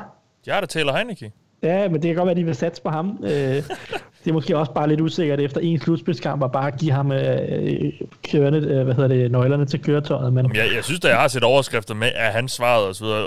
Ja, 0.48 0.60
der 0.60 0.66
Taylor 0.66 0.94
Heineke. 0.94 1.32
Ja, 1.64 1.90
men 1.90 2.02
det 2.02 2.04
kan 2.04 2.16
godt 2.16 2.26
være, 2.26 2.32
at 2.32 2.38
de 2.38 2.44
vil 2.44 2.56
satse 2.56 2.82
på 2.82 2.90
ham. 2.90 3.24
Øh, 3.24 3.64
det 4.24 4.30
er 4.30 4.34
måske 4.34 4.58
også 4.58 4.72
bare 4.72 4.90
lidt 4.90 5.02
usikkert 5.02 5.40
efter 5.40 5.62
en 5.62 5.80
slutspilskamp, 5.80 6.42
og 6.44 6.52
bare 6.52 6.72
give 6.72 6.92
ham 6.92 7.12
øh, 7.12 7.94
kørende, 8.32 8.60
øh, 8.60 8.84
hvad 8.84 8.94
hedder 8.96 9.08
det, 9.08 9.32
nøglerne 9.32 9.66
til 9.66 9.82
køretøjet. 9.82 10.34
Men 10.34 10.46
Jeg, 10.56 10.66
jeg 10.76 10.84
synes, 10.84 11.00
da 11.00 11.08
jeg 11.08 11.18
har 11.18 11.28
set 11.28 11.44
overskrifter 11.44 11.94
med, 11.96 12.08
at 12.16 12.34
han 12.34 12.48
svarede 12.48 12.88
og 12.88 12.96
så 12.96 13.04
videre, 13.04 13.22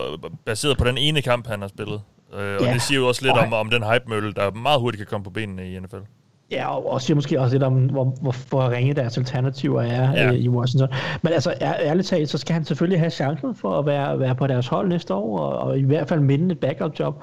baseret 0.46 0.78
på 0.78 0.84
den 0.84 0.98
ene 0.98 1.22
kamp, 1.22 1.46
han 1.46 1.60
har 1.60 1.68
spillet. 1.68 2.00
Øh, 2.34 2.56
og 2.60 2.66
Ja. 2.66 2.72
det 2.72 2.82
siger 2.82 2.98
jo 3.00 3.08
også 3.08 3.22
lidt 3.22 3.32
Og 3.32 3.38
om, 3.38 3.52
om 3.52 3.70
den 3.70 3.82
hype-mølle, 3.82 4.32
der 4.32 4.50
meget 4.50 4.80
hurtigt 4.80 4.98
kan 4.98 5.06
komme 5.10 5.24
på 5.24 5.30
benene 5.30 5.70
i 5.72 5.78
NFL. 5.80 5.96
ja, 6.50 6.74
og, 6.76 6.92
og 6.92 7.02
siger 7.02 7.14
måske 7.14 7.40
også 7.40 7.54
lidt 7.54 7.62
om, 7.62 7.74
hvor, 7.74 8.04
hvor, 8.04 8.34
hvor 8.48 8.70
ringe 8.70 8.94
deres 8.94 9.18
alternativer 9.18 9.82
er 9.82 10.12
Ja. 10.12 10.22
ja. 10.22 10.28
øh, 10.32 10.34
i 10.34 10.48
Washington. 10.48 10.88
Men 11.22 11.32
altså, 11.32 11.54
ær, 11.60 11.72
ærligt 11.80 12.08
talt, 12.08 12.28
så 12.28 12.38
skal 12.38 12.54
han 12.54 12.64
selvfølgelig 12.64 13.00
have 13.00 13.10
chancen 13.10 13.54
for 13.54 13.78
at 13.78 13.86
være, 13.86 14.20
være 14.20 14.34
på 14.34 14.46
deres 14.46 14.66
hold 14.66 14.88
næste 14.88 15.14
år, 15.14 15.38
og, 15.38 15.58
og 15.58 15.78
i 15.78 15.82
hvert 15.82 16.08
fald 16.08 16.20
minde 16.20 16.52
et 16.52 16.58
backup-job. 16.60 17.22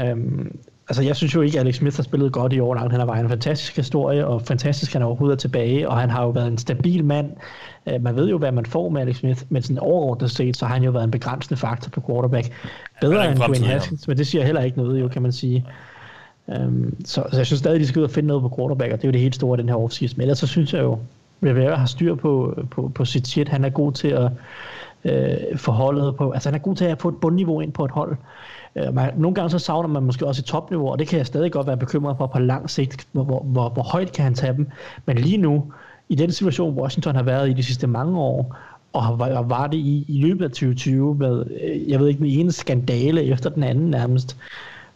Øhm, 0.00 0.58
altså, 0.88 1.02
jeg 1.02 1.16
synes 1.16 1.34
jo 1.34 1.40
ikke, 1.40 1.58
at 1.58 1.64
Alex 1.64 1.74
Smith 1.74 1.96
har 1.96 2.02
spillet 2.02 2.32
godt 2.32 2.52
i 2.52 2.60
år 2.60 2.74
langt 2.74 2.92
hen 2.92 3.00
ad 3.00 3.06
vejen. 3.06 3.24
En 3.24 3.28
fantastisk 3.28 3.76
historie, 3.76 4.26
og 4.26 4.42
fantastisk, 4.42 4.92
han 4.92 5.02
overhovedet 5.02 5.36
er 5.36 5.40
tilbage, 5.40 5.88
og 5.88 6.00
han 6.00 6.10
har 6.10 6.22
jo 6.22 6.30
været 6.30 6.48
en 6.48 6.58
stabil 6.58 7.04
mand. 7.04 7.30
Øh, 7.86 8.02
man 8.02 8.16
ved 8.16 8.28
jo, 8.28 8.38
hvad 8.38 8.52
man 8.52 8.66
får 8.66 8.88
med 8.88 9.00
Alex 9.00 9.16
Smith, 9.16 9.42
men 9.48 9.62
sådan 9.62 9.78
overordnet 9.78 10.30
set, 10.30 10.56
så 10.56 10.66
har 10.66 10.74
han 10.74 10.82
jo 10.82 10.90
været 10.90 11.04
en 11.04 11.10
begrænsende 11.10 11.60
faktor 11.60 11.90
på 11.90 12.02
quarterback. 12.08 12.46
han 12.92 13.10
er 13.10 13.10
Bedre 13.10 13.30
end 13.30 13.38
Dwayne. 13.38 13.66
Haskins, 13.66 14.08
men 14.08 14.16
det 14.18 14.26
siger 14.26 14.44
heller 14.44 14.62
ikke 14.62 14.76
noget, 14.76 15.00
jo, 15.00 15.08
kan 15.08 15.22
man 15.22 15.32
sige. 15.32 15.66
Um, 16.46 16.94
så, 17.04 17.24
så 17.30 17.36
jeg 17.36 17.46
synes 17.46 17.58
stadig, 17.58 17.80
de 17.80 17.86
skal 17.86 17.98
ud 17.98 18.04
og 18.04 18.10
finde 18.10 18.26
noget 18.26 18.42
på 18.42 18.54
quarterback, 18.56 18.92
og 18.92 18.98
det 18.98 19.04
er 19.04 19.08
jo 19.08 19.12
det 19.12 19.20
helt 19.20 19.34
store 19.34 19.56
den 19.56 19.68
her 19.68 19.76
offseason. 19.76 20.16
Men 20.16 20.22
ellers 20.22 20.38
så 20.38 20.46
synes 20.46 20.74
jeg 20.74 20.82
jo, 20.82 20.98
Rivera 21.42 21.76
har 21.76 21.86
styr 21.86 22.14
på, 22.14 22.62
på, 22.70 22.92
på 22.94 23.04
sit 23.04 23.28
shit. 23.28 23.48
Han 23.48 23.64
er 23.64 23.68
god 23.68 23.92
til 23.92 24.08
at 24.08 24.30
øh, 25.04 25.58
forholde 25.58 26.12
på, 26.12 26.30
altså 26.30 26.48
han 26.48 26.54
er 26.54 26.62
god 26.62 26.76
til 26.76 26.84
at 26.84 27.00
få 27.00 27.08
et 27.08 27.16
bundniveau 27.16 27.60
ind 27.60 27.72
på 27.72 27.84
et 27.84 27.90
hold. 27.90 28.16
Øh, 28.76 28.94
man, 28.94 29.12
nogle 29.16 29.34
gange 29.34 29.50
så 29.50 29.58
savner 29.58 29.88
man 29.88 30.02
måske 30.02 30.26
også 30.26 30.40
et 30.40 30.44
topniveau, 30.46 30.88
og 30.88 30.98
det 30.98 31.08
kan 31.08 31.18
jeg 31.18 31.26
stadig 31.26 31.52
godt 31.52 31.66
være 31.66 31.76
bekymret 31.76 32.16
for 32.16 32.26
på 32.26 32.38
lang 32.38 32.70
sigt, 32.70 33.06
hvor, 33.12 33.24
hvor, 33.24 33.40
hvor, 33.42 33.68
hvor 33.68 33.82
højt 33.82 34.12
kan 34.12 34.24
han 34.24 34.34
tage 34.34 34.52
dem. 34.56 34.68
Men 35.06 35.18
lige 35.18 35.36
nu, 35.36 35.72
i 36.08 36.14
den 36.14 36.32
situation, 36.32 36.74
Washington 36.78 37.14
har 37.16 37.22
været 37.22 37.50
i 37.50 37.52
de 37.52 37.62
sidste 37.62 37.86
mange 37.86 38.18
år, 38.18 38.56
og 38.92 39.04
har- 39.04 39.42
var 39.42 39.66
det 39.66 39.78
i, 39.78 40.04
i 40.08 40.20
løbet 40.22 40.44
af 40.44 40.50
2020 40.50 41.14
med, 41.14 41.44
øh, 41.64 41.90
jeg 41.90 42.00
ved 42.00 42.08
ikke, 42.08 42.18
den 42.18 42.26
ene 42.26 42.52
skandale 42.52 43.22
efter 43.24 43.50
den 43.50 43.62
anden 43.62 43.90
nærmest, 43.90 44.36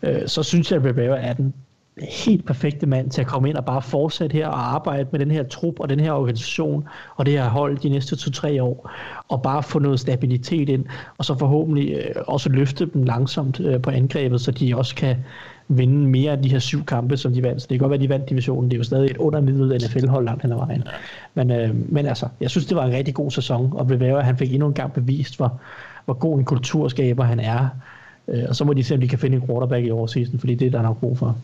øh, 0.02 0.26
så 0.26 0.42
synes 0.42 0.72
jeg, 0.72 0.78
at 0.80 0.84
Rivera 0.86 1.18
er 1.18 1.32
den 1.32 1.54
helt 2.02 2.46
perfekte 2.46 2.86
mand 2.86 3.10
til 3.10 3.20
at 3.20 3.26
komme 3.26 3.48
ind 3.48 3.56
og 3.56 3.64
bare 3.64 3.82
fortsætte 3.82 4.34
her 4.34 4.48
og 4.48 4.74
arbejde 4.74 5.08
med 5.12 5.20
den 5.20 5.30
her 5.30 5.42
trup 5.42 5.80
og 5.80 5.88
den 5.88 6.00
her 6.00 6.12
organisation 6.12 6.88
og 7.16 7.26
det 7.26 7.34
her 7.34 7.48
hold 7.48 7.78
de 7.78 7.88
næste 7.88 8.16
to-tre 8.16 8.62
år 8.62 8.90
og 9.28 9.42
bare 9.42 9.62
få 9.62 9.78
noget 9.78 10.00
stabilitet 10.00 10.68
ind 10.68 10.84
og 11.18 11.24
så 11.24 11.38
forhåbentlig 11.38 11.92
øh, 11.92 12.14
også 12.26 12.48
løfte 12.48 12.86
dem 12.94 13.02
langsomt 13.02 13.60
øh, 13.60 13.82
på 13.82 13.90
angrebet, 13.90 14.40
så 14.40 14.50
de 14.50 14.76
også 14.76 14.94
kan 14.94 15.16
vinde 15.68 16.08
mere 16.08 16.32
af 16.32 16.42
de 16.42 16.50
her 16.50 16.58
syv 16.58 16.84
kampe, 16.84 17.16
som 17.16 17.32
de 17.32 17.42
vandt. 17.42 17.62
Så 17.62 17.66
det 17.70 17.78
kan 17.78 17.78
godt 17.78 17.90
være, 17.90 17.98
at 17.98 18.02
de 18.02 18.08
vandt 18.08 18.28
divisionen. 18.28 18.70
Det 18.70 18.76
er 18.76 18.78
jo 18.78 18.84
stadig 18.84 19.10
et 19.10 19.16
undermiddlet 19.16 19.82
NFL-hold 19.82 20.24
langt 20.24 20.42
hen 20.42 20.52
ad 20.52 20.56
vejen. 20.56 20.82
Men, 21.34 21.50
øh, 21.50 21.92
men 21.92 22.06
altså, 22.06 22.28
jeg 22.40 22.50
synes, 22.50 22.66
det 22.66 22.76
var 22.76 22.86
en 22.86 22.92
rigtig 22.92 23.14
god 23.14 23.30
sæson, 23.30 23.72
og 23.72 23.90
Rivera, 23.90 24.20
han 24.20 24.36
fik 24.36 24.52
endnu 24.52 24.66
en 24.66 24.74
gang 24.74 24.92
bevist, 24.92 25.36
hvor, 25.36 25.60
hvor 26.04 26.14
god 26.14 26.38
en 26.38 26.44
kulturskaber 26.44 27.24
han 27.24 27.40
er. 27.40 27.68
Øh, 28.28 28.44
og 28.48 28.56
så 28.56 28.64
må 28.64 28.72
de 28.72 28.84
se, 28.84 28.94
om 28.94 29.00
de 29.00 29.08
kan 29.08 29.18
finde 29.18 29.36
en 29.36 29.46
quarterback 29.46 29.84
i 29.86 29.90
årsseason, 29.90 30.38
fordi 30.38 30.54
det 30.54 30.66
er 30.66 30.70
der 30.70 30.82
nok 30.82 31.00
brug 31.00 31.18
for. 31.18 31.36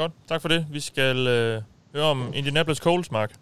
Godt, 0.00 0.12
tak 0.28 0.40
for 0.40 0.48
det. 0.48 0.66
Vi 0.70 0.80
skal 0.80 1.26
øh, 1.26 1.62
høre 1.94 2.04
om 2.04 2.32
Indianapolis 2.34 2.78
Colts, 2.78 3.10
Mark. 3.10 3.32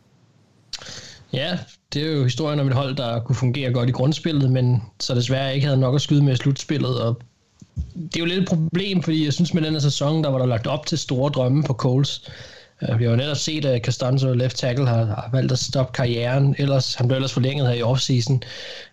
Ja, 1.33 1.59
det 1.94 2.03
er 2.03 2.12
jo 2.12 2.25
historien 2.25 2.61
om 2.61 2.66
et 2.66 2.73
hold, 2.73 2.97
der 2.97 3.21
kunne 3.21 3.37
fungere 3.37 3.73
godt 3.73 3.88
i 3.88 3.92
grundspillet, 3.92 4.53
men 4.53 4.83
så 5.01 5.14
desværre 5.14 5.55
ikke 5.55 5.66
havde 5.66 5.81
nok 5.81 5.94
at 5.94 6.01
skyde 6.01 6.25
med 6.25 6.33
i 6.33 6.37
slutspillet, 6.37 7.03
og 7.03 7.21
det 7.94 8.16
er 8.16 8.21
jo 8.21 8.25
lidt 8.25 8.38
et 8.38 8.49
problem, 8.49 9.03
fordi 9.03 9.25
jeg 9.25 9.33
synes 9.33 9.55
med 9.55 9.62
den 9.62 9.73
her 9.73 9.81
sæson, 9.81 10.25
der 10.25 10.31
var 10.31 10.38
der 10.38 10.47
lagt 10.47 10.66
op 10.66 10.87
til 10.87 10.99
store 10.99 11.31
drømme 11.31 11.62
på 11.62 11.73
Coles. 11.73 12.31
Øh, 12.83 12.99
vi 12.99 13.05
har 13.05 13.11
jo 13.11 13.16
netop 13.16 13.37
set, 13.37 13.64
at 13.64 13.85
Costanzo 13.85 14.33
left 14.33 14.57
tackle 14.57 14.87
har, 14.87 15.05
har 15.05 15.29
valgt 15.33 15.53
at 15.53 15.59
stoppe 15.59 15.92
karrieren. 15.92 16.55
Ellers, 16.59 16.94
han 16.94 17.09
blev 17.09 17.16
ellers 17.16 17.33
forlænget 17.33 17.66
her 17.66 17.75
i 17.75 17.83
offseason. 17.83 18.42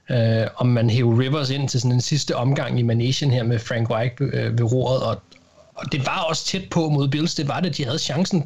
Uh, 0.10 0.18
om 0.56 0.68
man 0.68 0.90
hæver 0.90 1.20
Rivers 1.20 1.50
ind 1.50 1.70
til 1.70 1.82
sådan 1.82 1.92
en 1.92 2.02
sidste 2.02 2.36
omgang 2.36 2.80
i 2.80 2.82
Manesien 2.82 3.32
her 3.32 3.44
med 3.44 3.60
Frank 3.60 3.90
White 3.90 4.16
uh, 4.24 4.30
øh, 4.34 4.60
ved 4.60 4.72
roret. 4.72 5.04
Og, 5.04 5.22
og 5.76 5.92
det 5.92 6.06
var 6.06 6.20
også 6.20 6.46
tæt 6.46 6.70
på 6.70 6.90
mod 6.90 7.08
Bills. 7.08 7.36
Det 7.36 7.48
var 7.48 7.60
det, 7.60 7.78
de 7.78 7.86
havde 7.86 8.00
chancen. 8.00 8.46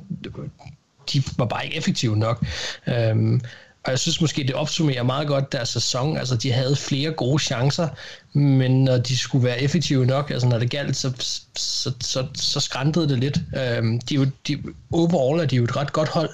De 1.13 1.23
var 1.37 1.45
bare 1.45 1.65
ikke 1.65 1.77
effektive 1.77 2.17
nok. 2.17 2.45
Øhm, 2.87 3.41
og 3.83 3.91
jeg 3.91 3.99
synes 3.99 4.21
måske, 4.21 4.43
det 4.43 4.55
opsummerer 4.55 5.03
meget 5.03 5.27
godt 5.27 5.51
deres 5.51 5.69
sæson. 5.69 6.17
Altså, 6.17 6.35
de 6.35 6.51
havde 6.51 6.75
flere 6.75 7.11
gode 7.11 7.43
chancer, 7.43 7.87
men 8.33 8.83
når 8.83 8.97
de 8.97 9.17
skulle 9.17 9.45
være 9.45 9.61
effektive 9.61 10.05
nok, 10.05 10.31
altså 10.31 10.47
når 10.47 10.59
det 10.59 10.69
galt, 10.69 10.97
så, 10.97 11.13
så, 11.55 11.93
så, 12.01 12.27
så 12.35 12.59
skræntede 12.59 13.09
det 13.09 13.19
lidt. 13.19 13.39
Øhm, 13.57 13.99
de, 13.99 14.31
de, 14.47 14.63
overall 14.91 15.39
er 15.39 15.45
de 15.45 15.55
jo 15.55 15.63
et 15.63 15.75
ret 15.75 15.93
godt 15.93 16.09
hold, 16.09 16.29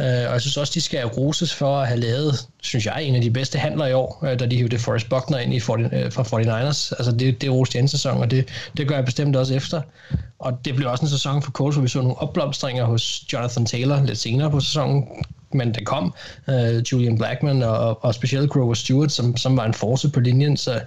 øh, 0.00 0.06
og 0.06 0.32
jeg 0.32 0.40
synes 0.40 0.56
også, 0.56 0.72
de 0.74 0.80
skal 0.80 1.06
roses 1.06 1.54
for 1.54 1.78
at 1.78 1.88
have 1.88 2.00
lavet, 2.00 2.48
synes 2.62 2.86
jeg, 2.86 3.02
en 3.02 3.14
af 3.14 3.20
de 3.20 3.30
bedste 3.30 3.58
handler 3.58 3.86
i 3.86 3.92
år, 3.92 4.24
øh, 4.24 4.40
da 4.40 4.46
de 4.46 4.56
hævde 4.56 4.78
Forrest 4.78 5.08
Buckner 5.08 5.38
ind 5.38 5.54
i 5.54 5.60
40, 5.60 5.78
øh, 5.92 6.12
fra 6.12 6.22
49ers. 6.22 6.92
Altså, 6.98 7.12
det, 7.18 7.40
det 7.42 7.52
roste 7.52 7.78
en 7.78 7.88
sæson, 7.88 8.20
og 8.20 8.30
det, 8.30 8.48
det 8.76 8.88
gør 8.88 8.94
jeg 8.94 9.04
bestemt 9.04 9.36
også 9.36 9.54
efter. 9.54 9.82
Og 10.38 10.64
det 10.64 10.74
blev 10.74 10.90
også 10.90 11.04
en 11.04 11.10
sæson 11.10 11.42
for 11.42 11.50
Colts, 11.50 11.76
hvor 11.76 11.82
vi 11.82 11.88
så 11.88 11.98
nogle 11.98 12.18
opblomstringer 12.18 12.84
hos 12.84 13.24
Jonathan 13.32 13.66
Taylor 13.66 14.02
lidt 14.02 14.18
senere 14.18 14.50
på 14.50 14.60
sæsonen 14.60 15.08
men 15.54 15.74
det 15.74 15.86
kom. 15.86 16.14
Uh, 16.48 16.78
Julian 16.92 17.18
Blackman 17.18 17.62
og, 17.62 18.04
og 18.04 18.14
specielt 18.14 18.50
Grover 18.50 18.74
Stewart, 18.74 19.12
som, 19.12 19.36
som 19.36 19.56
var 19.56 19.64
en 19.64 19.74
force 19.74 20.08
på 20.08 20.20
linjen, 20.20 20.56
så 20.56 20.80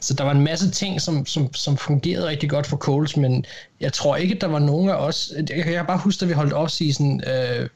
så 0.00 0.14
der 0.14 0.24
var 0.24 0.30
en 0.30 0.44
masse 0.44 0.70
ting, 0.70 1.00
som, 1.00 1.26
som, 1.26 1.54
som 1.54 1.76
fungerede 1.76 2.28
rigtig 2.28 2.50
godt 2.50 2.66
for 2.66 2.76
Coles, 2.76 3.16
men 3.16 3.44
jeg 3.80 3.92
tror 3.92 4.16
ikke, 4.16 4.34
at 4.34 4.40
der 4.40 4.46
var 4.46 4.58
nogen 4.58 4.90
af 4.90 4.94
os... 4.94 5.32
Jeg 5.50 5.64
kan 5.64 5.86
bare 5.86 5.98
huske, 5.98 6.22
at 6.22 6.28
vi 6.28 6.34
holdt 6.34 6.52
off-season 6.52 7.30
øh, 7.30 7.68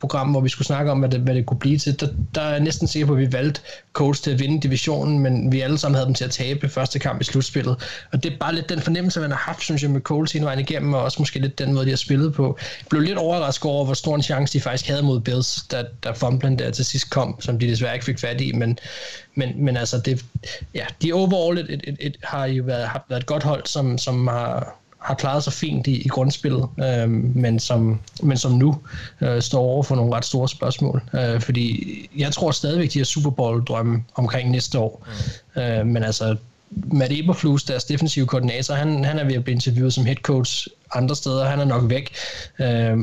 program, 0.00 0.30
hvor 0.30 0.40
vi 0.40 0.48
skulle 0.48 0.66
snakke 0.66 0.90
om, 0.90 0.98
hvad 0.98 1.08
det, 1.08 1.20
hvad 1.20 1.34
det 1.34 1.46
kunne 1.46 1.58
blive 1.58 1.78
til. 1.78 2.00
Der, 2.00 2.08
der 2.34 2.40
er 2.40 2.50
jeg 2.50 2.60
næsten 2.60 2.88
sikker 2.88 3.06
på, 3.06 3.12
at 3.12 3.18
vi 3.18 3.32
valgte 3.32 3.60
Colts 3.92 4.20
til 4.20 4.30
at 4.30 4.38
vinde 4.38 4.60
divisionen, 4.60 5.18
men 5.18 5.52
vi 5.52 5.60
alle 5.60 5.78
sammen 5.78 5.94
havde 5.94 6.06
dem 6.06 6.14
til 6.14 6.24
at 6.24 6.30
tabe 6.30 6.68
første 6.68 6.98
kamp 6.98 7.20
i 7.20 7.24
slutspillet. 7.24 7.76
Og 8.12 8.22
det 8.22 8.32
er 8.32 8.36
bare 8.38 8.54
lidt 8.54 8.68
den 8.68 8.80
fornemmelse, 8.80 9.20
man 9.20 9.30
har 9.30 9.38
haft, 9.38 9.62
synes 9.62 9.82
jeg, 9.82 9.90
med 9.90 10.00
Colts 10.00 10.32
hele 10.32 10.44
vejen 10.44 10.60
igennem, 10.60 10.94
og 10.94 11.02
også 11.02 11.16
måske 11.18 11.38
lidt 11.38 11.58
den 11.58 11.72
måde, 11.72 11.84
de 11.84 11.90
har 11.90 11.96
spillet 11.96 12.34
på. 12.34 12.58
Jeg 12.60 12.86
blev 12.88 13.02
lidt 13.02 13.18
overrasket 13.18 13.70
over, 13.70 13.84
hvor 13.84 13.94
stor 13.94 14.14
en 14.14 14.22
chance 14.22 14.52
de 14.52 14.60
faktisk 14.60 14.90
havde 14.90 15.02
mod 15.02 15.20
Bills, 15.20 15.62
da, 15.70 15.84
da 16.04 16.10
fumblen 16.10 16.58
der 16.58 16.70
til 16.70 16.84
sidst 16.84 17.10
kom, 17.10 17.40
som 17.40 17.58
de 17.58 17.66
desværre 17.68 17.94
ikke 17.94 18.04
fik 18.04 18.18
fat 18.18 18.40
i, 18.40 18.52
men, 18.52 18.78
men, 19.34 19.64
men 19.64 19.76
altså, 19.76 19.98
det, 19.98 20.24
ja, 20.74 20.84
de 21.02 21.12
overall 21.12 21.58
et, 21.58 21.70
et, 21.70 21.80
et, 21.84 21.96
et, 22.00 22.16
har 22.22 22.46
jo 22.46 22.64
været, 22.64 22.88
har 22.88 23.04
været 23.08 23.20
et 23.20 23.26
godt 23.26 23.42
hold, 23.42 23.66
som, 23.66 23.98
som 23.98 24.26
har, 24.26 24.78
har 25.06 25.14
klaret 25.14 25.44
sig 25.44 25.52
fint 25.52 25.86
i, 25.86 26.02
i 26.02 26.08
grundspillet, 26.08 26.68
øh, 26.84 27.10
men, 27.10 27.60
som, 27.60 28.00
men 28.22 28.36
som 28.36 28.52
nu 28.52 28.78
øh, 29.20 29.42
står 29.42 29.60
over 29.60 29.82
for 29.82 29.96
nogle 29.96 30.14
ret 30.14 30.24
store 30.24 30.48
spørgsmål. 30.48 31.02
Øh, 31.14 31.40
fordi 31.40 31.84
jeg 32.16 32.32
tror 32.32 32.50
stadigvæk, 32.50 32.92
de 32.92 32.98
har 32.98 33.04
Super 33.04 33.30
Bowl-drømme 33.30 34.04
omkring 34.14 34.50
næste 34.50 34.78
år. 34.78 35.06
Mm. 35.56 35.62
Øh, 35.62 35.86
men 35.86 36.02
altså, 36.02 36.36
Matt 36.70 37.12
Eberflus, 37.12 37.64
deres 37.64 37.84
defensive 37.84 38.26
koordinator, 38.26 38.74
han, 38.74 39.04
han 39.04 39.18
er 39.18 39.24
ved 39.24 39.34
at 39.34 39.44
blive 39.44 39.54
interviewet 39.54 39.94
som 39.94 40.04
head 40.04 40.16
coach 40.16 40.66
andre 40.94 41.16
steder. 41.16 41.44
Han 41.44 41.60
er 41.60 41.64
nok 41.64 41.90
væk. 41.90 42.14
Øh, 42.58 42.96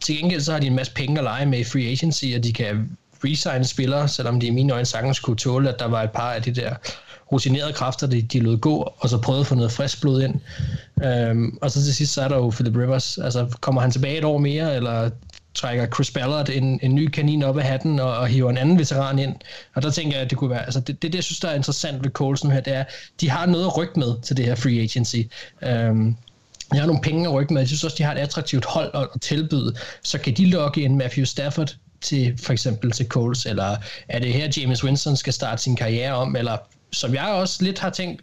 til 0.00 0.16
gengæld 0.16 0.40
så 0.40 0.52
har 0.52 0.60
de 0.60 0.66
en 0.66 0.76
masse 0.76 0.92
penge 0.94 1.18
at 1.18 1.24
lege 1.24 1.46
med 1.46 1.58
i 1.58 1.64
free 1.64 1.90
agency, 1.90 2.24
og 2.36 2.44
de 2.44 2.52
kan 2.52 2.96
resign 3.24 3.64
spillere, 3.64 4.08
selvom 4.08 4.40
de 4.40 4.46
i 4.46 4.50
mine 4.50 4.72
øjne 4.72 4.86
sagtens 4.86 5.20
kunne 5.20 5.36
tåle, 5.36 5.68
at 5.68 5.78
der 5.78 5.88
var 5.88 6.02
et 6.02 6.10
par 6.10 6.32
af 6.32 6.42
de 6.42 6.54
der 6.54 6.74
rutinerede 7.32 7.72
kræfter, 7.72 8.06
de, 8.06 8.22
de 8.22 8.40
lød 8.40 8.56
gå, 8.56 8.92
og 8.98 9.08
så 9.08 9.18
prøvede 9.18 9.40
at 9.40 9.46
få 9.46 9.54
noget 9.54 9.72
frisk 9.72 10.00
blod 10.00 10.22
ind. 10.22 10.34
Øhm, 11.04 11.58
og 11.60 11.70
så 11.70 11.82
til 11.84 11.94
sidst, 11.94 12.12
så 12.12 12.22
er 12.22 12.28
der 12.28 12.36
jo 12.36 12.50
Philip 12.50 12.76
Rivers. 12.76 13.18
Altså, 13.18 13.56
kommer 13.60 13.80
han 13.80 13.90
tilbage 13.90 14.18
et 14.18 14.24
år 14.24 14.38
mere, 14.38 14.76
eller 14.76 15.10
trækker 15.54 15.86
Chris 15.86 16.10
Ballard 16.10 16.48
en, 16.48 16.80
en 16.82 16.94
ny 16.94 17.08
kanin 17.08 17.42
op 17.42 17.58
af 17.58 17.64
hatten 17.64 18.00
og, 18.00 18.16
og 18.16 18.28
hiver 18.28 18.50
en 18.50 18.58
anden 18.58 18.78
veteran 18.78 19.18
ind. 19.18 19.34
Og 19.74 19.82
der 19.82 19.90
tænker 19.90 20.16
jeg, 20.16 20.24
at 20.24 20.30
det 20.30 20.38
kunne 20.38 20.50
være, 20.50 20.64
altså 20.64 20.80
det, 20.80 21.02
det, 21.02 21.02
det 21.02 21.14
jeg 21.14 21.24
synes, 21.24 21.40
der 21.40 21.48
er 21.48 21.54
interessant 21.54 22.04
ved 22.04 22.10
Colson 22.10 22.50
her, 22.50 22.60
det 22.60 22.74
er, 22.74 22.84
de 23.20 23.30
har 23.30 23.46
noget 23.46 23.64
at 23.64 23.76
rykke 23.76 23.98
med 23.98 24.14
til 24.22 24.36
det 24.36 24.44
her 24.44 24.54
free 24.54 24.80
agency. 24.80 25.16
Øhm, 25.62 26.16
de 26.72 26.78
har 26.78 26.86
nogle 26.86 27.02
penge 27.02 27.28
at 27.28 27.34
rykke 27.34 27.54
med. 27.54 27.60
Jeg 27.60 27.68
synes 27.68 27.84
også, 27.84 27.96
de 27.98 28.02
har 28.02 28.12
et 28.12 28.18
attraktivt 28.18 28.64
hold 28.64 28.90
at, 28.94 29.08
at 29.14 29.20
tilbyde. 29.20 29.74
Så 30.02 30.18
kan 30.18 30.34
de 30.34 30.46
lokke 30.46 30.84
en 30.84 30.96
Matthew 30.96 31.24
Stafford 31.24 31.76
til 32.00 32.38
for 32.42 32.52
eksempel 32.52 32.90
til 32.90 33.06
Coles, 33.06 33.46
eller 33.46 33.76
er 34.08 34.18
det 34.18 34.32
her 34.32 34.48
James 34.56 34.84
Winston 34.84 35.16
skal 35.16 35.32
starte 35.32 35.62
sin 35.62 35.76
karriere 35.76 36.12
om, 36.12 36.36
eller 36.36 36.56
som 36.92 37.14
jeg 37.14 37.28
også 37.28 37.64
lidt 37.64 37.78
har 37.78 37.90
tænkt, 37.90 38.22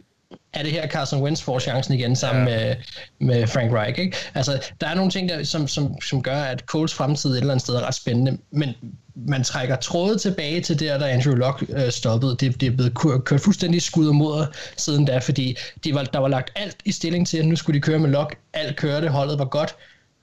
er 0.53 0.63
det 0.63 0.71
her 0.71 0.88
Carson 0.88 1.21
Wentz 1.21 1.41
får 1.41 1.60
chancen 1.60 1.93
igen 1.93 2.15
sammen 2.15 2.47
ja. 2.47 2.56
med, 2.56 2.75
med 3.19 3.47
Frank 3.47 3.73
Reich. 3.73 3.99
Ikke? 3.99 4.17
Altså, 4.34 4.71
der 4.82 4.88
er 4.88 4.95
nogle 4.95 5.12
ting, 5.12 5.30
der, 5.30 5.43
som, 5.43 5.67
som, 5.67 6.01
som 6.01 6.23
gør, 6.23 6.41
at 6.41 6.60
Coles 6.60 6.93
fremtid 6.93 7.30
et 7.30 7.38
eller 7.38 7.53
andet 7.53 7.62
sted 7.62 7.75
er 7.75 7.88
ret 7.88 7.95
spændende, 7.95 8.38
men 8.51 8.69
man 9.15 9.43
trækker 9.43 9.75
trådet 9.75 10.21
tilbage 10.21 10.62
til 10.62 10.80
der, 10.80 10.97
da 10.97 11.06
Andrew 11.06 11.36
Luck 11.36 11.63
øh, 11.69 11.91
stoppede. 11.91 12.36
Det, 12.39 12.62
det 12.62 12.67
er 12.67 12.71
blevet 12.71 13.23
kørt 13.25 13.41
fuldstændig 13.41 13.82
skud 13.82 14.08
og 14.08 14.15
moder 14.15 14.45
siden 14.77 15.06
da, 15.06 15.17
fordi 15.17 15.58
de 15.84 15.93
var, 15.93 16.03
der 16.03 16.19
var 16.19 16.27
lagt 16.27 16.51
alt 16.56 16.77
i 16.86 16.91
stilling 16.91 17.27
til, 17.27 17.38
at 17.38 17.45
nu 17.45 17.56
skulle 17.56 17.75
de 17.75 17.82
køre 17.82 17.99
med 17.99 18.10
Luck. 18.10 18.38
Alt 18.53 18.75
kørte, 18.75 19.10
holdet 19.10 19.39
var 19.39 19.45
godt 19.45 19.75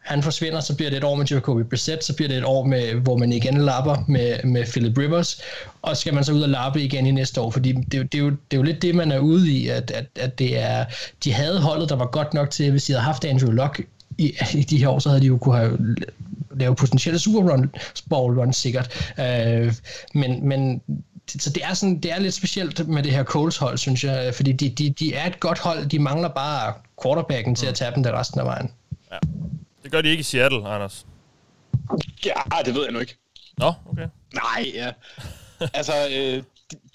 han 0.05 0.23
forsvinder, 0.23 0.61
så 0.61 0.77
bliver 0.77 0.91
det 0.91 0.97
et 0.97 1.05
år 1.05 1.15
med 1.15 1.27
Jacoby 1.27 1.61
Brissett, 1.61 2.05
så 2.05 2.17
bliver 2.17 2.29
det 2.29 2.39
et 2.39 2.45
år, 2.45 2.65
med, 2.65 2.95
hvor 2.95 3.17
man 3.17 3.33
igen 3.33 3.57
lapper 3.57 4.05
med, 4.09 4.45
med 4.45 4.65
Philip 4.67 4.99
Rivers, 4.99 5.41
og 5.83 5.97
skal 5.97 6.15
man 6.15 6.25
så 6.25 6.33
ud 6.33 6.43
og 6.43 6.49
lappe 6.49 6.83
igen 6.83 7.07
i 7.07 7.11
næste 7.11 7.41
år, 7.41 7.51
fordi 7.51 7.73
det, 7.73 8.13
det, 8.13 8.15
er, 8.15 8.19
jo, 8.19 8.31
det 8.31 8.37
er 8.53 8.57
jo 8.57 8.63
lidt 8.63 8.83
det, 8.83 8.95
man 8.95 9.13
er 9.13 9.19
ude 9.19 9.51
i, 9.53 9.69
at, 9.69 9.91
at, 9.91 10.07
at 10.21 10.39
det 10.39 10.59
er, 10.59 10.85
de 11.25 11.33
havde 11.33 11.61
holdet, 11.61 11.89
der 11.89 11.97
var 11.97 12.07
godt 12.07 12.35
nok 12.35 12.51
til, 12.51 12.71
hvis 12.71 12.85
de 12.85 12.93
havde 12.93 13.05
haft 13.05 13.25
Andrew 13.25 13.51
Luck 13.51 13.81
i, 14.19 14.35
i 14.55 14.63
de 14.63 14.79
her 14.79 14.89
år, 14.89 14.99
så 14.99 15.09
havde 15.09 15.21
de 15.21 15.27
jo 15.27 15.39
kunne 15.39 15.57
have 15.57 15.79
lavet 16.57 16.77
potentielle 16.77 17.19
Super 17.19 17.53
Run, 17.53 17.71
Bowl 18.11 18.39
run 18.39 18.53
sikkert. 18.53 19.13
Uh, 19.19 19.73
men, 20.15 20.49
men 20.49 20.81
så 21.39 21.51
det 21.51 21.65
er, 21.65 21.75
sådan, 21.75 21.99
det 21.99 22.13
er 22.13 22.19
lidt 22.19 22.35
specielt 22.35 22.89
med 22.89 23.03
det 23.03 23.13
her 23.13 23.25
Coles 23.25 23.57
hold, 23.57 23.79
synes 23.79 24.05
jeg, 24.05 24.35
fordi 24.35 24.53
de, 24.53 24.69
de, 24.69 24.91
de 24.91 25.15
er 25.15 25.27
et 25.27 25.41
godt 25.41 25.59
hold, 25.59 25.87
de 25.87 25.99
mangler 25.99 26.29
bare 26.29 26.73
quarterbacken 27.03 27.55
til 27.55 27.67
at 27.67 27.75
tage 27.75 27.93
dem 27.95 28.03
der 28.03 28.19
resten 28.19 28.41
af 28.41 28.47
vejen. 28.47 28.71
Ja. 29.13 29.19
Det 29.85 29.93
gør 29.93 30.01
de 30.01 30.09
ikke 30.09 30.21
i 30.21 30.25
Seattle, 30.25 30.69
Anders. 30.69 31.07
Ja, 32.25 32.63
det 32.65 32.75
ved 32.75 32.83
jeg 32.83 32.93
nu 32.93 32.99
ikke. 32.99 33.17
Nå, 33.59 33.73
okay. 33.87 34.09
Nej, 34.35 34.71
ja. 34.75 34.93
altså, 35.79 35.93
øh, 36.11 36.43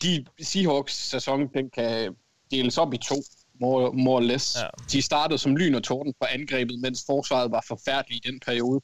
de, 0.02 0.26
de 0.38 0.46
Seahawks 0.46 0.94
sæson, 1.10 1.48
den 1.54 1.70
kan 1.70 2.16
deles 2.52 2.78
op 2.78 2.94
i 2.94 2.98
to, 2.98 3.16
more, 3.62 3.94
more 3.94 4.16
or 4.16 4.20
less. 4.20 4.56
Ja. 4.56 4.68
De 4.92 5.02
startede 5.02 5.38
som 5.38 5.56
lyn 5.56 5.76
og 5.76 5.84
torden 5.84 6.14
på 6.22 6.28
angrebet, 6.30 6.80
mens 6.80 7.04
forsvaret 7.06 7.52
var 7.52 7.66
forfærdeligt 7.68 8.26
i 8.26 8.32
den 8.32 8.40
periode. 8.40 8.82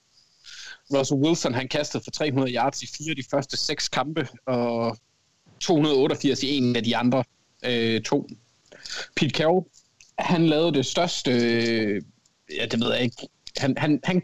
Russell 0.93 1.21
Wilson, 1.21 1.53
han 1.53 1.67
kastede 1.67 2.03
for 2.03 2.11
300 2.11 2.55
yards 2.55 2.83
i 2.83 2.87
fire 2.97 3.09
af 3.09 3.15
de 3.15 3.23
første 3.31 3.57
seks 3.57 3.89
kampe, 3.89 4.27
og 4.45 4.97
288 5.59 6.43
i 6.43 6.57
en 6.57 6.75
af 6.75 6.83
de 6.83 6.97
andre 6.97 7.23
øh, 7.65 8.01
to. 8.01 8.27
Pete 9.15 9.29
Carroll, 9.29 9.65
han 10.19 10.47
lavede 10.47 10.73
det 10.73 10.85
største, 10.85 11.31
øh, 11.31 12.01
ja, 12.57 12.65
det 12.65 12.79
ved 12.79 12.93
jeg 12.93 13.01
ikke, 13.01 13.27
han, 13.57 13.77
han, 13.77 13.99
han, 14.03 14.21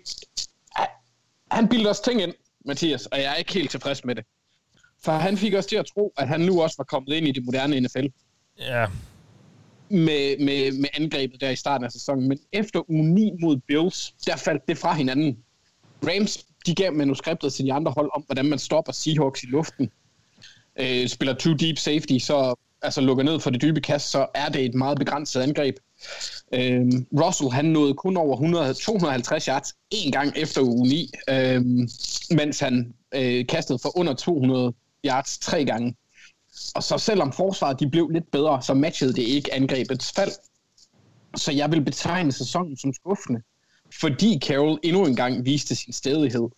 han 1.52 1.67
bildte 1.70 1.89
os 1.89 2.00
ting 2.00 2.22
ind, 2.22 2.34
Mathias, 2.65 3.06
og 3.06 3.17
jeg 3.17 3.32
er 3.32 3.36
ikke 3.36 3.54
helt 3.54 3.72
tilfreds 3.72 4.06
med 4.06 4.15
det. 4.15 4.26
For 5.04 5.12
han 5.12 5.38
fik 5.38 5.54
os 5.54 5.65
til 5.65 5.76
at 5.76 5.86
tro, 5.86 6.13
at 6.17 6.28
han 6.28 6.41
nu 6.41 6.62
også 6.62 6.76
var 6.78 6.84
kommet 6.84 7.13
ind 7.13 7.28
i 7.28 7.32
det 7.32 7.46
moderne 7.46 7.80
NFL. 7.80 8.06
Ja. 8.60 8.86
Med, 9.89 10.38
med, 10.46 10.72
med 10.72 10.89
angrebet 10.94 11.41
der 11.41 11.50
i 11.50 11.56
starten 11.56 11.86
af 11.86 11.91
sæsonen. 11.91 12.28
Men 12.28 12.39
efter 12.52 12.89
uge 12.89 13.10
9 13.10 13.32
mod 13.41 13.58
Bills, 13.58 14.12
der 14.26 14.36
faldt 14.36 14.67
det 14.67 14.78
fra 14.78 14.94
hinanden. 14.94 15.38
Rams, 16.08 16.46
de 16.65 16.76
gav 16.76 16.94
manuskriptet 16.94 17.54
til 17.54 17.65
de 17.65 17.74
andre 17.74 17.91
hold 17.91 18.10
om, 18.15 18.22
hvordan 18.22 18.46
man 18.46 18.60
stopper 18.60 18.91
Seahawks 18.91 19.44
i 19.44 19.46
luften. 19.46 19.91
Øh, 20.80 21.08
spiller 21.08 21.34
two 21.34 21.54
deep 21.54 21.78
safety, 21.78 22.17
så 22.17 22.56
altså 22.82 23.02
lukker 23.02 23.24
ned 23.24 23.39
for 23.39 23.50
det 23.50 23.62
dybe 23.62 23.82
kast, 23.82 24.12
så 24.12 24.28
er 24.34 24.50
det 24.50 24.65
et 24.65 24.74
meget 24.74 24.98
begrænset 24.98 25.41
angreb. 25.41 25.76
Øh, 26.53 26.87
Russell 27.21 27.51
han 27.51 27.65
nåede 27.65 27.93
kun 27.93 28.17
over 28.17 28.35
100, 28.35 28.73
250 28.73 29.45
yards 29.45 29.73
en 29.91 30.11
gang 30.11 30.33
efter 30.37 30.61
uge 30.61 30.87
9, 30.87 31.11
øh, 31.29 31.61
mens 32.31 32.59
han 32.59 32.93
øh, 33.15 33.47
kastede 33.47 33.79
for 33.79 33.97
under 33.97 34.13
200 34.13 34.73
yards 35.05 35.37
tre 35.37 35.65
gange. 35.65 35.95
Og 36.75 36.83
så 36.83 36.97
selvom 36.97 37.31
forsvaret 37.33 37.79
de 37.79 37.89
blev 37.89 38.09
lidt 38.09 38.31
bedre, 38.31 38.61
så 38.61 38.73
matchede 38.73 39.13
det 39.13 39.21
ikke 39.21 39.53
angrebets 39.53 40.11
fald. 40.11 40.31
Så 41.35 41.51
jeg 41.51 41.71
vil 41.71 41.81
betegne 41.81 42.31
sæsonen 42.31 42.77
som 42.77 42.93
skuffende, 42.93 43.41
fordi 44.01 44.39
Carroll 44.43 44.79
endnu 44.83 45.05
en 45.05 45.15
gang 45.15 45.45
viste 45.45 45.75
sin 45.75 45.93
stedighed. 45.93 46.49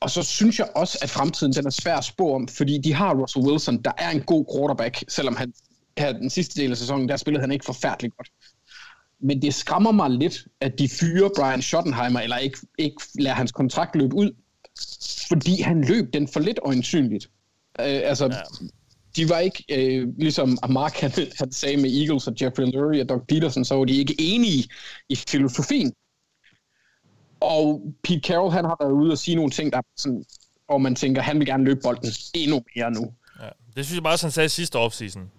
Og 0.00 0.10
så 0.10 0.22
synes 0.22 0.58
jeg 0.58 0.68
også, 0.74 0.98
at 1.02 1.10
fremtiden 1.10 1.52
den 1.52 1.66
er 1.66 1.70
svær 1.70 1.96
at 1.96 2.04
spå 2.04 2.34
om, 2.34 2.48
fordi 2.48 2.78
de 2.78 2.94
har 2.94 3.14
Russell 3.14 3.46
Wilson, 3.46 3.82
der 3.82 3.92
er 3.98 4.10
en 4.10 4.22
god 4.22 4.44
quarterback, 4.54 5.04
selvom 5.08 5.36
han 5.36 5.52
her 5.98 6.12
den 6.12 6.30
sidste 6.30 6.60
del 6.62 6.70
af 6.70 6.76
sæsonen, 6.76 7.08
der 7.08 7.16
spillede 7.16 7.40
han 7.40 7.52
ikke 7.52 7.64
forfærdeligt 7.64 8.16
godt. 8.16 8.30
Men 9.20 9.42
det 9.42 9.54
skræmmer 9.54 9.92
mig 9.92 10.10
lidt, 10.10 10.46
at 10.60 10.78
de 10.78 10.88
fyrer 10.88 11.28
Brian 11.36 11.62
Schottenheimer, 11.62 12.20
eller 12.20 12.36
ikke, 12.36 12.58
ikke 12.78 13.02
lader 13.18 13.36
hans 13.36 13.52
kontrakt 13.52 13.96
løbe 13.96 14.16
ud, 14.16 14.32
fordi 15.28 15.60
han 15.60 15.84
løb 15.84 16.12
den 16.12 16.28
for 16.28 16.40
lidt 16.40 16.58
øjensynligt. 16.62 17.30
Øh, 17.80 18.00
altså, 18.04 18.24
ja. 18.24 18.66
de 19.16 19.28
var 19.28 19.38
ikke, 19.38 19.64
øh, 19.68 20.08
ligesom 20.18 20.58
Mark 20.68 20.96
han, 20.96 21.12
han 21.38 21.52
sagde 21.52 21.76
med 21.76 22.00
Eagles 22.00 22.26
og 22.26 22.34
Jeffrey 22.42 22.64
Lurie 22.64 23.02
og 23.02 23.08
Doug 23.08 23.22
Peterson, 23.28 23.64
så 23.64 23.74
var 23.74 23.84
de 23.84 23.96
ikke 23.96 24.14
enige 24.18 24.68
i 25.08 25.16
filosofien. 25.16 25.92
Og 27.40 27.92
Pete 28.04 28.20
Carroll, 28.20 28.52
han 28.52 28.64
har 28.64 28.76
været 28.80 28.92
ude 28.92 29.12
og 29.12 29.18
sige 29.18 29.34
nogle 29.34 29.50
ting, 29.50 29.72
der 29.72 29.80
sådan, 29.96 30.24
og 30.68 30.80
man 30.80 30.94
tænker, 30.94 31.22
han 31.22 31.38
vil 31.38 31.46
gerne 31.46 31.64
løbe 31.64 31.80
bolden 31.82 32.12
endnu 32.34 32.62
mere 32.76 32.90
nu. 32.90 33.12
Ja. 33.40 33.48
Det 33.76 33.84
synes 33.86 33.94
jeg 33.94 34.02
bare, 34.02 34.18
han 34.20 34.30
sagde 34.30 34.48
sidste 34.48 34.76
offseason. 34.76 35.30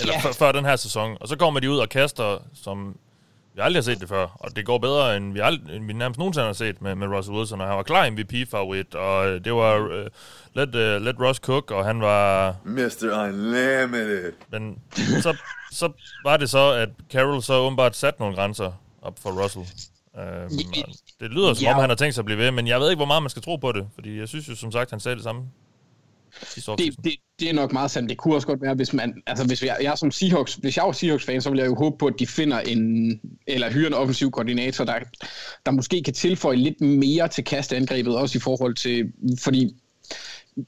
Eller 0.00 0.14
ja. 0.24 0.30
før 0.30 0.52
den 0.52 0.64
her 0.64 0.76
sæson. 0.76 1.16
Og 1.20 1.28
så 1.28 1.36
kommer 1.36 1.60
de 1.60 1.70
ud 1.70 1.78
og 1.78 1.88
kaster, 1.88 2.38
som 2.54 2.98
vi 3.58 3.62
aldrig 3.62 3.76
har 3.76 3.84
set 3.84 4.00
det 4.00 4.08
før. 4.08 4.26
Og 4.34 4.56
det 4.56 4.66
går 4.66 4.78
bedre, 4.78 5.16
end 5.16 5.32
vi, 5.32 5.40
ald- 5.40 5.72
end 5.72 5.86
vi 5.86 5.92
nærmest 5.92 6.18
nogensinde 6.18 6.46
har 6.46 6.52
set 6.52 6.82
med, 6.82 6.94
med 6.94 7.06
Russell 7.08 7.36
Wilson. 7.36 7.60
Og 7.60 7.66
han 7.66 7.76
var 7.76 7.82
klar 7.82 8.10
MVP-favorit, 8.10 8.94
og 8.94 9.44
det 9.44 9.54
var 9.54 9.78
uh, 9.78 10.06
let, 10.54 10.74
uh, 10.74 11.04
let 11.04 11.20
Russ 11.20 11.40
cook, 11.40 11.70
og 11.70 11.84
han 11.84 12.00
var... 12.00 12.56
Mr. 12.64 13.24
Unlimited. 13.24 14.32
Men 14.50 14.78
så, 15.22 15.36
så 15.72 15.92
var 16.24 16.36
det 16.36 16.50
så, 16.50 16.72
at 16.72 16.88
Carroll 17.10 17.42
så 17.42 17.54
åbenbart 17.54 17.96
satte 17.96 18.20
nogle 18.20 18.36
grænser 18.36 18.72
op 19.02 19.18
for 19.22 19.44
Russell. 19.44 19.64
Um, 20.14 20.58
det 21.20 21.30
lyder 21.30 21.54
som 21.54 21.64
ja. 21.64 21.74
om, 21.74 21.80
han 21.80 21.90
har 21.90 21.96
tænkt 21.96 22.14
sig 22.14 22.22
at 22.22 22.26
blive 22.26 22.38
ved, 22.38 22.50
men 22.50 22.66
jeg 22.66 22.80
ved 22.80 22.90
ikke, 22.90 22.98
hvor 22.98 23.06
meget 23.06 23.22
man 23.22 23.30
skal 23.30 23.42
tro 23.42 23.56
på 23.56 23.72
det. 23.72 23.88
Fordi 23.94 24.18
jeg 24.18 24.28
synes 24.28 24.48
jo, 24.48 24.56
som 24.56 24.72
sagt, 24.72 24.90
han 24.90 25.00
sagde 25.00 25.14
det 25.14 25.24
samme 25.24 25.42
det, 26.78 27.04
det, 27.04 27.12
det 27.40 27.48
er 27.48 27.52
nok 27.52 27.72
meget 27.72 27.90
sandt. 27.90 28.10
Det 28.10 28.18
kunne 28.18 28.34
også 28.34 28.46
godt 28.46 28.62
være, 28.62 28.74
hvis 28.74 28.92
man, 28.92 29.22
altså 29.26 29.46
hvis 29.46 29.62
jeg, 29.62 29.76
jeg 29.82 29.98
som 29.98 30.10
Seahawks, 30.10 30.54
hvis 30.54 30.76
jeg 30.76 30.84
var 30.84 30.92
Seahawks-fan, 30.92 31.42
så 31.42 31.50
ville 31.50 31.62
jeg 31.62 31.70
jo 31.70 31.74
håbe 31.74 31.98
på, 31.98 32.06
at 32.06 32.14
de 32.18 32.26
finder 32.26 32.60
en, 32.60 33.20
eller 33.46 33.70
hyrer 33.70 33.86
en 33.86 33.94
offensiv 33.94 34.30
koordinator, 34.30 34.84
der, 34.84 34.94
der 35.66 35.72
måske 35.72 36.02
kan 36.02 36.14
tilføje 36.14 36.56
lidt 36.56 36.80
mere 36.80 37.28
til 37.28 37.44
kastangrebet, 37.44 38.16
også 38.16 38.38
i 38.38 38.40
forhold 38.40 38.74
til, 38.74 39.12
fordi 39.38 39.74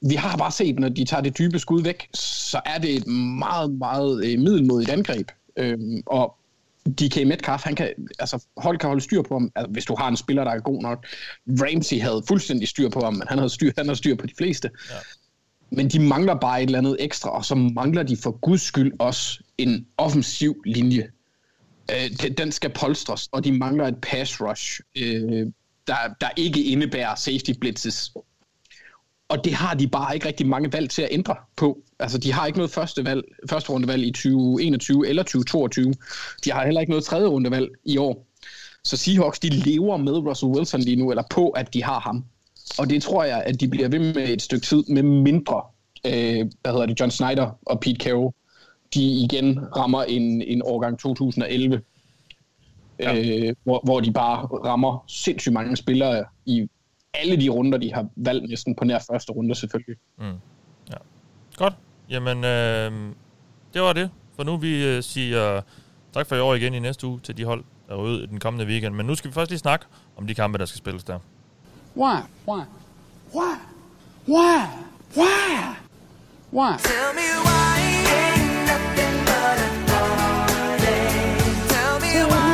vi 0.01 0.15
har 0.15 0.37
bare 0.37 0.51
set, 0.51 0.79
når 0.79 0.89
de 0.89 1.05
tager 1.05 1.21
det 1.21 1.37
dybe 1.37 1.59
skud 1.59 1.83
væk, 1.83 2.09
så 2.13 2.61
er 2.65 2.77
det 2.77 2.95
et 2.95 3.07
meget, 3.37 3.71
meget 3.71 4.25
øh, 4.25 4.39
middelmodigt 4.39 4.89
angreb. 4.89 5.31
Øhm, 5.57 6.03
og 6.05 6.37
DK 6.85 7.27
Metcalf, 7.27 7.63
han 7.63 7.75
kan, 7.75 7.89
altså, 8.19 8.45
hold 8.57 8.77
kan 8.77 8.87
holde 8.87 9.01
styr 9.01 9.21
på 9.21 9.35
ham, 9.35 9.51
altså, 9.55 9.71
hvis 9.71 9.85
du 9.85 9.95
har 9.95 10.07
en 10.07 10.17
spiller, 10.17 10.43
der 10.43 10.51
er 10.51 10.59
god 10.59 10.81
nok. 10.81 11.07
Ramsey 11.47 12.01
havde 12.01 12.23
fuldstændig 12.27 12.67
styr 12.67 12.89
på 12.89 12.99
ham, 12.99 13.13
men 13.13 13.27
han 13.27 13.37
havde 13.37 13.49
styr, 13.49 13.71
han 13.77 13.85
havde 13.85 13.97
styr 13.97 14.15
på 14.15 14.25
de 14.25 14.33
fleste. 14.37 14.69
Ja. 14.89 14.95
Men 15.71 15.89
de 15.89 15.99
mangler 15.99 16.35
bare 16.35 16.63
et 16.63 16.65
eller 16.65 16.79
andet 16.79 16.97
ekstra, 16.99 17.29
og 17.29 17.45
så 17.45 17.55
mangler 17.55 18.03
de 18.03 18.17
for 18.17 18.31
guds 18.31 18.61
skyld 18.61 18.91
også 18.99 19.39
en 19.57 19.87
offensiv 19.97 20.61
linje. 20.65 21.09
Øh, 21.91 22.29
den 22.37 22.51
skal 22.51 22.69
polstres, 22.69 23.29
og 23.31 23.43
de 23.43 23.51
mangler 23.51 23.87
et 23.87 23.97
pass 24.01 24.41
rush, 24.41 24.79
øh, 24.97 25.47
der, 25.87 25.95
der 26.21 26.29
ikke 26.37 26.63
indebærer 26.63 27.15
safety 27.15 27.51
blitzes. 27.61 28.11
Og 29.29 29.43
det 29.43 29.53
har 29.53 29.73
de 29.73 29.87
bare 29.87 30.15
ikke 30.15 30.27
rigtig 30.27 30.47
mange 30.47 30.73
valg 30.73 30.89
til 30.89 31.01
at 31.01 31.07
ændre 31.11 31.35
på. 31.55 31.83
Altså, 31.99 32.17
de 32.17 32.33
har 32.33 32.45
ikke 32.45 32.59
noget 32.59 32.71
første, 32.71 33.05
valg, 33.05 33.23
første 33.49 33.69
rundevalg 33.69 34.03
i 34.03 34.11
2021 34.11 35.07
eller 35.07 35.23
2022. 35.23 35.93
De 36.43 36.51
har 36.51 36.65
heller 36.65 36.81
ikke 36.81 36.91
noget 36.91 37.05
tredje 37.05 37.27
rundevalg 37.27 37.69
i 37.85 37.97
år. 37.97 38.27
Så 38.83 38.97
Seahawks, 38.97 39.39
de 39.39 39.49
lever 39.49 39.97
med 39.97 40.13
Russell 40.13 40.51
Wilson 40.51 40.81
lige 40.81 40.95
nu, 40.95 41.09
eller 41.09 41.23
på, 41.29 41.49
at 41.49 41.73
de 41.73 41.83
har 41.83 41.99
ham. 41.99 42.25
Og 42.79 42.89
det 42.89 43.03
tror 43.03 43.23
jeg, 43.23 43.43
at 43.45 43.59
de 43.61 43.67
bliver 43.67 43.89
ved 43.89 43.99
med 43.99 44.29
et 44.29 44.41
stykke 44.41 44.65
tid, 44.65 44.83
med 44.89 45.03
mindre, 45.03 45.61
øh, 46.05 46.49
hvad 46.61 46.71
hedder 46.71 46.85
det, 46.85 46.99
John 46.99 47.11
Snyder 47.11 47.59
og 47.65 47.79
Pete 47.79 47.95
Carroll, 47.95 48.33
de 48.93 49.03
igen 49.03 49.59
rammer 49.75 50.03
en, 50.03 50.41
en 50.41 50.61
årgang 50.65 50.99
2011, 50.99 51.81
ja. 52.99 53.15
øh, 53.15 53.55
hvor, 53.63 53.81
hvor 53.83 53.99
de 53.99 54.13
bare 54.13 54.45
rammer 54.45 55.03
sindssygt 55.07 55.53
mange 55.53 55.75
spillere 55.75 56.25
i 56.45 56.67
alle 57.13 57.41
de 57.41 57.49
runder, 57.49 57.77
de 57.77 57.93
har 57.93 58.07
valgt 58.15 58.49
næsten 58.49 58.75
på 58.75 58.85
nær 58.85 58.99
første 59.11 59.31
runde 59.31 59.55
selvfølgelig. 59.55 59.95
Mm. 60.17 60.25
Ja. 60.89 60.97
Godt. 61.57 61.73
Jamen, 62.09 62.37
øh, 62.37 63.13
det 63.73 63.81
var 63.81 63.93
det. 63.93 64.09
For 64.35 64.43
nu 64.43 64.57
vi 64.57 64.85
øh, 64.85 65.03
siger 65.03 65.61
tak 66.13 66.27
for 66.27 66.35
i 66.35 66.39
år 66.39 66.55
igen 66.55 66.73
i 66.73 66.79
næste 66.79 67.07
uge 67.07 67.19
til 67.19 67.37
de 67.37 67.45
hold, 67.45 67.63
der 67.87 67.93
er 67.93 67.99
ude 67.99 68.23
i 68.23 68.25
den 68.25 68.39
kommende 68.39 68.65
weekend. 68.65 68.95
Men 68.95 69.05
nu 69.05 69.15
skal 69.15 69.29
vi 69.29 69.33
først 69.33 69.51
lige 69.51 69.59
snakke 69.59 69.85
om 70.17 70.27
de 70.27 70.35
kampe, 70.35 70.57
der 70.57 70.65
skal 70.65 70.77
spilles 70.77 71.03
der. 71.03 71.19
Why? 71.95 72.21
Why? 72.47 72.63
Why? 73.33 73.55
Why? 74.27 74.67
Why? 75.15 75.75
Why? 76.51 76.77
Tell 76.77 77.13
me 77.13 77.27
why 77.45 77.79
ain't 78.17 78.67
nothing 78.71 79.17
but 79.27 79.57
a 79.59 79.69
party. 79.91 80.99
Tell 81.67 81.99
me 81.99 82.13
why. 82.31 82.51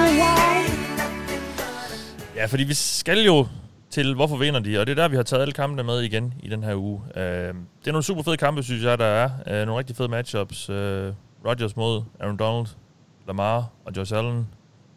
Ja, 2.35 2.45
fordi 2.45 2.63
vi 2.63 2.73
skal 2.73 3.19
jo 3.25 3.47
til, 3.89 4.15
hvorfor 4.15 4.37
vinder 4.37 4.59
de, 4.59 4.79
og 4.79 4.87
det 4.87 4.91
er 4.91 5.01
der, 5.01 5.07
vi 5.07 5.15
har 5.15 5.23
taget 5.23 5.41
alle 5.41 5.53
kampene 5.53 5.83
med 5.83 6.01
igen 6.01 6.33
i 6.43 6.49
den 6.49 6.63
her 6.63 6.75
uge. 6.75 7.01
Uh, 7.15 7.21
det 7.21 7.87
er 7.87 7.91
nogle 7.91 8.03
super 8.03 8.23
fede 8.23 8.37
kampe, 8.37 8.63
synes 8.63 8.83
jeg, 8.83 8.97
der 8.97 9.05
er. 9.05 9.29
Uh, 9.45 9.53
nogle 9.53 9.79
rigtig 9.79 9.95
fede 9.95 10.09
matchups. 10.09 10.69
Uh, 10.69 10.75
Rodgers 11.45 11.75
mod 11.75 12.01
Aaron 12.19 12.37
Donald, 12.37 12.67
Lamar 13.27 13.65
og 13.85 13.97
Josh 13.97 14.15
Allen. 14.15 14.47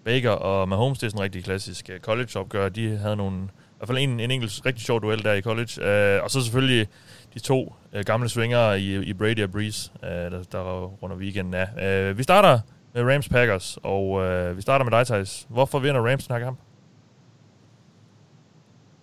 Baker 0.05 0.30
og 0.30 0.68
Mahomes, 0.68 0.99
det 0.99 1.07
er 1.07 1.11
sådan 1.11 1.18
en 1.18 1.24
rigtig 1.24 1.45
klassisk 1.45 1.91
college-opgør. 2.01 2.68
De 2.68 2.97
havde 2.97 3.16
nogle 3.16 3.49
hvert 3.81 3.89
fald 3.89 3.99
en, 3.99 4.20
en 4.20 4.31
enkelt 4.31 4.61
rigtig 4.66 4.85
sjov 4.85 5.03
duel 5.03 5.24
der 5.24 5.33
i 5.33 5.41
college. 5.43 5.70
Uh, 5.81 6.24
og 6.24 6.31
så 6.31 6.43
selvfølgelig 6.43 6.87
de 7.35 7.39
to 7.39 7.74
uh, 7.95 8.01
gamle 8.01 8.28
swingere 8.28 8.81
i, 8.81 8.97
i 8.97 9.12
Brady 9.12 9.43
og 9.43 9.51
Breeze, 9.51 9.91
uh, 10.03 10.09
der, 10.09 10.43
der 10.53 10.85
runder 10.85 11.16
weekenden 11.16 11.55
af. 11.55 12.11
Uh, 12.11 12.18
vi 12.18 12.22
starter 12.22 12.59
med 12.95 13.14
Rams 13.14 13.28
Packers, 13.28 13.78
og 13.83 14.09
uh, 14.11 14.57
vi 14.57 14.62
starter 14.62 14.85
med 14.85 14.99
dig, 14.99 15.07
Thijs. 15.07 15.47
Hvorfor 15.49 15.78
vinder 15.78 16.01
Rams 16.11 16.26
den 16.26 16.37
her 16.37 16.45
kamp? 16.45 16.59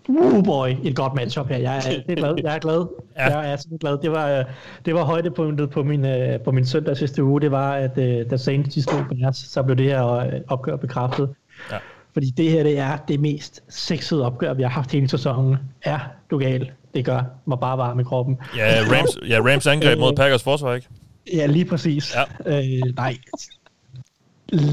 Uh 0.09 0.43
boy, 0.43 0.67
et 0.83 0.95
godt 0.95 1.13
matchup 1.13 1.47
her. 1.47 1.57
Jeg 1.57 1.77
er, 1.77 1.81
det 1.81 2.11
er 2.11 2.15
glad. 2.15 2.35
Jeg 2.43 2.55
er 2.55 2.59
glad. 2.59 2.87
ja. 3.17 3.39
Jeg 3.39 3.51
er 3.51 3.55
simpelthen 3.55 3.79
glad. 3.79 3.97
Det 3.97 4.11
var, 4.11 4.45
det 4.85 4.93
var 4.93 5.03
højdepunktet 5.03 5.69
på 5.69 5.83
min, 5.83 6.05
på 6.45 6.51
min 6.51 6.65
søndag 6.65 6.97
sidste 6.97 7.23
uge. 7.23 7.41
Det 7.41 7.51
var, 7.51 7.73
at 7.73 7.95
da 8.29 8.37
Saints 8.37 8.75
de 8.75 8.81
stod 8.81 9.03
Bears, 9.09 9.37
så 9.37 9.63
blev 9.63 9.75
det 9.75 9.85
her 9.85 10.01
opgør 10.47 10.75
bekræftet. 10.75 11.29
Ja. 11.71 11.77
Fordi 12.17 12.29
det 12.29 12.51
her, 12.51 12.63
det 12.63 12.79
er 12.79 12.97
det 13.07 13.19
mest 13.19 13.63
sexede 13.69 14.25
opgør, 14.25 14.53
vi 14.53 14.63
har 14.63 14.69
haft 14.69 14.91
hele 14.91 15.09
sæsonen. 15.09 15.57
Er 15.83 15.99
du 16.31 16.37
gal? 16.37 16.71
Det 16.93 17.05
gør 17.05 17.21
mig 17.45 17.59
bare 17.59 17.77
varm 17.77 17.99
i 17.99 18.03
kroppen. 18.03 18.37
Ja, 18.57 18.81
Rams, 18.91 19.17
ja, 19.29 19.39
Rams 19.39 19.67
angreb 19.67 19.99
mod 19.99 20.15
Packers 20.15 20.43
forsvar, 20.43 20.73
ikke? 20.73 20.87
Ja, 21.33 21.45
lige 21.45 21.65
præcis. 21.65 22.15
Ja. 22.45 22.57
Øh, 22.59 22.93
nej. 22.95 23.17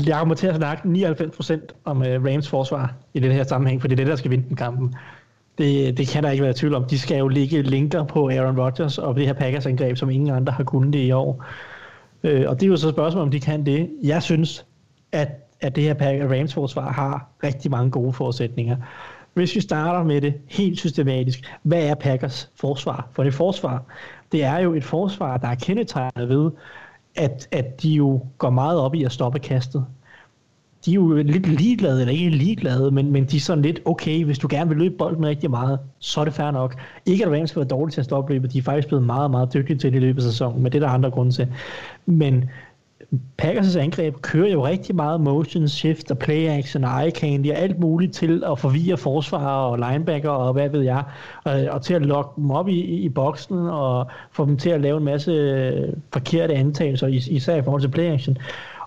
Jeg 0.06 0.18
kommer 0.18 0.34
til 0.34 0.46
at 0.46 0.56
snakke 0.56 0.88
99% 0.88 1.60
om 1.84 1.98
uh, 2.00 2.06
Rams 2.06 2.48
forsvar 2.48 2.94
i 3.14 3.20
den 3.20 3.32
her 3.32 3.44
sammenhæng, 3.44 3.80
for 3.80 3.88
det 3.88 3.94
er 3.94 4.04
det, 4.04 4.06
der 4.06 4.16
skal 4.16 4.30
vinde 4.30 4.48
den 4.48 4.56
kampen. 4.56 4.94
Det, 5.58 5.98
det 5.98 6.08
kan 6.08 6.22
der 6.22 6.30
ikke 6.30 6.44
være 6.44 6.54
tvivl 6.54 6.74
om. 6.74 6.84
De 6.84 6.98
skal 6.98 7.18
jo 7.18 7.28
ligge 7.28 7.62
linker 7.62 8.04
på 8.04 8.28
Aaron 8.28 8.60
Rodgers 8.60 8.98
og 8.98 9.16
det 9.16 9.26
her 9.26 9.32
Packers 9.32 9.66
angreb, 9.66 9.96
som 9.96 10.10
ingen 10.10 10.30
andre 10.30 10.52
har 10.52 10.64
kunnet 10.64 10.92
det 10.92 10.98
i 10.98 11.12
år. 11.12 11.44
Øh, 12.22 12.48
og 12.48 12.60
det 12.60 12.66
er 12.66 12.70
jo 12.70 12.76
så 12.76 12.88
et 12.88 12.94
spørgsmål, 12.94 13.22
om 13.22 13.30
de 13.30 13.40
kan 13.40 13.66
det. 13.66 13.90
Jeg 14.02 14.22
synes, 14.22 14.64
at 15.12 15.28
at 15.64 15.76
det 15.76 15.84
her 15.84 15.94
Rams 16.30 16.54
forsvar 16.54 16.92
har 16.92 17.28
rigtig 17.44 17.70
mange 17.70 17.90
gode 17.90 18.12
forudsætninger. 18.12 18.76
Hvis 19.34 19.54
vi 19.54 19.60
starter 19.60 20.04
med 20.04 20.20
det 20.20 20.34
helt 20.46 20.78
systematisk, 20.78 21.54
hvad 21.62 21.82
er 21.82 21.94
Packers 21.94 22.50
forsvar? 22.60 23.08
For 23.12 23.24
det 23.24 23.34
forsvar, 23.34 23.82
det 24.32 24.44
er 24.44 24.58
jo 24.58 24.74
et 24.74 24.84
forsvar, 24.84 25.36
der 25.36 25.48
er 25.48 25.54
kendetegnet 25.54 26.28
ved, 26.28 26.50
at, 27.16 27.48
at 27.52 27.82
de 27.82 27.88
jo 27.88 28.20
går 28.38 28.50
meget 28.50 28.78
op 28.78 28.94
i 28.94 29.04
at 29.04 29.12
stoppe 29.12 29.38
kastet. 29.38 29.86
De 30.84 30.90
er 30.90 30.94
jo 30.94 31.14
lidt 31.14 31.46
ligeglade, 31.46 32.00
eller 32.00 32.12
ikke 32.12 32.30
ligeglade, 32.30 32.90
men, 32.90 33.12
men 33.12 33.24
de 33.24 33.36
er 33.36 33.40
sådan 33.40 33.62
lidt, 33.62 33.80
okay, 33.84 34.24
hvis 34.24 34.38
du 34.38 34.48
gerne 34.50 34.68
vil 34.68 34.78
løbe 34.78 34.94
bolden 34.98 35.26
rigtig 35.26 35.50
meget, 35.50 35.78
så 35.98 36.20
er 36.20 36.24
det 36.24 36.34
fair 36.34 36.50
nok. 36.50 36.76
Ikke 37.06 37.26
at 37.26 37.32
Rams 37.32 37.50
skal 37.50 37.60
være 37.60 37.68
dårlige 37.68 37.92
til 37.92 38.00
at 38.00 38.04
stoppe 38.04 38.32
løbet, 38.32 38.52
de 38.52 38.58
er 38.58 38.62
faktisk 38.62 38.88
blevet 38.88 39.06
meget, 39.06 39.30
meget 39.30 39.54
dygtige 39.54 39.78
til 39.78 39.92
det 39.92 39.96
i 39.96 40.00
løbet 40.00 40.22
af 40.22 40.30
sæsonen, 40.30 40.62
men 40.62 40.72
det 40.72 40.82
er 40.82 40.86
der 40.86 40.92
andre 40.92 41.10
grunde 41.10 41.32
til. 41.32 41.48
Men 42.06 42.44
Packers' 43.42 43.78
angreb 43.78 44.14
kører 44.20 44.52
jo 44.52 44.66
rigtig 44.66 44.94
meget 44.94 45.20
motion, 45.20 45.68
shift 45.68 46.10
og 46.10 46.18
play 46.18 46.48
action 46.48 46.84
og 46.84 47.04
eye 47.04 47.10
candy 47.10 47.50
og 47.50 47.58
alt 47.58 47.80
muligt 47.80 48.12
til 48.14 48.44
at 48.46 48.58
forvirre 48.58 48.96
forsvarer 48.96 49.70
og 49.70 49.78
linebacker 49.78 50.30
og 50.30 50.52
hvad 50.52 50.68
ved 50.68 50.82
jeg, 50.82 51.04
og, 51.44 51.52
og 51.70 51.82
til 51.82 51.94
at 51.94 52.02
lokke 52.02 52.30
dem 52.36 52.50
op 52.50 52.68
i, 52.68 52.80
i 52.80 53.08
boksen 53.08 53.58
og 53.58 54.06
få 54.32 54.46
dem 54.46 54.56
til 54.56 54.70
at 54.70 54.80
lave 54.80 54.98
en 54.98 55.04
masse 55.04 55.30
øh, 55.30 55.92
forkerte 56.12 56.54
antagelser, 56.54 57.06
især 57.06 57.56
i 57.56 57.62
forhold 57.62 57.82
til 57.82 57.88
play 57.88 58.12
action. 58.12 58.38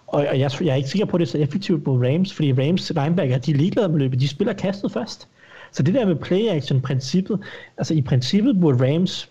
Og, 0.07 0.25
og 0.29 0.39
jeg, 0.39 0.51
jeg 0.61 0.71
er 0.71 0.75
ikke 0.75 0.89
sikker 0.89 1.05
på, 1.05 1.17
at 1.17 1.19
det 1.19 1.27
er 1.27 1.31
så 1.31 1.37
effektivt 1.37 1.87
mod 1.87 2.07
Rams, 2.07 2.33
fordi 2.33 2.53
Rams 2.53 2.91
linebacker, 2.95 3.37
de 3.37 3.51
er 3.51 3.55
ligeglade 3.55 3.89
med 3.89 3.99
løbet, 3.99 4.19
de 4.19 4.27
spiller 4.27 4.53
kastet 4.53 4.91
først. 4.91 5.27
Så 5.71 5.83
det 5.83 5.93
der 5.93 6.05
med 6.05 6.15
play 6.15 6.47
action 6.49 6.81
princippet, 6.81 7.39
altså 7.77 7.93
i 7.93 8.01
princippet 8.01 8.59
burde 8.59 8.93
Rams, 8.93 9.29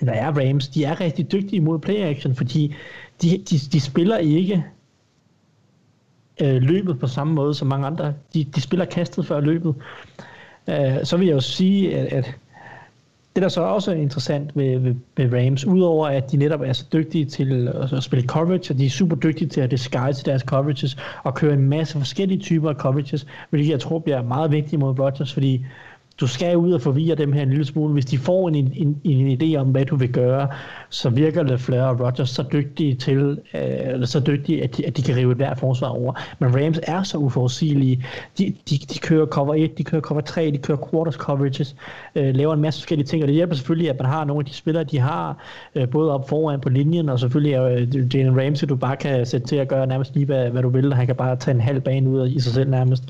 eller 0.00 0.12
er 0.12 0.32
Rams, 0.32 0.68
de 0.68 0.84
er 0.84 1.00
rigtig 1.00 1.32
dygtige 1.32 1.60
mod 1.60 1.78
play 1.78 1.96
action, 1.96 2.34
fordi 2.34 2.74
de, 3.22 3.28
de, 3.38 3.58
de 3.72 3.80
spiller 3.80 4.16
ikke 4.16 4.64
øh, 6.42 6.62
løbet 6.62 6.98
på 6.98 7.06
samme 7.06 7.34
måde 7.34 7.54
som 7.54 7.68
mange 7.68 7.86
andre. 7.86 8.14
De, 8.34 8.44
de 8.44 8.60
spiller 8.60 8.84
kastet 8.84 9.26
før 9.26 9.40
løbet. 9.40 9.74
Øh, 10.68 11.04
så 11.04 11.16
vil 11.16 11.26
jeg 11.26 11.34
jo 11.34 11.40
sige, 11.40 11.96
at, 11.96 12.12
at 12.12 12.36
det 13.36 13.42
der 13.42 13.48
så 13.48 13.60
også 13.60 13.90
er 13.90 13.94
interessant 13.94 14.56
ved, 14.56 14.78
ved, 14.78 14.94
ved 15.16 15.46
Rams, 15.46 15.64
udover 15.64 16.06
at 16.06 16.32
de 16.32 16.36
netop 16.36 16.60
er 16.60 16.72
så 16.72 16.84
dygtige 16.92 17.24
til 17.24 17.68
at 17.92 18.02
spille 18.02 18.26
coverage, 18.26 18.74
og 18.74 18.78
de 18.78 18.86
er 18.86 18.90
super 18.90 19.16
dygtige 19.16 19.48
til 19.48 19.60
at 19.60 19.70
disguise 19.70 20.24
deres 20.24 20.42
coverages, 20.42 20.96
og 21.24 21.34
køre 21.34 21.52
en 21.52 21.68
masse 21.68 21.98
forskellige 21.98 22.40
typer 22.40 22.70
af 22.70 22.74
coverages, 22.74 23.26
hvilket 23.50 23.70
jeg 23.70 23.80
tror 23.80 23.98
bliver 23.98 24.22
meget 24.22 24.50
vigtigt 24.50 24.80
mod 24.80 24.98
Rodgers, 24.98 25.32
fordi 25.32 25.64
du 26.20 26.26
skal 26.26 26.56
ud 26.56 26.72
og 26.72 26.80
forvirre 26.82 27.14
dem 27.14 27.32
her 27.32 27.42
en 27.42 27.48
lille 27.48 27.64
smule. 27.64 27.92
Hvis 27.92 28.04
de 28.04 28.18
får 28.18 28.48
en, 28.48 28.54
en, 28.54 29.00
en 29.04 29.42
idé 29.42 29.56
om, 29.56 29.68
hvad 29.68 29.84
du 29.84 29.96
vil 29.96 30.12
gøre, 30.12 30.48
så 30.90 31.10
virker 31.10 31.42
LeFleur 31.42 31.82
og 31.82 32.00
Rodgers 32.00 32.30
så 32.30 32.44
dygtige 32.52 32.94
til, 32.94 33.38
øh, 33.54 33.60
eller 33.86 34.06
så 34.06 34.20
dygtige, 34.20 34.62
at 34.62 34.76
de, 34.76 34.86
at 34.86 34.96
de 34.96 35.02
kan 35.02 35.16
rive 35.16 35.30
et 35.30 35.36
hver 35.36 35.54
forsvar 35.54 35.88
over. 35.88 36.12
Men 36.38 36.56
Rams 36.56 36.80
er 36.82 37.02
så 37.02 37.18
uforudsigelige. 37.18 38.04
De, 38.38 38.54
de, 38.70 38.78
de 38.78 38.98
kører 38.98 39.26
cover 39.26 39.54
1, 39.54 39.78
de 39.78 39.84
kører 39.84 40.02
cover 40.02 40.20
3, 40.20 40.50
de 40.50 40.58
kører 40.58 40.88
quarters 40.90 41.14
coverages, 41.14 41.76
øh, 42.14 42.34
laver 42.34 42.54
en 42.54 42.60
masse 42.60 42.80
forskellige 42.80 43.06
ting, 43.06 43.22
og 43.22 43.26
det 43.26 43.34
hjælper 43.34 43.54
selvfølgelig, 43.54 43.90
at 43.90 43.98
man 43.98 44.08
har 44.08 44.24
nogle 44.24 44.40
af 44.40 44.44
de 44.44 44.54
spillere, 44.54 44.84
de 44.84 44.98
har, 44.98 45.38
øh, 45.74 45.88
både 45.88 46.12
op 46.12 46.28
foran 46.28 46.60
på 46.60 46.68
linjen, 46.68 47.08
og 47.08 47.20
selvfølgelig 47.20 47.52
er 47.52 47.64
øh, 47.64 48.14
Jalen 48.14 48.40
Ramsey, 48.40 48.68
du 48.68 48.76
bare 48.76 48.96
kan 48.96 49.26
sætte 49.26 49.46
til 49.46 49.56
at 49.56 49.68
gøre 49.68 49.86
nærmest 49.86 50.14
lige, 50.14 50.26
hvad, 50.26 50.50
hvad 50.50 50.62
du 50.62 50.68
vil. 50.68 50.94
Han 50.94 51.06
kan 51.06 51.16
bare 51.16 51.36
tage 51.36 51.54
en 51.54 51.60
halv 51.60 51.80
bane 51.80 52.10
ud 52.10 52.28
i 52.28 52.40
sig 52.40 52.52
selv 52.52 52.70
nærmest. 52.70 53.04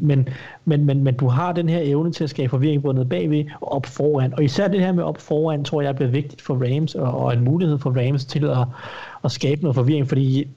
Men, 0.00 0.28
men, 0.64 0.84
men, 0.84 1.04
men 1.04 1.14
du 1.14 1.28
har 1.28 1.52
den 1.52 1.68
her 1.68 1.80
evne 1.82 2.12
til 2.12 2.24
at 2.24 2.30
skabe 2.30 2.50
forvirring 2.50 2.82
både 2.82 2.94
ned 2.94 3.04
bagved 3.04 3.44
og 3.60 3.72
op 3.72 3.86
foran. 3.86 4.34
Og 4.34 4.44
især 4.44 4.68
det 4.68 4.80
her 4.80 4.92
med 4.92 5.04
op 5.04 5.18
foran, 5.18 5.64
tror 5.64 5.82
jeg 5.82 5.94
bliver 5.94 6.10
vigtigt 6.10 6.42
for 6.42 6.54
Rams, 6.54 6.94
og, 6.94 7.14
og 7.18 7.32
en 7.32 7.44
mulighed 7.44 7.78
for 7.78 7.90
Rams 7.90 8.24
til 8.24 8.44
at, 8.44 8.66
at 9.24 9.32
skabe 9.32 9.62
noget 9.62 9.74
forvirring, 9.74 10.08
fordi 10.08 10.48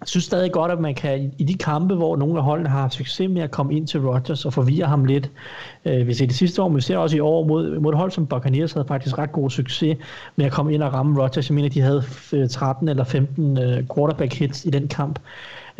jeg 0.00 0.08
synes 0.08 0.24
stadig 0.24 0.52
godt, 0.52 0.72
at 0.72 0.80
man 0.80 0.94
kan 0.94 1.32
i 1.38 1.44
de 1.44 1.54
kampe, 1.54 1.94
hvor 1.94 2.16
nogle 2.16 2.38
af 2.38 2.44
holdene 2.44 2.68
har 2.68 2.80
haft 2.80 2.94
succes 2.94 3.30
med 3.30 3.42
at 3.42 3.50
komme 3.50 3.74
ind 3.74 3.86
til 3.86 4.00
Rodgers 4.00 4.44
og 4.44 4.52
forvirre 4.52 4.86
ham 4.86 5.04
lidt. 5.04 5.30
Øh, 5.84 6.06
vi 6.06 6.14
ser 6.14 6.26
det 6.26 6.36
sidste 6.36 6.62
år, 6.62 6.68
men 6.68 6.76
vi 6.76 6.80
ser 6.80 6.96
også 6.96 7.16
i 7.16 7.20
år 7.20 7.46
mod, 7.46 7.80
mod 7.80 7.92
et 7.92 7.98
hold 7.98 8.10
som 8.10 8.26
Buccaneers 8.26 8.72
havde 8.72 8.86
faktisk 8.88 9.18
ret 9.18 9.32
god 9.32 9.50
succes 9.50 9.96
med 10.36 10.46
at 10.46 10.52
komme 10.52 10.74
ind 10.74 10.82
og 10.82 10.92
ramme 10.92 11.22
Rodgers. 11.22 11.50
Jeg 11.50 11.54
mener, 11.54 11.68
de 11.68 11.80
havde 11.80 12.02
øh, 12.32 12.48
13 12.48 12.88
eller 12.88 13.04
15 13.04 13.58
øh, 13.58 13.84
quarterback 13.94 14.34
hits 14.34 14.64
i 14.64 14.70
den 14.70 14.88
kamp. 14.88 15.18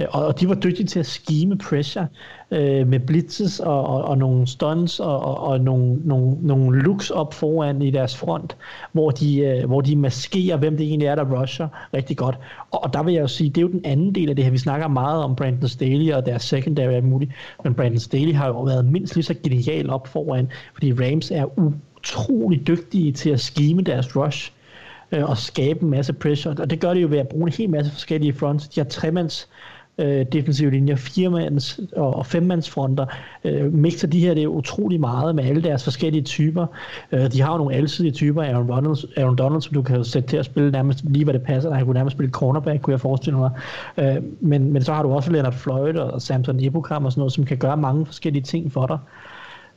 Og, 0.08 0.26
og 0.26 0.40
de 0.40 0.48
var 0.48 0.54
dygtige 0.54 0.86
til 0.86 1.00
at 1.00 1.06
skime 1.06 1.58
pressure 1.58 2.06
øh, 2.50 2.86
med 2.86 3.00
blitzes 3.00 3.60
og, 3.60 3.86
og, 3.86 4.04
og 4.04 4.18
nogle 4.18 4.46
stunts 4.46 5.00
og, 5.00 5.20
og, 5.20 5.40
og 5.40 5.60
nogle, 5.60 5.98
nogle, 6.04 6.36
nogle 6.40 6.82
looks 6.82 7.10
op 7.10 7.34
foran 7.34 7.82
i 7.82 7.90
deres 7.90 8.16
front, 8.16 8.56
hvor 8.92 9.10
de, 9.10 9.38
øh, 9.38 9.66
hvor 9.66 9.80
de 9.80 9.96
maskerer, 9.96 10.56
hvem 10.56 10.76
det 10.76 10.86
egentlig 10.86 11.06
er, 11.06 11.14
der 11.14 11.40
rusher 11.40 11.68
rigtig 11.94 12.16
godt. 12.16 12.38
Og, 12.70 12.84
og 12.84 12.92
der 12.92 13.02
vil 13.02 13.14
jeg 13.14 13.20
jo 13.20 13.28
sige, 13.28 13.50
det 13.50 13.58
er 13.58 13.62
jo 13.62 13.68
den 13.68 13.84
anden 13.84 14.14
del 14.14 14.30
af 14.30 14.36
det 14.36 14.44
her. 14.44 14.52
Vi 14.52 14.58
snakker 14.58 14.88
meget 14.88 15.24
om 15.24 15.36
Brandon 15.36 15.68
Staley 15.68 16.12
og 16.12 16.26
deres 16.26 16.42
secondary 16.42 16.92
er 16.92 17.02
muligt, 17.02 17.30
men 17.64 17.74
Brandon 17.74 17.98
Staley 17.98 18.34
har 18.34 18.46
jo 18.46 18.62
været 18.62 18.84
mindst 18.84 19.14
lige 19.14 19.24
så 19.24 19.34
genial 19.42 19.90
op 19.90 20.06
foran, 20.06 20.48
fordi 20.74 20.92
Rams 20.92 21.30
er 21.30 21.58
utrolig 21.58 22.66
dygtige 22.66 23.12
til 23.12 23.30
at 23.30 23.40
skime 23.40 23.82
deres 23.82 24.16
rush 24.16 24.52
øh, 25.12 25.30
og 25.30 25.38
skabe 25.38 25.82
en 25.82 25.90
masse 25.90 26.12
pressure. 26.12 26.54
Og 26.58 26.70
det 26.70 26.80
gør 26.80 26.94
de 26.94 27.00
jo 27.00 27.08
ved 27.08 27.18
at 27.18 27.28
bruge 27.28 27.46
en 27.46 27.52
hel 27.52 27.70
masse 27.70 27.92
forskellige 27.92 28.34
fronts. 28.34 28.68
De 28.68 28.80
har 28.80 28.88
tremands 28.88 29.48
øh, 29.98 30.26
defensive 30.32 30.70
linjer, 30.70 30.96
firemands 30.96 31.80
og, 31.96 32.16
og 32.16 32.26
femmandsfronter, 32.26 33.06
øh, 33.44 33.72
mixer 33.72 34.08
de 34.08 34.20
her 34.20 34.34
det 34.34 34.42
er 34.42 34.46
utrolig 34.46 35.00
meget 35.00 35.34
med 35.34 35.44
alle 35.44 35.62
deres 35.62 35.84
forskellige 35.84 36.22
typer. 36.22 36.66
Øh, 37.12 37.32
de 37.32 37.40
har 37.40 37.52
jo 37.52 37.58
nogle 37.58 37.74
alsidige 37.74 38.12
typer, 38.12 38.42
Aaron 38.42 38.68
Donald, 38.68 38.96
Aaron 39.16 39.36
Donald, 39.36 39.62
som 39.62 39.74
du 39.74 39.82
kan 39.82 40.04
sætte 40.04 40.28
til 40.28 40.36
at 40.36 40.44
spille 40.44 40.70
nærmest 40.70 41.04
lige 41.04 41.24
hvad 41.24 41.34
det 41.34 41.42
passer. 41.42 41.74
Han 41.74 41.84
kunne 41.84 41.94
nærmest 41.94 42.16
spille 42.16 42.32
cornerback, 42.32 42.82
kunne 42.82 42.92
jeg 42.92 43.00
forestille 43.00 43.38
mig. 43.38 43.50
Øh, 43.96 44.16
men, 44.40 44.72
men 44.72 44.82
så 44.82 44.92
har 44.92 45.02
du 45.02 45.12
også 45.12 45.32
Leonard 45.32 45.52
Floyd 45.52 45.96
og 45.96 46.22
Samson 46.22 46.60
Ebukam 46.60 47.04
og 47.04 47.12
sådan 47.12 47.20
noget, 47.20 47.32
som 47.32 47.44
kan 47.44 47.56
gøre 47.56 47.76
mange 47.76 48.06
forskellige 48.06 48.42
ting 48.42 48.72
for 48.72 48.86
dig. 48.86 48.98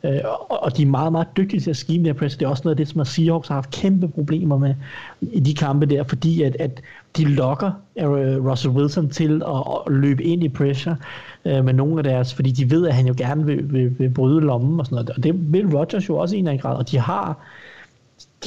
Øh, 0.05 0.19
og, 0.23 0.63
og 0.63 0.77
de 0.77 0.81
er 0.81 0.85
meget, 0.87 1.11
meget 1.11 1.27
dygtige 1.37 1.59
til 1.59 1.69
at 1.69 1.77
skime 1.77 2.05
der 2.05 2.13
press. 2.13 2.37
Det 2.37 2.45
er 2.45 2.49
også 2.49 2.61
noget 2.65 2.73
af 2.73 2.77
det, 2.77 2.87
som 2.87 3.05
Seahawks 3.05 3.47
har 3.47 3.55
haft 3.55 3.71
kæmpe 3.71 4.07
problemer 4.07 4.57
med 4.57 4.75
i 5.21 5.39
de 5.39 5.53
kampe 5.53 5.85
der, 5.85 6.03
fordi 6.03 6.41
at, 6.41 6.55
at 6.59 6.81
de 7.17 7.25
lokker 7.25 7.71
øh, 7.99 8.45
Russell 8.45 8.73
Wilson 8.73 9.09
til 9.09 9.43
at, 9.47 9.63
at 9.87 9.93
løbe 9.93 10.23
ind 10.23 10.43
i 10.43 10.49
pressure 10.49 10.95
øh, 11.45 11.65
med 11.65 11.73
nogle 11.73 11.97
af 11.97 12.03
deres, 12.03 12.33
fordi 12.33 12.51
de 12.51 12.71
ved, 12.71 12.87
at 12.87 12.93
han 12.93 13.07
jo 13.07 13.13
gerne 13.17 13.45
vil, 13.45 13.73
vil, 13.73 13.99
vil 13.99 14.09
bryde 14.09 14.41
lommen 14.41 14.79
og 14.79 14.85
sådan 14.85 14.95
noget. 14.95 15.09
Og 15.09 15.23
det 15.23 15.53
vil 15.53 15.77
Rodgers 15.77 16.09
jo 16.09 16.17
også 16.17 16.35
i 16.35 16.39
en 16.39 16.45
eller 16.45 16.51
anden 16.51 16.61
grad, 16.61 16.77
og 16.77 16.91
de 16.91 16.99
har 16.99 17.37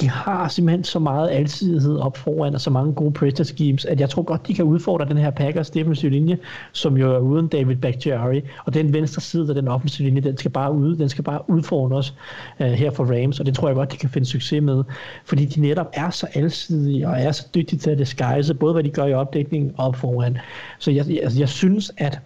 de 0.01 0.09
har 0.09 0.49
simpelthen 0.49 0.85
så 0.85 0.99
meget 0.99 1.31
alsidighed 1.31 1.97
op 1.97 2.17
foran, 2.17 2.55
og 2.55 2.61
så 2.61 2.71
mange 2.71 2.93
gode 2.93 3.13
pressure 3.13 3.45
schemes, 3.45 3.85
at 3.85 4.01
jeg 4.01 4.11
tror 4.11 4.23
godt, 4.23 4.47
de 4.49 4.55
kan 4.55 4.65
udfordre 4.65 5.09
den 5.09 5.17
her 5.17 5.31
Packers 5.31 5.71
defensive 5.71 6.11
linje, 6.11 6.39
som 6.73 6.97
jo 6.97 7.15
er 7.15 7.19
uden 7.19 7.49
David 7.49 7.77
Bakhtiari, 7.77 8.43
og 8.65 8.75
den 8.75 8.93
venstre 8.93 9.23
side 9.23 9.49
af 9.49 9.55
den 9.55 9.69
offensive 9.69 10.09
linje, 10.09 10.21
den 10.21 10.37
skal 10.37 10.51
bare 10.51 10.73
ud, 10.73 10.97
den 10.97 11.09
skal 11.09 11.25
bare 11.25 11.51
udfordre 11.51 11.97
os 11.97 12.15
uh, 12.61 12.67
her 12.67 12.91
for 12.91 13.05
Rams, 13.05 13.41
og 13.41 13.47
det 13.47 13.55
tror 13.55 13.69
jeg 13.69 13.75
godt, 13.75 13.93
de 13.93 13.97
kan 13.97 14.09
finde 14.09 14.27
succes 14.27 14.63
med, 14.63 14.85
fordi 15.25 15.45
de 15.45 15.61
netop 15.61 15.91
er 15.93 16.11
så 16.11 16.27
alsidige, 16.35 17.09
og 17.09 17.21
er 17.21 17.33
så 17.33 17.47
dygtige 17.55 17.79
til 17.79 17.91
at 17.91 17.99
disguise, 17.99 18.55
både 18.55 18.73
hvad 18.73 18.83
de 18.85 18.91
gør 18.91 19.07
i 19.07 19.13
opdækningen 19.13 19.73
og 19.77 19.87
op 19.87 19.97
foran. 19.97 20.39
Så 20.79 20.91
jeg, 20.91 21.09
jeg, 21.09 21.23
altså, 21.23 21.39
jeg 21.39 21.49
synes, 21.49 21.93
at 21.99 22.21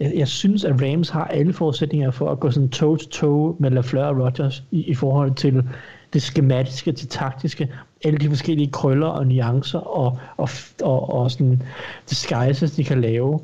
jeg, 0.00 0.12
jeg 0.16 0.28
synes, 0.28 0.64
at 0.64 0.82
Rams 0.82 1.08
har 1.08 1.24
alle 1.24 1.52
forudsætninger 1.52 2.10
for 2.10 2.30
at 2.30 2.40
gå 2.40 2.50
sådan 2.50 2.68
toe-to-toe 2.68 3.56
med 3.58 3.70
LaFleur 3.70 4.04
og 4.04 4.18
Rodgers 4.24 4.64
i, 4.70 4.82
i 4.82 4.94
forhold 4.94 5.34
til 5.34 5.64
det 6.12 6.22
skematiske, 6.22 6.92
det 6.92 7.08
taktiske, 7.08 7.68
alle 8.04 8.18
de 8.18 8.28
forskellige 8.28 8.70
krøller 8.70 9.06
og 9.06 9.26
nuancer 9.26 9.78
og, 9.78 10.18
og, 10.36 10.48
og, 10.82 11.12
og 11.12 11.30
sådan 11.30 11.62
disguises, 12.10 12.70
de 12.70 12.84
kan 12.84 13.00
lave. 13.00 13.40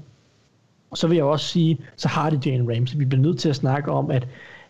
Så 0.95 1.07
vil 1.07 1.17
jeg 1.17 1.25
også 1.25 1.47
sige, 1.47 1.79
så 1.97 2.09
har 2.09 2.31
det 2.31 2.47
Jane 2.47 2.77
Ramsey. 2.77 2.97
Vi 2.97 3.05
bliver 3.05 3.23
nødt 3.23 3.39
til 3.39 3.49
at 3.49 3.57
snakke 3.57 3.91
om, 3.91 4.11
at, 4.11 4.29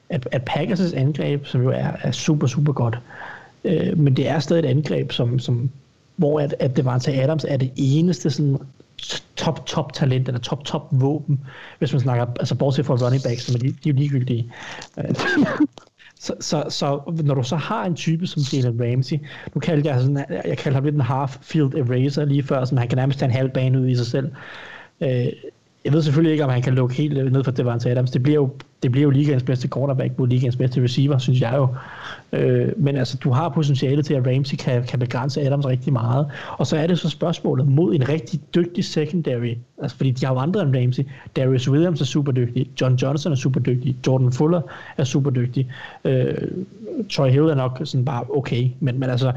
at, 0.08 0.28
at 0.32 0.50
Packers' 0.50 0.96
angreb, 0.96 1.46
som 1.46 1.62
jo 1.62 1.70
er, 1.70 1.92
er 2.02 2.12
super, 2.12 2.46
super 2.46 2.72
godt, 2.72 2.98
øh, 3.64 3.98
men 3.98 4.16
det 4.16 4.28
er 4.28 4.38
stadig 4.38 4.64
et 4.64 4.68
angreb, 4.68 5.12
som, 5.12 5.38
som 5.38 5.70
hvor 6.16 6.40
at, 6.40 6.54
at 6.58 6.76
Devante 6.76 7.12
Adams 7.12 7.44
er 7.48 7.56
det 7.56 7.72
eneste 7.76 8.30
sådan 8.30 8.58
top, 9.36 9.66
top 9.66 9.92
talent, 9.92 10.28
eller 10.28 10.40
top, 10.40 10.64
top 10.64 10.88
våben, 10.90 11.40
hvis 11.78 11.92
man 11.92 12.00
snakker, 12.00 12.26
altså 12.40 12.54
bortset 12.54 12.86
fra 12.86 12.94
running 12.94 13.22
backs, 13.22 13.42
som 13.42 13.54
er 13.54 13.58
de, 13.58 13.66
de 13.66 13.88
er 13.88 13.92
jo 13.92 13.98
ligegyldige. 13.98 14.52
Øh, 14.98 15.14
så, 16.20 16.34
så, 16.40 16.64
så 16.68 17.12
når 17.24 17.34
du 17.34 17.42
så 17.42 17.56
har 17.56 17.84
en 17.84 17.94
type 17.94 18.26
som 18.26 18.42
Jalen 18.52 18.80
Ramsey, 18.80 19.16
nu 19.54 19.60
kaldte 19.60 19.88
jeg, 19.88 20.00
sådan, 20.00 20.24
jeg 20.30 20.58
kaldte 20.58 20.74
ham 20.74 20.84
lidt 20.84 20.94
en 20.94 21.00
half-field 21.00 21.74
eraser 21.78 22.24
lige 22.24 22.42
før, 22.42 22.64
så 22.64 22.76
han 22.76 22.88
kan 22.88 22.96
nærmest 22.96 23.18
tage 23.18 23.28
en 23.28 23.36
halv 23.36 23.50
bane 23.50 23.80
ud 23.80 23.86
i 23.86 23.96
sig 23.96 24.06
selv. 24.06 24.32
Øh, 25.00 25.26
jeg 25.84 25.92
ved 25.92 26.02
selvfølgelig 26.02 26.32
ikke, 26.32 26.44
om 26.44 26.50
han 26.50 26.62
kan 26.62 26.74
lukke 26.74 26.94
helt 26.94 27.32
ned 27.32 27.44
for 27.44 27.50
Devante 27.50 27.90
Adams. 27.90 28.10
Det 28.10 28.22
bliver 28.22 28.34
jo, 28.34 28.50
det 28.82 28.92
bliver 28.92 29.02
jo 29.02 29.10
ligaens 29.10 29.42
bedste 29.42 29.68
quarterback 29.68 30.18
mod 30.18 30.28
ligaens 30.28 30.56
bedste 30.56 30.82
receiver, 30.82 31.18
synes 31.18 31.40
jeg 31.40 31.52
jo. 31.56 31.68
Øh, 32.32 32.72
men 32.76 32.96
altså, 32.96 33.16
du 33.16 33.30
har 33.30 33.48
potentiale 33.48 34.02
til, 34.02 34.14
at 34.14 34.26
Ramsey 34.26 34.56
kan, 34.56 34.84
kan 34.84 34.98
begrænse 34.98 35.40
Adams 35.40 35.66
rigtig 35.66 35.92
meget. 35.92 36.26
Og 36.58 36.66
så 36.66 36.76
er 36.76 36.86
det 36.86 36.98
så 36.98 37.08
spørgsmålet 37.08 37.68
mod 37.68 37.94
en 37.94 38.08
rigtig 38.08 38.40
dygtig 38.54 38.84
secondary. 38.84 39.54
Altså, 39.82 39.96
fordi 39.96 40.10
de 40.10 40.26
har 40.26 40.32
jo 40.32 40.40
andre 40.40 40.62
end 40.62 40.76
Ramsey. 40.76 41.02
Darius 41.36 41.70
Williams 41.70 42.00
er 42.00 42.04
super 42.04 42.32
dygtig. 42.32 42.70
John 42.80 42.94
Johnson 42.94 43.32
er 43.32 43.36
super 43.36 43.60
dygtig. 43.60 43.96
Jordan 44.06 44.32
Fuller 44.32 44.60
er 44.96 45.04
super 45.04 45.30
dygtig. 45.30 45.70
Øh, 46.04 46.34
Troy 47.10 47.28
Hill 47.28 47.44
er 47.44 47.54
nok 47.54 47.80
sådan 47.84 48.04
bare 48.04 48.24
okay. 48.30 48.68
Men, 48.80 49.00
men 49.00 49.10
altså, 49.10 49.32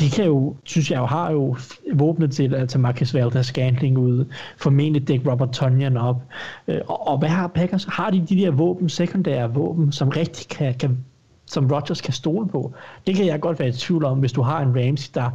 de 0.00 0.10
kan 0.10 0.24
jo, 0.24 0.56
synes 0.64 0.90
jeg 0.90 0.98
jo, 0.98 1.06
har 1.06 1.30
jo 1.30 1.56
våbnet 1.94 2.32
til 2.32 2.54
at 2.54 2.68
tage 2.68 2.82
Marcus 2.82 3.14
Valdez 3.14 3.46
Scantling 3.46 3.98
ud, 3.98 4.24
formentlig 4.56 5.08
dække 5.08 5.30
Robert 5.30 5.50
Tonyan 5.50 5.96
op. 5.96 6.22
Øh, 6.68 6.80
og, 6.86 7.08
og 7.08 7.18
hvad 7.18 7.28
har 7.28 7.46
Packers? 7.46 7.84
Har 7.84 8.10
de 8.10 8.26
de 8.28 8.36
der 8.36 8.50
våben, 8.50 8.88
sekundære 8.88 9.54
våben, 9.54 9.92
som 9.92 10.08
rigtig 10.08 10.48
kan, 10.48 10.74
kan 10.74 11.04
som 11.46 11.72
Rodgers 11.72 12.00
kan 12.00 12.12
stole 12.12 12.48
på? 12.48 12.74
Det 13.06 13.14
kan 13.16 13.26
jeg 13.26 13.40
godt 13.40 13.58
være 13.58 13.68
i 13.68 13.72
tvivl 13.72 14.04
om, 14.04 14.18
hvis 14.18 14.32
du 14.32 14.42
har 14.42 14.60
en 14.60 14.86
Ramsey, 14.86 15.10
der 15.14 15.30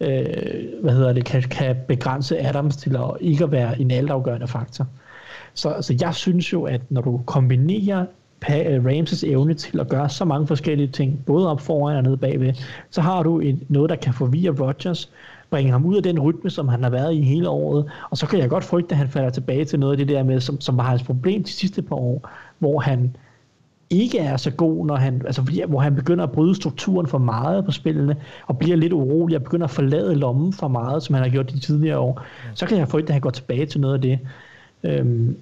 øh, 0.00 0.82
hvad 0.82 0.92
hedder 0.92 1.12
det, 1.12 1.24
kan, 1.24 1.42
kan 1.42 1.76
begrænse 1.88 2.38
Adams 2.38 2.76
til 2.76 2.96
at 2.96 3.04
ikke 3.20 3.44
at 3.44 3.52
være 3.52 3.80
en 3.80 3.90
altafgørende 3.90 4.48
faktor. 4.48 4.86
Så 5.54 5.76
så 5.80 5.96
jeg 6.00 6.14
synes 6.14 6.52
jo, 6.52 6.62
at 6.62 6.80
når 6.90 7.00
du 7.00 7.20
kombinerer 7.26 8.06
Øh, 8.50 8.84
Ramses 8.84 9.24
evne 9.24 9.54
til 9.54 9.80
at 9.80 9.88
gøre 9.88 10.08
så 10.08 10.24
mange 10.24 10.46
forskellige 10.46 10.88
ting, 10.88 11.24
både 11.26 11.50
op 11.50 11.60
foran 11.60 11.96
og 11.96 12.02
ned 12.02 12.16
bagved, 12.16 12.52
så 12.90 13.00
har 13.00 13.22
du 13.22 13.40
et, 13.40 13.58
noget, 13.68 13.90
der 13.90 13.96
kan 13.96 14.14
forvirre 14.14 14.54
Rodgers, 14.60 15.10
bringe 15.50 15.72
ham 15.72 15.84
ud 15.84 15.96
af 15.96 16.02
den 16.02 16.20
rytme, 16.20 16.50
som 16.50 16.68
han 16.68 16.82
har 16.82 16.90
været 16.90 17.14
i 17.14 17.22
hele 17.22 17.48
året, 17.48 17.84
og 18.10 18.16
så 18.18 18.26
kan 18.26 18.38
jeg 18.38 18.48
godt 18.48 18.64
frygte, 18.64 18.92
at 18.92 18.98
han 18.98 19.08
falder 19.08 19.30
tilbage 19.30 19.64
til 19.64 19.78
noget 19.78 19.92
af 19.92 19.98
det 19.98 20.08
der 20.08 20.22
med, 20.22 20.40
som, 20.40 20.60
som 20.60 20.76
var 20.76 20.82
hans 20.82 21.02
problem 21.02 21.44
de 21.44 21.50
sidste 21.50 21.82
par 21.82 21.96
år, 21.96 22.30
hvor 22.58 22.80
han 22.80 23.16
ikke 23.90 24.18
er 24.18 24.36
så 24.36 24.50
god, 24.50 24.86
når 24.86 24.96
han, 24.96 25.22
altså, 25.26 25.42
hvor 25.68 25.80
han 25.80 25.94
begynder 25.94 26.24
at 26.24 26.32
bryde 26.32 26.54
strukturen 26.54 27.06
for 27.06 27.18
meget 27.18 27.64
på 27.64 27.72
spillene, 27.72 28.16
og 28.46 28.58
bliver 28.58 28.76
lidt 28.76 28.92
urolig, 28.92 29.36
og 29.36 29.42
begynder 29.42 29.64
at 29.64 29.70
forlade 29.70 30.14
lommen 30.14 30.52
for 30.52 30.68
meget, 30.68 31.02
som 31.02 31.14
han 31.14 31.24
har 31.24 31.30
gjort 31.30 31.52
de 31.52 31.60
tidligere 31.60 31.98
år, 31.98 32.22
så 32.54 32.66
kan 32.66 32.78
jeg 32.78 32.88
frygte, 32.88 33.08
at 33.08 33.12
han 33.12 33.20
går 33.20 33.30
tilbage 33.30 33.66
til 33.66 33.80
noget 33.80 33.94
af 33.94 34.00
det. 34.00 34.18
Øhm, 34.82 35.36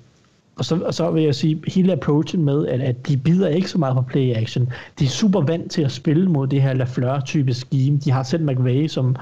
og 0.56 0.64
så, 0.64 0.76
og 0.76 0.94
så 0.94 1.10
vil 1.10 1.22
jeg 1.22 1.34
sige, 1.34 1.62
hele 1.74 1.92
approachen 1.92 2.44
med, 2.44 2.66
at, 2.66 2.80
at 2.80 3.08
de 3.08 3.16
bider 3.16 3.48
ikke 3.48 3.70
så 3.70 3.78
meget 3.78 3.96
på 3.96 4.02
play 4.02 4.34
action. 4.34 4.72
De 4.98 5.04
er 5.04 5.08
super 5.08 5.40
vant 5.40 5.70
til 5.70 5.82
at 5.82 5.92
spille 5.92 6.28
mod 6.28 6.46
det 6.46 6.62
her 6.62 6.74
Lafleur-type 6.74 7.54
scheme. 7.54 7.98
De 7.98 8.10
har 8.10 8.22
selv 8.22 8.44
McVay, 8.44 8.86
som 8.86 9.16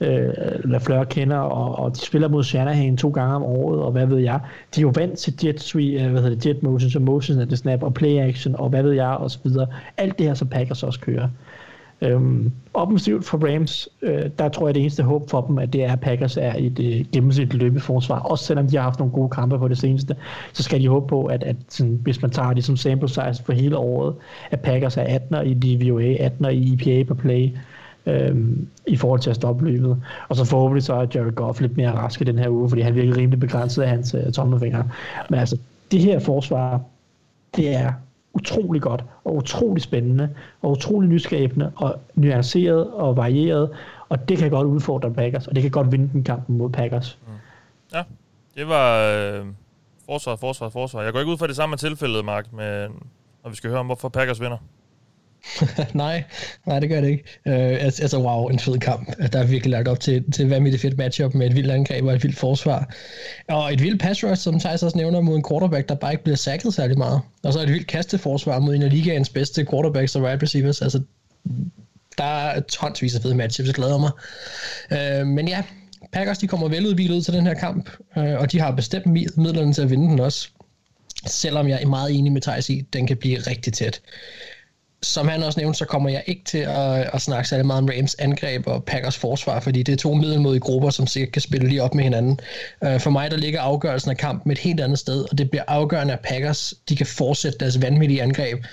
øh, 0.00 0.28
Lafleur 0.64 1.04
kender, 1.04 1.36
og, 1.36 1.78
og 1.84 1.96
de 1.96 2.00
spiller 2.00 2.28
mod 2.28 2.44
Shanahan 2.44 2.96
to 2.96 3.10
gange 3.10 3.34
om 3.34 3.42
året, 3.42 3.80
og 3.80 3.92
hvad 3.92 4.06
ved 4.06 4.18
jeg. 4.18 4.40
De 4.74 4.80
er 4.80 4.82
jo 4.82 4.92
vant 4.94 5.18
til 5.18 5.34
jet, 5.44 5.60
sweep, 5.60 6.00
øh, 6.00 6.10
hvad 6.10 6.22
hedder 6.22 6.36
det, 6.36 6.46
jet 6.46 6.62
motion, 6.62 6.90
så 6.90 6.98
motion 6.98 7.38
at 7.38 7.50
det 7.50 7.58
snap, 7.58 7.82
og 7.82 7.94
play 7.94 8.18
action, 8.18 8.56
og 8.56 8.68
hvad 8.68 8.82
ved 8.82 8.92
jeg, 8.92 9.10
og 9.10 9.30
så 9.30 9.38
videre. 9.44 9.66
Alt 9.96 10.18
det 10.18 10.26
her, 10.26 10.34
som 10.34 10.48
Packers 10.48 10.82
også 10.82 11.00
kører. 11.00 11.28
Øhm, 12.02 12.52
offensivt 12.74 13.24
for 13.24 13.52
Rams, 13.52 13.88
øh, 14.02 14.30
der 14.38 14.48
tror 14.48 14.68
jeg, 14.68 14.74
det 14.74 14.80
eneste 14.80 15.02
håb 15.02 15.30
for 15.30 15.40
dem, 15.40 15.58
at 15.58 15.72
det 15.72 15.84
er, 15.84 15.92
at 15.92 16.00
Packers 16.00 16.36
er 16.36 16.54
et 16.58 16.78
øh, 16.78 17.04
gennemsnitligt 17.12 17.62
løbeforsvar. 17.62 18.18
Også 18.18 18.44
selvom 18.44 18.66
de 18.66 18.76
har 18.76 18.82
haft 18.82 18.98
nogle 18.98 19.12
gode 19.12 19.28
kampe 19.30 19.58
på 19.58 19.68
det 19.68 19.78
seneste, 19.78 20.16
så 20.52 20.62
skal 20.62 20.80
de 20.80 20.88
håbe 20.88 21.06
på, 21.06 21.24
at, 21.24 21.42
at 21.42 21.56
sådan, 21.68 21.98
hvis 22.02 22.22
man 22.22 22.30
tager 22.30 22.52
det 22.52 22.64
som 22.64 22.76
sample 22.76 23.08
size 23.08 23.42
for 23.44 23.52
hele 23.52 23.76
året, 23.76 24.14
at 24.50 24.60
Packers 24.60 24.96
er 24.96 25.18
18'er 25.18 25.40
i 25.40 25.54
DVOA, 25.54 26.28
18'er 26.28 26.48
i 26.48 26.72
EPA 26.72 27.14
per 27.14 27.20
play, 27.20 27.50
øhm, 28.06 28.68
i 28.86 28.96
forhold 28.96 29.20
til 29.20 29.30
at 29.30 29.36
stoppe 29.36 29.64
løbet. 29.64 30.02
Og 30.28 30.36
så 30.36 30.44
forhåbentlig 30.44 30.82
så 30.82 30.94
er 30.94 31.06
Jared 31.14 31.32
Goff 31.32 31.60
lidt 31.60 31.76
mere 31.76 31.90
rask 31.90 32.20
i 32.20 32.24
den 32.24 32.38
her 32.38 32.48
uge, 32.48 32.68
fordi 32.68 32.82
han 32.82 32.94
virker 32.94 33.16
rimelig 33.16 33.40
begrænset 33.40 33.82
af 33.82 33.88
hans 33.88 34.14
øh, 34.14 34.32
tommelfinger. 34.32 34.84
Men 35.30 35.38
altså, 35.38 35.56
det 35.90 36.00
her 36.00 36.18
forsvar, 36.18 36.80
det 37.56 37.74
er 37.74 37.92
utrolig 38.34 38.82
godt, 38.82 39.04
og 39.24 39.36
utrolig 39.36 39.82
spændende, 39.82 40.34
og 40.62 40.70
utrolig 40.70 41.08
nyskabende, 41.08 41.72
og 41.76 42.00
nuanceret 42.14 42.90
og 42.90 43.16
varieret, 43.16 43.70
og 44.08 44.28
det 44.28 44.38
kan 44.38 44.50
godt 44.50 44.66
udfordre 44.66 45.12
Packers, 45.12 45.46
og 45.46 45.54
det 45.54 45.62
kan 45.62 45.70
godt 45.70 45.92
vinde 45.92 46.10
den 46.12 46.24
kampen 46.24 46.58
mod 46.58 46.70
Packers. 46.70 47.18
Mm. 47.26 47.32
Ja, 47.94 48.02
det 48.56 48.68
var 48.68 48.98
øh, 48.98 49.46
forsvar, 50.06 50.36
forsvar, 50.36 50.68
forsvar. 50.68 51.02
Jeg 51.02 51.12
går 51.12 51.20
ikke 51.20 51.32
ud 51.32 51.38
fra 51.38 51.46
det 51.46 51.56
samme 51.56 51.76
tilfælde, 51.76 52.22
Mark, 52.22 52.52
men, 52.52 52.90
når 53.42 53.50
vi 53.50 53.56
skal 53.56 53.70
høre 53.70 53.80
om, 53.80 53.86
hvorfor 53.86 54.08
Packers 54.08 54.40
vinder. 54.40 54.58
nej, 55.94 56.24
nej, 56.66 56.80
det 56.80 56.88
gør 56.88 57.00
det 57.00 57.08
ikke. 57.08 57.24
Uh, 57.46 57.84
altså, 57.84 58.18
wow, 58.18 58.48
en 58.48 58.58
fed 58.58 58.78
kamp. 58.78 59.08
Altså, 59.08 59.28
der 59.32 59.38
er 59.38 59.46
virkelig 59.46 59.70
lagt 59.70 59.88
op 59.88 60.00
til, 60.00 60.32
til 60.32 60.46
hvad 60.46 60.60
med 60.60 60.72
det 60.72 60.80
fedt 60.80 60.98
matchup 60.98 61.34
med 61.34 61.46
et 61.46 61.56
vildt 61.56 61.70
angreb 61.70 62.04
og 62.04 62.14
et 62.14 62.22
vildt 62.22 62.38
forsvar. 62.38 62.94
Og 63.48 63.72
et 63.72 63.82
vildt 63.82 64.00
pass 64.00 64.24
rush, 64.24 64.42
som 64.42 64.60
Thijs 64.60 64.82
også 64.82 64.98
nævner, 64.98 65.20
mod 65.20 65.36
en 65.36 65.44
quarterback, 65.48 65.88
der 65.88 65.94
bare 65.94 66.12
ikke 66.12 66.24
bliver 66.24 66.36
sækket 66.36 66.74
særlig 66.74 66.98
meget. 66.98 67.20
Og 67.42 67.52
så 67.52 67.60
et 67.60 67.68
vildt 67.68 67.86
kasteforsvar 67.86 68.58
mod 68.58 68.74
en 68.74 68.82
af 68.82 68.90
ligaens 68.90 69.28
bedste 69.28 69.66
quarterbacks 69.70 70.16
og 70.16 70.22
wide 70.22 70.42
receivers. 70.42 70.82
Altså, 70.82 71.00
der 72.18 72.24
er 72.24 72.60
tonsvis 72.60 73.14
af 73.14 73.22
fede 73.22 73.34
matchups, 73.34 73.66
jeg 73.66 73.74
glæder 73.74 73.98
mig. 73.98 74.10
Uh, 75.20 75.26
men 75.26 75.48
ja, 75.48 75.62
Packers 76.12 76.38
de 76.38 76.46
kommer 76.46 76.68
veludvilet 76.68 77.24
til 77.24 77.34
den 77.34 77.46
her 77.46 77.54
kamp, 77.54 77.90
uh, 78.16 78.22
og 78.22 78.52
de 78.52 78.60
har 78.60 78.70
bestemt 78.70 79.06
midlerne 79.06 79.72
til 79.72 79.82
at 79.82 79.90
vinde 79.90 80.08
den 80.08 80.20
også. 80.20 80.48
Selvom 81.26 81.68
jeg 81.68 81.82
er 81.82 81.86
meget 81.86 82.18
enig 82.18 82.32
med 82.32 82.40
Thijs 82.40 82.70
i, 82.70 82.80
den 82.92 83.06
kan 83.06 83.16
blive 83.16 83.38
rigtig 83.38 83.72
tæt 83.72 84.00
som 85.02 85.28
han 85.28 85.42
også 85.42 85.60
nævnte, 85.60 85.78
så 85.78 85.84
kommer 85.84 86.10
jeg 86.10 86.22
ikke 86.26 86.44
til 86.44 86.58
at, 86.58 87.10
at 87.12 87.20
snakke 87.20 87.48
særlig 87.48 87.66
meget 87.66 87.82
om 87.82 87.88
Rams 87.98 88.14
angreb 88.14 88.66
og 88.66 88.84
Packers 88.84 89.16
forsvar, 89.16 89.60
fordi 89.60 89.82
det 89.82 89.92
er 89.92 89.96
to 89.96 90.14
middelmodige 90.14 90.60
grupper, 90.60 90.90
som 90.90 91.06
sikkert 91.06 91.32
kan 91.32 91.42
spille 91.42 91.68
lige 91.68 91.82
op 91.82 91.94
med 91.94 92.04
hinanden. 92.04 92.38
Uh, 92.80 93.00
for 93.00 93.10
mig, 93.10 93.30
der 93.30 93.36
ligger 93.36 93.60
afgørelsen 93.60 94.10
af 94.10 94.16
kampen 94.16 94.52
et 94.52 94.58
helt 94.58 94.80
andet 94.80 94.98
sted, 94.98 95.24
og 95.30 95.38
det 95.38 95.50
bliver 95.50 95.64
afgørende, 95.68 96.12
at 96.12 96.20
Packers 96.20 96.74
de 96.88 96.96
kan 96.96 97.06
fortsætte 97.06 97.58
deres 97.58 97.82
vanvittige 97.82 98.22
angreb, 98.22 98.64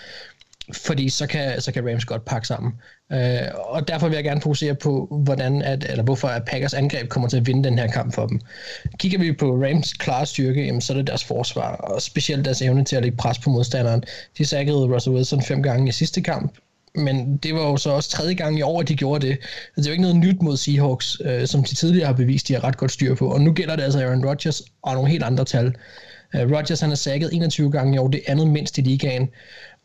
fordi 0.73 1.09
så 1.09 1.27
kan, 1.27 1.61
så 1.61 1.71
kan 1.71 1.89
Rams 1.89 2.05
godt 2.05 2.25
pakke 2.25 2.47
sammen. 2.47 2.73
Øh, 3.11 3.39
og 3.55 3.87
derfor 3.87 4.07
vil 4.07 4.15
jeg 4.15 4.23
gerne 4.23 4.41
fokusere 4.41 4.75
på, 4.75 5.21
hvordan 5.23 5.61
at, 5.61 5.85
eller 5.89 6.03
hvorfor 6.03 6.27
at 6.27 6.45
Packers 6.45 6.73
angreb 6.73 7.09
kommer 7.09 7.29
til 7.29 7.37
at 7.37 7.47
vinde 7.47 7.63
den 7.63 7.79
her 7.79 7.87
kamp 7.87 8.13
for 8.13 8.27
dem. 8.27 8.41
Kigger 8.97 9.19
vi 9.19 9.31
på 9.31 9.51
Rams 9.51 9.93
klare 9.93 10.25
styrke, 10.25 10.65
jamen, 10.65 10.81
så 10.81 10.93
er 10.93 10.97
det 10.97 11.07
deres 11.07 11.23
forsvar, 11.23 11.75
og 11.75 12.01
specielt 12.01 12.45
deres 12.45 12.61
evne 12.61 12.83
til 12.83 12.95
at 12.95 13.01
lægge 13.01 13.17
pres 13.17 13.39
på 13.39 13.49
modstanderen. 13.49 14.03
De 14.37 14.45
sækkede 14.45 14.77
Russell 14.77 15.15
Wilson 15.15 15.41
fem 15.41 15.63
gange 15.63 15.89
i 15.89 15.91
sidste 15.91 16.21
kamp, 16.21 16.57
men 16.95 17.37
det 17.37 17.53
var 17.53 17.61
jo 17.61 17.77
så 17.77 17.89
også 17.89 18.09
tredje 18.09 18.33
gang 18.33 18.59
i 18.59 18.61
år, 18.61 18.81
at 18.81 18.87
de 18.87 18.95
gjorde 18.95 19.27
det. 19.27 19.31
Altså, 19.31 19.75
det 19.75 19.85
er 19.85 19.89
jo 19.89 19.91
ikke 19.91 20.01
noget 20.01 20.15
nyt 20.15 20.41
mod 20.41 20.57
Seahawks, 20.57 21.17
øh, 21.25 21.47
som 21.47 21.63
de 21.63 21.75
tidligere 21.75 22.07
har 22.07 22.13
bevist, 22.13 22.47
de 22.47 22.53
har 22.53 22.63
ret 22.63 22.77
godt 22.77 22.91
styr 22.91 23.15
på. 23.15 23.33
Og 23.33 23.41
nu 23.41 23.53
gælder 23.53 23.75
det 23.75 23.83
altså 23.83 23.99
Aaron 23.99 24.25
Rodgers 24.25 24.61
og 24.81 24.93
nogle 24.93 25.09
helt 25.09 25.23
andre 25.23 25.45
tal. 25.45 25.75
Øh, 26.35 26.51
Rodgers 26.51 26.79
han 26.79 26.91
er 26.91 26.95
sækket 26.95 27.29
21 27.33 27.71
gange 27.71 27.95
i 27.95 27.97
år, 27.97 28.07
det 28.07 28.21
andet 28.27 28.47
mindst 28.47 28.77
i 28.77 28.81
ligaen 28.81 29.29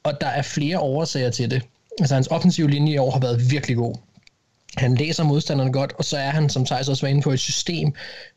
og 0.05 0.20
der 0.20 0.26
er 0.26 0.42
flere 0.42 0.78
årsager 0.78 1.30
til 1.30 1.50
det. 1.50 1.62
Altså 2.00 2.14
hans 2.14 2.28
offensive 2.28 2.70
linje 2.70 2.92
i 2.92 2.98
år 2.98 3.11
har 3.11 3.20
været 3.20 3.50
virkelig 3.50 3.76
god. 3.76 3.94
Han 4.77 4.95
læser 4.95 5.25
modstanderne 5.25 5.72
godt, 5.72 5.93
og 5.99 6.05
så 6.05 6.16
er 6.16 6.31
han, 6.31 6.51
som 6.51 6.66
Thijs 6.66 6.89
også 6.89 7.07
var 7.07 7.11
inde 7.11 7.22
på, 7.22 7.31
et 7.31 7.41
system, 7.41 7.93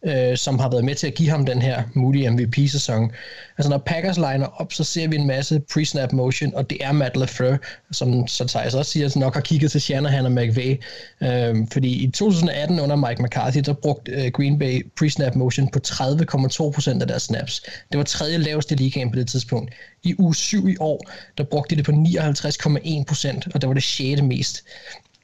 øh, 0.06 0.38
som 0.38 0.60
har 0.60 0.70
været 0.70 0.86
med 0.86 0.96
til 0.96 1.08
at 1.08 1.14
give 1.14 1.30
ham 1.30 1.46
den 1.46 1.62
her 1.62 1.84
mulige 1.94 2.30
MVP-sæson. 2.30 3.12
Altså 3.58 3.70
når 3.70 3.78
Packers 3.78 4.18
liner 4.18 4.62
op, 4.62 4.74
så 4.74 4.84
ser 4.84 5.08
vi 5.08 5.16
en 5.16 5.28
masse 5.28 5.62
pre-snap 5.72 6.14
motion, 6.14 6.56
og 6.56 6.70
det 6.70 6.78
er 6.82 6.92
Matt 6.92 7.18
LaFleur, 7.18 7.58
som 7.92 8.28
så 8.28 8.48
Thijs 8.48 8.74
også 8.74 8.92
siger, 8.92 9.20
nok 9.20 9.34
har 9.34 9.42
kigget 9.42 9.72
til 9.72 9.82
Shanahan 9.82 10.26
og 10.26 10.32
McVay. 10.32 10.82
Øh, 11.22 11.68
fordi 11.72 12.04
i 12.04 12.12
2018 12.12 12.80
under 12.80 12.96
Mike 12.96 13.24
McCarthy, 13.24 13.60
der 13.60 13.74
brugte 13.74 14.12
øh, 14.12 14.32
Green 14.32 14.60
Bay 14.60 14.86
pre-snap 15.02 15.36
motion 15.36 15.68
på 15.68 15.80
30,2% 15.88 17.02
af 17.02 17.08
deres 17.08 17.24
snaps. 17.24 17.62
Det 17.92 17.98
var 17.98 18.04
tredje 18.04 18.38
laveste 18.38 18.76
i 18.76 18.78
ligaen 18.78 19.12
på 19.12 19.16
det 19.16 19.28
tidspunkt. 19.28 19.74
I 20.04 20.16
uge 20.18 20.36
7 20.36 20.68
i 20.68 20.76
år, 20.80 21.10
der 21.38 21.44
brugte 21.44 21.76
de 21.76 21.78
det 21.78 21.86
på 21.86 21.92
59,1%, 21.92 23.52
og 23.54 23.62
det 23.62 23.68
var 23.68 23.74
det 23.74 23.84
sjette 23.84 24.24
mest 24.24 24.64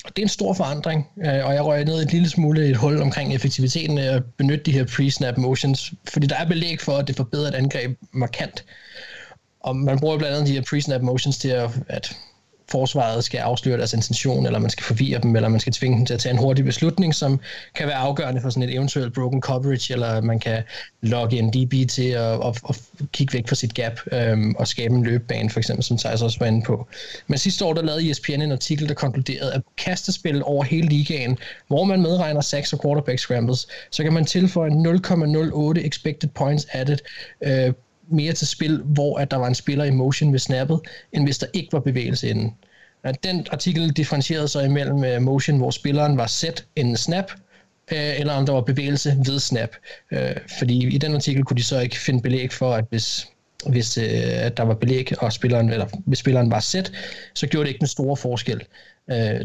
det 0.07 0.17
er 0.17 0.25
en 0.25 0.29
stor 0.29 0.53
forandring, 0.53 1.07
øh, 1.17 1.45
og 1.45 1.53
jeg 1.53 1.65
røg 1.65 1.85
ned 1.85 2.03
et 2.03 2.11
lille 2.11 2.29
smule 2.29 2.67
i 2.67 2.69
et 2.69 2.77
hul 2.77 3.01
omkring 3.01 3.33
effektiviteten 3.33 3.97
af 3.97 4.15
at 4.15 4.23
benytte 4.37 4.63
de 4.63 4.71
her 4.71 4.85
pre-snap 4.85 5.37
motions, 5.37 5.93
fordi 6.07 6.27
der 6.27 6.35
er 6.35 6.47
belæg 6.47 6.81
for, 6.81 6.97
at 6.97 7.07
det 7.07 7.15
forbedrer 7.15 7.47
et 7.47 7.55
angreb 7.55 7.97
markant. 8.11 8.65
Og 9.59 9.75
man 9.75 9.99
bruger 9.99 10.17
blandt 10.17 10.35
andet 10.35 10.47
de 10.47 10.53
her 10.53 10.61
pre-snap 10.61 11.01
motions 11.01 11.37
til 11.37 11.49
at, 11.49 11.69
at 11.89 12.17
forsvaret 12.74 13.24
skal 13.24 13.38
afsløre 13.38 13.78
deres 13.78 13.93
intention, 13.93 14.45
eller 14.45 14.59
man 14.59 14.69
skal 14.69 14.84
forvirre 14.84 15.19
dem, 15.19 15.36
eller 15.36 15.49
man 15.49 15.59
skal 15.59 15.74
tvinge 15.74 15.97
dem 15.97 16.05
til 16.05 16.13
at 16.13 16.19
tage 16.19 16.34
en 16.34 16.39
hurtig 16.39 16.65
beslutning, 16.65 17.15
som 17.15 17.39
kan 17.76 17.88
være 17.88 17.95
afgørende 17.95 18.41
for 18.41 18.49
sådan 18.49 18.69
et 18.69 18.76
eventuelt 18.76 19.13
broken 19.13 19.41
coverage, 19.41 19.93
eller 19.93 20.21
man 20.21 20.39
kan 20.39 20.63
logge 21.01 21.38
en 21.38 21.49
DB 21.49 21.89
til 21.89 22.09
at, 22.09 22.34
at, 22.47 22.61
at 22.69 22.82
kigge 23.11 23.34
væk 23.34 23.47
fra 23.47 23.55
sit 23.55 23.74
gap 23.74 23.99
øhm, 24.11 24.55
og 24.59 24.67
skabe 24.67 24.95
en 24.95 25.03
løbebane, 25.03 25.49
for 25.49 25.59
eksempel, 25.59 25.84
som 25.84 25.97
Thijs 25.97 26.21
også 26.21 26.39
var 26.39 26.45
inde 26.45 26.61
på. 26.65 26.88
Men 27.28 27.38
sidste 27.38 27.65
år, 27.65 27.74
der 27.74 27.82
lavede 27.82 28.09
ESPN 28.09 28.41
en 28.41 28.51
artikel, 28.51 28.88
der 28.88 28.93
konkluderede, 28.93 29.53
at 29.53 29.61
kastespil 29.78 30.43
over 30.43 30.63
hele 30.63 30.88
ligaen, 30.88 31.38
hvor 31.67 31.84
man 31.84 32.01
medregner 32.01 32.41
sacks 32.41 32.74
og 32.74 32.82
quarterback 32.82 33.19
scrambles, 33.19 33.67
så 33.91 34.03
kan 34.03 34.13
man 34.13 34.26
tilføje 34.26 34.69
0,08 34.69 35.86
expected 35.86 36.30
points 36.30 36.67
added 36.71 36.97
øh, 37.41 37.74
mere 38.07 38.33
til 38.33 38.47
spil, 38.47 38.81
hvor 38.85 39.17
at 39.17 39.31
der 39.31 39.37
var 39.37 39.47
en 39.47 39.55
spiller 39.55 39.85
i 39.85 39.91
motion 39.91 40.31
ved 40.31 40.39
snappet, 40.39 40.79
end 41.11 41.23
hvis 41.23 41.37
der 41.37 41.47
ikke 41.53 41.73
var 41.73 41.79
bevægelse 41.79 42.29
inden. 42.29 42.53
Den 43.23 43.47
artikel 43.51 43.89
differentierede 43.89 44.47
sig 44.47 44.65
imellem 44.65 45.03
øh, 45.03 45.21
motion, 45.21 45.57
hvor 45.57 45.71
spilleren 45.71 46.17
var 46.17 46.27
set 46.27 46.65
inden 46.75 46.97
snap, 46.97 47.31
øh, 47.91 48.19
eller 48.19 48.33
om 48.33 48.45
der 48.45 48.53
var 48.53 48.61
bevægelse 48.61 49.17
ved 49.25 49.39
snap. 49.39 49.69
Øh, 50.11 50.35
fordi 50.59 50.95
i 50.95 50.97
den 50.97 51.15
artikel 51.15 51.43
kunne 51.43 51.57
de 51.57 51.63
så 51.63 51.79
ikke 51.79 51.99
finde 51.99 52.21
belæg 52.21 52.51
for, 52.51 52.73
at 52.73 52.85
hvis, 52.89 53.27
hvis 53.67 53.97
at 53.97 54.57
der 54.57 54.63
var 54.63 54.73
belæg, 54.73 55.21
og 55.23 55.33
spilleren, 55.33 55.69
eller 55.69 55.87
hvis 56.05 56.19
spilleren 56.19 56.51
var 56.51 56.59
set, 56.59 56.91
så 57.33 57.47
gjorde 57.47 57.63
det 57.63 57.69
ikke 57.69 57.79
den 57.79 57.87
store 57.87 58.17
forskel. 58.17 58.61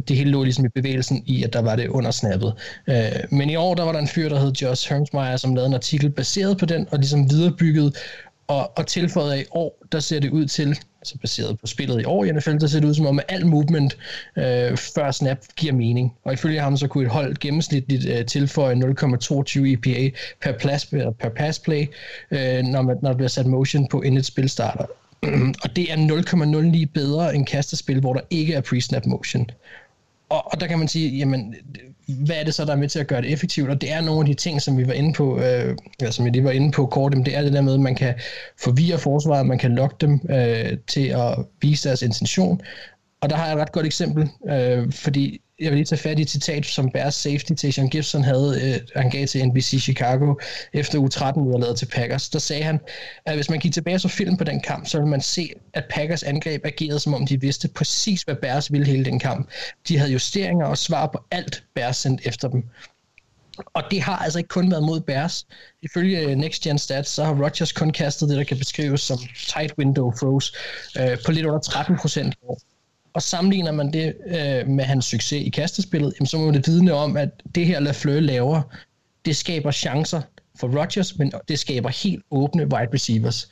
det 0.09 0.17
hele 0.17 0.31
lå 0.31 0.45
ligesom 0.45 0.65
i 0.65 0.69
bevægelsen 0.69 1.23
i, 1.27 1.45
at 1.45 1.53
der 1.53 1.63
var 1.63 1.77
det 1.77 1.89
under 1.89 2.11
snappet. 2.11 2.55
men 3.31 3.51
i 3.51 3.57
år, 3.57 3.75
der 3.75 3.83
var 3.83 3.93
der 3.93 3.99
en 3.99 4.09
fyr, 4.09 4.29
der 4.29 4.41
hed 4.41 4.53
Josh 4.53 4.93
Hermsmeyer, 4.93 5.37
som 5.37 5.55
lavede 5.55 5.69
en 5.69 5.75
artikel 5.75 6.11
baseret 6.11 6.59
på 6.59 6.67
den, 6.67 6.87
og 6.91 6.99
ligesom 6.99 7.31
viderebygget 7.31 7.97
og, 8.49 8.79
og 8.79 8.87
tilføjet 8.87 9.33
af 9.33 9.41
i 9.41 9.45
år, 9.51 9.85
der 9.93 10.01
ser 10.01 10.21
det 10.21 10.31
ud 10.31 10.47
til, 10.47 10.69
altså 11.01 11.19
baseret 11.19 11.59
på 11.61 11.67
spillet 11.67 12.01
i 12.01 12.05
år 12.05 12.25
i 12.25 12.33
NFL, 12.33 12.59
der 12.59 12.67
ser 12.67 12.81
det 12.81 12.89
ud 12.89 12.95
som 12.95 13.07
om, 13.07 13.19
at 13.19 13.25
alt 13.29 13.47
movement 13.47 13.99
øh, 14.37 14.77
før 14.77 15.11
snap 15.11 15.39
giver 15.57 15.73
mening. 15.73 16.15
Og 16.25 16.33
ifølge 16.33 16.61
ham, 16.61 16.77
så 16.77 16.89
kunne 16.89 17.05
et 17.05 17.11
hold 17.11 17.37
gennemsnitligt 17.37 18.07
øh, 18.07 18.27
tilføje 18.27 18.75
0,22 18.75 19.61
EPA 19.61 20.11
per, 20.43 20.53
plads, 20.53 20.87
per 21.21 21.29
pass 21.37 21.59
play, 21.59 21.87
øh, 22.31 22.63
når, 22.63 22.83
man, 22.83 22.97
når 23.03 23.11
der 23.11 23.17
bliver 23.17 23.29
sat 23.29 23.47
motion 23.47 23.89
på 23.89 24.03
inden 24.03 24.19
et 24.19 24.27
spil 24.27 24.49
starter. 24.49 24.85
og 25.63 25.77
det 25.77 25.93
er 25.93 25.97
0,09 26.87 26.93
bedre 26.95 27.35
end 27.35 27.47
kastespil, 27.47 28.01
hvor 28.01 28.15
der 28.15 28.21
ikke 28.31 28.55
er 28.55 28.61
pre-snap 28.61 29.07
motion. 29.07 29.51
Og, 30.29 30.53
og 30.53 30.61
der 30.61 30.67
kan 30.67 30.79
man 30.79 30.89
sige, 30.89 31.19
jamen, 31.19 31.55
hvad 32.09 32.37
er 32.37 32.45
det 32.45 32.55
så, 32.55 32.65
der 32.65 32.73
er 32.73 32.77
med 32.77 32.89
til 32.89 32.99
at 32.99 33.07
gøre 33.07 33.23
det 33.23 33.33
effektivt? 33.33 33.71
Og 33.71 33.81
det 33.81 33.93
er 33.93 34.01
nogle 34.01 34.21
af 34.21 34.27
de 34.27 34.35
ting, 34.35 34.63
som 34.63 34.79
vi 34.79 34.87
var 34.87 34.93
inde 34.93 35.13
på, 35.13 35.39
øh, 35.39 35.77
eller 36.01 36.11
som 36.11 36.25
vi 36.25 36.31
lige 36.31 36.45
var 36.45 36.51
inde 36.51 36.73
på 36.73 36.87
kort, 36.87 37.13
det 37.13 37.37
er 37.37 37.43
det 37.43 37.53
der 37.53 37.61
med, 37.61 37.75
at 37.75 37.81
man 37.81 37.95
kan 37.95 38.15
forvirre 38.63 38.99
forsvaret, 38.99 39.47
man 39.47 39.59
kan 39.59 39.75
lokke 39.75 39.97
dem 40.01 40.21
øh, 40.31 40.79
til 40.87 41.07
at 41.09 41.39
vise 41.63 41.89
deres 41.89 42.03
intention. 42.03 42.61
Og 43.21 43.31
der 43.31 43.37
har 43.37 43.47
jeg 43.47 43.55
et 43.55 43.61
ret 43.61 43.73
godt 43.73 43.87
eksempel, 43.87 44.29
øh, 44.49 44.93
fordi 44.93 45.41
jeg 45.61 45.71
vil 45.71 45.77
lige 45.77 45.85
tage 45.85 45.99
fat 45.99 46.19
i 46.19 46.23
et 46.23 46.31
citat, 46.31 46.67
som 46.67 46.91
Bears 46.91 47.15
safety 47.15 47.53
Tayshaun 47.53 47.89
Gibson 47.89 48.25
havde, 48.25 48.61
øh, 48.63 49.01
han 49.03 49.11
gav 49.11 49.27
til 49.27 49.49
NBC 49.49 49.83
Chicago 49.83 50.35
efter 50.73 50.99
u 50.99 51.09
13 51.09 51.61
lavet 51.61 51.79
til 51.79 51.87
Packers. 51.87 52.29
Der 52.29 52.39
sagde 52.39 52.63
han, 52.63 52.81
at 53.27 53.35
hvis 53.35 53.51
man 53.51 53.59
gik 53.59 53.73
tilbage 53.73 53.97
og 53.97 54.01
så 54.01 54.09
film 54.09 54.37
på 54.37 54.45
den 54.45 54.61
kamp, 54.61 54.87
så 54.87 54.99
ville 54.99 55.11
man 55.11 55.21
se, 55.21 55.51
at 55.75 55.85
Packers 55.91 56.23
angreb 56.23 56.65
agerede, 56.65 57.01
som 57.01 57.15
om 57.15 57.27
de 57.27 57.41
vidste 57.41 57.69
præcis, 57.69 58.23
hvad 58.23 58.35
Bears 58.35 58.73
ville 58.73 58.87
hele 58.87 59.05
den 59.05 59.19
kamp. 59.19 59.49
De 59.89 59.99
havde 59.99 60.13
justeringer 60.13 60.67
og 60.67 60.79
svar 60.79 61.07
på 61.07 61.25
alt, 61.31 61.65
Bears 61.75 61.97
sendte 61.97 62.29
efter 62.29 62.49
dem. 62.49 62.65
Og 63.75 63.83
det 63.91 64.03
har 64.03 64.17
altså 64.17 64.39
ikke 64.39 64.49
kun 64.49 64.71
været 64.71 64.83
mod 64.83 65.01
Bears. 65.01 65.47
Ifølge 65.83 66.21
øh, 66.21 66.37
Next 66.37 66.63
Gen 66.63 66.79
Stats, 66.79 67.11
så 67.11 67.25
har 67.25 67.45
Rodgers 67.45 67.73
kun 67.73 67.91
kastet 67.91 68.29
det, 68.29 68.37
der 68.37 68.45
kan 68.45 68.59
beskrives 68.59 69.01
som 69.01 69.19
tight 69.49 69.79
window 69.79 70.13
throws 70.13 70.53
øh, 70.99 71.19
på 71.27 71.33
lidt 71.33 71.47
under 71.47 71.61
13 71.61 71.97
procent 71.97 72.35
og 73.19 73.23
sammenligner 73.23 73.73
man 73.73 73.93
det 73.93 74.15
øh, 74.27 74.69
med 74.69 74.85
hans 74.85 75.05
succes 75.05 75.47
i 75.47 75.49
kastespillet, 75.49 76.15
jamen, 76.19 76.27
så 76.27 76.39
må 76.39 76.51
det 76.51 76.67
vidne 76.67 76.93
om, 76.93 77.17
at 77.17 77.29
det 77.55 77.67
her 77.67 77.81
Lafleur 77.81 78.21
laver, 78.21 78.63
det 79.25 79.37
skaber 79.37 79.71
chancer 79.71 80.23
for 80.61 80.81
Rodgers, 80.81 81.19
men 81.19 81.33
det 81.49 81.59
skaber 81.59 81.89
helt 81.89 82.25
åbne 82.31 82.63
wide 82.63 82.89
receivers. 82.95 83.51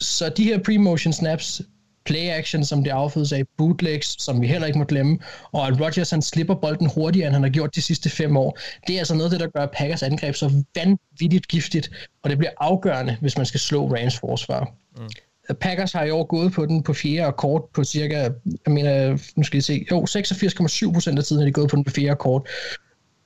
Så 0.00 0.28
de 0.28 0.44
her 0.44 0.58
pre-motion 0.58 1.12
snaps, 1.12 1.62
play 2.04 2.28
action, 2.28 2.64
som 2.64 2.84
det 2.84 2.90
affødes 2.90 3.32
af, 3.32 3.42
bootlegs, 3.58 4.22
som 4.22 4.40
vi 4.40 4.46
heller 4.46 4.66
ikke 4.66 4.78
må 4.78 4.84
glemme, 4.84 5.18
og 5.52 5.66
at 5.66 5.80
Rodgers 5.80 6.10
han 6.10 6.22
slipper 6.22 6.54
bolden 6.54 6.90
hurtigere, 6.94 7.26
end 7.26 7.34
han 7.34 7.42
har 7.42 7.50
gjort 7.50 7.74
de 7.74 7.82
sidste 7.82 8.10
fem 8.10 8.36
år. 8.36 8.58
Det 8.86 8.94
er 8.94 8.98
altså 8.98 9.14
noget 9.14 9.32
af 9.32 9.38
det, 9.38 9.40
der 9.40 9.60
gør 9.60 9.66
Packers 9.66 10.02
angreb 10.02 10.34
så 10.34 10.62
vanvittigt 10.74 11.48
giftigt, 11.48 11.90
og 12.22 12.30
det 12.30 12.38
bliver 12.38 12.52
afgørende, 12.60 13.16
hvis 13.20 13.36
man 13.36 13.46
skal 13.46 13.60
slå 13.60 13.94
Rams 13.94 14.18
forsvar. 14.18 14.72
Mm. 14.96 15.08
Packers 15.54 15.92
har 15.92 16.04
i 16.04 16.10
år 16.10 16.24
gået 16.24 16.52
på 16.52 16.66
den 16.66 16.82
på 16.82 16.94
fjerde 16.94 17.32
kort 17.32 17.62
på 17.74 17.84
cirka, 17.84 18.16
jeg 18.66 18.72
mener, 18.72 19.18
nu 19.36 19.42
skal 19.42 19.58
I 19.58 19.60
se, 19.60 19.86
jo, 19.90 20.00
86,7 20.00 20.92
procent 20.92 21.18
af 21.18 21.24
tiden 21.24 21.42
har 21.42 21.46
de 21.46 21.52
gået 21.52 21.70
på 21.70 21.76
den 21.76 21.84
på 21.84 21.90
fjerde 21.90 22.16
kort 22.16 22.48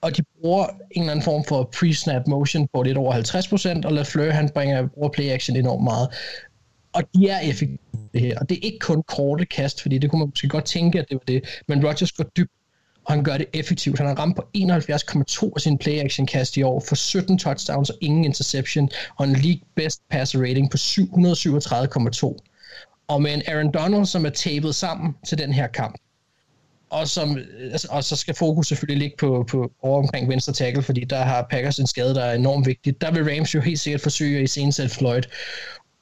og 0.01 0.17
de 0.17 0.23
bruger 0.41 0.67
en 0.67 1.03
eller 1.03 1.11
anden 1.11 1.25
form 1.25 1.45
for 1.45 1.71
pre-snap 1.77 2.23
motion 2.27 2.69
på 2.75 2.83
lidt 2.83 2.99
over 2.99 3.15
50%, 3.83 3.87
og 3.87 3.93
LaFleur 3.93 4.31
han 4.31 4.51
bringer, 4.55 4.87
bruger 4.87 5.09
play-action 5.09 5.57
enormt 5.57 5.85
meget. 5.85 6.09
Og 6.93 7.03
de 7.15 7.29
er 7.29 7.41
effektive 7.41 7.79
det 8.13 8.21
her, 8.21 8.39
og 8.39 8.49
det 8.49 8.57
er 8.57 8.61
ikke 8.63 8.79
kun 8.79 9.03
korte 9.03 9.45
kast, 9.45 9.83
fordi 9.83 9.99
det 9.99 10.11
kunne 10.11 10.19
man 10.19 10.29
måske 10.29 10.49
godt 10.49 10.65
tænke, 10.65 10.99
at 10.99 11.07
det 11.09 11.15
var 11.15 11.25
det, 11.29 11.63
men 11.69 11.87
Rodgers 11.87 12.13
går 12.13 12.25
dybt, 12.25 12.53
og 13.05 13.13
han 13.13 13.25
gør 13.25 13.37
det 13.37 13.47
effektivt. 13.53 13.99
Han 13.99 14.07
har 14.07 14.15
ramt 14.15 14.37
på 14.37 14.43
71,2 14.57 15.53
af 15.57 15.61
sin 15.61 15.79
play-action 15.79 16.27
kast 16.27 16.57
i 16.57 16.63
år, 16.63 16.85
for 16.89 16.95
17 16.95 17.39
touchdowns 17.39 17.91
og 17.91 17.97
ingen 18.01 18.25
interception, 18.25 18.91
og 19.19 19.25
en 19.25 19.33
league 19.33 19.61
best 19.77 20.03
passer 20.11 20.41
rating 20.41 20.71
på 20.71 20.77
737,2. 20.77 22.37
Og 23.09 23.23
med 23.23 23.35
en 23.35 23.43
Aaron 23.47 23.73
Donald, 23.73 24.07
som 24.07 24.27
er 24.27 24.31
tabet 24.31 24.75
sammen 24.75 25.15
til 25.27 25.39
den 25.39 25.53
her 25.53 25.67
kamp, 25.67 25.97
og, 26.91 27.09
som, 27.09 27.39
altså, 27.73 27.89
og 27.91 28.05
så 28.05 28.17
skal 28.17 28.35
fokus 28.35 28.69
selvfølgelig 28.69 28.99
ligge 29.03 29.17
på, 29.17 29.47
på 29.51 29.73
over 29.83 29.99
omkring 29.99 30.29
venstre 30.29 30.53
tackle, 30.53 30.83
fordi 30.83 31.05
der 31.05 31.23
har 31.23 31.47
Packers 31.51 31.79
en 31.79 31.87
skade, 31.87 32.15
der 32.15 32.25
er 32.25 32.35
enormt 32.35 32.67
vigtig. 32.67 33.01
Der 33.01 33.11
vil 33.11 33.25
Rams 33.25 33.55
jo 33.55 33.61
helt 33.61 33.81
sikkert 33.81 34.01
forsøge 34.01 34.39
at 34.39 34.45
iscenesætte 34.45 34.95
Floyd. 34.95 35.23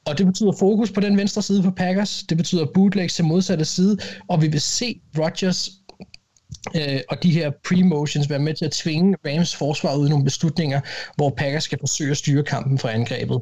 Og 0.06 0.18
det 0.18 0.26
betyder 0.26 0.52
fokus 0.58 0.92
på 0.92 1.00
den 1.00 1.16
venstre 1.16 1.42
side 1.42 1.62
for 1.62 1.70
Packers. 1.70 2.22
Det 2.28 2.36
betyder 2.36 2.66
bootlegs 2.74 3.14
til 3.14 3.24
modsatte 3.24 3.64
side. 3.64 3.98
Og 4.28 4.42
vi 4.42 4.48
vil 4.48 4.60
se 4.60 5.00
Rodgers 5.18 5.70
øh, 6.74 7.00
og 7.08 7.22
de 7.22 7.30
her 7.30 7.50
pre-motions 7.50 8.28
være 8.28 8.38
med 8.38 8.54
til 8.54 8.64
at 8.64 8.72
tvinge 8.72 9.16
Rams 9.26 9.56
forsvar 9.56 9.96
ud 9.96 10.06
i 10.06 10.10
nogle 10.10 10.24
beslutninger, 10.24 10.80
hvor 11.16 11.30
Packers 11.30 11.64
skal 11.64 11.78
forsøge 11.78 12.10
at 12.10 12.16
styre 12.16 12.44
kampen 12.44 12.78
fra 12.78 12.92
angrebet. 12.92 13.40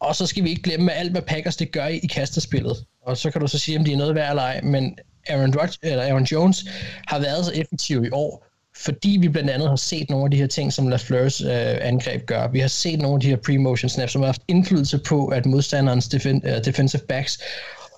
Og 0.00 0.16
så 0.16 0.26
skal 0.26 0.44
vi 0.44 0.50
ikke 0.50 0.62
glemme, 0.62 0.92
alt 0.92 1.10
hvad 1.10 1.22
Packers 1.22 1.56
det 1.56 1.72
gør 1.72 1.86
i 1.86 1.98
kastespillet. 1.98 2.84
Og 3.02 3.16
så 3.16 3.30
kan 3.30 3.40
du 3.40 3.46
så 3.46 3.58
sige, 3.58 3.78
om 3.78 3.84
de 3.84 3.92
er 3.92 3.96
noget 3.96 4.14
værd 4.14 4.30
eller 4.30 4.42
ej, 4.42 4.60
men 4.60 4.98
Aaron, 5.28 5.54
Rodgers, 5.54 5.78
eller 5.82 6.04
Aaron 6.04 6.24
Jones 6.24 6.64
har 7.06 7.18
været 7.18 7.44
så 7.44 7.52
effektiv 7.52 8.04
i 8.04 8.08
år, 8.12 8.46
fordi 8.76 9.18
vi 9.20 9.28
blandt 9.28 9.50
andet 9.50 9.68
har 9.68 9.76
set 9.76 10.10
nogle 10.10 10.24
af 10.24 10.30
de 10.30 10.36
her 10.36 10.46
ting, 10.46 10.72
som 10.72 10.88
LaFleurs 10.88 11.40
øh, 11.40 11.76
angreb 11.80 12.26
gør. 12.26 12.48
Vi 12.48 12.60
har 12.60 12.68
set 12.68 13.00
nogle 13.00 13.14
af 13.14 13.20
de 13.20 13.28
her 13.28 13.36
pre-motion 13.36 13.88
snaps, 13.88 14.12
som 14.12 14.22
har 14.22 14.26
haft 14.26 14.42
indflydelse 14.48 14.98
på, 14.98 15.26
at 15.26 15.46
modstanderens 15.46 16.08
defen, 16.08 16.42
uh, 16.44 16.64
defensive 16.64 17.02
backs, 17.08 17.38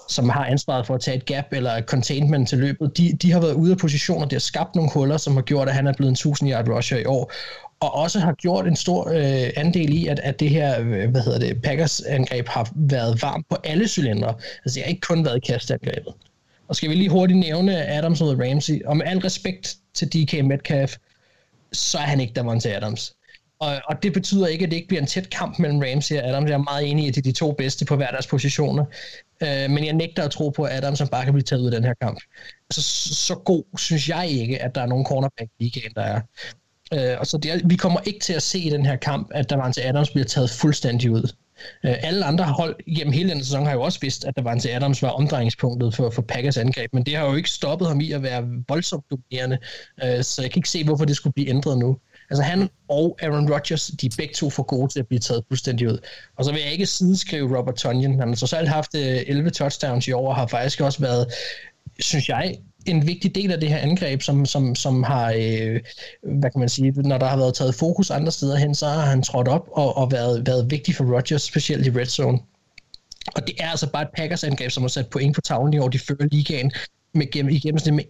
som 0.08 0.28
har 0.28 0.46
ansvaret 0.46 0.86
for 0.86 0.94
at 0.94 1.00
tage 1.00 1.16
et 1.16 1.26
gap 1.26 1.44
eller 1.52 1.82
containment 1.82 2.48
til 2.48 2.58
løbet, 2.58 2.96
de, 2.96 3.12
de 3.22 3.32
har 3.32 3.40
været 3.40 3.54
ude 3.54 3.72
af 3.72 3.78
positioner, 3.78 4.26
de 4.26 4.34
har 4.34 4.40
skabt 4.40 4.74
nogle 4.74 4.90
huller, 4.94 5.16
som 5.16 5.34
har 5.34 5.42
gjort, 5.42 5.68
at 5.68 5.74
han 5.74 5.86
er 5.86 5.92
blevet 5.92 6.08
en 6.08 6.14
1000 6.14 6.50
yard 6.50 6.68
rusher 6.68 6.98
i 6.98 7.04
år, 7.04 7.32
og 7.80 7.94
også 7.94 8.20
har 8.20 8.32
gjort 8.32 8.66
en 8.66 8.76
stor 8.76 9.08
øh, 9.08 9.50
andel 9.56 9.92
i, 9.92 10.06
at, 10.06 10.18
at 10.18 10.40
det 10.40 10.50
her, 10.50 10.80
øh, 10.80 11.10
hvad 11.10 11.22
hedder 11.22 11.38
det, 11.38 11.62
Packers 11.62 12.00
angreb 12.00 12.48
har 12.48 12.70
været 12.74 13.22
varmt 13.22 13.48
på 13.48 13.56
alle 13.64 13.88
cylindre. 13.88 14.34
Altså 14.64 14.74
det 14.74 14.82
har 14.82 14.88
ikke 14.88 15.00
kun 15.00 15.24
været 15.24 15.46
kastangrebet. 15.46 16.14
Og 16.68 16.76
skal 16.76 16.90
vi 16.90 16.94
lige 16.94 17.10
hurtigt 17.10 17.38
nævne 17.38 17.86
Adams 17.86 18.20
og 18.20 18.38
Ramsey, 18.38 18.84
og 18.84 18.96
med 18.96 19.06
al 19.06 19.18
respekt 19.18 19.76
til 19.94 20.08
DK 20.08 20.44
Metcalf, 20.44 20.96
så 21.72 21.98
er 21.98 22.02
han 22.02 22.20
ikke 22.20 22.32
Davante 22.32 22.76
Adams. 22.76 23.14
Og, 23.62 23.80
og 23.88 24.02
det 24.02 24.12
betyder 24.12 24.46
ikke, 24.46 24.64
at 24.64 24.70
det 24.70 24.76
ikke 24.76 24.88
bliver 24.88 25.00
en 25.00 25.06
tæt 25.06 25.30
kamp 25.30 25.58
mellem 25.58 25.78
Ramsey 25.78 26.16
og 26.16 26.28
Adams. 26.28 26.50
Jeg 26.50 26.54
er 26.54 26.58
meget 26.58 26.90
enig 26.90 27.04
i, 27.04 27.08
at 27.08 27.14
de 27.14 27.18
er 27.20 27.22
de 27.22 27.32
to 27.32 27.52
bedste 27.52 27.84
på 27.84 27.96
hver 27.96 28.10
deres 28.10 28.26
positioner. 28.26 28.84
Øh, 29.42 29.70
men 29.70 29.84
jeg 29.84 29.92
nægter 29.92 30.22
at 30.22 30.30
tro 30.30 30.50
på, 30.50 30.64
at 30.64 30.84
Adams 30.84 31.02
bare 31.10 31.24
kan 31.24 31.32
blive 31.32 31.42
taget 31.42 31.62
ud 31.62 31.66
af 31.66 31.72
den 31.72 31.84
her 31.84 31.94
kamp. 32.00 32.18
Altså, 32.70 32.82
så, 32.82 33.14
så 33.14 33.34
god 33.34 33.64
synes 33.78 34.08
jeg 34.08 34.28
ikke, 34.28 34.62
at 34.62 34.74
der 34.74 34.80
er 34.80 34.86
nogen 34.86 35.04
cornerback 35.04 35.50
i 35.58 35.64
ligaen, 35.64 35.92
der 35.96 36.02
er. 36.02 36.20
Øh, 36.94 37.16
og 37.20 37.26
så 37.26 37.38
det, 37.38 37.62
vi 37.64 37.76
kommer 37.76 38.00
ikke 38.04 38.20
til 38.20 38.32
at 38.32 38.42
se 38.42 38.58
i 38.58 38.70
den 38.70 38.86
her 38.86 38.96
kamp, 38.96 39.30
at 39.34 39.50
Davante 39.50 39.84
Adams 39.84 40.10
bliver 40.10 40.26
taget 40.26 40.50
fuldstændig 40.50 41.10
ud. 41.10 41.32
Øh, 41.84 41.94
alle 42.02 42.24
andre 42.24 42.44
hold 42.44 42.94
gennem 42.96 43.12
hele 43.12 43.30
den 43.30 43.44
sæson 43.44 43.66
har 43.66 43.72
jo 43.72 43.82
også 43.82 43.98
vidst, 44.00 44.24
at 44.24 44.36
der 44.36 44.42
var 44.42 44.52
en 44.52 44.60
til 44.60 44.68
Adams 44.68 45.02
var 45.02 45.08
omdrejningspunktet 45.08 45.94
for, 45.94 46.10
for 46.10 46.22
Packers 46.22 46.56
angreb, 46.56 46.92
men 46.92 47.06
det 47.06 47.16
har 47.16 47.26
jo 47.26 47.34
ikke 47.34 47.50
stoppet 47.50 47.88
ham 47.88 48.00
i 48.00 48.12
at 48.12 48.22
være 48.22 48.48
voldsomt 48.68 49.04
dominerende, 49.10 49.58
øh, 50.04 50.22
så 50.24 50.42
jeg 50.42 50.50
kan 50.50 50.58
ikke 50.58 50.68
se, 50.68 50.84
hvorfor 50.84 51.04
det 51.04 51.16
skulle 51.16 51.34
blive 51.34 51.48
ændret 51.48 51.78
nu. 51.78 51.98
Altså 52.32 52.42
han 52.42 52.68
og 52.88 53.18
Aaron 53.22 53.52
Rodgers, 53.52 53.86
de 54.00 54.06
er 54.06 54.14
begge 54.16 54.34
to 54.34 54.50
for 54.50 54.62
gode 54.62 54.92
til 54.92 55.00
at 55.00 55.06
blive 55.06 55.20
taget 55.20 55.44
fuldstændig 55.48 55.88
ud. 55.88 55.98
Og 56.36 56.44
så 56.44 56.52
vil 56.52 56.60
jeg 56.62 56.72
ikke 56.72 56.86
sideskrive 56.86 57.58
Robert 57.58 57.74
Tonyan. 57.74 58.18
Han 58.18 58.28
har 58.28 58.34
så 58.34 58.46
selv 58.46 58.68
haft 58.68 58.94
øh, 58.94 59.22
11 59.26 59.50
touchdowns 59.50 60.08
i 60.08 60.12
år, 60.12 60.28
og 60.28 60.36
har 60.36 60.46
faktisk 60.46 60.80
også 60.80 61.00
været, 61.00 61.26
synes 62.00 62.28
jeg, 62.28 62.58
en 62.86 63.06
vigtig 63.06 63.34
del 63.34 63.52
af 63.52 63.60
det 63.60 63.68
her 63.68 63.78
angreb, 63.78 64.22
som, 64.22 64.46
som, 64.46 64.74
som 64.74 65.02
har, 65.02 65.32
øh, 65.36 65.80
hvad 66.22 66.50
kan 66.50 66.58
man 66.58 66.68
sige, 66.68 66.92
når 66.92 67.18
der 67.18 67.26
har 67.26 67.36
været 67.36 67.54
taget 67.54 67.74
fokus 67.74 68.10
andre 68.10 68.32
steder 68.32 68.56
hen, 68.56 68.74
så 68.74 68.86
har 68.86 69.06
han 69.06 69.22
trådt 69.22 69.48
op 69.48 69.68
og, 69.72 69.96
og 69.96 70.12
været, 70.12 70.46
været 70.46 70.70
vigtig 70.70 70.94
for 70.94 71.16
Rodgers, 71.16 71.42
specielt 71.42 71.86
i 71.86 71.90
red 71.90 72.06
zone. 72.06 72.38
Og 73.36 73.46
det 73.46 73.54
er 73.60 73.68
altså 73.70 73.90
bare 73.90 74.02
et 74.02 74.08
Packers 74.16 74.44
angreb, 74.44 74.70
som 74.70 74.82
har 74.82 74.88
sat 74.88 75.10
point 75.10 75.34
på 75.34 75.40
tavlen 75.40 75.74
i 75.74 75.78
år. 75.78 75.88
De 75.88 75.98
fører 75.98 76.28
ligaen 76.30 76.72
med, 77.14 77.26
i 77.34 77.58
gennemsnit 77.58 77.94
med 77.94 78.04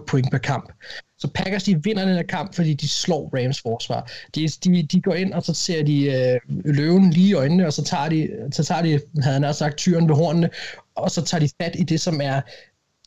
31,8 0.00 0.04
point 0.06 0.30
per 0.30 0.38
kamp. 0.38 0.72
Så 1.18 1.28
Packers 1.34 1.62
de 1.62 1.82
vinder 1.84 2.04
den 2.04 2.14
her 2.14 2.22
kamp, 2.22 2.54
fordi 2.54 2.74
de 2.74 2.88
slår 2.88 3.30
Rams 3.38 3.60
forsvar. 3.60 4.10
De, 4.34 4.48
de, 4.48 4.82
de 4.82 5.00
går 5.00 5.14
ind, 5.14 5.32
og 5.32 5.42
så 5.42 5.54
ser 5.54 5.82
de 5.82 6.04
øh, 6.04 6.40
løven 6.64 7.10
lige 7.10 7.28
i 7.28 7.34
øjnene, 7.34 7.66
og 7.66 7.72
så 7.72 7.84
tager 7.84 8.08
de, 8.08 8.28
så 8.52 8.64
tager 8.64 8.82
de 8.82 9.00
havde 9.22 9.44
han 9.44 9.54
sagt, 9.54 9.76
tyren 9.76 10.08
ved 10.08 10.16
hornene, 10.16 10.50
og 10.94 11.10
så 11.10 11.22
tager 11.22 11.40
de 11.40 11.50
fat 11.62 11.76
i 11.78 11.82
det, 11.82 12.00
som 12.00 12.20
er 12.22 12.40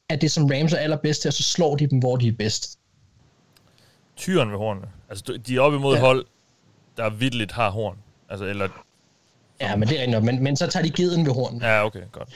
er 0.10 0.16
det, 0.16 0.32
som 0.32 0.46
Rams 0.46 0.74
er 0.74 0.78
allerbedst 0.78 1.22
til, 1.22 1.30
og 1.30 1.34
så 1.34 1.44
slår 1.44 1.76
de 1.76 1.88
dem, 1.88 2.00
hvor 2.00 2.16
de 2.16 2.28
er 2.28 2.32
bedst. 2.32 2.80
Tyren 4.16 4.52
ved 4.52 4.58
hornene. 4.58 4.88
Altså, 5.10 5.40
de 5.48 5.56
er 5.56 5.62
oppe 5.62 5.78
imod 5.78 5.96
ja. 5.96 6.02
hold, 6.02 6.26
der 6.98 7.10
viddeligt 7.10 7.52
har 7.52 7.70
horn. 7.70 7.98
Altså, 8.30 8.46
eller... 8.46 8.70
Ja, 9.62 9.76
men 9.76 9.88
det 9.88 9.98
er 9.98 10.02
rigtigt 10.02 10.24
men, 10.24 10.44
men 10.44 10.56
så 10.56 10.68
tager 10.68 10.84
de 10.84 10.90
geden 10.90 11.26
ved 11.26 11.34
hornene. 11.34 11.66
Ja, 11.66 11.86
okay, 11.86 12.02
godt. 12.12 12.30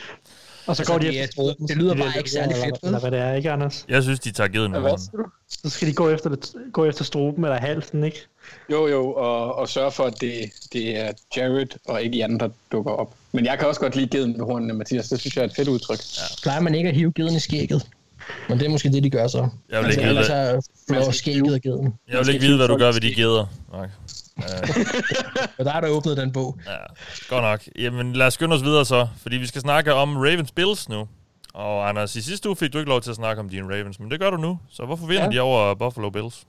Og 0.67 0.75
så 0.75 0.81
altså, 0.81 0.93
går 0.93 0.99
de 0.99 1.07
det, 1.07 1.23
efter, 1.23 1.43
det, 1.43 1.55
det 1.67 1.77
lyder 1.77 1.95
bare 1.95 2.17
ikke 2.17 2.31
særlig 2.31 2.55
fedt. 2.55 2.65
Eller, 2.65 2.77
eller 2.83 2.99
hvad 2.99 3.11
det 3.11 3.19
er, 3.19 3.33
ikke 3.33 3.51
Anders? 3.51 3.85
Jeg 3.89 4.03
synes, 4.03 4.19
de 4.19 4.31
tager 4.31 4.47
geden 4.47 4.73
hornene. 4.73 4.97
Så 5.63 5.69
skal 5.69 5.87
de 5.87 5.93
gå 5.93 6.09
efter, 6.09 6.29
det, 6.29 6.53
gå 6.73 6.85
efter 6.85 7.03
struben 7.03 7.43
eller 7.43 7.59
halsen, 7.59 8.03
ikke? 8.03 8.17
Jo, 8.71 8.87
jo, 8.87 9.13
og, 9.13 9.55
og 9.55 9.69
sørge 9.69 9.91
for, 9.91 10.03
at 10.03 10.21
det, 10.21 10.49
det 10.73 10.99
er 10.99 11.11
Jared 11.37 11.67
og 11.85 12.01
ikke 12.01 12.17
Jan, 12.17 12.37
der 12.37 12.49
dukker 12.71 12.91
op. 12.91 13.13
Men 13.31 13.45
jeg 13.45 13.59
kan 13.59 13.67
også 13.67 13.81
godt 13.81 13.95
lide 13.95 14.07
geden 14.07 14.37
med 14.37 14.45
hornene, 14.45 14.73
Mathias. 14.73 15.09
Det 15.09 15.19
synes 15.19 15.35
jeg 15.35 15.41
er 15.41 15.47
et 15.47 15.55
fedt 15.55 15.67
udtryk. 15.67 15.99
Ja. 16.17 16.23
Plejer 16.43 16.59
man 16.59 16.75
ikke 16.75 16.89
at 16.89 16.95
hive 16.95 17.11
geden 17.11 17.35
i 17.35 17.39
skægget? 17.39 17.87
Men 18.49 18.59
det 18.59 18.65
er 18.65 18.69
måske 18.69 18.89
det, 18.89 19.03
de 19.03 19.09
gør 19.09 19.27
så. 19.27 19.49
Jeg 19.69 19.83
vil 19.83 19.91
ikke 19.91 20.03
altså, 20.03 20.33
vide, 20.33 20.61
hvad... 20.87 21.03
så 21.03 21.11
skægget 21.11 21.53
af 21.53 21.61
geden. 21.61 21.93
Jeg 22.11 22.19
vil 22.19 22.29
ikke 22.29 22.45
vide, 22.45 22.57
hvad 22.57 22.67
du 22.67 22.77
gør 22.77 22.91
ved 22.91 23.01
de 23.01 23.15
geder. 23.15 23.45
Okay. 23.73 23.89
Uh, 25.59 25.65
der 25.65 25.73
er 25.73 25.81
der 25.81 25.89
åbnet 25.89 26.17
den 26.17 26.31
bog. 26.31 26.59
Ja, 26.65 26.77
godt 27.29 27.43
nok. 27.43 27.61
Jamen, 27.75 28.13
lad 28.13 28.27
os 28.27 28.33
skynde 28.33 28.55
os 28.55 28.63
videre 28.63 28.85
så, 28.85 29.07
fordi 29.21 29.37
vi 29.37 29.47
skal 29.47 29.61
snakke 29.61 29.93
om 29.93 30.17
Ravens 30.17 30.51
Bills 30.51 30.89
nu. 30.89 31.07
Og 31.53 31.89
Anders, 31.89 32.15
i 32.15 32.21
sidste 32.21 32.49
uge 32.49 32.55
fik 32.55 32.73
du 32.73 32.77
ikke 32.77 32.89
lov 32.89 33.01
til 33.01 33.09
at 33.09 33.15
snakke 33.15 33.39
om 33.39 33.49
dine 33.49 33.75
Ravens, 33.75 33.99
men 33.99 34.11
det 34.11 34.19
gør 34.19 34.29
du 34.29 34.37
nu. 34.37 34.59
Så 34.69 34.85
hvorfor 34.85 35.07
vinder 35.07 35.23
ja. 35.23 35.29
de 35.29 35.39
over 35.39 35.75
Buffalo 35.75 36.09
Bills? 36.09 36.47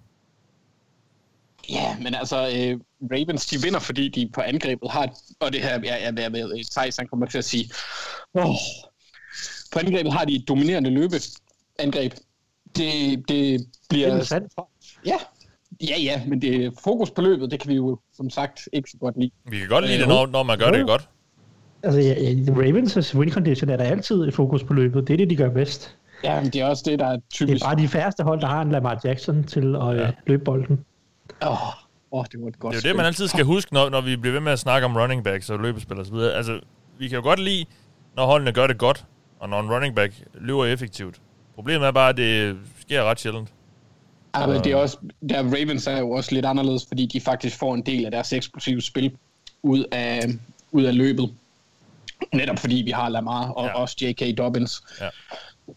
Ja, 1.70 1.96
men 2.00 2.14
altså, 2.14 2.36
øh, 2.36 2.80
Ravens, 3.12 3.46
de 3.46 3.62
vinder, 3.62 3.80
fordi 3.80 4.08
de 4.08 4.30
på 4.34 4.40
angrebet 4.40 4.90
har, 4.90 5.08
og 5.40 5.52
det 5.52 5.62
her, 5.62 5.70
jeg, 5.70 6.14
jeg, 6.16 6.18
jeg, 6.18 6.34
jeg 6.34 6.64
Thijs, 6.70 6.96
han 6.96 7.06
kommer 7.06 7.26
til 7.26 7.38
at 7.38 7.44
sige, 7.44 7.70
oh, 8.34 8.54
på 9.72 9.78
angrebet 9.78 10.12
har 10.12 10.24
de 10.24 10.34
et 10.34 10.48
dominerende 10.48 10.90
løbeangreb. 10.90 12.14
Det, 12.76 13.24
det 13.28 13.66
bliver... 13.88 14.10
Det 14.10 14.20
er 14.20 14.24
sandt. 14.24 14.52
Ja, 15.06 15.16
ja, 15.80 15.94
ja, 16.02 16.22
men 16.26 16.42
det 16.42 16.72
fokus 16.84 17.10
på 17.10 17.22
løbet, 17.22 17.50
det 17.50 17.60
kan 17.60 17.68
vi 17.68 17.74
jo 17.74 17.98
som 18.14 18.30
sagt 18.30 18.68
ikke 18.72 18.90
så 18.90 18.96
godt 19.00 19.18
lide. 19.18 19.30
Vi 19.50 19.58
kan 19.58 19.68
godt 19.68 19.86
lide 19.86 19.98
det, 19.98 20.08
når, 20.08 20.26
når 20.26 20.42
man 20.42 20.58
gør 20.58 20.70
det 20.70 20.86
godt. 20.86 21.08
Altså, 21.82 22.00
ja, 22.00 22.14
Ravens' 22.48 23.18
win 23.18 23.30
condition 23.30 23.70
er 23.70 23.76
der 23.76 23.84
altid 23.84 24.28
et 24.28 24.34
fokus 24.34 24.64
på 24.64 24.74
løbet. 24.74 25.08
Det 25.08 25.14
er 25.14 25.16
det, 25.16 25.30
de 25.30 25.36
gør 25.36 25.50
bedst. 25.50 25.96
Ja, 26.24 26.40
men 26.40 26.50
det 26.50 26.60
er 26.60 26.66
også 26.66 26.82
det, 26.86 26.98
der 26.98 27.06
er 27.06 27.18
typisk. 27.32 27.54
Det 27.54 27.62
er 27.62 27.66
bare 27.66 27.76
de 27.76 27.88
færreste 27.88 28.22
hold, 28.22 28.40
der 28.40 28.46
har 28.46 28.62
en 28.62 28.72
Lamar 28.72 29.00
Jackson 29.04 29.44
til 29.44 29.76
at 29.76 29.96
ja. 29.96 30.10
løbe 30.26 30.44
bolden. 30.44 30.84
Åh, 31.42 31.50
oh, 31.50 31.58
oh, 32.10 32.24
det 32.32 32.40
var 32.42 32.48
et 32.48 32.58
godt 32.58 32.74
Det 32.74 32.84
er 32.84 32.88
jo 32.88 32.92
det, 32.92 32.96
man 32.96 33.06
altid 33.06 33.28
skal 33.28 33.44
huske, 33.44 33.74
når, 33.74 33.88
når 33.88 34.00
vi 34.00 34.16
bliver 34.16 34.32
ved 34.32 34.40
med 34.40 34.52
at 34.52 34.58
snakke 34.58 34.84
om 34.84 34.96
running 34.96 35.24
backs 35.24 35.50
og 35.50 35.58
løbespil 35.58 35.98
og 35.98 36.06
så 36.06 36.12
videre. 36.12 36.34
Altså, 36.34 36.60
vi 36.98 37.08
kan 37.08 37.16
jo 37.16 37.22
godt 37.22 37.38
lide, 37.38 37.64
når 38.16 38.26
holdene 38.26 38.52
gør 38.52 38.66
det 38.66 38.78
godt, 38.78 39.04
og 39.40 39.48
når 39.48 39.60
en 39.60 39.70
running 39.70 39.94
back 39.94 40.22
løber 40.34 40.64
effektivt. 40.64 41.20
Problemet 41.54 41.86
er 41.86 41.92
bare, 41.92 42.08
at 42.08 42.16
det 42.16 42.56
sker 42.80 43.02
ret 43.04 43.20
sjældent. 43.20 43.48
Ja, 44.40 44.46
men 44.46 44.64
det 44.64 44.72
er 44.72 44.76
også, 44.76 44.96
der 45.28 45.42
Ravens 45.42 45.86
er 45.86 45.98
jo 45.98 46.10
også 46.10 46.34
lidt 46.34 46.44
anderledes, 46.44 46.86
fordi 46.88 47.06
de 47.06 47.20
faktisk 47.20 47.58
får 47.58 47.74
en 47.74 47.82
del 47.82 48.04
af 48.04 48.10
deres 48.10 48.32
eksplosive 48.32 48.82
spil 48.82 49.16
ud 49.62 49.84
af, 49.92 50.28
ud 50.72 50.82
af 50.82 50.96
løbet. 50.96 51.34
Netop 52.32 52.58
fordi 52.58 52.74
vi 52.74 52.90
har 52.90 53.08
Lamar 53.08 53.48
og 53.48 53.66
ja. 53.66 53.72
også 53.72 53.96
J.K. 54.00 54.38
Dobbins. 54.38 54.82
Ja. 55.00 55.08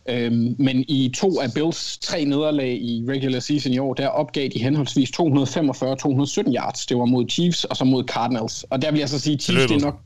Øhm, 0.09 0.55
men 0.59 0.86
i 0.88 1.14
to 1.18 1.41
af 1.41 1.53
Bills 1.53 1.97
tre 1.97 2.26
nederlag 2.26 2.82
i 2.82 3.05
regular 3.09 3.39
season 3.39 3.74
i 3.74 3.78
år, 3.78 3.93
der 3.93 4.07
opgav 4.07 4.49
de 4.53 4.59
henholdsvis 4.59 5.12
245 5.12 5.95
217 5.95 6.55
yards. 6.55 6.86
Det 6.86 6.97
var 6.97 7.05
mod 7.05 7.30
Chiefs 7.30 7.64
og 7.64 7.78
så 7.78 7.84
mod 7.86 8.03
Cardinals. 8.03 8.64
Og 8.64 8.82
der 8.82 8.91
vil 8.91 8.99
jeg 8.99 9.09
så 9.09 9.20
sige, 9.20 9.38
Chiefs 9.38 9.68
det 9.68 9.76
er 9.76 9.86
nok... 9.86 9.99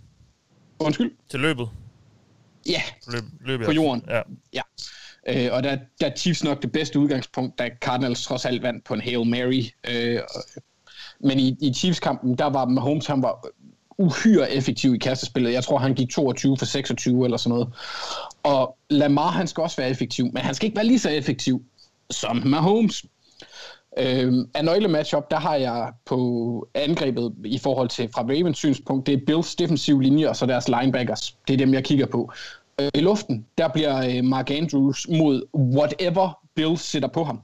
Undskyld? 0.79 1.11
Til 1.29 1.39
løbet. 1.39 1.69
Ja, 2.69 2.81
Løb, 3.07 3.23
løb 3.41 3.65
på 3.65 3.71
jorden. 3.71 4.03
Ja. 4.07 4.21
Ja. 4.53 4.61
Øh, 5.25 5.49
og 5.51 5.63
der, 5.63 5.77
der 6.01 6.07
er 6.07 6.15
Chiefs 6.15 6.43
nok 6.43 6.61
det 6.61 6.71
bedste 6.71 6.99
udgangspunkt, 6.99 7.59
da 7.59 7.69
Cardinals 7.81 8.23
trods 8.23 8.45
alt 8.45 8.63
vandt 8.63 8.83
på 8.83 8.93
en 8.93 9.01
Hail 9.01 9.27
Mary. 9.27 9.63
Øh, 9.89 10.19
men 11.19 11.39
i, 11.39 11.57
i 11.61 11.73
Chiefs-kampen, 11.73 12.37
der 12.37 12.45
var 12.45 12.65
Mahomes, 12.65 13.05
han 13.05 13.21
var 13.21 13.47
uhyre 13.97 14.51
effektiv 14.51 14.95
i 14.95 14.97
kastespillet. 14.97 15.53
Jeg 15.53 15.63
tror, 15.63 15.77
han 15.77 15.93
gik 15.93 16.09
22 16.09 16.57
for 16.57 16.65
26 16.65 17.25
eller 17.25 17.37
sådan 17.37 17.49
noget. 17.49 17.73
Og 18.43 18.77
Lamar, 18.89 19.29
han 19.29 19.47
skal 19.47 19.61
også 19.61 19.77
være 19.77 19.89
effektiv, 19.89 20.25
men 20.33 20.37
han 20.37 20.55
skal 20.55 20.65
ikke 20.65 20.75
være 20.75 20.85
lige 20.85 20.99
så 20.99 21.09
effektiv 21.09 21.63
som 22.09 22.41
Mahomes. 22.45 23.05
Øh, 23.97 24.33
af 24.53 24.65
nøglematchup, 24.65 25.31
der 25.31 25.39
har 25.39 25.55
jeg 25.55 25.91
på 26.05 26.67
angrebet 26.73 27.33
i 27.45 27.57
forhold 27.57 27.89
til 27.89 28.09
fra 28.13 28.21
Ravens 28.21 28.57
synspunkt, 28.57 29.07
det 29.07 29.13
er 29.13 29.25
Bills 29.27 29.55
defensiv 29.55 29.99
linje 29.99 30.29
og 30.29 30.35
så 30.35 30.45
deres 30.45 30.67
linebackers. 30.67 31.37
Det 31.47 31.53
er 31.53 31.57
dem, 31.57 31.73
jeg 31.73 31.83
kigger 31.83 32.05
på. 32.05 32.31
I 32.79 32.99
luften, 32.99 33.45
der 33.57 33.67
bliver 33.67 34.17
øh, 34.17 34.23
Mark 34.23 34.51
Andrews 34.51 35.07
mod 35.07 35.41
whatever 35.55 36.39
Bills 36.55 36.81
sætter 36.81 37.09
på 37.09 37.23
ham. 37.23 37.41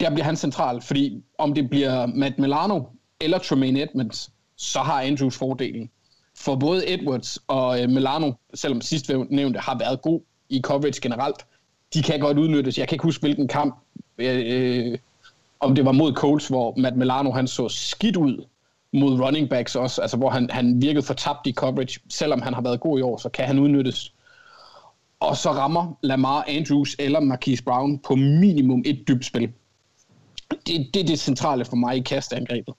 Der 0.00 0.10
bliver 0.10 0.24
han 0.24 0.36
central, 0.36 0.80
fordi 0.80 1.22
om 1.38 1.54
det 1.54 1.70
bliver 1.70 2.06
Matt 2.06 2.38
Milano 2.38 2.82
eller 3.20 3.38
Tremaine 3.38 3.82
Edmonds, 3.82 4.30
så 4.56 4.78
har 4.78 5.02
Andrews 5.02 5.36
fordelen. 5.38 5.90
For 6.38 6.56
både 6.56 6.94
Edwards 6.94 7.38
og 7.46 7.82
øh, 7.82 7.88
Milano, 7.88 8.32
selvom 8.54 8.80
sidst 8.80 9.10
nævnte 9.30 9.60
har 9.60 9.78
været 9.78 10.02
god 10.02 10.20
i 10.48 10.60
coverage 10.60 11.00
generelt, 11.00 11.46
de 11.94 12.02
kan 12.02 12.20
godt 12.20 12.38
udnyttes. 12.38 12.78
Jeg 12.78 12.88
kan 12.88 12.94
ikke 12.94 13.04
huske, 13.04 13.22
hvilken 13.22 13.48
kamp, 13.48 13.74
øh, 14.18 14.42
øh, 14.46 14.98
om 15.60 15.74
det 15.74 15.84
var 15.84 15.92
mod 15.92 16.12
Colts, 16.12 16.48
hvor 16.48 16.74
Matt 16.76 16.96
Milano 16.96 17.30
han 17.30 17.46
så 17.46 17.68
skidt 17.68 18.16
ud 18.16 18.44
mod 18.92 19.20
running 19.20 19.48
backs 19.48 19.76
også, 19.76 20.02
altså 20.02 20.16
hvor 20.16 20.30
han, 20.30 20.50
han 20.50 20.82
virkede 20.82 21.02
for 21.02 21.14
tabt 21.14 21.46
i 21.46 21.52
coverage. 21.52 22.00
Selvom 22.08 22.42
han 22.42 22.54
har 22.54 22.62
været 22.62 22.80
god 22.80 22.98
i 22.98 23.02
år, 23.02 23.16
så 23.16 23.28
kan 23.28 23.46
han 23.46 23.58
udnyttes. 23.58 24.12
Og 25.20 25.36
så 25.36 25.52
rammer 25.52 25.98
Lamar 26.02 26.44
Andrews 26.48 26.96
eller 26.98 27.20
Marquise 27.20 27.64
Brown 27.64 27.98
på 27.98 28.14
minimum 28.14 28.82
et 28.86 29.04
dybt 29.08 29.24
spil. 29.24 29.52
Det, 30.50 30.90
det 30.94 31.02
er 31.02 31.06
det 31.06 31.18
centrale 31.18 31.64
for 31.64 31.76
mig 31.76 31.96
i 31.96 32.00
kastangrebet. 32.00 32.74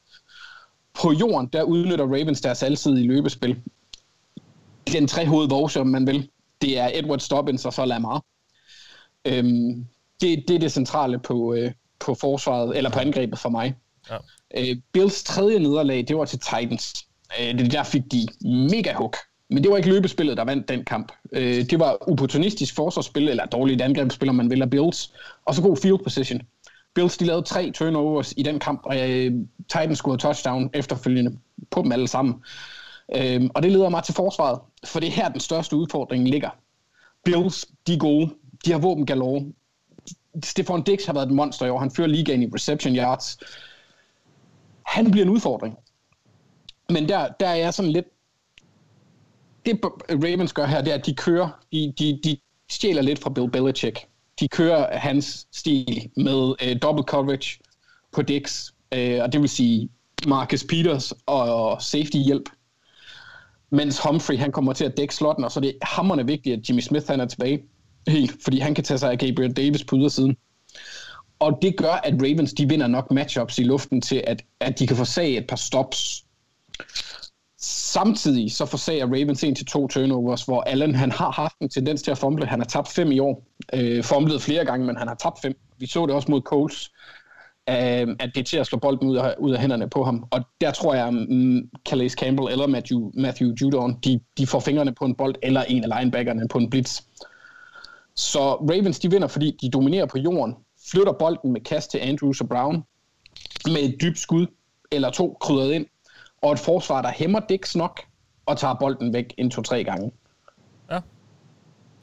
På 1.01 1.11
jorden, 1.11 1.49
der 1.53 1.63
udnytter 1.63 2.05
Ravens 2.05 2.41
deres 2.41 2.63
alsidige 2.63 3.07
løbespil. 3.07 3.61
Den 4.93 5.07
tre 5.07 5.25
hovedvåge, 5.25 5.79
om 5.79 5.87
man 5.87 6.07
vil, 6.07 6.29
det 6.61 6.79
er 6.79 6.89
Edward 6.93 7.19
Stobbins 7.19 7.65
og 7.65 7.73
så 7.73 7.85
Lamar. 7.85 8.23
Øhm, 9.25 9.85
det, 10.21 10.43
det 10.47 10.55
er 10.55 10.59
det 10.59 10.71
centrale 10.71 11.19
på, 11.19 11.53
øh, 11.53 11.71
på 11.99 12.13
forsvaret, 12.13 12.77
eller 12.77 12.89
på 12.89 12.99
angrebet 12.99 13.39
for 13.39 13.49
mig. 13.49 13.75
Ja. 14.09 14.17
Øh, 14.57 14.77
Bills 14.91 15.23
tredje 15.23 15.59
nederlag, 15.59 16.05
det 16.07 16.17
var 16.17 16.25
til 16.25 16.39
Titans. 16.39 17.07
Øh, 17.39 17.59
det 17.59 17.71
der 17.71 17.83
fik 17.83 18.01
de 18.11 18.27
mega 18.41 18.93
hook. 18.93 19.17
Men 19.49 19.63
det 19.63 19.71
var 19.71 19.77
ikke 19.77 19.89
løbespillet, 19.89 20.37
der 20.37 20.43
vandt 20.43 20.69
den 20.69 20.85
kamp. 20.85 21.11
Øh, 21.31 21.65
det 21.69 21.79
var 21.79 21.97
opportunistisk 22.01 22.75
forsvarsspil, 22.75 23.29
eller 23.29 23.45
dårligt 23.45 23.81
angrebsspil, 23.81 24.29
om 24.29 24.35
man 24.35 24.49
vil, 24.49 24.61
af 24.61 24.69
Bills. 24.69 25.13
Og 25.45 25.55
så 25.55 25.61
god 25.61 25.77
field 25.77 26.03
position. 26.03 26.41
Bills 26.93 27.17
de 27.17 27.25
lavede 27.25 27.45
tre 27.45 27.71
turnovers 27.71 28.33
i 28.37 28.43
den 28.43 28.59
kamp, 28.59 28.81
og 28.83 29.09
øh, 29.09 29.31
Titans 29.67 29.97
scorede 29.97 30.21
touchdown 30.21 30.69
efterfølgende 30.73 31.37
på 31.71 31.81
dem 31.81 31.91
alle 31.91 32.07
sammen. 32.07 32.35
Øh, 33.15 33.49
og 33.55 33.63
det 33.63 33.71
leder 33.71 33.89
mig 33.89 34.03
til 34.03 34.13
forsvaret, 34.13 34.59
for 34.85 34.99
det 34.99 35.07
er 35.07 35.11
her, 35.11 35.29
den 35.29 35.39
største 35.39 35.75
udfordring 35.75 36.29
ligger. 36.29 36.49
Bills, 37.25 37.65
de 37.87 37.93
er 37.93 37.97
gode. 37.97 38.29
De 38.65 38.71
har 38.71 38.79
våben 38.79 39.05
galore. 39.05 39.45
Stefan 40.43 40.83
Dix 40.83 41.05
har 41.05 41.13
været 41.13 41.25
et 41.25 41.31
monster 41.31 41.65
i 41.65 41.69
år. 41.69 41.79
Han 41.79 41.91
fører 41.91 42.07
ligaen 42.07 42.43
i 42.43 42.49
reception 42.55 42.95
yards. 42.95 43.37
Han 44.85 45.11
bliver 45.11 45.25
en 45.25 45.31
udfordring. 45.31 45.77
Men 46.89 47.09
der, 47.09 47.27
der 47.39 47.47
er 47.47 47.55
jeg 47.55 47.73
sådan 47.73 47.91
lidt... 47.91 48.05
Det 49.67 49.79
Ravens 50.09 50.53
gør 50.53 50.65
her, 50.65 50.81
det 50.81 50.91
er, 50.91 50.97
at 50.97 51.05
de 51.05 51.15
kører... 51.15 51.49
De, 51.71 51.93
de, 51.99 52.19
de 52.23 52.37
stjæler 52.69 53.01
lidt 53.01 53.19
fra 53.19 53.29
Bill 53.29 53.51
Belichick. 53.51 53.99
De 54.39 54.47
kører 54.47 54.97
hans 54.97 55.47
stil 55.53 56.09
med 56.17 56.53
øh, 56.63 56.81
double 56.81 57.03
coverage 57.03 57.59
på 58.11 58.21
Dix. 58.21 58.71
Øh, 58.91 59.23
og 59.23 59.33
det 59.33 59.41
vil 59.41 59.49
sige 59.49 59.89
Marcus 60.27 60.63
Peters 60.63 61.13
og 61.25 61.81
safety 61.81 62.17
hjælp. 62.17 62.49
Mens 63.69 63.99
Humphrey 63.99 64.37
han 64.37 64.51
kommer 64.51 64.73
til 64.73 64.85
at 64.85 64.97
dække 64.97 65.15
slotten, 65.15 65.43
og 65.43 65.51
så 65.51 65.59
er 65.59 65.61
det 65.61 65.77
hammerne 65.81 66.25
vigtigt, 66.25 66.59
at 66.59 66.69
Jimmy 66.69 66.81
Smith 66.81 67.07
han 67.07 67.19
er 67.19 67.25
tilbage 67.25 67.63
helt, 68.07 68.43
fordi 68.43 68.59
han 68.59 68.75
kan 68.75 68.83
tage 68.83 68.97
sig 68.97 69.11
af 69.11 69.17
Gabriel 69.17 69.53
Davis 69.53 69.83
på 69.83 69.95
ydersiden. 69.95 70.37
Og 71.39 71.59
det 71.61 71.77
gør, 71.77 71.93
at 71.93 72.13
Ravens 72.13 72.53
de 72.53 72.69
vinder 72.69 72.87
nok 72.87 73.11
matchups 73.11 73.59
i 73.59 73.63
luften 73.63 74.01
til, 74.01 74.23
at, 74.27 74.43
at 74.59 74.79
de 74.79 74.87
kan 74.87 74.97
forsage 74.97 75.37
et 75.37 75.47
par 75.47 75.55
stops. 75.55 76.23
Samtidig 77.67 78.51
så 78.51 78.65
forsager 78.65 79.05
Ravens 79.05 79.43
en 79.43 79.55
til 79.55 79.65
to 79.65 79.87
turnovers, 79.87 80.43
hvor 80.43 80.61
Allen 80.61 80.95
han 80.95 81.11
har 81.11 81.31
haft 81.31 81.55
en 81.59 81.69
tendens 81.69 82.01
til 82.01 82.11
at 82.11 82.17
fumble. 82.17 82.45
Han 82.45 82.59
har 82.59 82.65
tabt 82.65 82.87
fem 82.87 83.11
i 83.11 83.19
år. 83.19 83.43
Øh, 83.73 84.03
fumblede 84.03 84.39
flere 84.39 84.65
gange, 84.65 84.85
men 84.85 84.97
han 84.97 85.07
har 85.07 85.15
tabt 85.15 85.41
fem. 85.41 85.59
Vi 85.77 85.87
så 85.87 86.05
det 86.05 86.15
også 86.15 86.31
mod 86.31 86.41
Colts, 86.41 86.91
øh, 87.69 88.15
at 88.19 88.31
det 88.35 88.37
er 88.37 88.43
til 88.43 88.57
at 88.57 88.65
slå 88.65 88.79
bolden 88.79 89.09
ud 89.09 89.17
af, 89.17 89.35
ud 89.39 89.51
af 89.51 89.59
hænderne 89.59 89.89
på 89.89 90.03
ham. 90.03 90.27
Og 90.31 90.43
der 90.61 90.71
tror 90.71 90.93
jeg, 90.93 91.07
um, 91.07 91.69
Calais 91.89 92.11
Campbell 92.11 92.51
eller 92.51 92.67
Matthew, 92.67 93.11
Matthew 93.13 93.49
Judon, 93.61 93.99
de, 94.03 94.19
de 94.37 94.47
får 94.47 94.59
fingrene 94.59 94.93
på 94.93 95.05
en 95.05 95.15
bold, 95.15 95.35
eller 95.43 95.63
en 95.63 95.83
af 95.83 95.99
linebackerne 95.99 96.47
på 96.47 96.57
en 96.57 96.69
blitz. 96.69 97.01
Så 98.15 98.53
Ravens 98.53 98.99
de 98.99 99.11
vinder, 99.11 99.27
fordi 99.27 99.57
de 99.61 99.69
dominerer 99.69 100.05
på 100.05 100.17
jorden, 100.17 100.55
flytter 100.91 101.13
bolden 101.13 101.53
med 101.53 101.61
kast 101.61 101.91
til 101.91 101.97
Andrews 101.97 102.41
og 102.41 102.49
Brown, 102.49 102.83
med 103.65 103.81
et 103.81 104.01
dybt 104.01 104.19
skud, 104.19 104.47
eller 104.91 105.09
to 105.09 105.37
krydret 105.41 105.71
ind, 105.71 105.85
og 106.47 106.53
et 106.53 106.59
forsvar, 106.59 107.01
der 107.01 107.11
hæmmer 107.15 107.39
Dix 107.49 107.75
nok, 107.75 108.01
og 108.45 108.57
tager 108.57 108.73
bolden 108.73 109.13
væk 109.13 109.33
en, 109.37 109.49
to, 109.49 109.61
tre 109.61 109.83
gange. 109.83 110.11
Ja. 110.91 110.99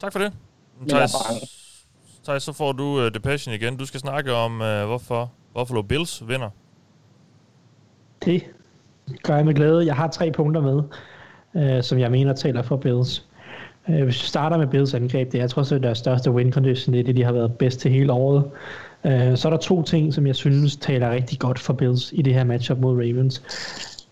Tak 0.01 0.13
for 0.13 0.19
det. 0.19 0.33
Jeg 0.89 1.03
er 1.03 1.07
Thijs. 1.07 1.87
Thijs, 2.25 2.43
så 2.43 2.53
får 2.53 2.73
du 2.73 2.85
uh, 2.85 3.11
The 3.11 3.21
Passion 3.21 3.55
igen. 3.55 3.77
Du 3.77 3.87
skal 3.87 4.01
snakke 4.01 4.33
om, 4.33 4.53
uh, 4.53 4.85
hvorfor 4.87 5.33
Buffalo 5.55 5.83
Bills 5.83 6.23
vinder. 6.29 6.51
Det 8.25 8.43
gør 9.23 9.37
jeg 9.37 9.45
med 9.45 9.55
glæde. 9.55 9.87
Jeg 9.87 9.97
har 9.97 10.09
tre 10.09 10.33
punkter 10.33 10.61
med, 10.61 10.83
øh, 11.57 11.83
som 11.83 11.99
jeg 11.99 12.11
mener 12.11 12.33
taler 12.33 12.63
for 12.63 12.77
Bills. 12.77 13.29
Øh, 13.89 14.05
hvis 14.05 14.23
vi 14.23 14.27
starter 14.27 14.59
med 14.59 14.67
Bills 14.67 14.95
angreb, 14.95 15.33
det 15.33 15.41
er 15.41 15.47
trods 15.47 15.73
alt 15.73 15.83
deres 15.83 15.99
største 15.99 16.31
win 16.31 16.53
condition, 16.53 16.93
det 16.93 17.01
er 17.01 17.05
det, 17.05 17.17
de 17.17 17.25
har 17.25 17.33
været 17.33 17.59
bedst 17.59 17.81
til 17.81 17.91
hele 17.91 18.13
året. 18.13 18.51
Øh, 19.05 19.37
så 19.37 19.49
er 19.49 19.51
der 19.51 19.59
to 19.59 19.83
ting, 19.83 20.15
som 20.15 20.27
jeg 20.27 20.37
synes 20.37 20.77
taler 20.77 21.11
rigtig 21.11 21.39
godt 21.39 21.59
for 21.59 21.73
Bills 21.73 22.13
i 22.13 22.23
det 22.23 22.35
her 22.35 22.45
matchup 22.45 22.79
mod 22.79 22.97
Ravens. 22.97 23.43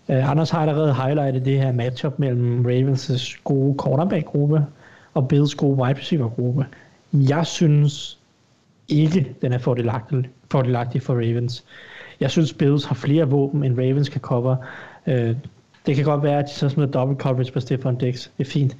Øh, 0.08 0.30
Anders 0.30 0.50
har 0.50 0.60
allerede 0.60 0.94
highlightet 0.94 1.44
det 1.44 1.58
her 1.58 1.72
matchup 1.72 2.18
mellem 2.18 2.66
Ravens' 2.66 3.40
gode 3.44 3.74
cornerback-gruppe 3.78 4.66
og 5.14 5.28
Bills 5.28 5.54
gode 5.54 5.76
wide 5.76 5.98
receiver-gruppe. 5.98 6.66
Jeg 7.12 7.46
synes 7.46 8.18
ikke, 8.88 9.34
den 9.42 9.52
er 9.52 9.58
fordelagtig, 9.58 10.30
fordelagtig 10.50 11.02
for 11.02 11.14
Ravens. 11.14 11.64
Jeg 12.20 12.30
synes, 12.30 12.52
Bills 12.52 12.84
har 12.84 12.94
flere 12.94 13.28
våben, 13.28 13.64
end 13.64 13.78
Ravens 13.78 14.08
kan 14.08 14.20
cover. 14.20 14.56
Øh, 15.06 15.36
det 15.86 15.96
kan 15.96 16.04
godt 16.04 16.22
være, 16.22 16.38
at 16.38 16.44
de 16.44 16.50
så 16.50 16.68
smider 16.68 16.90
double 16.90 17.16
coverage 17.16 17.52
på 17.52 17.60
Stefan 17.60 17.96
Dix. 17.96 18.28
Det 18.38 18.46
er 18.46 18.50
fint. 18.50 18.76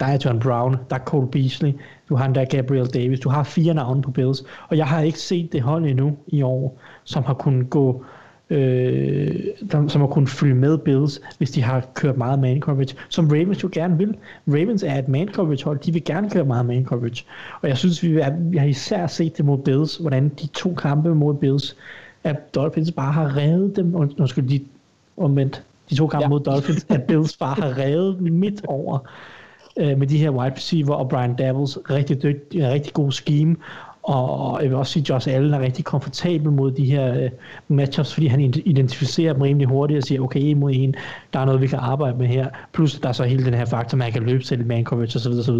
Der 0.00 0.06
er 0.06 0.18
John 0.24 0.40
Brown, 0.40 0.76
der 0.90 0.96
er 0.96 1.04
Cole 1.04 1.28
Beasley, 1.28 1.72
du 2.08 2.16
har 2.16 2.28
der 2.28 2.44
Gabriel 2.44 2.86
Davis, 2.86 3.20
du 3.20 3.28
har 3.28 3.42
fire 3.42 3.74
navne 3.74 4.02
på 4.02 4.10
Bills, 4.10 4.44
og 4.68 4.76
jeg 4.76 4.86
har 4.86 5.00
ikke 5.00 5.18
set 5.18 5.52
det 5.52 5.62
hold 5.62 5.84
endnu 5.84 6.16
i 6.26 6.42
år, 6.42 6.78
som 7.04 7.24
har 7.24 7.34
kunnet 7.34 7.70
gå 7.70 8.04
øh, 8.50 9.44
der, 9.72 9.88
som 9.88 10.00
har 10.00 10.08
kunnet 10.08 10.28
følge 10.28 10.54
med 10.54 10.78
Bills, 10.78 11.20
hvis 11.38 11.50
de 11.50 11.62
har 11.62 11.86
kørt 11.94 12.16
meget 12.16 12.38
man 12.38 12.60
coverage, 12.60 12.96
som 13.08 13.28
Ravens 13.28 13.62
jo 13.62 13.68
gerne 13.72 13.98
vil. 13.98 14.16
Ravens 14.48 14.82
er 14.82 14.98
et 14.98 15.08
man 15.08 15.28
coverage 15.28 15.64
hold, 15.64 15.78
de 15.78 15.92
vil 15.92 16.04
gerne 16.04 16.30
køre 16.30 16.44
meget 16.44 16.66
man 16.66 16.84
coverage. 16.84 17.24
Og 17.62 17.68
jeg 17.68 17.78
synes, 17.78 18.02
vi, 18.02 18.18
er, 18.18 18.30
vi 18.38 18.56
har 18.56 18.66
især 18.66 19.06
set 19.06 19.36
det 19.36 19.44
mod 19.44 19.58
Bills, 19.58 19.96
hvordan 19.96 20.28
de 20.28 20.46
to 20.46 20.74
kampe 20.74 21.14
mod 21.14 21.34
Bills, 21.34 21.76
at 22.24 22.54
Dolphins 22.54 22.92
bare 22.92 23.12
har 23.12 23.36
reddet 23.36 23.76
dem, 23.76 23.94
og 23.94 24.10
undskyld, 24.18 24.48
de, 24.48 24.60
omvendt, 25.16 25.62
de 25.90 25.94
to 25.94 26.06
kampe 26.06 26.24
ja. 26.24 26.28
mod 26.28 26.40
Dolphins, 26.40 26.86
at 26.88 27.02
Bills 27.02 27.36
bare 27.36 27.54
har 27.54 27.78
reddet 27.78 28.20
midt 28.20 28.64
over 28.66 28.98
øh, 29.76 29.98
med 29.98 30.06
de 30.06 30.18
her 30.18 30.30
wide 30.30 30.54
receiver 30.54 30.94
og 30.94 31.08
Brian 31.08 31.36
Davils 31.36 31.78
rigtig, 31.90 32.22
dygtig, 32.22 32.68
rigtig 32.68 32.92
god 32.92 33.12
scheme, 33.12 33.56
og 34.10 34.62
jeg 34.62 34.70
vil 34.70 34.78
også 34.78 34.92
sige, 34.92 35.02
at 35.02 35.08
Josh 35.08 35.34
Allen 35.34 35.54
er 35.54 35.60
rigtig 35.60 35.84
komfortabel 35.84 36.52
mod 36.52 36.70
de 36.70 36.84
her 36.84 37.14
øh, 37.14 37.30
matchups, 37.68 38.14
fordi 38.14 38.26
han 38.26 38.40
identificerer 38.40 39.32
dem 39.32 39.42
rimelig 39.42 39.68
hurtigt 39.68 39.98
og 39.98 40.04
siger, 40.04 40.20
okay, 40.20 40.40
en 40.40 40.58
mod 40.58 40.72
en, 40.74 40.94
der 41.32 41.40
er 41.40 41.44
noget, 41.44 41.60
vi 41.60 41.66
kan 41.66 41.78
arbejde 41.78 42.18
med 42.18 42.26
her. 42.26 42.48
Plus, 42.72 43.00
der 43.00 43.08
er 43.08 43.12
så 43.12 43.24
hele 43.24 43.44
den 43.44 43.54
her 43.54 43.64
faktor, 43.64 43.98
man 43.98 44.12
kan 44.12 44.22
løbe 44.22 44.42
til 44.42 44.66
man 44.66 44.84
coverage 44.84 45.18
osv. 45.18 45.32
osv. 45.32 45.54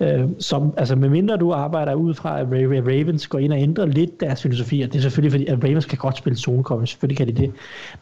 Uh, 0.00 0.30
som, 0.38 0.74
altså, 0.76 0.96
medmindre 0.96 1.36
du 1.36 1.52
arbejder 1.52 1.94
ud 1.94 2.14
fra, 2.14 2.40
at 2.40 2.46
Ravens 2.86 3.26
går 3.26 3.38
ind 3.38 3.52
og 3.52 3.58
ændrer 3.58 3.86
lidt 3.86 4.20
deres 4.20 4.42
filosofi, 4.42 4.82
og 4.82 4.92
det 4.92 4.98
er 4.98 5.02
selvfølgelig 5.02 5.32
fordi, 5.32 5.46
at 5.46 5.64
Ravens 5.64 5.84
kan 5.84 5.98
godt 5.98 6.16
spille 6.16 6.38
zone 6.38 6.62
coverage, 6.62 6.86
selvfølgelig 6.86 7.18
kan 7.18 7.26
de 7.26 7.32
det. 7.32 7.52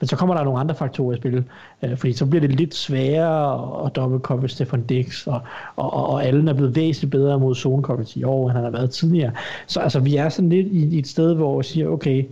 Men 0.01 0.09
så 0.09 0.17
kommer 0.17 0.35
der 0.35 0.45
nogle 0.45 0.61
andre 0.61 0.75
faktorer 0.75 1.15
i 1.15 1.17
spil, 1.17 1.45
øh, 1.83 1.97
fordi 1.97 2.13
så 2.13 2.27
bliver 2.27 2.41
det 2.41 2.51
lidt 2.51 2.75
sværere 2.75 3.87
at 3.87 3.97
double 3.97 4.19
coverage 4.19 4.49
Stefan 4.49 4.83
Dix, 4.83 5.27
og, 5.27 5.41
og, 5.77 5.95
og, 5.95 6.07
og 6.07 6.25
Allen 6.25 6.49
er 6.49 6.53
blevet 6.53 6.77
væsentligt 6.77 7.11
bedre 7.11 7.39
mod 7.39 7.55
zone 7.55 7.83
coverage 7.83 8.21
i 8.21 8.25
år, 8.25 8.49
end 8.49 8.57
han 8.57 8.65
har 8.65 8.71
været 8.71 8.91
tidligere. 8.91 9.33
Så 9.67 9.81
altså, 9.81 10.01
vi 10.01 10.17
er 10.17 10.29
sådan 10.29 10.51
lidt 10.51 10.67
i, 10.67 10.97
i 10.97 10.99
et 10.99 11.07
sted, 11.07 11.35
hvor 11.35 11.59
vi 11.59 11.65
siger, 11.65 11.89
okay, 11.89 12.25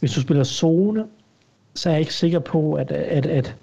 hvis 0.00 0.12
du 0.12 0.20
spiller 0.20 0.44
zone, 0.44 1.04
så 1.74 1.88
er 1.88 1.92
jeg 1.92 2.00
ikke 2.00 2.14
sikker 2.14 2.38
på, 2.38 2.72
at, 2.72 2.90
at, 2.90 3.26
at, 3.26 3.56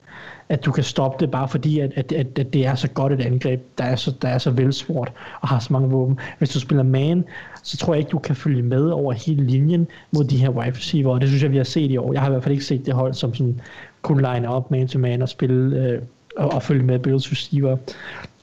at 0.50 0.66
du 0.66 0.72
kan 0.72 0.84
stoppe 0.84 1.26
det, 1.26 1.32
bare 1.32 1.48
fordi, 1.48 1.80
at, 1.80 1.92
at, 1.96 2.12
at, 2.12 2.40
at 2.40 2.54
det 2.54 2.66
er 2.66 2.76
så 2.76 2.88
godt 2.90 3.14
et 3.14 3.22
angreb, 3.22 3.62
der 3.78 3.84
er 3.84 3.96
så, 3.96 4.14
der 4.22 4.28
er 4.28 4.38
så 4.38 4.52
velsvort 4.52 5.12
og 5.42 5.48
har 5.48 5.60
så 5.60 5.74
mange 5.74 5.90
våben. 5.90 6.20
Hvis 6.38 6.50
du 6.50 6.60
spiller 6.60 6.84
man, 6.84 7.24
så 7.64 7.78
tror 7.78 7.94
jeg 7.94 8.00
ikke, 8.00 8.10
du 8.10 8.20
kan 8.20 8.36
følge 8.36 8.62
med 8.62 8.90
over 8.90 9.14
hele 9.14 9.44
linjen 9.48 9.88
mod 10.12 10.24
de 10.24 10.38
her 10.38 10.50
wide 10.50 10.76
receiver, 10.78 11.14
og 11.14 11.22
det 11.22 11.30
synes 11.30 11.44
jeg, 11.44 11.52
vi 11.52 11.58
har 11.58 11.64
set 11.64 11.92
i 11.92 11.98
år. 11.98 12.14
Jeg 12.14 12.22
har 12.22 12.28
i 12.28 12.32
hvert 12.32 12.44
fald 12.44 12.52
ikke 12.52 12.66
set 12.66 12.86
det 12.86 12.94
hold, 12.94 13.14
som 13.14 13.34
sådan 13.34 13.62
kunne 14.02 14.34
line 14.34 14.50
op 14.50 14.72
man 14.72 14.88
to 14.88 15.00
man 15.00 15.22
og 15.22 15.30
spille 15.30 15.78
øh, 15.78 16.02
og, 16.38 16.52
og 16.52 16.64
følge 16.64 16.84
med 16.84 17.00
Bills 17.00 17.32
receiver. 17.32 17.78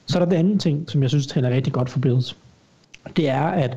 Så 0.07 0.19
er 0.19 0.25
der 0.25 0.31
den 0.31 0.39
anden 0.39 0.59
ting, 0.59 0.91
som 0.91 1.03
jeg 1.03 1.11
synes 1.11 1.27
taler 1.27 1.51
rigtig 1.51 1.73
godt 1.73 1.91
for 1.91 1.99
Bills. 1.99 2.37
Det 3.17 3.29
er, 3.29 3.43
at 3.43 3.77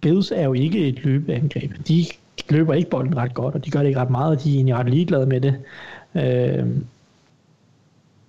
Bills 0.00 0.30
er 0.30 0.44
jo 0.44 0.52
ikke 0.52 0.88
et 0.88 1.04
løbeangreb. 1.04 1.72
De 1.88 2.04
løber 2.48 2.74
ikke 2.74 2.90
bolden 2.90 3.16
ret 3.16 3.34
godt, 3.34 3.54
og 3.54 3.64
de 3.64 3.70
gør 3.70 3.80
det 3.80 3.86
ikke 3.86 4.00
ret 4.00 4.10
meget, 4.10 4.36
og 4.36 4.44
de 4.44 4.50
er 4.50 4.54
egentlig 4.54 4.74
ret 4.74 4.90
ligeglade 4.90 5.26
med 5.26 5.40
det. 5.40 5.54
Øh, 6.14 6.66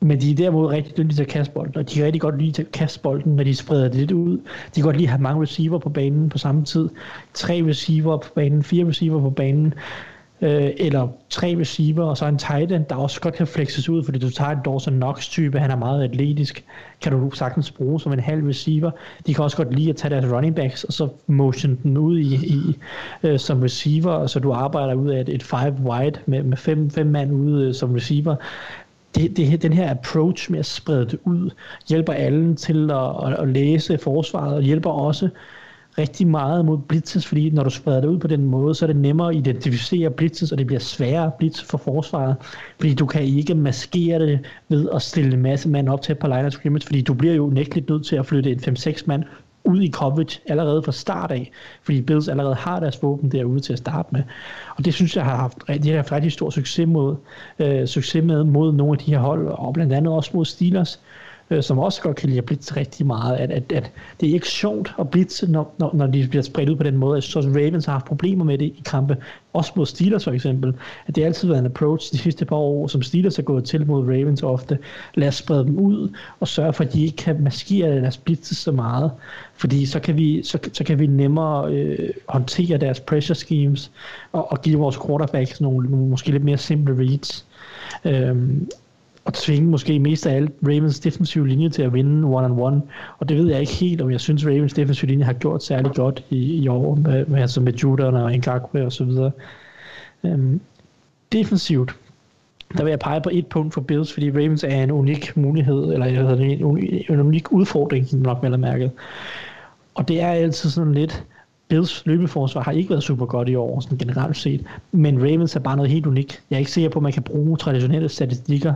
men 0.02 0.22
de 0.22 0.32
er 0.32 0.36
derimod 0.36 0.68
rigtig 0.68 0.97
dygtige 0.97 1.16
til 1.16 1.24
at 1.24 1.28
kaste 1.28 1.54
bolden, 1.54 1.78
og 1.78 1.89
de 1.89 1.95
kan 1.95 2.06
rigtig 2.06 2.22
godt 2.22 2.38
lide 2.38 2.52
til 2.52 2.62
at 2.62 2.72
kaste 2.72 3.00
bolden, 3.00 3.36
når 3.36 3.43
de 3.43 3.56
spreder 3.56 3.84
det 3.84 3.95
lidt 3.95 4.12
ud. 4.12 4.38
De 4.38 4.41
kan 4.76 4.84
godt 4.84 4.95
lide 4.95 5.08
at 5.08 5.12
have 5.12 5.22
mange 5.22 5.41
receiver 5.41 5.80
på 5.80 5.89
banen 5.89 6.30
på 6.30 6.38
samme 6.38 6.66
tid. 6.66 6.89
Tre 7.34 7.64
receiver 7.68 8.18
på 8.18 8.30
banen, 8.36 8.64
fire 8.64 8.88
receiver 8.88 9.22
på 9.22 9.30
banen 9.30 9.74
øh, 10.41 10.70
eller 10.78 11.08
tre 11.30 11.56
receiver, 11.60 12.04
og 12.04 12.18
så 12.18 12.26
en 12.26 12.38
tight 12.38 12.72
end, 12.72 12.86
der 12.89 12.95
også 12.95 13.22
godt 13.22 13.34
kan 13.34 13.47
flexes 13.47 13.89
ud, 13.89 14.04
fordi 14.04 14.20
du 14.20 14.30
tager 14.30 14.52
en 14.52 14.60
Dawson 14.66 14.93
Knox-type, 14.93 15.60
han 15.60 15.72
er 15.72 15.76
meget 15.76 16.04
atletisk, 16.04 16.66
kan 17.02 17.12
du 17.12 17.32
sagtens 17.32 17.72
bruge 17.72 18.00
som 18.00 18.14
en 18.14 18.20
halv 18.20 18.47
receiver. 18.47 18.91
De 19.28 19.34
kan 19.34 19.43
også 19.43 19.58
godt 19.58 19.74
lide 19.76 19.89
at 19.89 19.95
tage 19.95 20.16
deres 20.16 20.32
running 20.32 20.56
backs, 20.56 20.84
og 20.84 20.93
så 20.93 21.08
motion 21.28 21.80
den 21.84 21.97
ud 21.97 22.20
i, 22.20 22.36
i 22.36 22.78
øh, 23.24 23.39
som 23.39 23.62
receiver, 23.62 24.28
så 24.28 24.39
du 24.39 24.52
arbejder 24.52 24.93
ud 24.93 25.10
af 25.10 25.22
et, 25.22 25.30
et 25.30 25.43
five 25.43 25.76
wide 25.84 26.20
med, 26.26 26.43
med 26.43 26.58
fem, 26.58 26.89
fem 26.89 27.08
mand 27.08 27.32
ude 27.32 27.68
øh, 27.68 27.74
som 27.74 27.93
receiver. 27.93 28.36
Det, 29.16 29.38
det, 29.38 29.62
den 29.62 29.74
her 29.74 29.91
approach 29.91 30.51
med 30.51 30.60
at 30.60 30.66
sprede 30.66 31.05
det 31.05 31.20
ud, 31.26 31.49
hjælper 31.89 32.14
alle 32.14 32.55
til 32.55 32.91
at, 32.91 33.28
at, 33.28 33.39
at 33.39 33.47
læse 33.47 33.97
forsvaret, 33.97 34.55
og 34.55 34.62
hjælper 34.62 34.89
også 34.89 35.30
rigtig 35.97 36.28
meget 36.28 36.66
mod 36.66 36.78
blitzes, 36.78 37.28
fordi 37.28 37.49
når 37.49 37.64
du 37.64 37.70
spreder 37.70 38.01
det 38.01 38.07
ud 38.07 38.20
på 38.20 38.28
den 38.28 38.45
måde, 38.45 38.76
så 38.76 38.86
er 38.86 38.88
det 38.88 38.95
nemmere 38.95 39.30
at 39.30 39.36
identificere 39.36 40.10
blitzes, 40.10 40.51
og 40.51 40.57
det 40.57 40.68
bliver 40.68 40.80
sværere 40.80 41.26
at 41.26 41.34
blitz 41.34 41.64
for 41.64 41.78
forsvaret, 41.78 42.36
fordi 42.80 42.93
du 42.93 43.05
kan 43.05 43.24
ikke 43.24 43.55
maskere 43.55 44.20
det 44.20 44.39
ved 44.70 44.89
at 44.93 45.01
stille 45.01 45.34
en 45.34 45.41
masse 45.41 45.70
mand 45.70 45.89
op 45.89 46.01
til 46.01 46.16
på 46.16 46.28
line 46.28 46.45
of 46.45 46.51
scrimmage, 46.51 46.86
fordi 46.86 47.01
du 47.01 47.14
bliver 47.14 47.34
jo 47.34 47.49
nægteligt 47.49 47.89
nødt 47.89 48.05
til 48.05 48.16
at 48.16 48.26
flytte 48.26 48.51
en 48.51 48.60
5-6 48.60 49.03
mand 49.05 49.24
ud 49.64 49.82
i 49.82 49.91
coverage 49.91 50.39
allerede 50.45 50.84
fra 50.84 50.91
start 50.91 51.32
af, 51.32 51.51
fordi 51.82 52.01
Bills 52.01 52.28
allerede 52.28 52.55
har 52.55 52.80
deres 52.80 53.03
våben 53.03 53.32
derude 53.32 53.60
til 53.60 53.74
at 53.74 53.80
starte 53.80 54.10
med. 54.12 54.24
Og 54.78 54.86
det 54.86 54.93
synes 54.93 55.16
jeg 55.16 55.24
har 55.24 55.36
haft, 55.36 55.57
det 55.68 55.86
har 55.86 55.95
haft 55.95 56.12
rigtig 56.12 56.32
stor 56.32 56.49
succes, 56.49 56.88
mod, 56.88 57.16
øh, 57.60 57.88
succes 57.88 58.24
med 58.24 58.43
mod 58.43 58.74
nogle 58.74 58.93
af 58.93 58.97
de 58.97 59.12
her 59.12 59.20
hold, 59.20 59.47
og 59.47 59.74
blandt 59.74 59.93
andet 59.93 60.14
også 60.14 60.32
mod 60.34 60.45
Steelers, 60.45 60.99
øh, 61.50 61.64
som 61.64 61.80
også 61.80 62.02
godt 62.02 62.18
kan 62.18 62.30
lide 62.30 62.38
at 62.38 62.45
blitse 62.45 62.76
rigtig 62.76 63.06
meget, 63.06 63.38
at, 63.38 63.52
at, 63.52 63.72
at 63.72 63.91
det 64.20 64.30
er 64.30 64.34
ikke 64.34 64.47
sjovt 64.47 64.93
at 65.00 65.10
blitse, 65.10 65.52
når, 65.52 65.76
når, 65.78 65.91
når 65.93 66.08
de 66.08 66.28
bliver 66.28 66.43
spredt 66.43 66.70
ud 66.70 66.76
på 66.76 66.84
den 66.84 66.97
måde. 66.97 67.16
Jeg 67.16 67.24
synes 67.24 67.36
også, 67.36 67.50
Ravens 67.50 67.86
har 67.86 67.91
haft 67.91 68.06
problemer 68.06 68.45
med 68.45 68.58
det 68.58 68.66
i 68.66 68.82
kampe, 68.86 69.18
også 69.54 69.72
mod 69.76 69.86
Steelers 69.86 70.24
for 70.24 70.32
eksempel, 70.32 70.74
at 71.08 71.16
det 71.16 71.24
har 71.24 71.28
altid 71.28 71.47
været 71.47 71.60
en 71.60 71.66
approach 71.66 72.12
de 72.12 72.18
sidste 72.18 72.45
par 72.45 72.56
år, 72.56 72.88
som 72.88 73.02
Steelers 73.02 73.36
har 73.36 73.43
gået 73.43 73.64
til 73.64 73.88
mod 73.88 74.04
Ravens 74.04 74.43
ofte. 74.43 74.78
Lad 75.16 75.28
os 75.28 75.36
sprede 75.36 75.66
dem 75.66 75.78
ud 75.78 76.16
og 76.39 76.47
sørge 76.47 76.74
for, 76.74 76.84
at 76.84 76.93
de 76.93 77.04
ikke 77.04 77.18
kan 77.18 77.43
maskere 77.43 77.95
eller 77.95 78.18
blitse 78.26 78.56
så 78.56 78.72
meget, 78.72 79.12
fordi 79.56 79.86
så 79.86 80.00
kan 80.00 80.18
vi, 80.18 80.43
så, 80.43 80.60
så 80.74 80.84
kan 80.84 81.00
vi 81.00 81.08
nemmere 81.08 81.74
øh, 81.74 82.10
håndtere 82.28 82.78
deres 82.78 83.00
pressure 83.00 83.36
schemes 83.36 83.91
og, 84.32 84.52
og 84.52 84.62
give 84.62 84.80
vores 84.80 84.97
quarterbacks 85.08 85.62
nogle, 85.62 85.89
nogle 85.89 86.08
måske 86.08 86.32
lidt 86.32 86.43
mere 86.43 86.58
simple 86.58 86.97
reads. 86.97 87.45
Øhm, 88.06 88.70
at 89.30 89.34
tvinge 89.34 89.70
måske 89.70 90.00
mest 90.00 90.28
af 90.28 90.36
alt 90.36 90.52
Ravens 90.64 91.00
defensive 91.00 91.48
linje 91.48 91.70
til 91.70 91.82
at 91.82 91.94
vinde 91.94 92.28
one-on-one. 92.28 92.82
Og 93.20 93.30
det 93.30 93.38
ved 93.38 93.50
jeg 93.50 93.60
ikke 93.60 93.74
helt, 93.74 94.02
om 94.02 94.12
jeg 94.12 94.20
synes, 94.20 94.46
Ravens 94.46 94.74
defensive 94.74 95.10
linje 95.10 95.26
har 95.26 95.34
gjort 95.34 95.64
særlig 95.64 95.92
godt 95.92 96.24
i, 96.30 96.38
i 96.38 96.68
år, 96.68 96.96
med, 96.96 97.26
med, 97.26 97.42
altså 97.42 97.62
med 97.62 97.74
Judon 97.74 98.16
og 98.16 98.32
Ngakwe 98.32 98.86
og 98.86 98.92
så 98.92 99.04
videre. 99.04 99.32
Øhm, 100.24 100.62
defensivt, 101.32 101.96
der 102.78 102.84
vil 102.84 102.90
jeg 102.90 103.00
pege 103.00 103.22
på 103.22 103.30
et 103.34 103.48
punkt 103.48 103.74
for 103.74 103.82
Bills, 103.82 104.14
fordi 104.14 104.32
Ravens 104.32 104.64
er 104.64 104.84
en 104.84 104.92
unik 104.92 105.38
mulighed, 105.38 105.94
eller 105.94 106.06
jeg 106.06 106.26
ved, 106.26 106.38
det, 106.38 106.52
en, 106.52 106.64
unik, 106.64 107.10
en 107.10 107.20
unik 107.20 107.52
udfordring, 107.52 108.08
nok 108.14 108.44
vel 108.44 108.60
mærket. 108.60 108.92
Og 109.96 110.08
det 110.08 110.22
er 110.22 110.28
altid 110.28 110.70
sådan 110.70 110.94
lidt, 110.94 111.26
Bills 111.68 112.06
løbeforsvar 112.06 112.62
har 112.62 112.72
ikke 112.72 112.90
været 112.90 113.04
super 113.04 113.26
godt 113.26 113.50
i 113.50 113.56
år, 113.56 113.80
sådan 113.80 113.98
generelt 113.98 114.38
set, 114.38 114.66
men 114.92 115.22
Ravens 115.22 115.56
er 115.56 115.60
bare 115.60 115.76
noget 115.76 115.92
helt 115.92 116.06
unikt. 116.06 116.44
Jeg 116.50 116.56
er 116.56 116.60
ikke 116.60 116.72
sikker 116.72 116.90
på, 116.90 117.00
at 117.00 117.04
man 117.04 117.12
kan 117.12 117.24
bruge 117.24 117.58
traditionelle 117.58 118.10
statistikker 118.10 118.74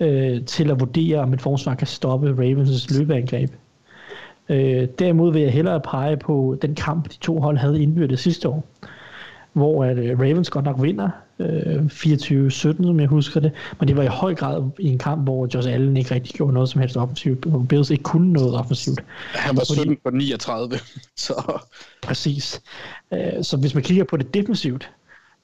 øh, 0.00 0.44
til 0.44 0.70
at 0.70 0.80
vurdere, 0.80 1.18
om 1.18 1.32
et 1.32 1.40
forsvar 1.40 1.74
kan 1.74 1.86
stoppe 1.86 2.30
Ravens' 2.30 2.98
løbeangreb. 2.98 3.50
Øh, 4.48 4.88
derimod 4.98 5.32
vil 5.32 5.42
jeg 5.42 5.52
hellere 5.52 5.80
pege 5.80 6.16
på 6.16 6.58
den 6.62 6.74
kamp, 6.74 7.10
de 7.10 7.18
to 7.20 7.40
hold 7.40 7.56
havde 7.56 7.82
indbyrdet 7.82 8.18
sidste 8.18 8.48
år, 8.48 8.64
hvor 9.52 9.84
at, 9.84 9.98
øh, 9.98 10.20
Ravens 10.20 10.50
godt 10.50 10.64
nok 10.64 10.82
vinder 10.82 11.10
øh, 11.38 11.84
24-17, 11.84 12.50
som 12.50 13.00
jeg 13.00 13.08
husker 13.08 13.40
det, 13.40 13.52
men 13.78 13.88
det 13.88 13.96
var 13.96 14.02
i 14.02 14.06
høj 14.06 14.34
grad 14.34 14.70
i 14.78 14.88
en 14.88 14.98
kamp, 14.98 15.22
hvor 15.22 15.48
Josh 15.54 15.72
Allen 15.72 15.96
ikke 15.96 16.14
rigtig 16.14 16.34
gjorde 16.34 16.52
noget 16.52 16.68
som 16.68 16.80
helst 16.80 16.96
offensivt, 16.96 17.46
og 17.46 17.68
Bills 17.68 17.90
ikke 17.90 18.02
kunne 18.02 18.32
noget 18.32 18.54
offensivt. 18.54 19.04
Han 19.34 19.56
var 19.56 19.64
17 19.64 19.96
på 20.04 20.10
39, 20.10 20.78
så... 21.16 21.60
Præcis. 22.02 22.60
Øh, 23.12 23.42
så 23.42 23.56
hvis 23.56 23.74
man 23.74 23.82
kigger 23.82 24.04
på 24.04 24.16
det 24.16 24.34
defensivt, 24.34 24.90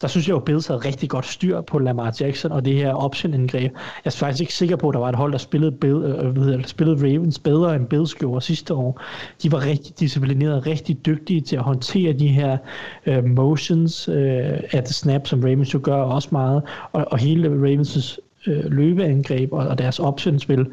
der 0.00 0.08
synes 0.08 0.28
jeg 0.28 0.34
jo, 0.34 0.38
Bills 0.38 0.66
havde 0.66 0.80
rigtig 0.80 1.08
godt 1.10 1.26
styr 1.26 1.60
på 1.60 1.78
Lamar 1.78 2.14
Jackson 2.20 2.52
og 2.52 2.64
det 2.64 2.74
her 2.74 2.94
optionindgreb. 2.94 3.72
Jeg 3.72 4.10
er 4.10 4.10
faktisk 4.10 4.40
ikke 4.40 4.54
sikker 4.54 4.76
på, 4.76 4.88
at 4.88 4.92
der 4.92 5.00
var 5.00 5.08
et 5.08 5.14
hold, 5.14 5.32
der 5.32 5.38
spillede, 5.38 5.72
Bill, 5.72 5.94
øh, 5.94 6.36
ved, 6.36 6.64
spillede 6.64 6.96
Ravens 6.96 7.38
bedre 7.38 7.76
end 7.76 7.86
Bills 7.86 8.14
gjorde 8.14 8.40
sidste 8.40 8.74
år. 8.74 9.00
De 9.42 9.52
var 9.52 9.66
rigtig 9.66 10.00
disciplinerede, 10.00 10.58
rigtig 10.58 11.06
dygtige 11.06 11.40
til 11.40 11.56
at 11.56 11.62
håndtere 11.62 12.12
de 12.12 12.28
her 12.28 12.58
øh, 13.06 13.24
motions 13.24 14.08
øh, 14.08 14.60
at 14.70 14.84
the 14.84 14.92
snap, 14.92 15.26
som 15.26 15.40
Ravens 15.40 15.74
jo 15.74 15.80
gør 15.82 15.96
også 15.96 16.28
meget, 16.32 16.62
og, 16.92 17.04
og 17.10 17.18
hele 17.18 17.48
Ravens' 17.48 18.18
øh, 18.46 18.64
løbeangreb 18.64 19.52
og, 19.52 19.66
og 19.68 19.78
deres 19.78 19.98
optionspil. 19.98 20.66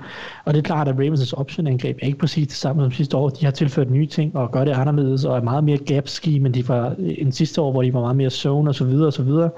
Og 0.46 0.54
det 0.54 0.60
er 0.60 0.64
klart, 0.64 0.88
at 0.88 0.96
Ravens' 0.96 1.34
optionangreb 1.38 1.98
er 2.02 2.06
ikke 2.06 2.20
præcis 2.20 2.48
det 2.48 2.58
samme 2.58 2.84
som 2.84 2.92
sidste 2.92 3.18
år. 3.18 3.30
De 3.30 3.46
har 3.46 3.52
tilført 3.52 3.92
nye 3.92 4.06
ting 4.06 4.36
og 4.36 4.52
gør 4.52 4.66
det 4.66 4.72
anderledes 4.72 5.26
og 5.26 5.38
er 5.38 5.42
meget 5.42 5.64
mere 5.64 5.78
gap 5.78 6.08
scheme, 6.08 6.46
end 6.46 6.54
de 6.54 6.68
var 6.68 6.96
øh, 7.00 7.16
en 7.18 7.32
sidste 7.32 7.62
år, 7.62 7.72
hvor 7.72 7.82
de 7.82 7.94
var 7.94 8.02
meget 8.02 8.16
mere 8.16 8.30
zone 8.30 8.70
og 8.70 8.76
så 8.76 8.86
videre 8.86 9.08
og 9.08 9.14
så 9.14 9.24
videre. 9.24 9.50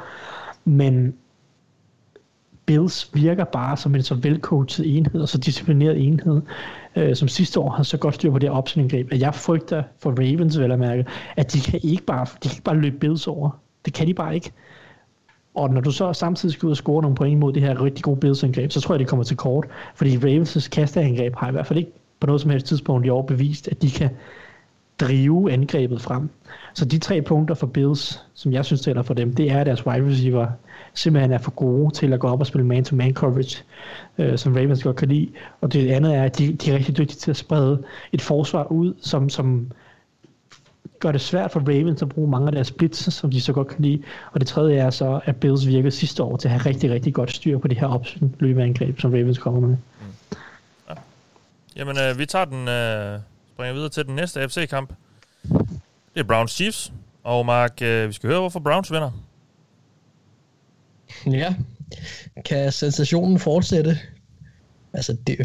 Men 0.65 1.13
Bills 2.65 3.09
virker 3.13 3.43
bare 3.43 3.77
som 3.77 3.95
en 3.95 4.03
så 4.03 4.15
velcoachet 4.15 4.97
enhed 4.97 5.21
og 5.21 5.29
så 5.29 5.37
disciplineret 5.37 6.07
enhed, 6.07 6.41
øh, 6.95 7.15
som 7.15 7.27
sidste 7.27 7.59
år 7.59 7.69
har 7.69 7.83
så 7.83 7.97
godt 7.97 8.15
styr 8.15 8.31
på 8.31 8.39
det 8.39 8.49
optionangreb, 8.49 9.07
at 9.11 9.19
jeg 9.19 9.35
frygter 9.35 9.83
for 9.99 10.11
Ravens 10.11 10.59
vel 10.59 10.71
at 10.71 10.79
mærke, 10.79 11.05
at 11.35 11.53
de 11.53 11.59
kan 11.59 11.79
ikke 11.83 12.03
bare, 12.03 12.25
de 12.25 12.49
kan 12.49 12.51
ikke 12.51 12.63
bare 12.63 12.77
løbe 12.77 12.97
Bills 12.97 13.27
over. 13.27 13.59
Det 13.85 13.93
kan 13.93 14.07
de 14.07 14.13
bare 14.13 14.35
ikke. 14.35 14.51
Og 15.55 15.69
når 15.69 15.81
du 15.81 15.91
så 15.91 16.13
samtidig 16.13 16.53
skal 16.53 16.65
ud 16.65 16.71
og 16.71 16.77
score 16.77 17.01
nogle 17.01 17.15
point 17.15 17.39
mod 17.39 17.53
det 17.53 17.61
her 17.61 17.83
rigtig 17.83 18.03
gode 18.03 18.19
Bills-angreb, 18.19 18.71
så 18.71 18.81
tror 18.81 18.95
jeg, 18.95 18.99
det 18.99 19.07
kommer 19.07 19.23
til 19.23 19.37
kort. 19.37 19.67
Fordi 19.95 20.15
Ravens' 20.17 20.69
kasteangreb 20.69 21.35
har 21.35 21.49
i 21.49 21.51
hvert 21.51 21.67
fald 21.67 21.79
ikke 21.79 21.91
på 22.19 22.27
noget 22.27 22.41
som 22.41 22.51
helst 22.51 22.65
tidspunkt 22.65 23.05
i 23.05 23.09
år 23.09 23.21
bevist, 23.21 23.67
at 23.67 23.81
de 23.81 23.91
kan 23.91 24.09
drive 24.99 25.51
angrebet 25.51 26.01
frem. 26.01 26.29
Så 26.73 26.85
de 26.85 26.97
tre 26.97 27.21
punkter 27.21 27.55
for 27.55 27.67
Bills, 27.67 28.23
som 28.33 28.53
jeg 28.53 28.65
synes 28.65 28.81
tæller 28.81 29.01
for 29.01 29.13
dem, 29.13 29.35
det 29.35 29.51
er, 29.51 29.59
at 29.59 29.65
deres 29.65 29.87
wide 29.87 30.07
receiver 30.07 30.47
simpelthen 30.93 31.31
er 31.31 31.37
for 31.37 31.51
gode 31.51 31.93
til 31.93 32.13
at 32.13 32.19
gå 32.19 32.27
op 32.27 32.39
og 32.39 32.47
spille 32.47 32.67
man-to-man 32.67 33.13
coverage, 33.13 33.63
øh, 34.17 34.37
som 34.37 34.55
Ravens 34.55 34.83
godt 34.83 34.95
kan 34.95 35.07
lide. 35.07 35.29
Og 35.61 35.73
det 35.73 35.91
andet 35.91 36.15
er, 36.15 36.23
at 36.23 36.37
de, 36.37 36.53
de 36.53 36.71
er 36.71 36.75
rigtig 36.75 36.97
dygtige 36.97 37.17
til 37.17 37.31
at 37.31 37.37
sprede 37.37 37.83
et 38.11 38.21
forsvar 38.21 38.71
ud, 38.71 38.93
som, 39.01 39.29
som 39.29 39.71
gør 40.99 41.11
det 41.11 41.21
svært 41.21 41.51
for 41.51 41.59
Ravens 41.59 42.01
at 42.01 42.09
bruge 42.09 42.29
mange 42.29 42.47
af 42.47 42.51
deres 42.51 42.71
blitz, 42.71 43.13
som 43.13 43.31
de 43.31 43.41
så 43.41 43.53
godt 43.53 43.67
kan 43.67 43.81
lide. 43.81 44.03
Og 44.31 44.39
det 44.39 44.47
tredje 44.47 44.77
er 44.77 44.89
så, 44.89 45.19
at 45.25 45.35
Bills 45.35 45.67
virkede 45.67 45.91
sidste 45.91 46.23
år 46.23 46.37
til 46.37 46.47
at 46.47 46.51
have 46.51 46.65
rigtig, 46.65 46.91
rigtig 46.91 47.13
godt 47.13 47.31
styr 47.31 47.57
på 47.57 47.67
det 47.67 47.77
her 47.77 47.87
option 47.87 48.35
løbeangreb, 48.39 48.99
som 48.99 49.11
Ravens 49.11 49.37
kommer 49.37 49.59
med. 49.59 49.69
Mm. 49.69 49.77
Ja. 50.89 50.93
Jamen, 51.75 51.97
øh, 51.97 52.19
vi 52.19 52.25
tager 52.25 52.45
den, 52.45 52.67
øh, 52.67 53.19
springer 53.53 53.73
videre 53.73 53.89
til 53.89 54.05
den 54.05 54.15
næste 54.15 54.49
FC-kamp. 54.49 54.93
Det 56.13 56.19
er 56.19 56.23
Browns 56.23 56.51
Chiefs. 56.51 56.91
Og 57.23 57.45
Mark, 57.45 57.81
øh, 57.81 58.07
vi 58.07 58.13
skal 58.13 58.29
høre, 58.29 58.39
hvorfor 58.39 58.59
Browns 58.59 58.91
vinder. 58.91 59.11
Ja, 61.25 61.55
kan 62.45 62.71
sensationen 62.71 63.39
fortsætte? 63.39 63.99
Altså, 64.93 65.17
det, 65.27 65.37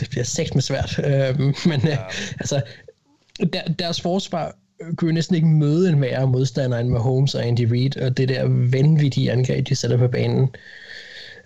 det 0.00 0.10
bliver 0.10 0.24
sex 0.24 0.54
med 0.54 0.62
svært. 0.62 0.98
Øh, 0.98 1.38
men 1.70 1.80
ja. 1.80 1.92
øh, 1.92 1.98
altså, 2.40 2.62
der, 3.52 3.62
deres 3.78 4.00
forsvar 4.00 4.56
kunne 4.96 5.12
næsten 5.12 5.34
ikke 5.36 5.48
møde 5.48 5.88
en 5.88 6.00
værre 6.00 6.26
modstander 6.26 6.78
end 6.78 6.88
Mahomes 6.88 7.34
og 7.34 7.46
Andy 7.46 7.66
Reid, 7.70 7.96
og 7.96 8.16
det 8.16 8.28
der 8.28 8.44
vanvittige 8.70 9.32
angreb, 9.32 9.68
de 9.68 9.74
sætter 9.74 9.96
på 9.96 10.08
banen. 10.08 10.48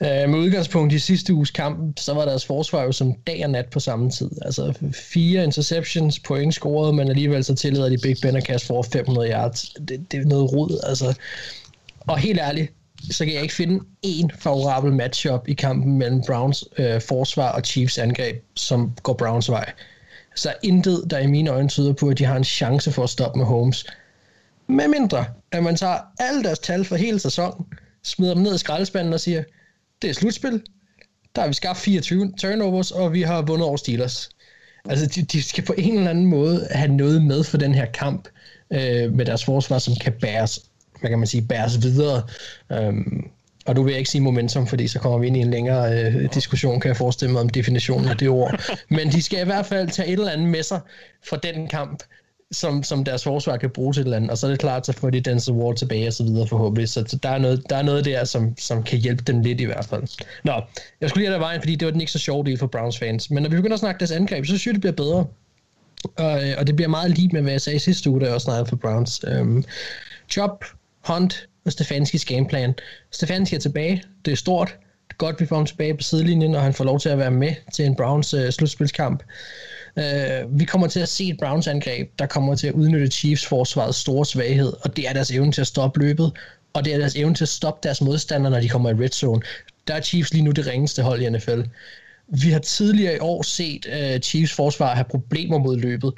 Uh, 0.00 0.30
med 0.30 0.38
udgangspunkt 0.38 0.92
i 0.92 0.98
sidste 0.98 1.34
uges 1.34 1.50
kamp, 1.50 1.98
så 1.98 2.14
var 2.14 2.24
deres 2.24 2.46
forsvar 2.46 2.82
jo 2.82 2.92
som 2.92 3.14
dag 3.26 3.44
og 3.44 3.50
nat 3.50 3.66
på 3.66 3.80
samme 3.80 4.10
tid. 4.10 4.30
Altså 4.42 4.74
fire 4.92 5.44
interceptions, 5.44 6.18
point 6.18 6.54
scoret, 6.54 6.94
men 6.94 7.08
alligevel 7.08 7.44
så 7.44 7.54
tillader 7.54 7.88
de 7.88 7.98
Big 8.02 8.16
Ben 8.22 8.36
at 8.36 8.44
kaste 8.44 8.66
for 8.66 8.82
500 8.82 9.30
yards. 9.30 9.74
Det, 9.88 10.12
det 10.12 10.20
er 10.20 10.24
noget 10.24 10.52
rod, 10.52 10.80
altså. 10.86 11.18
Og 12.00 12.18
helt 12.18 12.40
ærligt, 12.40 12.72
så 13.10 13.24
kan 13.24 13.34
jeg 13.34 13.42
ikke 13.42 13.54
finde 13.54 13.84
en 14.02 14.30
favorabel 14.38 14.92
matchup 14.92 15.48
i 15.48 15.52
kampen 15.52 15.98
mellem 15.98 16.22
Browns 16.26 16.64
øh, 16.78 17.00
forsvar 17.00 17.52
og 17.52 17.62
Chiefs 17.64 17.98
angreb, 17.98 18.36
som 18.56 18.92
går 19.02 19.12
Browns 19.12 19.50
vej. 19.50 19.72
Så 20.34 20.50
er 20.50 20.54
intet, 20.62 21.04
der 21.10 21.18
i 21.18 21.26
mine 21.26 21.50
øjne 21.50 21.68
tyder 21.68 21.92
på, 21.92 22.08
at 22.08 22.18
de 22.18 22.24
har 22.24 22.36
en 22.36 22.44
chance 22.44 22.92
for 22.92 23.04
at 23.04 23.10
stoppe 23.10 23.38
med 23.38 23.46
Holmes. 23.46 23.86
Med 24.66 24.88
mindre, 24.88 25.26
at 25.52 25.62
man 25.62 25.76
tager 25.76 25.98
alle 26.18 26.42
deres 26.42 26.58
tal 26.58 26.84
for 26.84 26.96
hele 26.96 27.18
sæsonen, 27.18 27.66
smider 28.02 28.34
dem 28.34 28.42
ned 28.42 28.54
i 28.54 28.58
skraldespanden 28.58 29.12
og 29.14 29.20
siger, 29.20 29.44
det 30.02 30.10
er 30.10 30.14
slutspil, 30.14 30.62
der 31.36 31.42
har 31.42 31.48
vi 31.48 31.54
skabt 31.54 31.78
24 31.78 32.32
turnovers, 32.38 32.90
og 32.90 33.12
vi 33.12 33.22
har 33.22 33.42
vundet 33.42 33.66
over 33.66 33.76
Steelers. 33.76 34.30
Altså, 34.84 35.06
de, 35.06 35.22
de 35.22 35.42
skal 35.42 35.64
på 35.64 35.74
en 35.78 35.96
eller 35.96 36.10
anden 36.10 36.26
måde 36.26 36.68
have 36.70 36.92
noget 36.92 37.22
med 37.22 37.44
for 37.44 37.56
den 37.56 37.74
her 37.74 37.86
kamp 37.86 38.28
øh, 38.70 39.12
med 39.12 39.24
deres 39.24 39.44
forsvar, 39.44 39.78
som 39.78 39.94
kan 39.94 40.12
bæres, 40.12 40.60
hvad 41.00 41.10
kan 41.10 41.18
man 41.18 41.28
sige, 41.28 41.42
bæres 41.42 41.82
videre. 41.82 42.22
Um, 42.70 43.30
og 43.66 43.76
du 43.76 43.82
vil 43.82 43.90
jeg 43.90 43.98
ikke 43.98 44.10
sige 44.10 44.20
momentum, 44.20 44.66
fordi 44.66 44.88
så 44.88 44.98
kommer 44.98 45.18
vi 45.18 45.26
ind 45.26 45.36
i 45.36 45.40
en 45.40 45.50
længere 45.50 46.02
øh, 46.02 46.34
diskussion, 46.34 46.80
kan 46.80 46.88
jeg 46.88 46.96
forestille 46.96 47.32
mig, 47.32 47.40
om 47.40 47.48
definitionen 47.48 48.08
af 48.08 48.16
det 48.16 48.28
ord. 48.28 48.62
Men 48.88 49.08
de 49.12 49.22
skal 49.22 49.40
i 49.40 49.44
hvert 49.44 49.66
fald 49.66 49.88
tage 49.88 50.08
et 50.08 50.12
eller 50.12 50.30
andet 50.30 50.48
med 50.48 50.62
sig 50.62 50.80
fra 51.28 51.36
den 51.36 51.68
kamp, 51.68 52.02
som, 52.52 52.82
som 52.82 53.04
deres 53.04 53.24
forsvar 53.24 53.56
kan 53.56 53.70
bruge 53.70 53.92
til 53.92 54.00
et 54.00 54.04
eller 54.04 54.16
andet, 54.16 54.30
og 54.30 54.38
så 54.38 54.46
er 54.46 54.50
det 54.50 54.60
klart, 54.60 54.86
så 54.86 54.92
får 54.92 55.10
de 55.10 55.20
Denzel 55.20 55.54
Ward 55.54 55.76
tilbage 55.76 56.06
og 56.06 56.12
så 56.12 56.24
videre 56.24 56.46
forhåbentlig, 56.46 56.88
så, 56.88 57.18
der, 57.22 57.28
er 57.28 57.38
noget, 57.38 57.62
der 57.70 57.76
er 57.76 57.82
noget 57.82 58.04
der, 58.04 58.24
som, 58.24 58.58
som 58.58 58.82
kan 58.82 58.98
hjælpe 58.98 59.22
dem 59.22 59.40
lidt 59.40 59.60
i 59.60 59.64
hvert 59.64 59.84
fald. 59.84 60.02
Nå, 60.44 60.52
jeg 61.00 61.08
skulle 61.08 61.22
lige 61.22 61.30
have 61.30 61.40
vejen, 61.40 61.60
fordi 61.60 61.76
det 61.76 61.86
var 61.86 61.92
den 61.92 62.00
ikke 62.00 62.12
så 62.12 62.18
sjove 62.18 62.44
del 62.44 62.58
for 62.58 62.66
Browns 62.66 62.98
fans, 62.98 63.30
men 63.30 63.42
når 63.42 63.50
vi 63.50 63.56
begynder 63.56 63.74
at 63.74 63.80
snakke 63.80 63.98
deres 63.98 64.10
angreb, 64.10 64.44
så 64.44 64.48
synes 64.48 64.66
jeg, 64.66 64.74
det 64.74 64.80
bliver 64.80 64.92
bedre, 64.92 65.26
og, 66.16 66.48
øh, 66.48 66.54
og 66.58 66.66
det 66.66 66.76
bliver 66.76 66.88
meget 66.88 67.10
lige 67.10 67.28
med, 67.28 67.42
hvad 67.42 67.52
jeg 67.52 67.60
sagde 67.60 67.78
sidste 67.78 68.10
uge, 68.10 68.20
da 68.20 68.24
jeg 68.24 68.34
også 68.34 68.44
snakkede 68.44 68.66
for 68.66 68.76
Browns. 68.76 69.24
Um, 69.24 69.64
Chop, 70.30 70.64
Hunt 71.08 71.48
og 71.64 71.72
Stefanskis 71.72 72.24
gameplan. 72.24 72.74
Stefanski 73.10 73.56
er 73.56 73.60
tilbage, 73.60 74.02
det 74.24 74.32
er 74.32 74.36
stort, 74.36 74.68
det 75.08 75.14
er 75.14 75.16
godt, 75.16 75.40
vi 75.40 75.46
får 75.46 75.56
ham 75.56 75.66
tilbage 75.66 75.96
på 75.96 76.02
sidelinjen, 76.02 76.54
og 76.54 76.62
han 76.62 76.74
får 76.74 76.84
lov 76.84 77.00
til 77.00 77.08
at 77.08 77.18
være 77.18 77.30
med 77.30 77.54
til 77.72 77.84
en 77.84 77.96
Browns 77.96 78.34
øh, 78.34 78.52
slutspilskamp. 78.52 79.22
Øh, 79.98 80.58
vi 80.58 80.64
kommer 80.64 80.86
til 80.86 81.00
at 81.00 81.08
se 81.08 81.24
et 81.24 81.38
Browns 81.38 81.66
angreb, 81.66 82.10
der 82.18 82.26
kommer 82.26 82.54
til 82.54 82.66
at 82.66 82.74
udnytte 82.74 83.08
Chiefs 83.08 83.46
forsvarets 83.46 83.98
store 83.98 84.26
svaghed, 84.26 84.72
og 84.80 84.96
det 84.96 85.08
er 85.08 85.12
deres 85.12 85.30
evne 85.30 85.52
til 85.52 85.60
at 85.60 85.66
stoppe 85.66 86.00
løbet, 86.00 86.32
og 86.72 86.84
det 86.84 86.94
er 86.94 86.98
deres 86.98 87.16
evne 87.16 87.34
til 87.34 87.44
at 87.44 87.48
stoppe 87.48 87.80
deres 87.82 88.00
modstandere, 88.00 88.50
når 88.50 88.60
de 88.60 88.68
kommer 88.68 88.90
i 88.90 88.92
red 88.92 89.08
zone. 89.08 89.42
Der 89.88 89.94
er 89.94 90.00
Chiefs 90.00 90.32
lige 90.32 90.44
nu 90.44 90.50
det 90.50 90.66
ringeste 90.66 91.02
hold 91.02 91.22
i 91.22 91.30
NFL. 91.30 91.60
Vi 92.26 92.50
har 92.50 92.58
tidligere 92.58 93.16
i 93.16 93.18
år 93.18 93.42
set 93.42 93.86
uh, 93.86 94.20
Chiefs 94.20 94.52
forsvar 94.52 94.94
have 94.94 95.04
problemer 95.04 95.58
mod 95.58 95.76
løbet, 95.76 96.12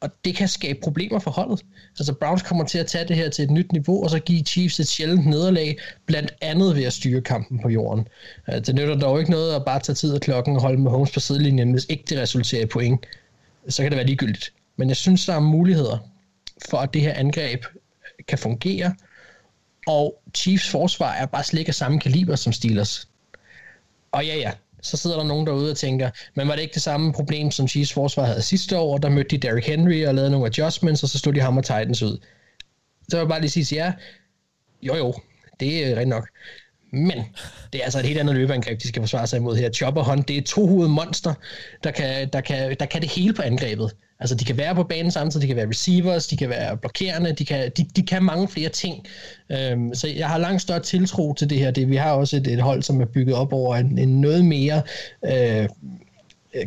og 0.00 0.10
det 0.24 0.36
kan 0.36 0.48
skabe 0.48 0.78
problemer 0.82 1.18
for 1.18 1.30
holdet. 1.30 1.64
Altså 1.98 2.14
Browns 2.14 2.42
kommer 2.42 2.64
til 2.64 2.78
at 2.78 2.86
tage 2.86 3.08
det 3.08 3.16
her 3.16 3.30
til 3.30 3.44
et 3.44 3.50
nyt 3.50 3.72
niveau, 3.72 4.04
og 4.04 4.10
så 4.10 4.18
give 4.18 4.42
Chiefs 4.42 4.80
et 4.80 4.88
sjældent 4.88 5.26
nederlag, 5.26 5.78
blandt 6.06 6.34
andet 6.40 6.76
ved 6.76 6.84
at 6.84 6.92
styre 6.92 7.20
kampen 7.20 7.58
på 7.62 7.68
jorden. 7.68 8.08
Øh, 8.48 8.54
det 8.66 8.74
nytter 8.74 8.94
dog 8.98 9.18
ikke 9.18 9.30
noget 9.30 9.54
at 9.54 9.64
bare 9.64 9.80
tage 9.80 9.96
tid 9.96 10.14
af 10.14 10.20
klokken 10.20 10.56
og 10.56 10.62
holde 10.62 10.78
med 10.78 10.90
Holmes 10.90 11.10
på 11.10 11.20
sidelinjen, 11.20 11.72
hvis 11.72 11.86
ikke 11.88 12.04
det 12.08 12.18
resulterer 12.18 12.62
i 12.62 12.66
point. 12.66 13.06
Så 13.68 13.82
kan 13.82 13.90
det 13.92 13.96
være 13.96 14.06
ligegyldigt. 14.06 14.52
Men 14.76 14.88
jeg 14.88 14.96
synes, 14.96 15.26
der 15.26 15.34
er 15.34 15.40
muligheder 15.40 15.98
for, 16.70 16.78
at 16.78 16.94
det 16.94 17.02
her 17.02 17.14
angreb 17.14 17.64
øh, 17.74 18.24
kan 18.28 18.38
fungere, 18.38 18.94
og 19.86 20.22
Chiefs 20.34 20.68
forsvar 20.68 21.12
er 21.12 21.26
bare 21.26 21.44
slet 21.44 21.60
ikke 21.60 21.68
af 21.68 21.74
samme 21.74 22.00
kaliber 22.00 22.36
som 22.36 22.52
Steelers. 22.52 23.08
Og 24.12 24.26
ja, 24.26 24.36
ja, 24.36 24.52
så 24.82 24.96
sidder 24.96 25.16
der 25.16 25.24
nogen 25.24 25.46
derude 25.46 25.70
og 25.70 25.76
tænker, 25.76 26.10
men 26.34 26.48
var 26.48 26.54
det 26.54 26.62
ikke 26.62 26.74
det 26.74 26.82
samme 26.82 27.12
problem, 27.12 27.50
som 27.50 27.68
Chiefs 27.68 27.92
forsvar 27.92 28.24
havde 28.24 28.42
sidste 28.42 28.78
år, 28.78 28.98
der 28.98 29.08
mødte 29.08 29.36
de 29.36 29.38
Derrick 29.38 29.66
Henry 29.66 30.06
og 30.06 30.14
lavede 30.14 30.30
nogle 30.30 30.46
adjustments, 30.46 31.02
og 31.02 31.08
så 31.08 31.18
stod 31.18 31.32
de 31.32 31.40
ham 31.40 31.56
og 31.56 31.64
Titans 31.64 32.02
ud. 32.02 32.18
Så 33.08 33.16
vil 33.16 33.18
jeg 33.18 33.28
bare 33.28 33.40
lige 33.40 33.50
sige, 33.50 33.84
ja, 33.84 33.92
jo 34.82 34.96
jo, 34.96 35.14
det 35.60 35.84
er 35.84 35.90
rigtigt 35.90 36.08
nok. 36.08 36.28
Men 36.92 37.18
det 37.72 37.80
er 37.80 37.84
altså 37.84 37.98
et 37.98 38.04
helt 38.04 38.20
andet 38.20 38.34
løbeangreb, 38.34 38.82
de 38.82 38.88
skal 38.88 39.02
forsvare 39.02 39.26
sig 39.26 39.36
imod 39.36 39.56
her. 39.56 39.70
Chopper 39.70 40.02
Hunt, 40.02 40.28
det 40.28 40.38
er 40.38 40.42
to 40.42 40.66
hovedet 40.66 40.90
monster, 40.90 41.34
der 41.84 41.90
kan, 41.90 42.28
der, 42.32 42.40
kan, 42.40 42.76
der 42.80 42.86
kan 42.86 43.00
det 43.02 43.10
hele 43.10 43.32
på 43.32 43.42
angrebet. 43.42 43.90
Altså, 44.20 44.34
de 44.34 44.44
kan 44.44 44.56
være 44.56 44.74
på 44.74 44.82
banen 44.82 45.10
samtidig, 45.10 45.42
de 45.42 45.46
kan 45.46 45.56
være 45.56 45.68
receivers, 45.68 46.26
de 46.26 46.36
kan 46.36 46.48
være 46.48 46.76
blokerende, 46.76 47.32
de 47.32 47.44
kan, 47.44 47.72
de, 47.76 47.86
de 47.96 48.02
kan 48.02 48.22
mange 48.22 48.48
flere 48.48 48.68
ting. 48.68 49.06
Øhm, 49.52 49.94
så 49.94 50.08
jeg 50.08 50.28
har 50.28 50.38
langt 50.38 50.62
større 50.62 50.80
tiltro 50.80 51.34
til 51.34 51.50
det 51.50 51.58
her. 51.58 51.70
Det, 51.70 51.90
vi 51.90 51.96
har 51.96 52.12
også 52.12 52.36
et, 52.36 52.46
et 52.46 52.60
hold, 52.60 52.82
som 52.82 53.00
er 53.00 53.04
bygget 53.04 53.36
op 53.36 53.52
over 53.52 53.76
en, 53.76 53.98
en 53.98 54.20
noget 54.20 54.44
mere 54.44 54.82
øh, 55.24 55.68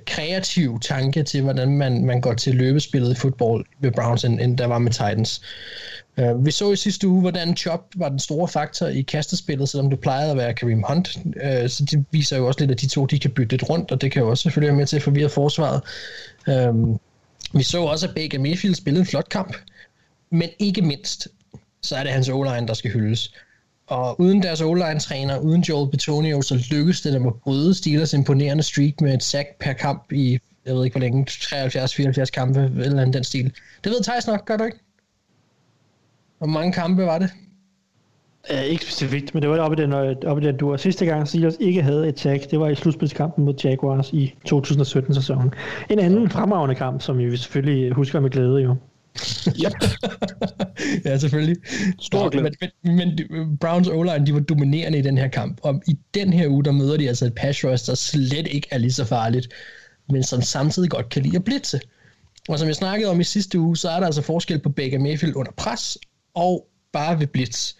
kreativ 0.05 0.79
tanke 0.79 1.23
til, 1.23 1.41
hvordan 1.41 1.69
man, 1.69 2.05
man 2.05 2.21
går 2.21 2.33
til 2.33 2.55
løbespillet 2.55 3.11
i 3.11 3.19
fodbold 3.19 3.65
ved 3.79 3.91
Browns, 3.91 4.23
end, 4.23 4.41
end 4.41 4.57
der 4.57 4.65
var 4.65 4.77
med 4.77 4.91
Titans. 4.91 5.41
Uh, 6.17 6.45
vi 6.45 6.51
så 6.51 6.71
i 6.71 6.75
sidste 6.75 7.07
uge, 7.07 7.21
hvordan 7.21 7.57
Chop 7.57 7.85
var 7.95 8.09
den 8.09 8.19
store 8.19 8.47
faktor 8.47 8.87
i 8.87 9.01
kastespillet, 9.01 9.69
selvom 9.69 9.89
det 9.89 9.99
plejede 9.99 10.31
at 10.31 10.37
være 10.37 10.53
Kareem 10.53 10.83
Hunt. 10.87 11.17
Uh, 11.25 11.69
så 11.69 11.85
det 11.91 12.05
viser 12.11 12.37
jo 12.37 12.47
også 12.47 12.59
lidt, 12.59 12.71
at 12.71 12.81
de 12.81 12.87
to 12.87 13.05
de 13.05 13.19
kan 13.19 13.31
bytte 13.31 13.53
lidt 13.53 13.69
rundt, 13.69 13.91
og 13.91 14.01
det 14.01 14.11
kan 14.11 14.21
jo 14.21 14.29
også 14.29 14.41
selvfølgelig 14.41 14.67
være 14.67 14.77
med 14.77 14.85
til 14.85 14.95
at 14.95 15.03
forvirre 15.03 15.29
forsvaret. 15.29 15.81
Uh, 16.47 16.97
vi 17.53 17.63
så 17.63 17.81
også, 17.81 18.07
at 18.07 18.15
Baker 18.15 18.39
Mayfield 18.39 18.75
spillede 18.75 19.01
en 19.01 19.07
flot 19.07 19.29
kamp, 19.29 19.55
men 20.31 20.49
ikke 20.59 20.81
mindst, 20.81 21.27
så 21.81 21.95
er 21.95 22.03
det 22.03 22.11
hans 22.11 22.29
o 22.29 22.43
der 22.43 22.73
skal 22.73 22.91
hyldes. 22.91 23.33
Og 23.89 24.21
uden 24.21 24.43
deres 24.43 24.61
o 24.61 24.75
træner 24.99 25.39
uden 25.39 25.61
Joel 25.61 25.91
Betonio, 25.91 26.41
så 26.41 26.67
lykkedes 26.71 27.01
det 27.01 27.13
dem 27.13 27.27
at 27.27 27.33
bryde 27.43 27.73
Steelers 27.73 28.13
imponerende 28.13 28.63
streak 28.63 29.01
med 29.01 29.13
et 29.13 29.23
sack 29.23 29.47
per 29.59 29.73
kamp 29.73 30.11
i, 30.11 30.39
jeg 30.65 30.75
ved 30.75 30.85
ikke 30.85 30.93
hvor 30.93 31.01
længe, 31.01 31.25
73-74 31.29 32.25
kampe, 32.25 32.59
eller 32.59 33.01
andet 33.01 33.13
den 33.13 33.23
stil. 33.23 33.53
Det 33.83 33.91
ved 33.91 34.03
Thijs 34.03 34.27
nok, 34.27 34.45
gør 34.45 34.57
du 34.57 34.63
ikke? 34.63 34.77
Hvor 36.37 36.47
mange 36.47 36.73
kampe 36.73 37.05
var 37.05 37.19
det? 37.19 37.29
Uh, 38.53 38.63
ikke 38.63 38.83
specifikt, 38.83 39.33
men 39.33 39.43
det 39.43 39.49
var 39.49 39.59
oppe 39.59 39.77
i 39.77 39.81
den, 39.81 39.93
øh, 39.93 40.15
oppe 40.25 40.43
i 40.43 40.45
den 40.45 40.57
du 40.57 40.77
sidste 40.77 41.05
gang 41.05 41.27
Steelers 41.27 41.55
ikke 41.59 41.81
havde 41.81 42.07
et 42.07 42.15
tag, 42.15 42.41
det 42.51 42.59
var 42.59 42.69
i 42.69 42.75
slutspilskampen 42.75 43.45
mod 43.45 43.53
Jaguars 43.63 44.13
i 44.13 44.35
2017-sæsonen. 44.49 45.53
En 45.89 45.99
anden 45.99 46.29
fremragende 46.29 46.75
kamp, 46.75 47.01
som 47.01 47.17
vi 47.17 47.37
selvfølgelig 47.37 47.93
husker 47.93 48.19
med 48.19 48.29
glæde 48.29 48.61
jo. 48.61 48.75
ja. 49.63 49.69
ja, 51.05 51.17
selvfølgelig. 51.17 51.57
Stor 51.99 52.29
glæde. 52.29 52.51
Men, 52.83 52.95
men, 52.95 53.19
men 53.29 53.57
Browns 53.57 53.87
o 53.87 54.03
de 54.03 54.33
var 54.33 54.39
dominerende 54.39 54.97
i 54.99 55.01
den 55.01 55.17
her 55.17 55.27
kamp, 55.27 55.59
og 55.63 55.81
i 55.87 55.97
den 56.13 56.33
her 56.33 56.47
uge, 56.47 56.63
der 56.63 56.71
møder 56.71 56.97
de 56.97 57.07
altså 57.07 57.25
et 57.25 57.35
pass 57.35 57.65
rush, 57.65 57.85
der 57.85 57.95
slet 57.95 58.47
ikke 58.47 58.67
er 58.71 58.77
lige 58.77 58.93
så 58.93 59.05
farligt, 59.05 59.47
men 60.09 60.23
som 60.23 60.41
samtidig 60.41 60.89
godt 60.89 61.09
kan 61.09 61.23
lide 61.23 61.35
at 61.35 61.43
blitse. 61.43 61.79
Og 62.49 62.59
som 62.59 62.67
jeg 62.67 62.75
snakkede 62.75 63.11
om 63.11 63.19
i 63.19 63.23
sidste 63.23 63.59
uge, 63.59 63.77
så 63.77 63.89
er 63.89 63.99
der 63.99 64.05
altså 64.05 64.21
forskel 64.21 64.59
på 64.59 64.69
Baker 64.69 64.99
Mayfield 64.99 65.35
under 65.35 65.51
pres 65.51 65.97
og 66.33 66.67
bare 66.91 67.19
ved 67.19 67.27
blitz. 67.27 67.73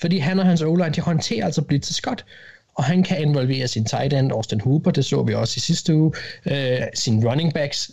Fordi 0.00 0.18
han 0.18 0.38
og 0.38 0.46
hans 0.46 0.62
o 0.62 0.76
de 0.76 1.00
håndterer 1.00 1.44
altså 1.44 1.62
blitzes 1.62 2.00
godt. 2.00 2.24
Og 2.74 2.84
han 2.84 3.02
kan 3.02 3.22
involvere 3.22 3.68
sin 3.68 3.84
tight 3.84 4.12
end, 4.12 4.32
Austin 4.32 4.60
Hooper, 4.60 4.90
det 4.90 5.04
så 5.04 5.22
vi 5.22 5.34
også 5.34 5.54
i 5.56 5.60
sidste 5.60 5.94
uge, 5.94 6.12
øh, 6.46 6.80
sin 6.94 7.28
running 7.28 7.54
backs, 7.54 7.90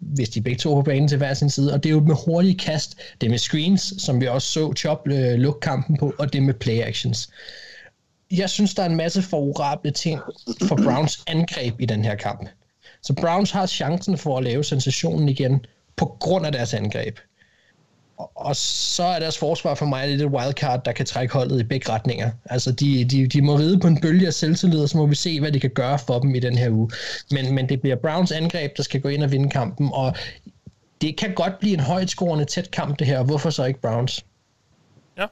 hvis 0.00 0.28
de 0.28 0.40
begge 0.40 0.58
to 0.58 0.74
på 0.74 0.82
banen 0.82 1.08
til 1.08 1.18
hver 1.18 1.34
sin 1.34 1.50
side. 1.50 1.72
Og 1.72 1.82
det 1.82 1.90
er 1.90 1.94
jo 1.94 2.00
med 2.00 2.16
hurtige 2.26 2.58
kast, 2.58 2.96
det 3.20 3.26
er 3.26 3.30
med 3.30 3.38
screens, 3.38 3.94
som 3.98 4.20
vi 4.20 4.26
også 4.26 4.48
så 4.48 4.72
Chop 4.76 5.08
øh, 5.08 5.34
lukke 5.34 5.60
kampen 5.60 5.96
på, 5.96 6.14
og 6.18 6.32
det 6.32 6.38
er 6.38 6.42
med 6.42 6.54
play 6.54 6.80
actions. 6.80 7.30
Jeg 8.30 8.50
synes, 8.50 8.74
der 8.74 8.82
er 8.82 8.86
en 8.88 8.96
masse 8.96 9.22
favorable 9.22 9.90
ting 9.90 10.20
for 10.68 10.76
Browns 10.76 11.24
angreb 11.26 11.80
i 11.80 11.86
den 11.86 12.04
her 12.04 12.14
kamp. 12.14 12.48
Så 13.02 13.14
Browns 13.14 13.50
har 13.50 13.66
chancen 13.66 14.18
for 14.18 14.38
at 14.38 14.44
lave 14.44 14.64
sensationen 14.64 15.28
igen 15.28 15.64
på 15.96 16.16
grund 16.20 16.46
af 16.46 16.52
deres 16.52 16.74
angreb 16.74 17.18
og 18.34 18.56
så 18.56 19.02
er 19.02 19.18
deres 19.18 19.38
forsvar 19.38 19.74
for 19.74 19.86
mig 19.86 20.08
lidt 20.08 20.22
et 20.22 20.26
wildcard, 20.26 20.84
der 20.84 20.92
kan 20.92 21.06
trække 21.06 21.34
holdet 21.34 21.60
i 21.60 21.62
begge 21.62 21.92
retninger. 21.92 22.30
Altså, 22.44 22.72
de, 22.72 23.04
de, 23.04 23.26
de 23.26 23.42
må 23.42 23.56
ride 23.56 23.80
på 23.80 23.86
en 23.86 24.00
bølge 24.00 24.26
af 24.26 24.34
selvtillid, 24.34 24.82
og 24.82 24.88
så 24.88 24.96
må 24.96 25.06
vi 25.06 25.14
se, 25.14 25.40
hvad 25.40 25.52
det 25.52 25.60
kan 25.60 25.70
gøre 25.70 25.98
for 25.98 26.18
dem 26.18 26.34
i 26.34 26.40
den 26.40 26.58
her 26.58 26.70
uge. 26.70 26.90
Men, 27.30 27.54
men 27.54 27.68
det 27.68 27.80
bliver 27.80 27.96
Browns 27.96 28.32
angreb, 28.32 28.76
der 28.76 28.82
skal 28.82 29.00
gå 29.00 29.08
ind 29.08 29.22
og 29.22 29.32
vinde 29.32 29.50
kampen, 29.50 29.90
og 29.92 30.16
det 31.00 31.16
kan 31.16 31.34
godt 31.34 31.58
blive 31.58 31.74
en 31.74 31.80
højt 31.80 32.10
scorende 32.10 32.44
tæt 32.44 32.70
kamp, 32.70 32.98
det 32.98 33.06
her. 33.06 33.22
Hvorfor 33.22 33.50
så 33.50 33.64
ikke 33.64 33.80
Browns? 33.80 34.24
Ja, 35.18 35.26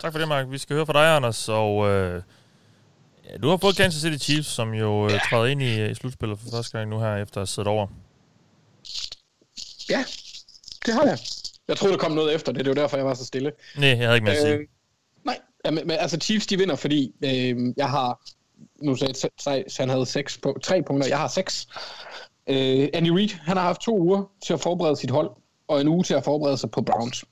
tak 0.00 0.12
for 0.12 0.18
det, 0.18 0.28
Mark. 0.28 0.46
Vi 0.50 0.58
skal 0.58 0.76
høre 0.76 0.86
fra 0.86 0.92
dig, 0.92 1.16
Anders, 1.16 1.48
og... 1.48 1.88
Øh 1.88 2.22
Ja, 3.32 3.36
du 3.36 3.48
har 3.48 3.56
fået 3.56 3.76
Kansas 3.76 4.02
City 4.02 4.24
Chiefs, 4.24 4.48
som 4.48 4.74
jo 4.74 5.04
øh, 5.04 5.20
træder 5.30 5.46
ind 5.46 5.62
i, 5.62 5.90
i 5.90 5.94
slutspillet 5.94 6.38
for 6.38 6.50
første 6.50 6.78
gang 6.78 6.90
nu 6.90 6.98
her, 6.98 7.16
efter 7.16 7.36
at 7.36 7.40
have 7.40 7.46
siddet 7.46 7.68
over. 7.68 7.86
Ja, 9.90 10.04
det 10.86 10.94
har 10.94 11.04
jeg. 11.04 11.18
Jeg 11.68 11.76
troede, 11.76 11.92
der 11.92 11.98
kom 11.98 12.12
noget 12.12 12.34
efter 12.34 12.52
det. 12.52 12.64
Det 12.64 12.76
var 12.76 12.82
derfor, 12.82 12.96
jeg 12.96 13.06
var 13.06 13.14
så 13.14 13.24
stille. 13.24 13.52
Nej, 13.76 13.88
jeg 13.88 13.98
havde 13.98 14.14
ikke 14.14 14.24
med 14.24 14.32
at 14.32 14.38
sige. 14.38 14.54
Øh, 14.54 14.66
nej, 15.24 15.38
men, 15.64 15.74
men, 15.74 15.90
altså 15.90 16.18
Chiefs, 16.20 16.46
de 16.46 16.58
vinder, 16.58 16.76
fordi 16.76 17.12
øh, 17.24 17.74
jeg 17.76 17.90
har... 17.90 18.20
Nu 18.82 18.96
sagde 18.96 19.30
jeg, 19.46 19.64
han 19.78 19.88
havde 19.88 20.06
seks 20.06 20.38
på, 20.38 20.58
tre 20.62 20.82
punkter. 20.82 21.08
Jeg 21.08 21.18
har 21.18 21.28
seks. 21.28 21.68
Øh, 22.48 22.88
Andy 22.94 23.08
Reid, 23.08 23.28
han 23.28 23.56
har 23.56 23.64
haft 23.64 23.80
to 23.80 23.98
uger 23.98 24.30
til 24.46 24.52
at 24.52 24.60
forberede 24.60 24.96
sit 24.96 25.10
hold, 25.10 25.30
og 25.68 25.80
en 25.80 25.88
uge 25.88 26.04
til 26.04 26.14
at 26.14 26.24
forberede 26.24 26.58
sig 26.58 26.70
på 26.70 26.82
Browns. 26.82 27.24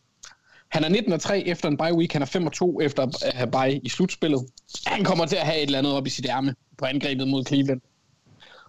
Han 0.68 0.84
er 0.84 0.88
19 0.88 1.12
og 1.12 1.20
3 1.20 1.46
efter 1.46 1.68
en 1.68 1.76
bye 1.76 1.94
week. 1.94 2.12
Han 2.12 2.22
er 2.22 2.26
5 2.26 2.46
og 2.46 2.52
2 2.52 2.80
efter 2.80 3.02
at 3.02 3.34
have 3.34 3.50
bye 3.50 3.80
i 3.82 3.88
slutspillet. 3.88 4.46
Han 4.86 5.04
kommer 5.04 5.26
til 5.26 5.36
at 5.36 5.46
have 5.46 5.56
et 5.56 5.62
eller 5.62 5.78
andet 5.78 5.92
op 5.92 6.06
i 6.06 6.10
sit 6.10 6.26
ærme 6.26 6.54
på 6.78 6.84
angrebet 6.84 7.28
mod 7.28 7.44
Cleveland. 7.44 7.80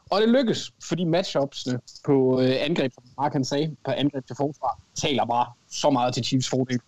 Og 0.10 0.22
det 0.22 0.30
lykkes, 0.30 0.72
fordi 0.84 1.04
matchupsene 1.04 1.80
på 2.06 2.42
øh, 2.42 2.56
angreb, 2.60 2.94
som 2.94 3.04
Mark 3.18 3.34
han 3.34 3.46
sagde, 3.46 3.76
på 3.86 3.92
angreb 3.92 4.28
til 4.28 4.36
forsvar, 4.36 4.80
taler 4.96 5.26
bare 5.26 5.52
så 5.70 5.90
meget 5.90 6.14
til 6.14 6.24
Chiefs 6.24 6.50
fordel. 6.50 6.80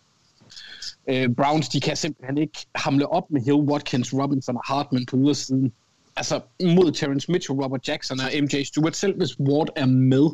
Øh, 1.08 1.30
Browns, 1.36 1.70
de 1.70 1.82
kan 1.82 1.96
simpelthen 1.96 2.38
ikke 2.38 2.66
hamle 2.76 3.08
op 3.08 3.32
med 3.32 3.42
Hill, 3.42 3.58
Watkins, 3.58 4.14
Robinson 4.14 4.56
og 4.56 4.64
Hartman 4.66 5.06
på 5.06 5.18
ydersiden. 5.18 5.74
Altså 6.16 6.42
mod 6.64 6.92
Terrence 6.92 7.32
Mitchell, 7.32 7.60
Robert 7.60 7.88
Jackson 7.88 8.20
og 8.20 8.32
MJ 8.44 8.64
Stewart. 8.64 8.96
Selv 8.96 9.18
hvis 9.18 9.40
Ward 9.40 9.70
er 9.76 9.86
med, 9.86 10.30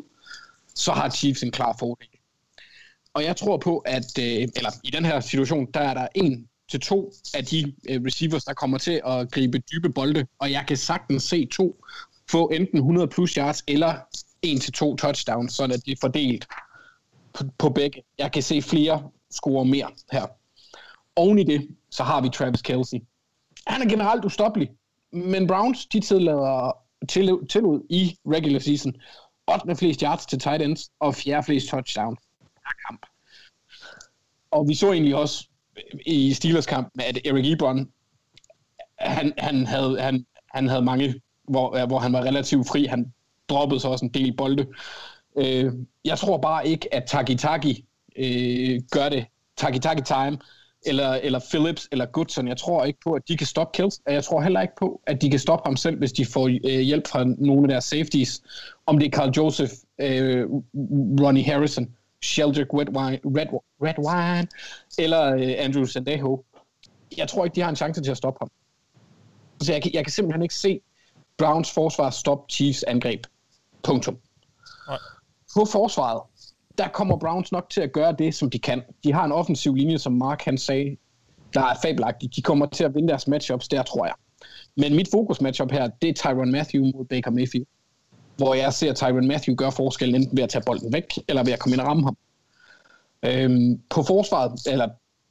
så 0.74 0.92
har 0.92 1.10
Chiefs 1.10 1.42
en 1.42 1.50
klar 1.50 1.76
fordel. 1.78 2.08
Og 3.14 3.24
jeg 3.24 3.36
tror 3.36 3.56
på, 3.56 3.78
at 3.78 4.18
øh, 4.18 4.24
eller 4.24 4.70
i 4.84 4.90
den 4.90 5.04
her 5.04 5.20
situation, 5.20 5.66
der 5.74 5.80
er 5.80 5.94
der 5.94 6.08
en 6.14 6.48
til 6.70 6.80
to 6.80 7.12
af 7.34 7.44
de 7.44 7.74
øh, 7.88 8.02
receivers, 8.06 8.44
der 8.44 8.54
kommer 8.54 8.78
til 8.78 9.00
at 9.06 9.30
gribe 9.30 9.58
dybe 9.58 9.90
bolde, 9.90 10.26
og 10.38 10.52
jeg 10.52 10.64
kan 10.68 10.76
sagtens 10.76 11.22
se 11.22 11.46
to 11.46 11.84
få 12.30 12.48
enten 12.48 12.78
100 12.78 13.08
plus 13.08 13.32
yards 13.32 13.64
eller 13.68 13.94
en 14.42 14.60
til 14.60 14.72
to 14.72 14.96
touchdowns, 14.96 15.52
så 15.52 15.66
det 15.66 15.88
er 15.88 15.96
fordelt 16.00 16.46
på, 17.32 17.44
på 17.58 17.70
begge. 17.70 18.02
Jeg 18.18 18.32
kan 18.32 18.42
se 18.42 18.62
flere 18.62 19.10
score 19.30 19.64
mere 19.64 19.90
her. 20.12 20.26
Oven 21.16 21.38
i 21.38 21.44
det, 21.44 21.68
så 21.90 22.02
har 22.02 22.20
vi 22.20 22.28
Travis 22.28 22.62
Kelsey. 22.62 22.98
Han 23.66 23.82
er 23.82 23.88
generelt 23.88 24.24
ustoppelig, 24.24 24.70
men 25.12 25.46
Browns, 25.46 25.86
de 25.86 26.00
tillader 26.00 26.72
til, 27.08 27.38
tillod 27.48 27.86
i 27.90 28.16
regular 28.26 28.58
season 28.58 28.94
8. 29.54 29.76
flest 29.76 30.00
yards 30.00 30.26
til 30.26 30.38
tight 30.38 30.62
ends 30.62 30.90
og 31.00 31.14
4. 31.14 31.42
flest 31.42 31.68
touchdowns 31.68 32.20
per 32.54 32.72
kamp. 32.88 33.06
Og 34.50 34.68
vi 34.68 34.74
så 34.74 34.92
egentlig 34.92 35.16
også 35.16 35.48
i 36.06 36.34
Steelers 36.34 36.66
kamp, 36.66 36.88
at 37.00 37.18
Eric 37.24 37.52
Ebron, 37.52 37.92
han, 38.98 39.32
han, 39.38 39.66
havde, 39.66 40.00
han, 40.00 40.26
han 40.54 40.68
havde 40.68 40.82
mange, 40.82 41.20
hvor, 41.48 41.86
hvor 41.86 41.98
han 41.98 42.12
var 42.12 42.22
relativt 42.22 42.68
fri. 42.68 42.84
Han 42.84 43.12
droppede 43.48 43.80
så 43.80 43.88
også 43.88 44.04
en 44.04 44.14
del 44.14 44.36
bolde. 44.36 44.66
Øh, 45.36 45.72
jeg 46.04 46.18
tror 46.18 46.38
bare 46.38 46.68
ikke, 46.68 46.94
at 46.94 47.04
Taki 47.06 47.34
Taki 47.34 47.84
øh, 48.16 48.80
gør 48.90 49.08
det. 49.08 49.26
Taki 49.56 49.78
Taki 49.78 50.02
time, 50.02 50.38
eller, 50.86 51.12
eller 51.12 51.40
Phillips, 51.50 51.88
eller 51.92 52.06
Goodson. 52.06 52.48
Jeg 52.48 52.56
tror 52.56 52.84
ikke 52.84 52.98
på, 53.04 53.12
at 53.12 53.22
de 53.28 53.36
kan 53.36 53.46
stoppe 53.46 53.76
Kills. 53.76 54.00
Jeg 54.06 54.24
tror 54.24 54.40
heller 54.40 54.60
ikke 54.60 54.74
på, 54.78 55.00
at 55.06 55.22
de 55.22 55.30
kan 55.30 55.38
stoppe 55.38 55.68
ham 55.68 55.76
selv, 55.76 55.98
hvis 55.98 56.12
de 56.12 56.26
får 56.26 56.48
øh, 56.48 56.80
hjælp 56.80 57.06
fra 57.06 57.24
nogle 57.24 57.62
af 57.62 57.68
deres 57.68 57.84
safeties. 57.84 58.42
Om 58.86 58.98
det 58.98 59.06
er 59.06 59.10
Carl 59.10 59.30
Joseph, 59.30 59.72
øh, 60.00 60.46
Ronnie 61.20 61.44
Harrison, 61.44 61.94
Sheldrick 62.22 62.68
Redwine, 62.74 63.18
Red, 63.24 63.46
Redwine 63.82 64.48
eller 64.98 65.34
øh, 65.34 65.54
Andrew 65.58 65.84
Sandejo. 65.84 66.44
Jeg 67.16 67.28
tror 67.28 67.44
ikke, 67.44 67.54
de 67.54 67.60
har 67.60 67.70
en 67.70 67.76
chance 67.76 68.02
til 68.02 68.10
at 68.10 68.16
stoppe 68.16 68.38
ham. 68.40 68.50
Så 69.60 69.72
jeg, 69.72 69.82
jeg 69.94 70.04
kan 70.04 70.12
simpelthen 70.12 70.42
ikke 70.42 70.54
se 70.54 70.80
Browns 71.38 71.70
forsvar 71.70 72.10
stoppe 72.10 72.52
Chiefs 72.52 72.82
angreb. 72.82 73.26
Punktum. 73.82 74.18
Nej. 74.88 74.98
På 75.54 75.64
forsvaret, 75.64 76.22
der 76.78 76.88
kommer 76.88 77.16
Browns 77.16 77.52
nok 77.52 77.70
til 77.70 77.80
at 77.80 77.92
gøre 77.92 78.14
det, 78.18 78.34
som 78.34 78.50
de 78.50 78.58
kan. 78.58 78.82
De 79.04 79.12
har 79.12 79.24
en 79.24 79.32
offensiv 79.32 79.74
linje, 79.74 79.98
som 79.98 80.12
Mark 80.12 80.42
han 80.42 80.58
sagde, 80.58 80.96
der 81.54 81.60
er 81.60 81.74
fabelagtig. 81.82 82.36
De 82.36 82.42
kommer 82.42 82.66
til 82.66 82.84
at 82.84 82.94
vinde 82.94 83.08
deres 83.08 83.28
matchups, 83.28 83.68
der 83.68 83.82
tror 83.82 84.06
jeg. 84.06 84.14
Men 84.76 84.96
mit 84.96 85.08
fokus 85.10 85.40
matchup 85.40 85.70
her, 85.72 85.90
det 86.02 86.08
er 86.08 86.14
Tyron 86.14 86.50
Matthew 86.50 86.84
mod 86.84 87.04
Baker 87.04 87.30
Mayfield. 87.30 87.66
Hvor 88.36 88.54
jeg 88.54 88.72
ser 88.72 88.92
Tyron 88.92 89.26
Matthew 89.26 89.54
gøre 89.54 89.72
forskellen 89.72 90.14
enten 90.14 90.36
ved 90.36 90.44
at 90.44 90.50
tage 90.50 90.62
bolden 90.66 90.92
væk, 90.92 91.18
eller 91.28 91.44
ved 91.44 91.52
at 91.52 91.58
komme 91.58 91.74
ind 91.74 91.80
og 91.80 91.86
ramme 91.86 92.04
ham. 92.04 92.16
Øhm, 93.22 93.80
på 93.90 94.02
forsvaret, 94.02 94.52
eller 94.66 94.88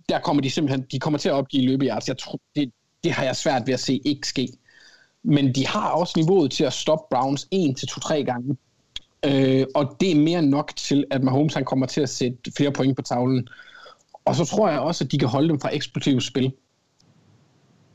der 0.09 0.19
kommer 0.19 0.41
de 0.41 0.49
simpelthen, 0.49 0.85
de 0.91 0.99
kommer 0.99 1.19
til 1.19 1.29
at 1.29 1.33
opgive 1.33 1.65
løbejarts. 1.65 2.07
Jeg 2.07 2.17
tror, 2.17 2.39
det, 2.55 2.71
det 3.03 3.11
har 3.11 3.23
jeg 3.23 3.35
svært 3.35 3.67
ved 3.67 3.73
at 3.73 3.79
se 3.79 4.01
ikke 4.05 4.27
ske. 4.27 4.47
Men 5.27 5.55
de 5.55 5.67
har 5.67 5.89
også 5.89 6.13
niveauet 6.17 6.51
til 6.51 6.63
at 6.63 6.73
stoppe 6.73 7.05
Browns 7.11 7.47
1-2-3 7.55 8.13
gange. 8.13 8.57
Øh, 9.25 9.65
og 9.75 9.97
det 9.99 10.11
er 10.11 10.15
mere 10.15 10.41
nok 10.41 10.75
til, 10.75 11.05
at 11.11 11.23
Mahomes 11.23 11.53
han 11.53 11.65
kommer 11.65 11.85
til 11.85 12.01
at 12.01 12.09
sætte 12.09 12.51
flere 12.57 12.71
point 12.71 12.95
på 12.95 13.01
tavlen. 13.01 13.47
Og 14.25 14.35
så 14.35 14.45
tror 14.45 14.69
jeg 14.69 14.79
også, 14.79 15.03
at 15.03 15.11
de 15.11 15.19
kan 15.19 15.27
holde 15.27 15.49
dem 15.49 15.59
fra 15.59 15.75
eksplosivt 15.75 16.23
spil. 16.23 16.53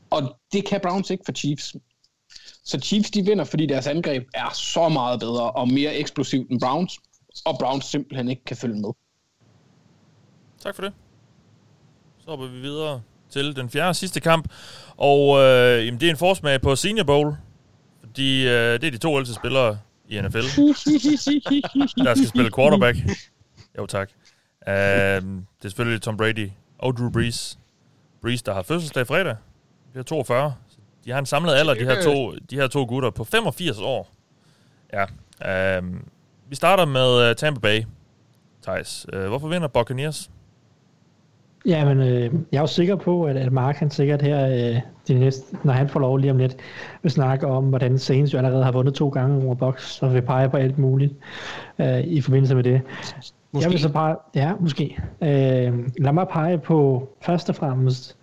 Og 0.09 0.21
det 0.53 0.65
kan 0.65 0.79
Browns 0.83 1.09
ikke 1.09 1.23
for 1.25 1.33
Chiefs. 1.33 1.75
Så 2.63 2.79
Chiefs 2.79 3.11
de 3.11 3.25
vinder, 3.25 3.43
fordi 3.43 3.65
deres 3.65 3.87
angreb 3.87 4.27
er 4.33 4.49
så 4.53 4.89
meget 4.89 5.19
bedre 5.19 5.51
og 5.51 5.67
mere 5.67 5.95
eksplosivt 5.95 6.51
end 6.51 6.61
Browns. 6.61 6.99
Og 7.45 7.57
Browns 7.59 7.85
simpelthen 7.85 8.29
ikke 8.29 8.43
kan 8.45 8.57
følge 8.57 8.81
med. 8.81 8.89
Tak 10.59 10.75
for 10.75 10.81
det. 10.81 10.93
Så 12.19 12.29
hopper 12.29 12.47
vi 12.47 12.59
videre 12.59 13.01
til 13.31 13.55
den 13.55 13.69
fjerde 13.69 13.93
sidste 13.93 14.19
kamp. 14.19 14.47
Og 14.97 15.39
øh, 15.39 15.85
jamen, 15.85 15.99
det 15.99 16.07
er 16.07 16.11
en 16.11 16.17
forsmag 16.17 16.61
på 16.61 16.75
Senior 16.75 17.03
Bowl. 17.03 17.35
Fordi 17.99 18.47
øh, 18.47 18.53
det 18.53 18.83
er 18.83 18.91
de 18.91 18.97
to 18.97 19.17
ældste 19.17 19.35
spillere 19.35 19.79
i 20.09 20.21
NFL. 20.21 20.37
der 22.05 22.15
skal 22.15 22.27
spille 22.27 22.51
quarterback. 22.55 22.97
Jo, 23.77 23.85
tak. 23.85 24.09
Uh, 24.67 24.71
det 24.71 24.75
er 24.75 25.41
selvfølgelig 25.61 26.01
Tom 26.01 26.17
Brady 26.17 26.49
og 26.79 26.97
Drew 26.97 27.09
Brees. 27.09 27.59
Brees, 28.21 28.43
der 28.43 28.53
har 28.53 28.61
fødselsdag 28.61 29.07
fredag. 29.07 29.35
Det 29.93 29.99
er 29.99 30.03
42. 30.03 30.53
De 31.05 31.11
har 31.11 31.19
en 31.19 31.25
samlet 31.25 31.53
alder, 31.53 31.73
de 31.73 31.85
her 31.85 32.03
to, 32.03 32.35
de 32.49 32.55
her 32.55 32.67
to 32.67 32.85
gutter, 32.85 33.09
på 33.09 33.23
85 33.23 33.77
år. 33.79 34.11
Ja. 34.93 35.79
Uh, 35.79 35.85
vi 36.49 36.55
starter 36.55 36.85
med 36.85 37.29
uh, 37.29 37.35
Tampa 37.35 37.59
Bay, 37.59 37.83
Thijs. 38.63 39.05
Uh, 39.13 39.25
hvorfor 39.25 39.47
vinder 39.47 39.67
Buccaneers? 39.67 40.29
Ja, 41.65 41.85
men 41.85 41.99
øh, 41.99 42.33
jeg 42.51 42.57
er 42.57 42.61
jo 42.61 42.67
sikker 42.67 42.95
på, 42.95 43.23
at, 43.23 43.37
at 43.37 43.51
Mark 43.51 43.75
han 43.75 43.89
sikkert 43.89 44.21
her, 44.21 44.47
øh, 44.47 44.81
de 45.07 45.19
næste, 45.19 45.57
når 45.63 45.73
han 45.73 45.89
får 45.89 45.99
lov 45.99 46.17
lige 46.17 46.31
om 46.31 46.37
lidt, 46.37 46.57
vil 47.01 47.11
snakke 47.11 47.47
om, 47.47 47.65
hvordan 47.65 47.97
Saints 47.97 48.33
jo 48.33 48.37
allerede 48.37 48.63
har 48.63 48.71
vundet 48.71 48.93
to 48.93 49.09
gange 49.09 49.45
over 49.45 49.55
box, 49.55 50.03
og 50.03 50.13
vil 50.13 50.21
pege 50.21 50.49
på 50.49 50.57
alt 50.57 50.77
muligt 50.77 51.13
øh, 51.79 51.99
i 51.99 52.21
forbindelse 52.21 52.55
med 52.55 52.63
det. 52.63 52.81
Måske. 53.51 53.65
Jeg 53.65 53.71
vil 53.71 53.79
så 53.79 53.89
pege, 53.89 54.15
ja, 54.35 54.53
måske. 54.59 54.97
Øh, 55.21 55.73
lad 55.97 56.13
mig 56.13 56.27
pege 56.27 56.57
på 56.57 57.09
først 57.21 57.49
og 57.49 57.55
fremmest, 57.55 58.15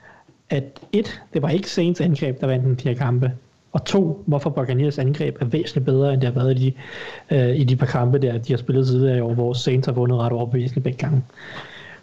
at 0.51 0.81
et, 0.93 1.23
det 1.35 1.43
var 1.43 1.49
ikke 1.49 1.71
Saints 1.71 2.01
angreb, 2.01 2.41
der 2.41 2.47
vandt 2.47 2.65
den 2.65 2.75
de 2.75 2.89
her 2.89 2.95
kampe. 2.95 3.33
Og 3.73 3.85
to, 3.85 4.23
hvorfor 4.27 4.51
Buccaneers 4.51 4.99
angreb 4.99 5.37
er 5.41 5.45
væsentligt 5.45 5.85
bedre, 5.85 6.13
end 6.13 6.21
det 6.21 6.33
har 6.33 6.41
været 6.41 6.61
i 6.61 6.67
de, 6.67 6.73
øh, 7.37 7.57
i 7.57 7.65
de 7.65 7.77
par 7.77 7.87
kampe, 7.87 8.19
der 8.19 8.39
de 8.39 8.53
har 8.53 8.59
spillet 8.59 8.87
tidligere 8.87 9.19
i 9.19 9.21
år, 9.21 9.35
hvor 9.35 9.53
Saints 9.53 9.87
har 9.87 9.93
vundet 9.93 10.19
ret 10.19 10.33
overbevisende 10.33 10.81
begge 10.81 10.99
gange. 10.99 11.23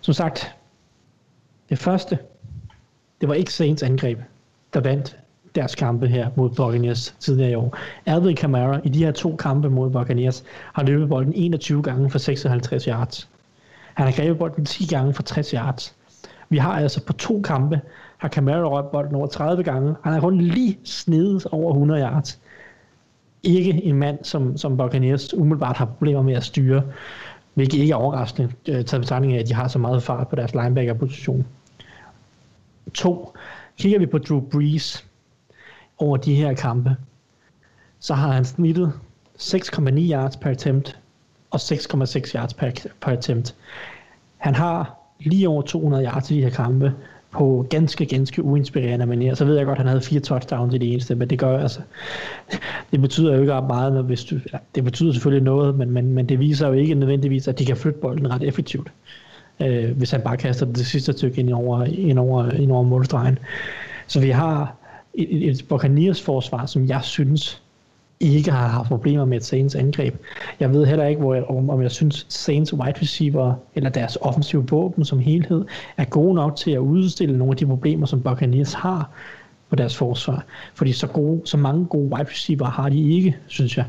Som 0.02 0.14
sagt, 0.14 0.56
det 1.70 1.80
første, 1.80 2.20
det 3.22 3.30
var 3.30 3.36
ikke 3.36 3.54
Saints 3.54 3.84
angreb, 3.84 4.20
der 4.74 4.80
vandt 4.80 5.18
deres 5.56 5.76
kampe 5.76 6.08
her 6.08 6.30
mod 6.36 6.50
Buccaneers 6.50 7.16
tidligere 7.20 7.52
i 7.52 7.56
år. 7.56 7.78
Alvin 8.06 8.36
Kamara 8.36 8.80
i 8.84 8.90
de 8.90 9.06
her 9.06 9.12
to 9.12 9.36
kampe 9.36 9.70
mod 9.70 9.90
Buccaneers 9.90 10.44
har 10.74 10.84
løbet 10.84 11.10
bolden 11.10 11.34
21 11.36 11.84
gange 11.84 12.10
for 12.10 12.20
56 12.20 12.84
yards. 12.84 13.30
Han 13.94 14.06
har 14.06 14.14
grebet 14.14 14.38
bolden 14.38 14.66
10 14.66 14.86
gange 14.86 15.14
for 15.14 15.24
60 15.24 15.52
yards. 15.52 15.96
Vi 16.50 16.58
har 16.58 16.74
altså 16.74 17.04
på 17.04 17.14
to 17.14 17.42
kampe, 17.42 17.82
har 18.18 18.28
Kamara 18.28 18.68
røbt 18.68 18.92
bolden 18.92 19.16
over 19.16 19.28
30 19.28 19.64
gange. 19.64 19.96
Han 20.04 20.14
har 20.14 20.20
kun 20.20 20.42
lige 20.42 20.78
snedet 20.84 21.46
over 21.46 21.72
100 21.72 22.02
yards. 22.02 22.40
Ikke 23.44 23.84
en 23.84 23.96
mand, 23.96 24.24
som, 24.24 24.58
som 24.58 24.78
Buccaneers 24.78 25.34
umiddelbart 25.34 25.78
har 25.78 25.86
problemer 25.86 26.22
med 26.22 26.34
at 26.34 26.44
styre. 26.44 26.84
Hvilket 27.56 27.78
ikke 27.78 27.92
er 27.92 27.96
overraskende, 27.96 28.54
øh, 28.68 28.86
taget 28.86 29.02
betragtning 29.02 29.34
af, 29.34 29.40
at 29.40 29.48
de 29.48 29.54
har 29.54 29.68
så 29.68 29.80
meget 29.80 30.04
fart 30.04 30.28
på 30.28 30.36
deres 30.36 30.54
linebacker-position. 30.54 31.46
To. 32.94 33.34
Kigger 33.78 34.00
vi 34.00 34.06
på 34.06 34.18
Drew 34.18 34.40
Brees 34.40 35.06
over 35.98 36.18
de 36.18 36.36
her 36.36 36.54
kampe, 36.54 36.96
så 38.00 38.14
har 38.14 38.32
han 38.32 38.46
snittet 38.46 38.94
6,9 39.40 40.12
yards 40.12 40.38
per 40.38 40.50
attempt 40.50 41.00
og 41.52 41.60
6,6 41.62 42.36
yards 42.36 42.54
per, 42.54 42.72
per 43.02 43.12
attempt. 43.12 43.56
Han 44.38 44.56
har 44.56 45.00
lige 45.20 45.50
over 45.50 45.62
200 45.62 46.06
yards 46.06 46.32
i 46.32 46.36
de 46.36 46.42
her 46.42 46.50
kampe, 46.50 46.94
på 47.36 47.68
ganske, 47.70 48.06
ganske 48.06 48.44
uinspirerende 48.44 49.06
manier. 49.06 49.34
Så 49.34 49.46
ved 49.46 49.58
jeg 49.58 49.66
godt, 49.66 49.76
at 49.76 49.80
han 49.80 49.88
havde 49.88 50.02
fire 50.02 50.20
touchdowns 50.20 50.74
i 50.74 50.78
det 50.78 50.92
eneste, 50.94 51.16
men 51.16 51.30
det 51.30 51.40
gør 51.40 51.58
altså, 51.58 51.80
det 52.92 53.02
betyder 53.02 53.34
jo 53.34 53.42
ikke 53.42 53.54
ret 53.54 53.68
meget, 53.68 53.94
når 53.94 54.02
hvis 54.02 54.24
du, 54.24 54.36
ja, 54.54 54.58
det 54.76 54.84
betyder 54.84 55.12
selvfølgelig 55.12 55.44
noget, 55.44 55.76
men, 55.76 55.92
men, 55.92 56.14
men 56.14 56.30
det 56.30 56.40
viser 56.40 56.68
jo 56.68 56.74
ikke 56.74 56.96
nødvendigvis, 56.96 57.48
at 57.48 57.60
de 57.60 57.66
kan 57.66 57.78
flytte 57.78 58.00
bolden 58.00 58.32
ret 58.32 58.44
effektivt, 58.44 58.92
øh, 59.60 59.98
hvis 59.98 60.12
han 60.12 60.22
bare 60.22 60.38
kaster 60.38 60.66
det 60.66 60.86
sidste 60.86 61.14
stykke 61.14 61.40
ind 61.40 61.54
over, 61.54 61.84
ind 61.84 62.20
over, 62.20 62.52
ind 62.52 62.72
over 62.72 62.84
målstregen. 62.84 63.40
Så 64.08 64.20
vi 64.20 64.30
har 64.30 64.76
et, 65.14 65.50
et, 65.50 65.66
Buccaneers 65.70 66.22
forsvar, 66.22 66.66
som 66.66 66.88
jeg 66.88 67.00
synes 67.04 67.62
ikke 68.20 68.52
har 68.52 68.68
haft 68.68 68.88
problemer 68.88 69.26
med 69.26 69.38
et 69.38 69.44
Saints 69.44 69.76
angreb. 69.76 70.16
Jeg 70.60 70.74
ved 70.74 70.86
heller 70.86 71.06
ikke, 71.06 71.22
hvor 71.22 71.34
jeg, 71.34 71.44
om, 71.44 71.70
om 71.70 71.82
jeg 71.82 71.92
synes, 71.92 72.26
Saints 72.30 72.74
wide 72.74 73.02
receiver 73.02 73.54
eller 73.76 73.90
deres 73.90 74.18
offensive 74.22 74.68
våben 74.70 75.06
som 75.06 75.20
helhed 75.20 75.66
er 75.98 76.06
gode 76.06 76.36
nok 76.36 76.56
til 76.56 76.72
at 76.72 76.80
udstille 76.80 77.38
nogle 77.38 77.52
af 77.52 77.58
de 77.58 77.66
problemer, 77.66 78.06
som 78.06 78.22
Buccaneers 78.22 78.74
har 78.74 79.10
på 79.70 79.76
deres 79.76 79.98
forsvar. 79.98 80.46
Fordi 80.76 80.92
så, 80.92 81.08
gode, 81.08 81.42
så 81.46 81.58
mange 81.58 81.86
gode 81.86 82.10
wide 82.14 82.30
receiver 82.30 82.66
har 82.66 82.90
de 82.90 83.12
ikke, 83.12 83.38
synes 83.48 83.78
jeg. 83.78 83.86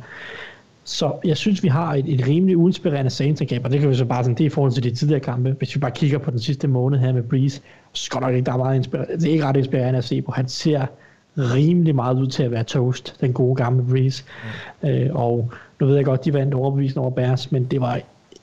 Så 0.84 1.12
jeg 1.24 1.36
synes, 1.36 1.62
vi 1.62 1.68
har 1.68 1.94
et, 1.94 2.14
et 2.14 2.26
rimelig 2.26 2.56
uinspirerende 2.56 3.10
Saints 3.10 3.40
angreb, 3.40 3.64
og 3.64 3.70
det 3.70 3.80
kan 3.80 3.90
vi 3.90 3.94
så 3.94 4.04
bare 4.04 4.24
sådan, 4.24 4.36
det 4.36 4.44
i 4.44 4.48
forhold 4.48 4.72
til 4.72 4.82
de 4.82 4.90
tidligere 4.90 5.20
kampe. 5.20 5.54
Hvis 5.58 5.74
vi 5.74 5.80
bare 5.80 5.90
kigger 5.90 6.18
på 6.18 6.30
den 6.30 6.38
sidste 6.38 6.68
måned 6.68 6.98
her 6.98 7.12
med 7.12 7.22
Breeze, 7.22 7.60
så 7.92 8.04
skal 8.04 8.20
nok 8.20 8.34
ikke, 8.34 8.46
der 8.46 8.52
er 8.52 8.56
meget 8.56 8.76
inspirerende. 8.76 9.16
Det 9.16 9.28
er 9.28 9.32
ikke 9.32 9.44
ret 9.44 9.56
inspirerende 9.56 9.98
at 9.98 10.04
se 10.04 10.22
på. 10.22 10.32
Han 10.32 10.48
ser 10.48 10.86
rimelig 11.38 11.94
meget 11.94 12.18
ud 12.18 12.26
til 12.26 12.42
at 12.42 12.50
være 12.50 12.64
toast, 12.64 13.16
den 13.20 13.32
gode 13.32 13.56
gamle 13.56 13.84
Breeze. 13.84 14.24
Mm. 14.82 14.88
Øh, 14.88 15.10
og 15.14 15.50
nu 15.80 15.86
ved 15.86 15.96
jeg 15.96 16.04
godt, 16.04 16.24
de 16.24 16.32
vandt 16.32 16.54
overbevisende 16.54 17.00
over 17.00 17.10
Bears, 17.10 17.52
men 17.52 17.64
det 17.64 17.80
var 17.80 18.00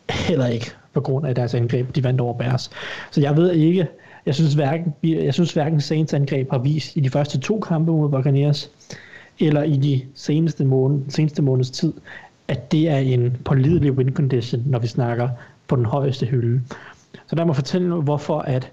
heller 0.10 0.48
ikke 0.48 0.72
på 0.94 1.02
grund 1.02 1.28
af 1.28 1.36
deres 1.36 1.54
angreb, 1.54 1.96
de 1.96 2.04
vandt 2.04 2.22
over 2.22 2.34
Bears. 2.34 2.70
Så 3.12 3.22
jeg 3.22 3.38
ved 3.38 3.52
ikke, 3.52 3.88
Jeg 4.26 4.36
synes 4.36 4.54
hverken, 4.54 4.94
jeg 5.04 5.34
synes 5.34 5.54
hverken 5.54 5.82
Saints 5.82 6.14
angreb 6.14 6.52
har 6.52 6.58
vist 6.58 6.96
i 6.96 7.00
de 7.00 7.10
første 7.10 7.40
to 7.40 7.60
kampe 7.60 7.92
mod 7.92 8.10
Buccaneers, 8.10 8.70
eller 9.40 9.64
i 9.64 9.78
de 9.78 10.02
seneste, 10.16 10.66
måned, 10.66 11.02
seneste 11.10 11.42
måneds 11.42 11.72
tid, 11.72 11.94
at 12.48 12.72
det 12.72 12.90
er 12.90 12.98
en 12.98 13.38
pålidelig 13.46 13.92
win 13.92 14.14
condition, 14.14 14.64
når 14.66 14.80
vi 14.80 14.88
snakker 14.88 15.30
på 15.68 15.76
den 15.76 15.86
højeste 15.86 16.26
hylde. 16.26 16.62
Så 17.28 17.36
der 17.36 17.46
må 17.46 17.54
fortælle 17.54 17.90
nu, 17.90 18.02
hvorfor 18.02 18.40
at 18.40 18.72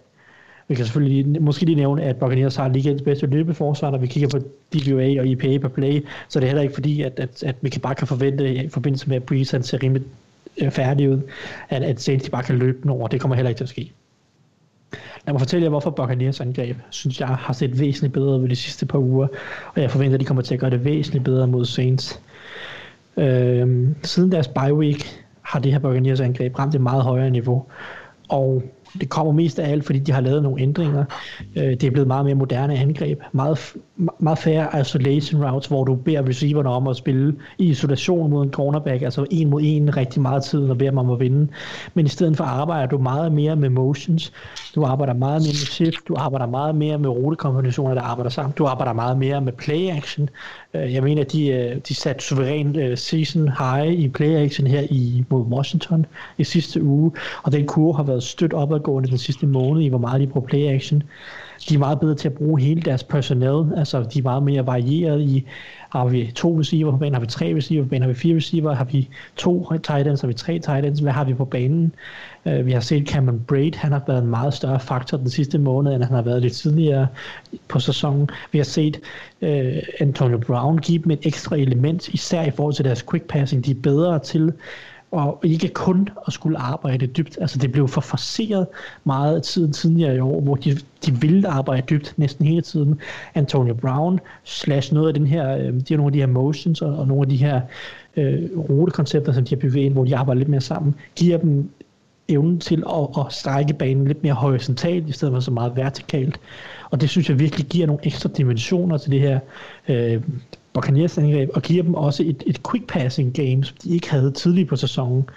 vi 0.71 0.75
kan 0.75 0.85
selvfølgelig 0.85 1.43
måske 1.43 1.65
lige 1.65 1.77
nævne, 1.77 2.03
at 2.03 2.17
Buccaneers 2.17 2.57
har 2.57 2.69
ligegens 2.69 3.03
bedste 3.03 3.27
løbeforsvar, 3.27 3.91
når 3.91 3.99
vi 3.99 4.07
kigger 4.07 4.29
på 4.29 4.39
DVA 4.75 5.21
og 5.21 5.27
IPA 5.27 5.59
per 5.59 5.69
play, 5.69 6.05
så 6.29 6.41
det 6.41 6.47
er 6.47 6.49
heller 6.49 6.63
ikke 6.63 6.75
fordi, 6.75 7.03
at, 7.03 7.13
at, 7.17 7.43
at 7.43 7.57
vi 7.61 7.69
kan 7.69 7.81
bare 7.81 7.95
kan 7.95 8.07
forvente 8.07 8.55
i 8.55 8.69
forbindelse 8.69 9.09
med, 9.09 9.17
at 9.17 9.23
Breeze 9.23 9.57
han 9.57 9.63
ser 9.63 9.83
rimelig 9.83 10.03
øh, 10.63 10.71
færdig 10.71 11.11
ud, 11.11 11.21
at, 11.69 11.83
at 11.83 12.01
Saints 12.01 12.31
bare 12.31 12.43
kan 12.43 12.59
løbe 12.59 12.79
den 12.83 12.91
over. 12.91 13.09
Det 13.09 13.21
kommer 13.21 13.35
heller 13.35 13.49
ikke 13.49 13.59
til 13.59 13.65
at 13.65 13.69
ske. 13.69 13.93
Lad 15.27 15.33
mig 15.35 15.41
fortælle 15.41 15.65
jer, 15.65 15.71
hvorfor 15.71 15.91
Buccaneers 15.91 16.41
angreb, 16.41 16.77
synes 16.91 17.21
jeg, 17.21 17.29
har 17.29 17.53
set 17.53 17.81
væsentligt 17.81 18.15
bedre 18.15 18.43
ved 18.43 18.49
de 18.49 18.57
sidste 18.57 18.87
par 18.87 18.99
uger, 18.99 19.27
og 19.75 19.83
jeg 19.83 19.91
forventer, 19.91 20.15
at 20.15 20.21
de 20.21 20.25
kommer 20.25 20.43
til 20.43 20.55
at 20.55 20.61
gøre 20.61 20.71
det 20.71 20.85
væsentligt 20.85 21.25
bedre 21.25 21.47
mod 21.47 21.65
Saints. 21.65 22.21
Øhm, 23.17 23.95
siden 24.03 24.33
deres 24.33 24.49
bye 24.49 24.75
week 24.75 25.25
har 25.43 25.59
det 25.59 25.73
her 25.73 25.79
Buccaneers 25.79 26.21
angreb 26.21 26.59
ramt 26.59 26.75
et 26.75 26.81
meget 26.81 27.03
højere 27.03 27.31
niveau, 27.31 27.65
og 28.29 28.63
det 29.01 29.09
kommer 29.09 29.33
mest 29.33 29.59
af 29.59 29.71
alt, 29.71 29.85
fordi 29.87 29.99
de 29.99 30.13
har 30.13 30.21
lavet 30.21 30.43
nogle 30.43 30.63
ændringer. 30.63 31.05
Øh, 31.57 31.65
det 31.65 31.85
er 31.85 31.91
blevet 31.91 32.07
meget 32.07 32.25
mere 32.25 32.35
moderne 32.35 32.75
angreb. 32.75 33.21
Meget, 33.33 33.75
meget 34.19 34.39
færre 34.39 34.81
isolation 34.81 35.45
routes, 35.45 35.67
hvor 35.67 35.85
du 35.85 35.95
beder 35.95 36.29
receiverne 36.29 36.69
om 36.69 36.89
at 36.89 36.97
spille 36.97 37.35
i 37.59 37.65
isolation 37.65 38.31
mod 38.31 38.45
en 38.45 38.51
cornerback, 38.51 39.03
altså 39.03 39.27
en 39.31 39.51
mod 39.51 39.61
en 39.65 39.97
rigtig 39.97 40.23
meget 40.23 40.45
tid, 40.45 40.61
og 40.61 40.79
beder 40.79 40.93
man 40.93 41.05
om 41.05 41.11
at 41.11 41.21
vinde. 41.21 41.49
Men 41.95 42.07
i 42.07 42.09
stedet 42.09 42.37
for 42.37 42.45
arbejder 42.45 42.87
du 42.87 42.99
meget 42.99 43.33
mere 43.33 43.57
med 43.57 43.69
motions. 43.69 44.33
Du 44.75 44.85
arbejder 44.85 45.13
meget 45.15 45.43
mere 45.43 45.53
med 45.53 45.67
shift. 45.67 46.09
Du 46.09 46.15
arbejder 46.19 46.47
meget 46.47 46.75
mere 46.75 46.99
med 46.99 47.09
rutekombinationer, 47.09 47.95
der 47.95 48.03
arbejder 48.03 48.31
sammen. 48.31 48.53
Du 48.59 48.67
arbejder 48.67 48.93
meget 48.93 49.19
mere 49.19 49.41
med 49.41 49.53
play 49.53 49.91
action. 49.91 50.31
Øh, 50.75 50.95
jeg 50.95 51.03
mener, 51.03 51.25
de, 51.25 51.49
øh, 51.49 51.77
de 51.89 51.95
satte 51.95 52.25
suveræn 52.25 52.77
øh, 52.77 52.99
season 52.99 53.49
high 53.49 53.93
i 53.93 54.09
play 54.09 54.45
action 54.45 54.67
her 54.67 54.81
i, 54.91 55.25
mod 55.29 55.43
Washington 55.43 56.07
i 56.39 56.45
sidste 56.45 56.83
uge, 56.83 57.13
og 57.43 57.53
den 57.53 57.67
kurve 57.67 57.97
har 57.97 58.03
været 58.03 58.23
stødt 58.23 58.53
opadgående 58.53 59.09
den 59.09 59.19
sidste 59.19 59.47
måned 59.47 59.83
i, 59.83 59.89
hvor 59.89 59.99
meget 59.99 60.21
de 60.21 60.27
bruger 60.27 60.47
play 60.47 60.75
action. 60.75 61.03
De 61.69 61.75
er 61.75 61.79
meget 61.79 62.01
bedre 62.01 62.15
til 62.15 62.29
at 62.29 62.35
bruge 62.35 62.61
hele 62.61 62.83
deres 62.83 63.05
personel, 63.05 63.79
altså 63.79 64.03
de 64.03 64.19
er 64.19 64.23
meget 64.23 64.43
mere 64.43 64.67
varieret 64.67 65.21
i, 65.21 65.47
har 65.91 66.09
vi 66.09 66.33
to 66.35 66.59
receiver 66.61 66.91
på 66.91 66.97
banen, 66.97 67.15
har 67.15 67.21
vi 67.21 67.27
tre 67.27 67.55
receiver 67.57 67.83
på 67.85 67.89
banen, 67.89 68.03
har 68.03 68.09
vi 68.09 68.15
fire 68.15 68.37
receiver, 68.37 68.75
har 68.75 68.85
vi 68.85 69.09
to 69.37 69.73
tight 69.83 70.07
ends, 70.07 70.21
har 70.21 70.29
vi 70.29 70.35
tre 70.35 70.59
tight 70.59 70.87
ends, 70.87 71.01
hvad 71.01 71.13
har 71.13 71.25
vi 71.25 71.35
på 71.35 71.45
banen? 71.45 71.93
Uh, 72.45 72.67
vi 72.67 72.73
har 72.73 72.81
set 72.81 73.09
Cameron 73.09 73.41
Braid, 73.49 73.73
han 73.75 73.93
har 73.93 74.03
været 74.07 74.23
en 74.23 74.31
meget 74.31 74.55
større 74.55 74.81
faktor 74.81 75.19
den 75.19 75.31
sidste 75.31 75.59
måned, 75.59 75.95
end 75.95 76.03
han 76.03 76.15
har 76.15 76.23
været 76.23 76.43
lidt 76.43 76.53
tidligere 76.53 77.07
på 77.69 77.81
sæsonen. 77.81 78.31
Vi 78.53 78.59
har 78.59 78.65
set 78.65 79.01
uh, 79.41 79.49
Antonio 80.01 80.39
Brown 80.39 80.79
give 80.79 81.03
dem 81.03 81.11
et 81.11 81.27
ekstra 81.27 81.57
element, 81.57 82.09
især 82.09 82.43
i 82.43 82.51
forhold 82.51 82.75
til 82.75 82.85
deres 82.85 83.05
quick 83.11 83.25
passing. 83.25 83.67
De 83.67 83.71
er 83.71 83.81
bedre 83.83 84.19
til 84.19 84.53
og 85.11 85.41
ikke 85.43 85.69
kun 85.69 86.09
at 86.27 86.33
skulle 86.33 86.59
arbejde 86.59 87.07
dybt. 87.07 87.39
Altså 87.41 87.59
det 87.59 87.73
blev 87.73 87.89
for 87.89 88.01
forceret 88.01 88.67
meget 89.05 89.37
af 89.37 89.43
tiden 89.43 89.73
tidligere 89.73 90.17
i 90.17 90.21
år, 90.21 90.41
hvor 90.41 90.55
de, 90.55 90.77
de 91.07 91.21
ville 91.21 91.49
arbejde 91.49 91.87
dybt 91.91 92.15
næsten 92.17 92.47
hele 92.47 92.63
tiden. 92.63 93.01
Antonio 93.35 93.75
Brown 93.75 94.21
slash 94.45 94.95
noget 94.95 95.09
af 95.09 95.15
den 95.15 95.27
her, 95.27 95.57
øh, 95.57 95.75
de 95.75 95.85
har 95.89 95.97
nogle 95.97 96.09
af 96.09 96.13
de 96.13 96.19
her 96.19 96.27
motions 96.27 96.83
og, 96.83 96.97
og 96.97 97.07
nogle 97.07 97.23
af 97.23 97.29
de 97.29 97.37
her 97.37 97.61
øh, 98.17 98.49
rutekoncepter, 98.57 99.33
som 99.33 99.45
de 99.45 99.55
har 99.55 99.61
bygget 99.61 99.83
ind, 99.83 99.93
hvor 99.93 100.05
de 100.05 100.17
arbejder 100.17 100.39
lidt 100.39 100.49
mere 100.49 100.61
sammen, 100.61 100.95
giver 101.17 101.39
dem 101.39 101.71
evnen 102.29 102.61
til 102.61 102.85
at, 102.89 103.27
at 103.27 103.33
strække 103.33 103.75
banen 103.75 104.07
lidt 104.07 104.23
mere 104.23 104.35
horisontalt, 104.35 105.09
i 105.09 105.13
stedet 105.13 105.35
for 105.35 105.41
så 105.41 105.51
meget 105.51 105.77
vertikalt. 105.77 106.41
Og 106.91 107.01
det 107.01 107.11
synes 107.11 107.29
jeg 107.29 107.39
virkelig 107.39 107.67
giver 107.67 107.87
nogle 107.87 108.07
ekstra 108.07 108.29
dimensioner 108.37 108.99
til 108.99 109.11
det 109.11 109.21
her 109.21 109.39
øh, 109.89 110.23
Buccaneers 110.81 111.19
angreb, 111.19 111.51
og 111.55 111.63
giver 111.63 111.83
dem 111.83 111.95
også 111.95 112.23
et, 112.23 112.43
et 112.47 112.61
quick 112.71 112.87
passing 112.87 113.35
game, 113.35 113.65
som 113.65 113.77
de 113.85 113.91
ikke 113.91 114.11
havde 114.11 114.31
tidligere 114.31 114.69
på 114.69 114.77
sæsonen. 114.77 115.29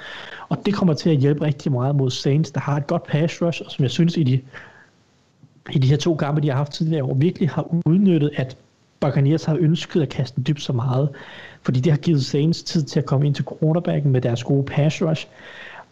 Og 0.49 0.57
det 0.65 0.73
kommer 0.73 0.93
til 0.93 1.09
at 1.09 1.17
hjælpe 1.17 1.45
rigtig 1.45 1.71
meget 1.71 1.95
mod 1.95 2.11
Saints, 2.11 2.51
der 2.51 2.59
har 2.59 2.77
et 2.77 2.87
godt 2.87 3.07
pass 3.07 3.41
rush, 3.41 3.61
og 3.65 3.71
som 3.71 3.83
jeg 3.83 3.91
synes 3.91 4.17
i 4.17 4.23
de, 4.23 4.41
i 5.71 5.79
de 5.79 5.87
her 5.87 5.97
to 5.97 6.15
kampe, 6.15 6.41
de 6.41 6.49
har 6.49 6.55
haft 6.55 6.71
tidligere 6.71 7.03
år, 7.03 7.13
virkelig 7.13 7.49
har 7.49 7.67
udnyttet, 7.85 8.31
at 8.35 8.57
Buccaneers 8.99 9.43
har 9.43 9.57
ønsket 9.59 10.01
at 10.01 10.09
kaste 10.09 10.41
dybt 10.41 10.61
så 10.61 10.73
meget, 10.73 11.09
fordi 11.61 11.79
det 11.79 11.91
har 11.91 11.99
givet 11.99 12.25
Saints 12.25 12.63
tid 12.63 12.83
til 12.83 12.99
at 12.99 13.05
komme 13.05 13.27
ind 13.27 13.35
til 13.35 13.45
quarterbacken 13.45 14.11
med 14.11 14.21
deres 14.21 14.43
gode 14.43 14.63
pass 14.63 15.01
rush, 15.01 15.27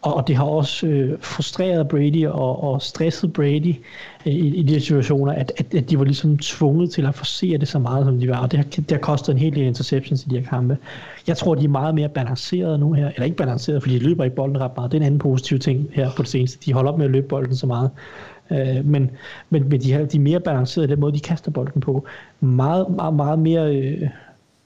og 0.02 0.28
det 0.28 0.36
har 0.36 0.44
også 0.44 0.86
øh, 0.86 1.18
frustreret 1.20 1.88
Brady 1.88 2.26
og, 2.26 2.64
og 2.64 2.82
stresset 2.82 3.32
Brady 3.32 3.74
øh, 4.26 4.32
i, 4.32 4.56
i 4.56 4.62
de 4.62 4.80
situationer, 4.80 5.32
at, 5.32 5.52
at, 5.56 5.74
at 5.74 5.90
de 5.90 5.98
var 5.98 6.04
ligesom 6.04 6.38
tvunget 6.38 6.90
til 6.90 7.06
at 7.06 7.14
forsere 7.14 7.58
det 7.58 7.68
så 7.68 7.78
meget, 7.78 8.06
som 8.06 8.20
de 8.20 8.28
var. 8.28 8.42
Og 8.42 8.50
det 8.50 8.58
har, 8.58 8.64
det 8.64 8.90
har 8.90 8.98
kostet 8.98 9.32
en 9.32 9.38
hel 9.38 9.54
del 9.54 9.62
interceptions 9.62 10.24
i 10.26 10.28
de 10.28 10.38
her 10.38 10.46
kampe. 10.46 10.78
Jeg 11.26 11.36
tror, 11.36 11.54
de 11.54 11.64
er 11.64 11.68
meget 11.68 11.94
mere 11.94 12.08
balancerede 12.08 12.78
nu 12.78 12.92
her. 12.92 13.08
Eller 13.08 13.24
ikke 13.24 13.36
balanceret, 13.36 13.82
fordi 13.82 13.94
de 13.98 14.04
løber 14.04 14.24
ikke 14.24 14.36
bolden 14.36 14.60
ret 14.60 14.76
meget. 14.76 14.92
Det 14.92 14.96
er 14.96 15.00
en 15.00 15.06
anden 15.06 15.18
positiv 15.18 15.58
ting 15.58 15.88
her 15.92 16.10
på 16.16 16.22
det 16.22 16.30
seneste. 16.30 16.66
De 16.66 16.72
holder 16.72 16.92
op 16.92 16.98
med 16.98 17.06
at 17.06 17.12
løbe 17.12 17.28
bolden 17.28 17.56
så 17.56 17.66
meget. 17.66 17.90
Øh, 18.50 18.84
men, 18.84 19.10
men, 19.50 19.68
men 19.68 19.80
de, 19.80 19.92
har, 19.92 20.04
de 20.04 20.16
er 20.16 20.20
mere 20.20 20.40
balancerede 20.40 20.88
i 20.88 20.90
den 20.90 21.00
måde, 21.00 21.12
de 21.12 21.20
kaster 21.20 21.50
bolden 21.50 21.80
på. 21.80 22.06
Meget, 22.40 22.86
meget, 22.96 23.14
meget 23.14 23.38
mere... 23.38 23.76
Øh, 23.76 24.08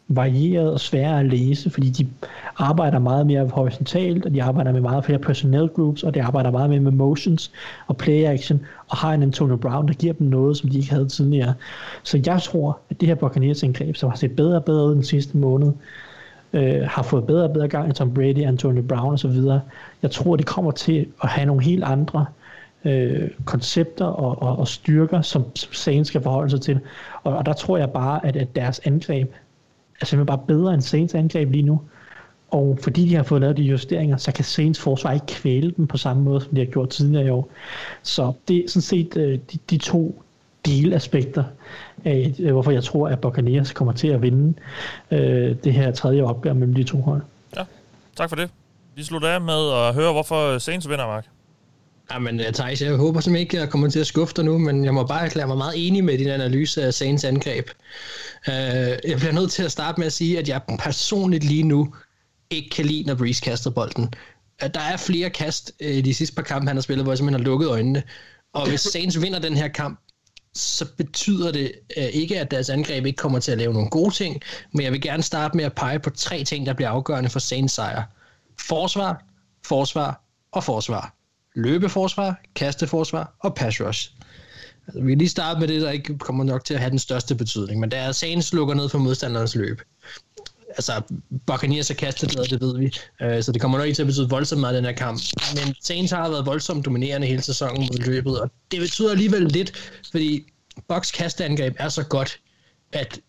varieret 0.08 0.72
og 0.72 0.80
sværere 0.80 1.20
at 1.20 1.26
læse, 1.26 1.70
fordi 1.70 1.90
de 1.90 2.08
arbejder 2.56 2.98
meget 2.98 3.26
mere 3.26 3.48
horisontalt, 3.48 4.26
og 4.26 4.34
de 4.34 4.42
arbejder 4.42 4.72
med 4.72 4.80
meget 4.80 5.04
flere 5.04 5.18
personnel 5.18 5.68
groups, 5.68 6.02
og 6.02 6.14
de 6.14 6.22
arbejder 6.22 6.50
meget 6.50 6.70
mere 6.70 6.80
med 6.80 6.92
motions 6.92 7.52
og 7.86 7.96
play 7.96 8.24
action, 8.24 8.60
og 8.88 8.96
har 8.96 9.14
en 9.14 9.22
Antonio 9.22 9.56
Brown, 9.56 9.88
der 9.88 9.94
giver 9.94 10.12
dem 10.12 10.26
noget, 10.26 10.56
som 10.56 10.70
de 10.70 10.78
ikke 10.78 10.90
havde 10.90 11.08
tidligere. 11.08 11.54
Så 12.02 12.22
jeg 12.26 12.42
tror, 12.42 12.78
at 12.90 13.00
det 13.00 13.08
her 13.08 13.14
Buccaneers 13.14 13.62
indgreb, 13.62 13.96
som 13.96 14.10
har 14.10 14.16
set 14.16 14.36
bedre 14.36 14.56
og 14.56 14.64
bedre 14.64 14.86
ud 14.86 14.94
den 14.94 15.04
sidste 15.04 15.36
måned, 15.36 15.72
øh, 16.52 16.82
har 16.82 17.02
fået 17.02 17.26
bedre 17.26 17.44
og 17.44 17.52
bedre 17.52 17.68
gang 17.68 17.90
i 17.90 17.92
Tom 17.92 18.14
Brady, 18.14 18.44
Antonio 18.44 18.82
Brown 18.82 19.14
osv., 19.14 19.42
jeg 20.02 20.10
tror, 20.10 20.36
det 20.36 20.46
kommer 20.46 20.70
til 20.70 21.06
at 21.22 21.28
have 21.28 21.46
nogle 21.46 21.62
helt 21.62 21.84
andre 21.84 22.26
øh, 22.84 23.30
koncepter 23.44 24.04
og, 24.04 24.42
og, 24.42 24.58
og 24.58 24.68
styrker, 24.68 25.22
som, 25.22 25.44
som 25.54 25.72
Saints 25.72 26.08
skal 26.08 26.22
forholde 26.22 26.50
sig 26.50 26.60
til. 26.60 26.80
Og, 27.22 27.36
og 27.36 27.46
der 27.46 27.52
tror 27.52 27.76
jeg 27.78 27.90
bare, 27.90 28.26
at, 28.26 28.36
at 28.36 28.56
deres 28.56 28.80
angreb 28.84 29.32
Altså, 30.00 30.16
er 30.16 30.18
simpelthen 30.18 30.26
bare 30.26 30.46
bedre 30.46 30.74
end 30.74 30.82
Saints 30.82 31.14
angreb 31.14 31.50
lige 31.50 31.62
nu. 31.62 31.80
Og 32.50 32.78
fordi 32.82 33.08
de 33.08 33.14
har 33.14 33.22
fået 33.22 33.40
lavet 33.40 33.56
de 33.56 33.62
justeringer, 33.62 34.16
så 34.16 34.32
kan 34.32 34.44
Saints 34.44 34.80
forsvar 34.80 35.12
ikke 35.12 35.26
kvæle 35.26 35.70
dem 35.76 35.86
på 35.86 35.96
samme 35.96 36.22
måde, 36.22 36.40
som 36.40 36.50
de 36.54 36.58
har 36.58 36.66
gjort 36.66 36.88
tidligere 36.88 37.26
i 37.26 37.30
år. 37.30 37.48
Så 38.02 38.32
det 38.48 38.56
er 38.64 38.68
sådan 38.68 38.82
set 38.82 39.16
øh, 39.16 39.38
de, 39.52 39.58
de 39.70 39.78
to 39.78 40.22
delaspekter 40.66 41.44
af, 42.04 42.34
øh, 42.38 42.52
hvorfor 42.52 42.70
jeg 42.70 42.84
tror, 42.84 43.08
at 43.08 43.20
Buccaneers 43.20 43.72
kommer 43.72 43.92
til 43.92 44.08
at 44.08 44.22
vinde 44.22 44.54
øh, 45.10 45.56
det 45.64 45.72
her 45.72 45.90
tredje 45.90 46.22
opgør 46.22 46.52
mellem 46.52 46.74
de 46.74 46.84
to 46.84 47.00
hold. 47.00 47.22
Ja, 47.56 47.62
tak 48.16 48.28
for 48.28 48.36
det. 48.36 48.50
Vi 48.94 49.02
slutter 49.02 49.28
af 49.28 49.40
med 49.40 49.72
at 49.72 49.94
høre, 49.94 50.12
hvorfor 50.12 50.58
Saints 50.58 50.88
vinder, 50.88 51.06
Mark. 51.06 51.26
Jamen, 52.12 52.40
uh, 52.40 52.46
Thijs, 52.46 52.82
jeg 52.82 52.96
håber 52.96 53.20
simpelthen 53.20 53.40
ikke, 53.40 53.56
at 53.56 53.60
jeg 53.60 53.70
kommer 53.70 53.90
til 53.90 54.00
at 54.00 54.06
skuffe 54.06 54.34
dig 54.34 54.44
nu, 54.44 54.58
men 54.58 54.84
jeg 54.84 54.94
må 54.94 55.06
bare 55.06 55.24
erklære 55.24 55.46
mig 55.46 55.56
meget 55.56 55.86
enig 55.86 56.04
med 56.04 56.18
din 56.18 56.28
analyse 56.28 56.84
af 56.84 56.94
Saints 56.94 57.24
angreb. 57.24 57.70
Uh, 58.48 58.52
jeg 59.10 59.16
bliver 59.16 59.32
nødt 59.32 59.52
til 59.52 59.62
at 59.62 59.72
starte 59.72 60.00
med 60.00 60.06
at 60.06 60.12
sige, 60.12 60.38
at 60.38 60.48
jeg 60.48 60.60
personligt 60.78 61.44
lige 61.44 61.62
nu 61.62 61.94
ikke 62.50 62.70
kan 62.70 62.84
lide, 62.84 63.06
når 63.06 63.14
Breeze 63.14 63.40
kaster 63.40 63.70
bolden. 63.70 64.04
Uh, 64.62 64.68
der 64.74 64.80
er 64.80 64.96
flere 64.96 65.30
kast 65.30 65.72
uh, 65.84 66.04
de 66.04 66.14
sidste 66.14 66.34
par 66.34 66.42
kampe, 66.42 66.68
han 66.68 66.76
har 66.76 66.82
spillet, 66.82 67.04
hvor 67.04 67.12
jeg 67.12 67.18
simpelthen 67.18 67.44
har 67.44 67.50
lukket 67.50 67.68
øjnene. 67.68 68.02
Og 68.52 68.68
hvis 68.68 68.80
Saints 68.80 69.22
vinder 69.22 69.38
den 69.38 69.56
her 69.56 69.68
kamp, 69.68 70.00
så 70.54 70.86
betyder 70.96 71.52
det 71.52 71.72
uh, 71.96 72.04
ikke, 72.04 72.40
at 72.40 72.50
deres 72.50 72.70
angreb 72.70 73.06
ikke 73.06 73.16
kommer 73.16 73.38
til 73.38 73.52
at 73.52 73.58
lave 73.58 73.72
nogle 73.72 73.90
gode 73.90 74.14
ting, 74.14 74.42
men 74.72 74.84
jeg 74.84 74.92
vil 74.92 75.00
gerne 75.00 75.22
starte 75.22 75.56
med 75.56 75.64
at 75.64 75.72
pege 75.72 75.98
på 75.98 76.10
tre 76.10 76.44
ting, 76.44 76.66
der 76.66 76.72
bliver 76.72 76.88
afgørende 76.88 77.30
for 77.30 77.38
Saints 77.38 77.74
sejr. 77.74 78.02
Forsvar, 78.60 79.24
forsvar 79.64 80.22
og 80.52 80.64
forsvar 80.64 81.15
løbeforsvar, 81.56 82.40
kasteforsvar 82.54 83.34
og 83.40 83.54
pass 83.54 83.80
rush. 83.80 84.10
Altså, 84.86 85.02
vi 85.02 85.10
kan 85.10 85.18
lige 85.18 85.28
starte 85.28 85.60
med 85.60 85.68
det, 85.68 85.82
der 85.82 85.90
ikke 85.90 86.18
kommer 86.18 86.44
nok 86.44 86.64
til 86.64 86.74
at 86.74 86.80
have 86.80 86.90
den 86.90 86.98
største 86.98 87.34
betydning, 87.34 87.80
men 87.80 87.90
det 87.90 87.98
er, 87.98 88.08
at 88.08 88.16
Saints 88.16 88.52
lukker 88.52 88.74
ned 88.74 88.88
for 88.88 88.98
modstanderens 88.98 89.54
løb. 89.54 89.80
Altså, 90.68 91.02
Buccaneers 91.46 91.90
er 91.90 91.94
kastet 91.94 92.36
ned, 92.36 92.44
det 92.44 92.60
ved 92.60 92.78
vi, 92.78 92.86
uh, 92.86 93.42
så 93.42 93.52
det 93.52 93.60
kommer 93.60 93.78
nok 93.78 93.86
ikke 93.86 93.96
til 93.96 94.02
at 94.02 94.06
betyde 94.06 94.28
voldsomt 94.28 94.60
meget 94.60 94.74
i 94.74 94.76
den 94.76 94.84
her 94.84 94.92
kamp. 94.92 95.20
Men 95.54 95.74
Saints 95.82 96.12
har 96.12 96.28
været 96.28 96.46
voldsomt 96.46 96.84
dominerende 96.84 97.26
hele 97.26 97.42
sæsonen 97.42 97.80
mod 97.80 97.98
løbet, 98.06 98.40
og 98.40 98.50
det 98.70 98.80
betyder 98.80 99.10
alligevel 99.10 99.42
lidt, 99.42 99.72
fordi 100.10 100.46
Bucks 100.88 101.10
kasteangreb 101.10 101.76
er 101.78 101.88
så 101.88 102.04
godt, 102.04 102.40
at 102.92 103.20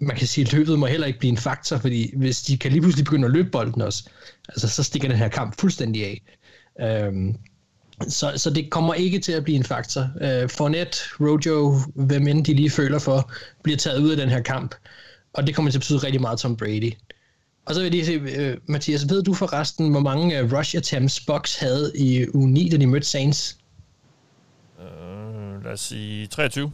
man 0.00 0.16
kan 0.16 0.26
sige, 0.26 0.44
at 0.44 0.52
løbet 0.52 0.78
må 0.78 0.86
heller 0.86 1.06
ikke 1.06 1.18
blive 1.18 1.30
en 1.30 1.36
faktor, 1.36 1.78
fordi 1.78 2.16
hvis 2.16 2.42
de 2.42 2.58
kan 2.58 2.72
lige 2.72 2.80
pludselig 2.80 3.04
begynde 3.04 3.26
at 3.26 3.32
løbe 3.32 3.50
bolden 3.50 3.82
også, 3.82 4.04
altså, 4.48 4.68
så 4.68 4.82
stikker 4.82 5.08
den 5.08 5.18
her 5.18 5.28
kamp 5.28 5.60
fuldstændig 5.60 6.04
af. 6.04 6.22
Øhm, 6.80 7.36
så, 8.08 8.32
så 8.36 8.50
det 8.50 8.70
kommer 8.70 8.94
ikke 8.94 9.18
til 9.18 9.32
at 9.32 9.44
blive 9.44 9.56
en 9.56 9.64
faktor. 9.64 10.00
Uh, 10.00 10.50
Fournette, 10.50 10.98
Rojo, 11.20 11.78
hvem 11.94 12.28
end 12.28 12.44
de 12.44 12.54
lige 12.54 12.70
føler 12.70 12.98
for, 12.98 13.32
bliver 13.62 13.76
taget 13.76 14.00
ud 14.00 14.10
af 14.10 14.16
den 14.16 14.28
her 14.28 14.42
kamp. 14.42 14.74
Og 15.32 15.46
det 15.46 15.54
kommer 15.54 15.70
til 15.70 15.78
at 15.78 15.80
betyde 15.80 15.98
rigtig 15.98 16.20
meget 16.20 16.38
Tom 16.38 16.56
Brady. 16.56 16.92
Og 17.66 17.74
så 17.74 17.80
vil 17.80 17.84
jeg 17.84 18.04
lige 18.04 18.06
se, 18.06 18.52
uh, 18.52 18.58
Mathias, 18.66 19.08
ved 19.08 19.22
du 19.22 19.34
forresten, 19.34 19.90
hvor 19.90 20.00
mange 20.00 20.44
uh, 20.44 20.52
rush 20.52 20.76
attempts 20.76 21.20
Box 21.20 21.58
havde 21.58 21.92
i 21.94 22.26
u 22.34 22.46
9, 22.46 22.68
da 22.68 22.76
de 22.76 22.86
mødte 22.86 23.06
Saints? 23.06 23.58
Uh, 24.78 25.64
lad 25.64 25.72
os 25.72 25.80
sige 25.80 26.26
23. 26.26 26.72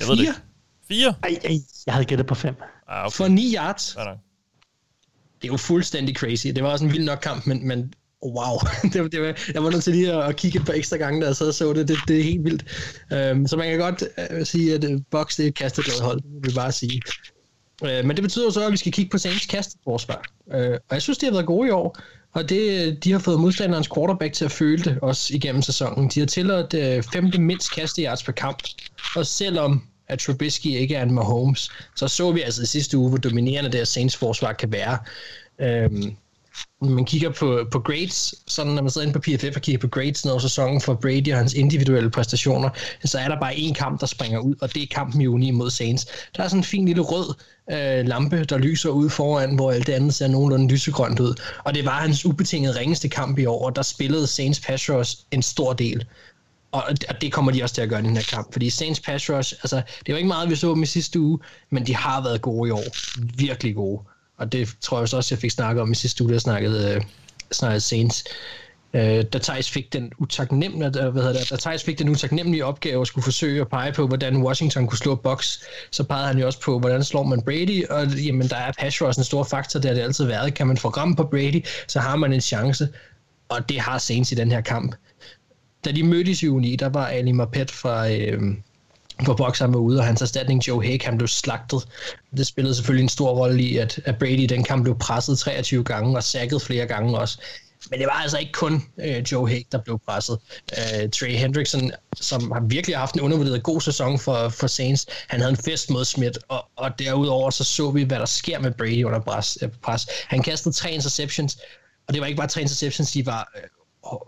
Jeg 0.00 0.08
ved 0.08 0.16
det 0.16 0.20
Fire? 0.20 0.28
ikke. 0.28 0.40
4? 0.88 1.14
Ej, 1.22 1.38
ej, 1.44 1.56
jeg 1.86 1.94
havde 1.94 2.04
gættet 2.04 2.26
på 2.26 2.34
5. 2.34 2.54
Ah, 2.88 3.06
okay. 3.06 3.16
For 3.16 3.28
9 3.28 3.54
yards. 3.56 3.96
Nok. 3.96 4.18
Det 5.42 5.48
er 5.48 5.52
jo 5.52 5.56
fuldstændig 5.56 6.16
crazy. 6.16 6.46
Det 6.46 6.62
var 6.62 6.70
også 6.70 6.84
en 6.84 6.92
vild 6.92 7.04
nok 7.04 7.18
kamp, 7.18 7.46
men, 7.46 7.68
men 7.68 7.94
wow. 8.24 8.58
det, 8.92 9.02
var- 9.02 9.08
det 9.08 9.20
var, 9.20 9.38
jeg 9.54 9.64
var 9.64 9.70
nødt 9.70 9.84
til 9.84 9.92
lige 9.92 10.12
at, 10.12 10.28
at 10.28 10.36
kigge 10.36 10.58
et 10.58 10.66
par 10.66 10.72
ekstra 10.72 10.96
gange, 10.96 11.20
da 11.20 11.26
jeg 11.26 11.36
sad 11.36 11.48
og 11.48 11.54
så 11.54 11.72
det. 11.72 11.88
Det, 11.88 11.96
det 12.08 12.18
er 12.18 12.22
helt 12.22 12.44
vildt. 12.44 12.64
Um, 13.32 13.46
så 13.46 13.56
man 13.56 13.68
kan 13.70 13.78
godt 13.78 14.02
uh, 14.02 14.46
sige, 14.46 14.74
at 14.74 14.84
øh, 14.84 14.90
Box 14.90 15.00
Bucks 15.10 15.36
det 15.36 15.44
er 15.44 15.48
et 15.48 15.54
kastet 15.54 16.00
hold, 16.00 16.20
vil 16.42 16.50
jeg 16.50 16.54
bare 16.54 16.72
sige. 16.72 17.02
Uh, 17.82 17.88
men 17.88 18.10
det 18.10 18.22
betyder 18.22 18.44
jo 18.44 18.50
så, 18.50 18.66
at 18.66 18.72
vi 18.72 18.76
skal 18.76 18.92
kigge 18.92 19.10
på 19.10 19.18
Saints 19.18 19.46
kasteforsvar. 19.46 20.24
Uh, 20.46 20.54
og 20.54 20.80
jeg 20.92 21.02
synes, 21.02 21.18
det 21.18 21.26
har 21.26 21.32
været 21.32 21.46
gode 21.46 21.68
i 21.68 21.70
år. 21.70 21.96
Og 22.32 22.48
det, 22.48 22.98
de 23.04 23.12
har 23.12 23.18
fået 23.18 23.40
modstanderens 23.40 23.88
quarterback 23.94 24.32
til 24.34 24.44
at 24.44 24.50
føle 24.50 24.84
det 24.84 24.98
også 25.02 25.34
igennem 25.34 25.62
sæsonen. 25.62 26.08
De 26.14 26.20
har 26.20 26.26
tilladt 26.26 26.74
uh, 26.98 27.12
femte 27.12 27.40
mindst 27.40 27.74
kastejards 27.74 28.22
per 28.22 28.32
kamp. 28.32 28.58
Og 29.16 29.26
selvom 29.26 29.82
at 30.08 30.18
Trubisky 30.18 30.66
ikke 30.66 30.94
er 30.94 31.02
en 31.02 31.14
Mahomes, 31.14 31.70
så 31.96 32.08
så 32.08 32.32
vi 32.32 32.40
altså 32.42 32.62
i 32.62 32.66
sidste 32.66 32.98
uge, 32.98 33.08
hvor 33.08 33.18
dominerende 33.18 33.70
det 33.70 33.78
her 33.80 33.84
Saints 33.84 34.16
forsvar 34.16 34.52
kan 34.52 34.72
være. 34.72 34.98
Øhm, 35.60 36.16
man 36.82 37.04
kigger 37.04 37.30
på, 37.30 37.66
på 37.70 37.78
grades, 37.78 38.34
sådan 38.46 38.72
når 38.72 38.82
man 38.82 38.90
sidder 38.90 39.06
inde 39.06 39.18
på 39.18 39.20
PFF 39.20 39.56
og 39.56 39.62
kigger 39.62 39.80
på 39.80 39.88
grades 39.88 40.26
over 40.26 40.38
sæsonen 40.38 40.80
for 40.80 40.94
Brady 40.94 41.32
og 41.32 41.38
hans 41.38 41.54
individuelle 41.54 42.10
præstationer, 42.10 42.70
så 43.04 43.18
er 43.18 43.28
der 43.28 43.40
bare 43.40 43.54
én 43.54 43.72
kamp, 43.72 44.00
der 44.00 44.06
springer 44.06 44.38
ud, 44.38 44.54
og 44.60 44.74
det 44.74 44.82
er 44.82 44.86
kampen 44.90 45.20
i 45.20 45.24
juni 45.24 45.50
mod 45.50 45.70
Saints. 45.70 46.06
Der 46.36 46.42
er 46.42 46.48
sådan 46.48 46.60
en 46.60 46.64
fin 46.64 46.86
lille 46.86 47.02
rød 47.02 47.34
øh, 47.70 48.06
lampe, 48.06 48.44
der 48.44 48.58
lyser 48.58 48.90
ud 48.90 49.10
foran, 49.10 49.54
hvor 49.54 49.72
alt 49.72 49.86
det 49.86 49.92
andet 49.92 50.14
ser 50.14 50.28
nogenlunde 50.28 50.68
lysegrønt 50.68 51.20
ud. 51.20 51.40
Og 51.64 51.74
det 51.74 51.84
var 51.84 52.00
hans 52.00 52.26
ubetinget 52.26 52.76
ringeste 52.76 53.08
kamp 53.08 53.38
i 53.38 53.46
år, 53.46 53.66
og 53.66 53.76
der 53.76 53.82
spillede 53.82 54.26
Saints 54.26 54.60
pass 54.60 54.90
rush 54.90 55.18
en 55.30 55.42
stor 55.42 55.72
del. 55.72 56.04
Og 56.72 56.84
og 57.08 57.20
det 57.20 57.32
kommer 57.32 57.52
de 57.52 57.62
også 57.62 57.74
til 57.74 57.82
at 57.82 57.88
gøre 57.88 58.00
i 58.00 58.02
den 58.02 58.16
her 58.16 58.24
kamp, 58.30 58.52
fordi 58.52 58.70
Saints 58.70 59.00
pass 59.00 59.30
rush, 59.30 59.54
altså 59.62 59.82
det 60.06 60.12
var 60.12 60.16
ikke 60.16 60.28
meget, 60.28 60.50
vi 60.50 60.56
så 60.56 60.70
dem 60.74 60.82
i 60.82 60.86
sidste 60.86 61.20
uge, 61.20 61.38
men 61.70 61.86
de 61.86 61.96
har 61.96 62.22
været 62.22 62.42
gode 62.42 62.68
i 62.68 62.70
år. 62.70 62.84
Virkelig 63.38 63.74
gode. 63.74 64.00
Og 64.36 64.52
det 64.52 64.76
tror 64.80 64.96
jeg 64.96 65.02
også, 65.14 65.34
jeg 65.34 65.38
fik 65.38 65.50
snakket 65.50 65.82
om 65.82 65.92
i 65.92 65.94
sidste 65.94 66.24
uge, 66.24 66.28
da 66.28 66.34
jeg 66.34 66.40
snakkede, 66.40 66.94
øh, 66.94 67.02
snakkede 67.52 67.80
Saints. 67.80 68.24
Øh, 68.94 69.24
da 69.32 69.38
Thijs 69.38 69.70
fik 69.70 69.92
den 69.92 70.12
utaknemmelige, 70.18 71.04
øh, 71.04 71.08
hvad 71.08 71.22
hedder 71.22 71.38
det, 71.38 71.50
da 71.50 71.56
Thijs 71.56 71.84
fik 71.84 71.98
den 71.98 72.08
utaknemmelige 72.08 72.64
opgave 72.64 73.00
at 73.00 73.06
skulle 73.06 73.24
forsøge 73.24 73.60
at 73.60 73.68
pege 73.68 73.92
på, 73.92 74.06
hvordan 74.06 74.42
Washington 74.42 74.86
kunne 74.86 74.98
slå 74.98 75.14
boks, 75.14 75.62
så 75.90 76.04
pegede 76.04 76.26
han 76.26 76.38
jo 76.38 76.46
også 76.46 76.60
på, 76.60 76.78
hvordan 76.78 77.04
slår 77.04 77.22
man 77.22 77.42
Brady, 77.42 77.84
og 77.90 78.06
jamen, 78.06 78.48
der 78.48 78.56
er 78.56 78.72
pass 78.78 79.02
rush 79.02 79.20
en 79.20 79.24
stor 79.24 79.44
faktor, 79.44 79.80
det 79.80 79.88
har 79.90 79.94
det 79.94 80.02
altid 80.02 80.24
været. 80.24 80.54
Kan 80.54 80.66
man 80.66 80.76
få 80.76 80.88
ramme 80.88 81.16
på 81.16 81.24
Brady, 81.24 81.64
så 81.88 82.00
har 82.00 82.16
man 82.16 82.32
en 82.32 82.40
chance, 82.40 82.88
og 83.48 83.68
det 83.68 83.80
har 83.80 83.98
Saints 83.98 84.32
i 84.32 84.34
den 84.34 84.50
her 84.50 84.60
kamp 84.60 84.94
da 85.84 85.92
de 85.92 86.02
mødtes 86.02 86.42
i 86.42 86.46
juni, 86.46 86.76
der 86.76 86.88
var 86.88 87.06
Ali 87.06 87.32
Marpet 87.32 87.70
fra, 87.70 88.10
øh, 88.10 88.42
på 89.24 89.34
bokseren 89.34 89.74
var 89.74 89.80
ude, 89.80 89.98
og 89.98 90.04
hans 90.04 90.22
erstatning 90.22 90.68
Joe 90.68 90.84
Hague, 90.84 91.06
han 91.06 91.18
blev 91.18 91.28
slagtet. 91.28 91.88
Det 92.36 92.46
spillede 92.46 92.74
selvfølgelig 92.74 93.02
en 93.02 93.08
stor 93.08 93.30
rolle 93.30 93.62
i, 93.62 93.76
at, 93.76 94.00
at 94.04 94.18
Brady 94.18 94.40
i 94.40 94.46
den 94.46 94.64
kamp 94.64 94.82
blev 94.82 94.98
presset 94.98 95.38
23 95.38 95.84
gange, 95.84 96.16
og 96.16 96.24
sækket 96.24 96.62
flere 96.62 96.86
gange 96.86 97.18
også. 97.18 97.38
Men 97.90 97.98
det 98.00 98.06
var 98.06 98.12
altså 98.12 98.38
ikke 98.38 98.52
kun 98.52 98.82
øh, 98.98 99.22
Joe 99.32 99.48
Hague, 99.48 99.64
der 99.72 99.78
blev 99.78 100.00
presset. 100.06 100.38
Øh, 100.78 101.10
Trey 101.10 101.30
Hendrickson, 101.30 101.92
som 102.16 102.52
har 102.52 102.60
virkelig 102.60 102.96
haft 102.96 103.14
en 103.14 103.20
undervurderet 103.20 103.62
god 103.62 103.80
sæson 103.80 104.18
for, 104.18 104.48
for 104.48 104.66
Saints, 104.66 105.06
han 105.28 105.40
havde 105.40 105.50
en 105.50 105.56
fest 105.56 105.90
mod 105.90 106.04
Smith, 106.04 106.38
og, 106.48 106.64
og 106.76 106.98
derudover 106.98 107.50
så 107.50 107.64
så 107.64 107.90
vi, 107.90 108.02
hvad 108.02 108.18
der 108.18 108.26
sker 108.26 108.58
med 108.58 108.70
Brady 108.70 109.04
under 109.04 109.20
pres. 109.20 109.58
øh, 109.62 109.68
pres. 109.82 110.06
Han 110.28 110.42
kastede 110.42 110.74
tre 110.74 110.92
interceptions, 110.92 111.58
og 112.08 112.14
det 112.14 112.20
var 112.20 112.26
ikke 112.26 112.36
bare 112.38 112.48
tre 112.48 112.60
interceptions, 112.60 113.12
de 113.12 113.26
var 113.26 113.52
øh, 113.56 113.62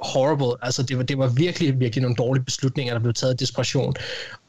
horrible. 0.01 0.65
Altså, 0.67 0.83
det 0.83 0.97
var, 0.97 1.03
det 1.03 1.19
var 1.19 1.29
virkelig, 1.29 1.81
virkelig 1.81 2.03
nogle 2.03 2.17
dårlige 2.17 2.45
beslutninger, 2.45 2.95
der 2.95 3.01
blev 3.01 3.15
taget 3.15 3.35
i 3.35 3.37
desperation. 3.37 3.95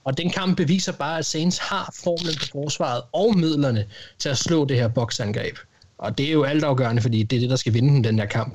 Og 0.08 0.18
den 0.18 0.30
kamp 0.30 0.58
beviser 0.58 0.92
bare, 0.92 1.18
at 1.18 1.26
Saints 1.26 1.58
har 1.58 1.94
formlen 2.04 2.36
på 2.40 2.46
forsvaret 2.52 3.02
og 3.14 3.38
midlerne 3.38 3.86
til 4.20 4.30
at 4.30 4.38
slå 4.38 4.66
det 4.66 4.78
her 4.78 4.88
boksangreb. 4.88 5.58
Og 5.98 6.18
det 6.18 6.28
er 6.28 6.32
jo 6.32 6.44
altafgørende, 6.44 7.02
fordi 7.02 7.24
det 7.24 7.36
er 7.36 7.40
det, 7.40 7.50
der 7.50 7.56
skal 7.56 7.74
vinde 7.74 8.04
den, 8.04 8.04
der 8.04 8.24
her 8.24 8.30
kamp. 8.30 8.54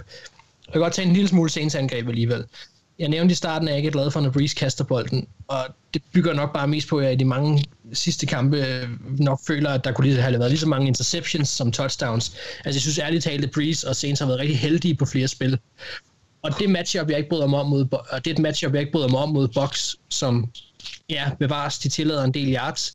Jeg 0.66 0.72
kan 0.72 0.80
godt 0.80 0.92
tage 0.92 1.08
en 1.08 1.14
lille 1.14 1.28
smule 1.28 1.50
Saints 1.50 1.74
angreb 1.74 2.08
alligevel. 2.08 2.44
Jeg 2.98 3.08
nævnte 3.08 3.32
i 3.32 3.34
starten, 3.34 3.68
at 3.68 3.72
jeg 3.72 3.78
ikke 3.78 3.86
er 3.86 3.92
glad 3.92 4.10
for, 4.10 4.20
når 4.20 4.30
Breeze 4.30 4.56
kaster 4.56 4.84
bolden, 4.84 5.26
og 5.48 5.66
det 5.94 6.02
bygger 6.12 6.32
nok 6.34 6.52
bare 6.52 6.68
mest 6.68 6.88
på, 6.88 6.98
at 6.98 7.04
jeg 7.04 7.12
i 7.12 7.16
de 7.16 7.24
mange 7.24 7.64
sidste 7.92 8.26
kampe 8.26 8.66
øh, 8.66 8.88
nok 9.18 9.40
føler, 9.46 9.70
at 9.70 9.84
der 9.84 9.92
kunne 9.92 10.06
lige 10.06 10.20
have 10.20 10.38
været 10.38 10.50
lige 10.50 10.60
så 10.60 10.68
mange 10.68 10.86
interceptions 10.86 11.48
som 11.48 11.72
touchdowns. 11.72 12.36
Altså 12.64 12.76
jeg 12.76 12.82
synes 12.82 12.98
ærligt 12.98 13.24
talt, 13.24 13.44
at 13.44 13.50
Breeze 13.50 13.88
og 13.88 13.96
Saints 13.96 14.20
har 14.20 14.26
været 14.26 14.40
rigtig 14.40 14.58
heldige 14.58 14.94
på 14.94 15.06
flere 15.06 15.28
spil. 15.28 15.58
Og 16.42 16.58
det 16.58 16.70
matchup, 16.70 17.10
jeg 17.10 17.18
ikke 17.18 17.30
bryder 17.30 17.46
mig 17.46 17.60
om 17.60 17.66
mod, 17.66 17.86
og 17.90 18.24
det 18.24 18.30
er 18.30 18.34
et 18.34 18.38
matchup, 18.42 18.72
jeg 18.72 18.80
ikke 18.80 18.92
bryder 18.92 19.08
mig 19.08 19.20
om 19.20 19.28
mod 19.28 19.48
Box, 19.48 19.94
som 20.08 20.50
ja, 21.10 21.30
bevares, 21.38 21.78
de 21.78 21.88
tillader 21.88 22.24
en 22.24 22.34
del 22.34 22.54
yards, 22.54 22.94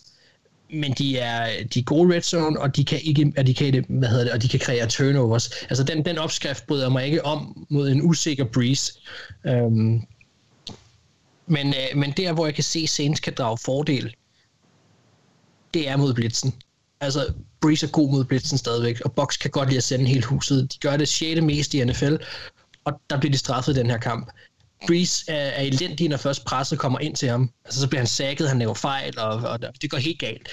men 0.73 0.93
de 0.93 1.18
er, 1.18 1.64
de 1.73 1.80
er 1.80 1.84
gode 1.84 2.15
red 2.15 2.22
zone, 2.22 2.59
og 2.59 2.76
de 2.76 2.85
kan 2.85 2.99
ikke, 3.01 3.34
og 3.38 3.47
de 3.47 3.53
kan, 3.53 3.85
hvad 3.89 4.09
hedder 4.09 4.23
det, 4.23 4.34
og 4.34 4.41
de 4.41 4.47
kan 4.47 4.59
kreere 4.59 4.88
turnovers. 4.88 5.49
Altså 5.69 5.84
den, 5.84 6.05
den 6.05 6.18
opskrift 6.18 6.68
bryder 6.68 6.89
mig 6.89 7.05
ikke 7.05 7.26
om 7.26 7.68
mod 7.69 7.89
en 7.89 8.01
usikker 8.01 8.45
breeze. 8.45 8.93
Um, 9.43 10.07
men, 11.47 11.68
øh, 11.68 11.97
men 11.97 12.11
der, 12.11 12.34
hvor 12.34 12.45
jeg 12.45 12.55
kan 12.55 12.64
se, 12.64 12.88
Saints 12.88 13.19
kan 13.19 13.34
drage 13.38 13.57
fordel, 13.65 14.15
det 15.73 15.89
er 15.89 15.97
mod 15.97 16.14
blitzen. 16.14 16.53
Altså, 16.99 17.34
Breeze 17.61 17.85
er 17.85 17.91
god 17.91 18.11
mod 18.11 18.26
blitzen 18.26 18.57
stadigvæk, 18.57 19.01
og 19.01 19.14
Box 19.14 19.39
kan 19.39 19.51
godt 19.51 19.69
lide 19.69 19.77
at 19.77 19.84
sende 19.84 20.05
hele 20.05 20.23
huset. 20.23 20.73
De 20.73 20.80
gør 20.80 20.97
det 20.97 21.07
6. 21.07 21.41
mest 21.41 21.73
i 21.73 21.85
NFL, 21.85 22.15
og 22.85 23.01
der 23.09 23.19
bliver 23.19 23.31
de 23.31 23.38
straffet 23.38 23.76
i 23.76 23.80
den 23.80 23.89
her 23.89 23.97
kamp. 23.97 24.31
Breeze 24.88 25.32
er, 25.32 25.36
er 25.36 25.62
elendig, 25.62 26.10
når 26.10 26.18
først 26.18 26.45
presset 26.45 26.80
kommer 26.80 26.99
ind 26.99 27.16
til 27.16 27.30
ham. 27.30 27.52
Altså, 27.66 27.82
så 27.82 27.88
bliver 27.88 27.99
han 27.99 28.08
sækket, 28.08 28.49
han 28.49 28.60
laver 28.60 28.74
fejl, 28.74 29.20
og, 29.20 29.34
og 29.34 29.60
det 29.82 29.91
går 29.91 29.98
helt 29.98 30.20
galt. 30.20 30.49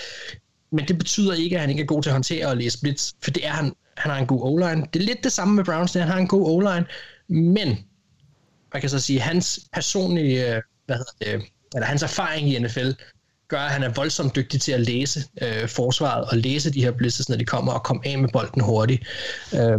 Men 0.73 0.89
det 0.89 0.99
betyder 0.99 1.35
ikke, 1.35 1.57
at 1.57 1.61
han 1.61 1.71
ikke 1.71 1.83
er 1.83 1.87
god 1.87 2.03
til 2.03 2.11
at 2.11 2.15
håndtere 2.15 2.47
og 2.47 2.57
læse 2.57 2.81
blitz, 2.81 3.13
for 3.23 3.31
det 3.31 3.47
er 3.47 3.51
han. 3.51 3.73
Han 3.97 4.11
har 4.11 4.19
en 4.19 4.27
god 4.27 4.41
O-line. 4.43 4.87
Det 4.93 5.03
er 5.03 5.07
lidt 5.07 5.25
det 5.25 5.33
samme 5.33 5.55
med 5.55 5.65
Browns, 5.65 5.93
han 5.93 6.09
har 6.09 6.19
en 6.19 6.29
god 6.29 6.51
O-line, 6.51 6.87
men 7.29 7.79
man 8.73 8.81
kan 8.81 8.91
så 8.91 8.99
sige, 8.99 9.21
hans 9.21 9.61
personlige, 9.73 10.55
øh, 10.57 10.63
hvad 10.87 10.97
hedder 10.97 11.39
det, 11.39 11.49
eller 11.75 11.87
hans 11.87 12.03
erfaring 12.03 12.49
i 12.49 12.59
NFL, 12.59 12.91
gør, 13.49 13.61
at 13.61 13.71
han 13.71 13.83
er 13.83 13.89
voldsomt 13.89 14.37
dygtig 14.37 14.61
til 14.61 14.73
at 14.73 14.81
læse 14.81 15.21
øh, 15.43 15.69
forsvaret 15.69 16.25
og 16.25 16.37
læse 16.37 16.73
de 16.73 16.85
her 16.85 16.91
blitzes, 16.91 17.29
når 17.29 17.37
de 17.37 17.45
kommer 17.45 17.73
og 17.73 17.83
komme 17.83 18.07
af 18.07 18.19
med 18.19 18.29
bolden 18.29 18.61
hurtigt. 18.63 19.07
Øh, 19.55 19.79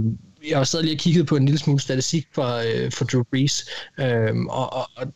jeg 0.50 0.58
har 0.58 0.64
stadig 0.64 0.86
lige 0.86 0.98
kigget 0.98 1.28
på 1.28 1.36
en 1.36 1.46
lille 1.46 1.60
smule 1.60 1.80
statistik 1.80 2.28
for, 2.34 2.48
øh, 2.48 2.92
for 2.92 3.06
Drew 3.06 3.24
Brees, 3.24 3.66
øh, 4.00 4.36
og, 4.50 4.74
og, 4.74 4.90
og 4.96 5.08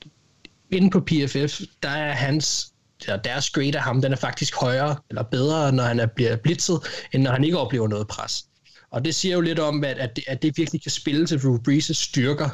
inde 0.71 0.89
på 0.89 0.99
PFF, 0.99 1.61
der 1.83 1.89
er 1.89 2.13
hans 2.13 2.73
eller 3.01 3.21
deres 3.21 3.49
grade 3.49 3.77
af 3.77 3.83
ham, 3.83 4.01
den 4.01 4.11
er 4.11 4.17
faktisk 4.17 4.55
højere 4.55 4.95
eller 5.09 5.23
bedre, 5.23 5.71
når 5.71 5.83
han 5.83 5.99
er, 5.99 6.05
bliver 6.05 6.35
blitzet, 6.35 6.79
end 7.13 7.23
når 7.23 7.31
han 7.31 7.43
ikke 7.43 7.57
oplever 7.57 7.87
noget 7.87 8.07
pres. 8.07 8.45
Og 8.91 9.05
det 9.05 9.15
siger 9.15 9.35
jo 9.35 9.41
lidt 9.41 9.59
om, 9.59 9.83
at, 9.83 9.97
at, 9.97 10.15
det, 10.15 10.23
at 10.27 10.41
det 10.41 10.57
virkelig 10.57 10.81
kan 10.81 10.91
spille 10.91 11.25
til 11.25 11.41
Drew 11.41 11.57
Brees' 11.57 11.93
styrker. 11.93 12.49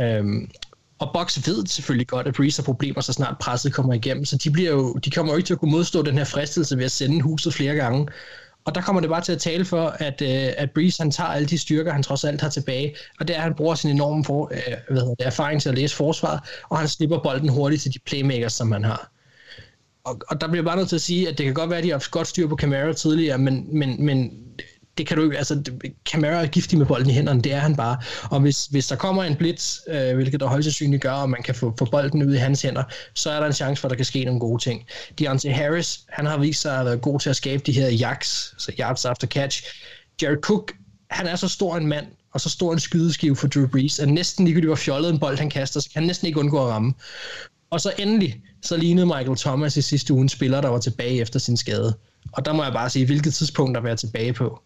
Øhm, 0.00 0.50
og 0.98 1.10
Box 1.14 1.46
ved 1.46 1.66
selvfølgelig 1.66 2.06
godt, 2.06 2.26
at 2.26 2.34
Brees 2.34 2.56
har 2.56 2.62
problemer, 2.62 3.00
så 3.00 3.12
snart 3.12 3.36
presset 3.40 3.72
kommer 3.72 3.94
igennem, 3.94 4.24
så 4.24 4.36
de, 4.36 4.50
bliver 4.50 4.70
jo, 4.70 4.94
de 4.94 5.10
kommer 5.10 5.32
jo 5.32 5.36
ikke 5.36 5.46
til 5.46 5.54
at 5.54 5.60
kunne 5.60 5.70
modstå 5.70 6.02
den 6.02 6.18
her 6.18 6.24
fristelse 6.24 6.76
ved 6.76 6.84
at 6.84 6.90
sende 6.90 7.20
huset 7.20 7.54
flere 7.54 7.74
gange. 7.74 8.08
Og 8.68 8.74
der 8.74 8.80
kommer 8.80 9.00
det 9.00 9.10
bare 9.10 9.20
til 9.20 9.32
at 9.32 9.38
tale 9.38 9.64
for, 9.64 9.86
at, 9.98 10.22
øh, 10.22 10.52
at 10.56 10.70
Breeze 10.70 11.02
han 11.02 11.10
tager 11.10 11.30
alle 11.30 11.48
de 11.48 11.58
styrker, 11.58 11.92
han 11.92 12.02
trods 12.02 12.24
alt 12.24 12.40
har 12.40 12.48
tilbage, 12.48 12.96
og 13.20 13.28
det 13.28 13.34
er, 13.34 13.38
at 13.38 13.42
han 13.42 13.54
bruger 13.54 13.74
sin 13.74 13.90
enorme 13.90 14.24
for, 14.24 14.50
øh, 14.52 14.74
hvad 14.90 15.00
hedder 15.00 15.14
det, 15.14 15.26
erfaring 15.26 15.62
til 15.62 15.68
at 15.68 15.74
læse 15.74 15.96
forsvaret, 15.96 16.40
og 16.68 16.78
han 16.78 16.88
slipper 16.88 17.18
bolden 17.18 17.48
hurtigt 17.48 17.82
til 17.82 17.94
de 17.94 17.98
playmakers, 17.98 18.52
som 18.52 18.72
han 18.72 18.84
har. 18.84 19.10
Og, 20.04 20.20
og 20.28 20.40
der 20.40 20.48
bliver 20.48 20.64
bare 20.64 20.76
nødt 20.76 20.88
til 20.88 20.96
at 20.96 21.02
sige, 21.02 21.28
at 21.28 21.38
det 21.38 21.46
kan 21.46 21.54
godt 21.54 21.70
være, 21.70 21.78
at 21.78 21.84
de 21.84 21.90
har 21.90 22.08
godt 22.10 22.26
styr 22.26 22.48
på 22.48 22.56
Camara 22.56 22.92
tidligere, 22.92 23.38
men, 23.38 23.78
men, 23.78 24.04
men 24.04 24.32
det 24.98 25.06
kan 25.06 25.16
du 25.16 25.24
ikke, 25.24 25.38
altså 25.38 25.62
Camara 26.04 26.42
er 26.42 26.46
giftig 26.46 26.78
med 26.78 26.86
bolden 26.86 27.10
i 27.10 27.12
hænderne, 27.12 27.42
det 27.42 27.52
er 27.52 27.58
han 27.58 27.76
bare. 27.76 27.96
Og 28.30 28.40
hvis, 28.40 28.66
hvis 28.66 28.86
der 28.86 28.96
kommer 28.96 29.24
en 29.24 29.36
blitz, 29.36 29.78
øh, 29.88 30.14
hvilket 30.14 30.40
der 30.40 30.46
højst 30.46 30.64
sandsynligt 30.64 31.02
gør, 31.02 31.12
og 31.12 31.30
man 31.30 31.42
kan 31.42 31.54
få, 31.54 31.74
få 31.78 31.84
bolden 31.84 32.22
ud 32.22 32.34
i 32.34 32.38
hans 32.38 32.62
hænder, 32.62 32.82
så 33.14 33.30
er 33.30 33.40
der 33.40 33.46
en 33.46 33.52
chance 33.52 33.80
for, 33.80 33.88
at 33.88 33.90
der 33.90 33.96
kan 33.96 34.04
ske 34.04 34.24
nogle 34.24 34.40
gode 34.40 34.62
ting. 34.62 34.84
Deontay 35.18 35.52
Harris, 35.52 36.00
han 36.08 36.26
har 36.26 36.38
vist 36.38 36.62
sig 36.62 36.80
at 36.80 36.86
være 36.86 36.96
god 36.96 37.20
til 37.20 37.30
at 37.30 37.36
skabe 37.36 37.62
de 37.66 37.72
her 37.72 37.90
yaks, 38.02 38.28
så 38.28 38.54
altså 38.54 38.72
yards 38.80 39.04
after 39.04 39.26
catch. 39.26 39.62
Jared 40.22 40.40
Cook, 40.40 40.72
han 41.10 41.26
er 41.26 41.36
så 41.36 41.48
stor 41.48 41.76
en 41.76 41.86
mand, 41.86 42.06
og 42.34 42.40
så 42.40 42.50
stor 42.50 42.72
en 42.72 42.80
skydeskive 42.80 43.36
for 43.36 43.48
Drew 43.48 43.66
Brees, 43.66 43.98
at 43.98 44.08
næsten 44.08 44.44
ligegyldigt 44.44 44.68
hvor 44.68 44.76
fjollet 44.76 45.10
en 45.10 45.18
bold 45.18 45.38
han 45.38 45.50
kaster, 45.50 45.80
så 45.80 45.90
kan 45.92 46.00
han 46.00 46.06
næsten 46.06 46.26
ikke 46.26 46.40
undgå 46.40 46.58
at 46.58 46.72
ramme. 46.72 46.94
Og 47.70 47.80
så 47.80 47.92
endelig, 47.98 48.42
så 48.62 48.76
lignede 48.76 49.06
Michael 49.06 49.36
Thomas 49.36 49.76
i 49.76 49.82
sidste 49.82 50.14
uge 50.14 50.22
en 50.22 50.28
spiller, 50.28 50.60
der 50.60 50.68
var 50.68 50.78
tilbage 50.78 51.20
efter 51.20 51.38
sin 51.38 51.56
skade. 51.56 51.94
Og 52.32 52.44
der 52.44 52.52
må 52.52 52.64
jeg 52.64 52.72
bare 52.72 52.90
sige, 52.90 53.06
hvilket 53.06 53.34
tidspunkt 53.34 53.74
der 53.74 53.80
være 53.80 53.96
tilbage 53.96 54.32
på. 54.32 54.62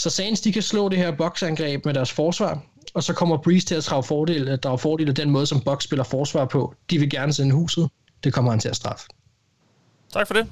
Så 0.00 0.10
Saints, 0.10 0.40
de 0.40 0.52
kan 0.52 0.62
slå 0.62 0.88
det 0.88 0.98
her 0.98 1.10
boksangreb 1.10 1.84
med 1.84 1.94
deres 1.94 2.12
forsvar, 2.12 2.62
og 2.94 3.02
så 3.02 3.14
kommer 3.14 3.36
Breeze 3.36 3.66
til 3.66 3.74
at 3.74 3.86
drage 3.86 4.02
fordel, 4.02 4.48
øh, 4.48 4.58
drage 4.58 4.78
fordel 4.78 5.08
af 5.08 5.14
den 5.14 5.30
måde, 5.30 5.46
som 5.46 5.60
Box 5.60 5.84
spiller 5.84 6.04
forsvar 6.04 6.44
på. 6.44 6.74
De 6.90 6.98
vil 6.98 7.10
gerne 7.10 7.32
sende 7.32 7.54
huset. 7.54 7.90
Det 8.24 8.32
kommer 8.32 8.50
han 8.50 8.60
til 8.60 8.68
at 8.68 8.76
straffe. 8.76 9.06
Tak 10.12 10.26
for 10.26 10.34
det. 10.34 10.46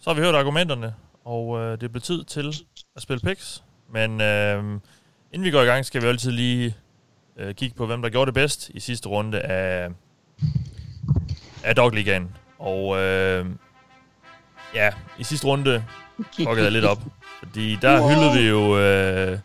Så 0.00 0.10
har 0.10 0.14
vi 0.14 0.20
hørt 0.20 0.34
argumenterne, 0.34 0.94
og 1.24 1.58
øh, 1.58 1.80
det 1.80 1.92
blevet 1.92 2.02
tid 2.02 2.24
til 2.24 2.54
at 2.96 3.02
spille 3.02 3.20
picks. 3.20 3.62
Men 3.92 4.20
øh, 4.20 4.64
inden 5.32 5.44
vi 5.44 5.50
går 5.50 5.62
i 5.62 5.66
gang, 5.66 5.86
skal 5.86 6.02
vi 6.02 6.06
altid 6.06 6.30
lige 6.30 6.76
øh, 7.36 7.54
kigge 7.54 7.76
på, 7.76 7.86
hvem 7.86 8.02
der 8.02 8.08
gjorde 8.08 8.26
det 8.26 8.34
bedst 8.34 8.68
i 8.68 8.80
sidste 8.80 9.08
runde 9.08 9.40
af, 9.40 9.88
af 11.64 11.76
Dog 11.76 11.90
Ligaen. 11.90 12.28
Og 12.58 12.98
øh, 12.98 13.46
ja, 14.74 14.90
i 15.18 15.24
sidste 15.24 15.46
runde 15.46 15.84
fuckede 16.36 16.64
jeg 16.64 16.72
lidt 16.72 16.84
op. 16.84 16.98
Fordi 17.38 17.78
der 17.82 18.00
wow. 18.00 18.08
hyldede 18.08 18.32
vi 18.32 18.48
jo... 18.48 18.78
Øh, 18.78 19.38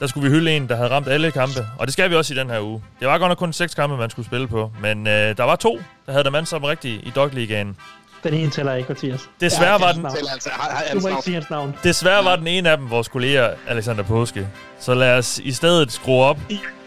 der 0.00 0.06
skulle 0.08 0.30
vi 0.30 0.36
hylde 0.36 0.56
en, 0.56 0.68
der 0.68 0.76
havde 0.76 0.90
ramt 0.90 1.08
alle 1.08 1.30
kampe. 1.30 1.66
Og 1.78 1.86
det 1.86 1.92
skal 1.92 2.10
vi 2.10 2.16
også 2.16 2.34
i 2.34 2.36
den 2.36 2.50
her 2.50 2.60
uge. 2.60 2.82
Det 3.00 3.08
var 3.08 3.18
godt 3.18 3.30
nok 3.30 3.38
kun 3.38 3.52
seks 3.52 3.74
kampe, 3.74 3.96
man 3.96 4.10
skulle 4.10 4.26
spille 4.26 4.48
på. 4.48 4.72
Men 4.80 5.06
øh, 5.06 5.36
der 5.36 5.42
var 5.44 5.56
to, 5.56 5.80
der 6.06 6.12
havde 6.12 6.24
der 6.24 6.30
mand 6.30 6.46
som 6.46 6.64
rigtigt 6.64 7.06
i 7.06 7.12
Dog 7.14 7.30
Ligaen. 7.32 7.76
Den 8.24 8.34
ene 8.34 8.50
tæller 8.50 8.74
ikke, 8.74 8.88
Mathias. 8.88 9.20
Desværre 9.40 9.80
var 9.80 9.92
den... 9.92 10.06
Altså, 10.06 10.50
Du 10.92 11.00
må 11.00 11.08
ikke 11.08 11.22
sige 11.22 11.34
hans 11.34 11.50
navn. 11.50 11.74
Desværre 11.84 12.24
var 12.24 12.36
den 12.36 12.46
ene 12.46 12.70
af 12.70 12.76
dem 12.76 12.90
vores 12.90 13.08
kollega, 13.08 13.48
Alexander 13.68 14.02
Påske. 14.02 14.48
Så 14.80 14.94
lad 14.94 15.18
os 15.18 15.38
i 15.38 15.52
stedet 15.52 15.92
skrue 15.92 16.24
op 16.24 16.38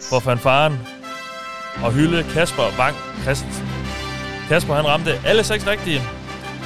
for 0.10 0.20
fanfaren 0.20 0.80
og 1.84 1.92
hylde 1.92 2.26
Kasper 2.34 2.64
Wang 2.80 2.96
Christensen. 3.24 3.68
Kasper 4.48 4.74
han 4.74 4.86
ramte 4.88 5.20
alle 5.26 5.44
seks 5.44 5.68
rigtige, 5.68 6.02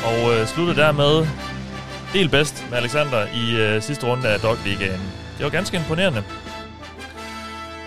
og 0.05 0.33
øh, 0.33 0.47
sluttede 0.47 0.77
dermed 0.77 1.27
del 2.13 2.29
bedst 2.29 2.65
med 2.69 2.77
Alexander 2.77 3.25
i 3.35 3.55
øh, 3.55 3.81
sidste 3.81 4.07
runde 4.07 4.27
af 4.27 4.39
Dog 4.39 4.57
Ligaen. 4.65 5.01
Det 5.37 5.43
var 5.43 5.49
ganske 5.49 5.77
imponerende. 5.77 6.23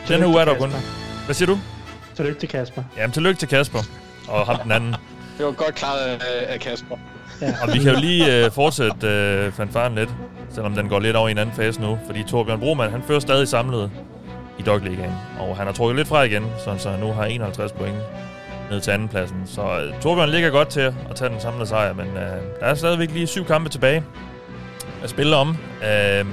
Den 0.08 0.20
her 0.20 0.26
uge 0.26 0.40
er 0.40 0.44
der 0.44 0.58
kun... 0.58 0.70
Hvad 1.24 1.34
siger 1.34 1.46
du? 1.46 1.58
Tillykke 2.16 2.40
til 2.40 2.48
Kasper. 2.48 2.82
Jamen, 2.96 3.12
tillykke 3.12 3.38
til 3.38 3.48
Kasper 3.48 3.78
og 4.28 4.46
ham 4.46 4.58
den 4.62 4.72
anden. 4.72 4.94
Det 5.38 5.46
var 5.46 5.52
godt 5.52 5.74
klaret 5.74 5.98
af, 6.00 6.18
af 6.52 6.60
Kasper. 6.60 6.96
Og 7.62 7.72
vi 7.72 7.78
kan 7.78 7.94
jo 7.94 8.00
lige 8.00 8.44
øh, 8.44 8.50
fortsætte 8.50 9.06
øh, 9.08 9.52
fanfaren 9.52 9.94
lidt, 9.94 10.10
selvom 10.50 10.74
den 10.74 10.88
går 10.88 11.00
lidt 11.00 11.16
over 11.16 11.28
i 11.28 11.30
en 11.30 11.38
anden 11.38 11.54
fase 11.54 11.80
nu. 11.80 11.98
Fordi 12.06 12.22
Torbjørn 12.22 12.60
Broman, 12.60 12.90
han 12.90 13.02
fører 13.06 13.20
stadig 13.20 13.48
samlet 13.48 13.90
i 14.58 14.62
Dog 14.62 14.80
Ligaen. 14.80 15.12
Og 15.38 15.56
han 15.56 15.66
har 15.66 15.72
trukket 15.72 15.96
lidt 15.96 16.08
fra 16.08 16.22
igen, 16.22 16.46
så 16.64 16.90
han 16.90 17.00
nu 17.00 17.12
har 17.12 17.24
51 17.24 17.72
point 17.72 17.96
ned 18.72 18.80
til 18.80 18.90
andenpladsen. 18.90 19.42
Så 19.46 19.62
øh, 19.62 20.00
Torbjørn 20.00 20.28
ligger 20.28 20.50
godt 20.50 20.68
til 20.68 20.80
at 20.80 21.16
tage 21.16 21.30
den 21.30 21.40
samlede 21.40 21.66
sejr, 21.66 21.92
men 21.92 22.06
øh, 22.06 22.60
der 22.60 22.66
er 22.66 22.74
stadigvæk 22.74 23.10
lige 23.10 23.26
syv 23.26 23.44
kampe 23.44 23.70
tilbage 23.70 24.04
at 25.02 25.10
spille 25.10 25.36
om. 25.36 25.56
Øh, 25.82 26.26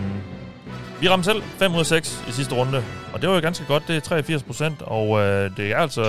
vi 1.01 1.09
ramte 1.09 1.25
selv 1.25 1.41
5 1.57 1.73
ud 1.73 1.79
af 1.79 1.85
6 1.85 2.23
i 2.27 2.31
sidste 2.31 2.55
runde, 2.55 2.83
og 3.13 3.21
det 3.21 3.29
var 3.29 3.35
jo 3.35 3.41
ganske 3.41 3.65
godt. 3.65 3.87
Det 3.87 3.95
er 3.95 3.99
83 3.99 4.43
procent, 4.43 4.81
og 4.81 5.19
øh, 5.19 5.57
det 5.57 5.71
er 5.71 5.77
altså, 5.77 6.03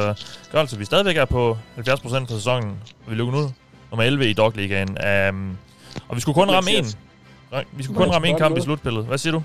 gør 0.53 0.61
altså, 0.61 0.77
at 0.77 0.81
vi 0.81 0.85
stadigvæk 0.85 1.17
er 1.17 1.25
på 1.25 1.59
70 1.75 2.01
procent 2.01 2.29
for 2.29 2.37
sæsonen. 2.37 2.77
Vi 3.09 3.15
lukker 3.15 3.35
nu 3.35 3.53
nummer 3.91 4.05
11 4.05 4.31
i 4.31 4.33
Dog 4.33 4.53
Ligaen. 4.57 4.97
Um, 5.29 5.57
og 6.09 6.17
vi 6.17 6.21
skulle 6.21 6.35
kun 6.35 6.51
ramme 6.51 6.71
en. 6.71 6.85
Vi 7.73 7.83
skulle 7.83 7.97
kun 7.97 8.11
ramme 8.11 8.29
en 8.29 8.39
kamp 8.39 8.59
i 8.59 8.61
slutspillet. 8.61 9.05
Hvad 9.05 9.19
siger 9.19 9.33
du? 9.33 9.43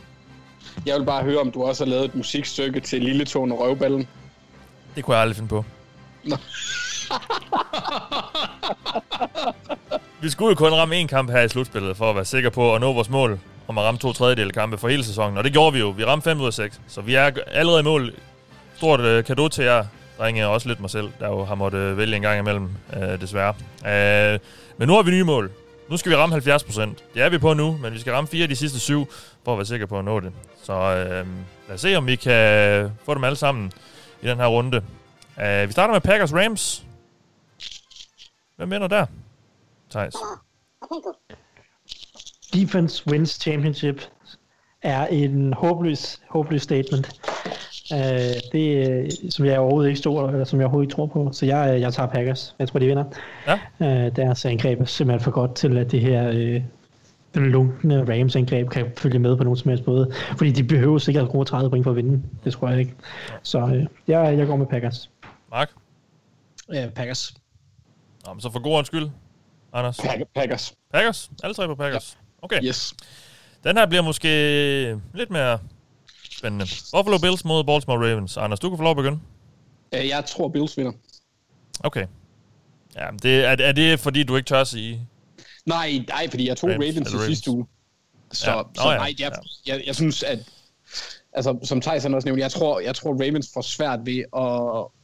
Jeg 0.85 0.99
vil 0.99 1.05
bare 1.05 1.23
høre, 1.23 1.37
om 1.37 1.51
du 1.51 1.63
også 1.63 1.83
har 1.83 1.89
lavet 1.89 2.05
et 2.05 2.15
musikstykke 2.15 2.79
til 2.79 3.01
Lille 3.01 3.25
Tone 3.25 3.55
og 3.55 3.59
Røvballen. 3.59 4.07
Det 4.95 5.03
kunne 5.03 5.15
jeg 5.15 5.21
aldrig 5.21 5.35
finde 5.35 5.49
på. 5.49 5.65
Vi 10.21 10.29
skulle 10.29 10.49
jo 10.49 10.55
kun 10.55 10.73
ramme 10.73 10.95
en 10.95 11.07
kamp 11.07 11.31
her 11.31 11.41
i 11.41 11.49
slutspillet, 11.49 11.97
for 11.97 12.09
at 12.09 12.15
være 12.15 12.25
sikker 12.25 12.49
på 12.49 12.75
at 12.75 12.81
nå 12.81 12.93
vores 12.93 13.09
mål 13.09 13.39
om 13.67 13.77
at 13.77 13.83
ramme 13.83 13.97
to 13.97 14.13
tredjedel 14.13 14.51
kampe 14.51 14.77
for 14.77 14.87
hele 14.87 15.03
sæsonen. 15.03 15.37
Og 15.37 15.43
det 15.43 15.51
gjorde 15.51 15.73
vi 15.73 15.79
jo. 15.79 15.89
Vi 15.89 16.05
ramte 16.05 16.23
5 16.23 16.41
ud 16.41 16.47
af 16.47 16.53
6. 16.53 16.81
Så 16.87 17.01
vi 17.01 17.15
er 17.15 17.31
allerede 17.47 17.79
i 17.79 17.83
mål. 17.83 18.13
Stort 18.77 18.99
øh, 18.99 19.23
kado 19.23 19.47
til 19.47 19.63
jer, 19.63 19.85
drenge, 20.19 20.47
og 20.47 20.53
også 20.53 20.67
lidt 20.67 20.79
mig 20.79 20.89
selv, 20.89 21.09
der 21.19 21.27
jo 21.27 21.45
har 21.45 21.55
måttet 21.55 21.79
øh, 21.79 21.97
vælge 21.97 22.15
en 22.15 22.21
gang 22.21 22.39
imellem, 22.39 22.69
øh, 22.95 23.21
desværre. 23.21 23.53
Øh, 23.87 24.39
men 24.77 24.87
nu 24.87 24.93
har 24.93 25.03
vi 25.03 25.11
nye 25.11 25.23
mål. 25.23 25.51
Nu 25.89 25.97
skal 25.97 26.11
vi 26.11 26.15
ramme 26.15 26.33
70 26.33 26.63
procent. 26.63 27.03
Det 27.13 27.21
er 27.21 27.29
vi 27.29 27.37
på 27.37 27.53
nu, 27.53 27.77
men 27.81 27.93
vi 27.93 27.99
skal 27.99 28.13
ramme 28.13 28.27
fire 28.27 28.43
af 28.43 28.49
de 28.49 28.55
sidste 28.55 28.79
syv, 28.79 29.09
for 29.43 29.51
at 29.51 29.57
være 29.57 29.65
sikre 29.65 29.87
på 29.87 29.99
at 29.99 30.05
nå 30.05 30.19
det. 30.19 30.31
Så 30.63 30.73
øh, 30.73 31.27
lad 31.67 31.75
os 31.75 31.81
se, 31.81 31.95
om 31.95 32.07
vi 32.07 32.15
kan 32.15 32.91
få 33.05 33.13
dem 33.13 33.23
alle 33.23 33.35
sammen 33.35 33.71
i 34.21 34.27
den 34.27 34.37
her 34.37 34.45
runde. 34.47 34.81
Øh, 35.41 35.67
vi 35.67 35.71
starter 35.71 35.93
med 35.93 36.01
Packers 36.01 36.33
Rams. 36.33 36.85
Hvem 38.55 38.71
vinder 38.71 38.87
der? 38.87 39.05
Thijs. 39.89 40.15
Defense 42.53 43.07
wins 43.07 43.29
championship 43.29 44.01
er 44.81 45.07
en 45.07 45.53
håbløs, 45.53 46.21
håbløs 46.29 46.61
statement. 46.61 47.19
Uh, 47.91 47.97
det 48.51 48.83
er, 48.83 49.09
som 49.29 49.45
jeg 49.45 49.59
overhovedet 49.59 49.89
ikke 49.89 49.99
står, 49.99 50.29
eller 50.29 50.45
som 50.45 50.59
jeg 50.59 50.65
overhovedet 50.65 50.87
ikke 50.87 50.95
tror 50.95 51.05
på. 51.05 51.29
Så 51.31 51.45
jeg, 51.45 51.81
jeg 51.81 51.93
tager 51.93 52.09
Packers. 52.09 52.55
Jeg 52.59 52.67
tror, 52.67 52.79
de 52.79 52.85
vinder. 52.85 53.03
Ja. 53.47 53.59
Uh, 53.79 54.15
deres 54.15 54.45
angreb 54.45 54.81
er 54.81 54.85
simpelthen 54.85 55.23
for 55.23 55.31
godt 55.31 55.55
til, 55.55 55.77
at 55.77 55.91
det 55.91 56.01
her 56.01 56.29
uh, 57.35 57.41
lunkende 57.41 58.13
Rams 58.13 58.35
angreb 58.35 58.69
kan 58.69 58.85
følge 58.97 59.19
med 59.19 59.37
på 59.37 59.43
nogen 59.43 59.57
som 59.57 59.69
helst 59.69 59.87
måde. 59.87 60.11
Fordi 60.37 60.51
de 60.51 60.63
behøver 60.63 60.97
sikkert 60.97 61.29
gode 61.29 61.45
30 61.45 61.69
point 61.69 61.83
for 61.83 61.91
at 61.91 61.97
vinde. 61.97 62.23
Det 62.43 62.53
tror 62.53 62.69
jeg 62.69 62.79
ikke. 62.79 62.93
Så 63.43 63.63
uh, 63.63 63.83
jeg, 64.07 64.37
jeg 64.37 64.47
går 64.47 64.55
med 64.55 64.65
Packers. 64.65 65.09
Mark? 65.51 65.71
Ja, 66.73 66.89
Packers. 66.95 67.33
Nå, 68.25 68.33
men 68.33 68.41
så 68.41 68.49
for 68.51 68.59
god 68.59 68.71
ordens 68.73 68.87
skyld, 68.87 69.09
Anders. 69.73 69.99
Packers. 70.35 70.73
Packers? 70.93 71.31
Alle 71.43 71.53
tre 71.53 71.67
på 71.67 71.75
Packers? 71.75 72.17
Okay. 72.41 72.63
Yes. 72.63 72.93
Den 73.63 73.77
her 73.77 73.85
bliver 73.85 74.01
måske 74.01 74.29
lidt 75.13 75.29
mere 75.29 75.59
spændende. 76.31 76.65
Buffalo 76.93 77.17
Bills 77.17 77.45
mod 77.45 77.63
Baltimore 77.63 78.11
Ravens. 78.11 78.37
Anders, 78.37 78.59
du 78.59 78.69
kan 78.69 78.77
få 78.77 78.83
lov 78.83 78.91
at 78.91 78.97
begynde. 78.97 79.19
Øh, 79.93 80.07
Jeg 80.07 80.25
tror, 80.25 80.47
Bills 80.49 80.77
vinder. 80.77 80.91
Okay. 81.79 82.07
Ja, 82.95 83.11
men 83.11 83.19
det, 83.19 83.45
er, 83.45 83.55
er 83.59 83.71
det 83.71 83.99
fordi, 83.99 84.23
du 84.23 84.35
ikke 84.35 84.47
tør 84.47 84.61
at 84.61 84.67
sige? 84.67 85.07
Nej, 85.65 86.05
nej, 86.07 86.29
fordi 86.29 86.47
jeg 86.47 86.57
tog 86.57 86.69
Ravens, 86.69 86.95
eller 86.95 87.09
i 87.09 87.13
Ravens. 87.13 87.25
sidste 87.25 87.51
uge. 87.51 87.65
Så, 88.31 88.51
Ja. 88.51 88.57
ja. 88.57 88.61
Nå, 88.63 88.69
så 88.75 88.91
ja. 88.91 88.97
nej, 88.97 89.13
jeg, 89.19 89.31
Ja. 89.67 89.73
jeg, 89.75 89.83
jeg 89.87 89.95
synes, 89.95 90.23
at... 90.23 90.39
Altså, 91.33 91.59
som 91.63 91.81
Tyson 91.81 92.13
også 92.13 92.27
nævnte, 92.27 92.41
jeg 92.43 92.51
tror, 92.51 92.79
jeg 92.79 92.95
tror 92.95 93.11
Ravens 93.11 93.49
får 93.53 93.61
svært 93.61 93.99
ved 94.05 94.17
at, 94.37 94.94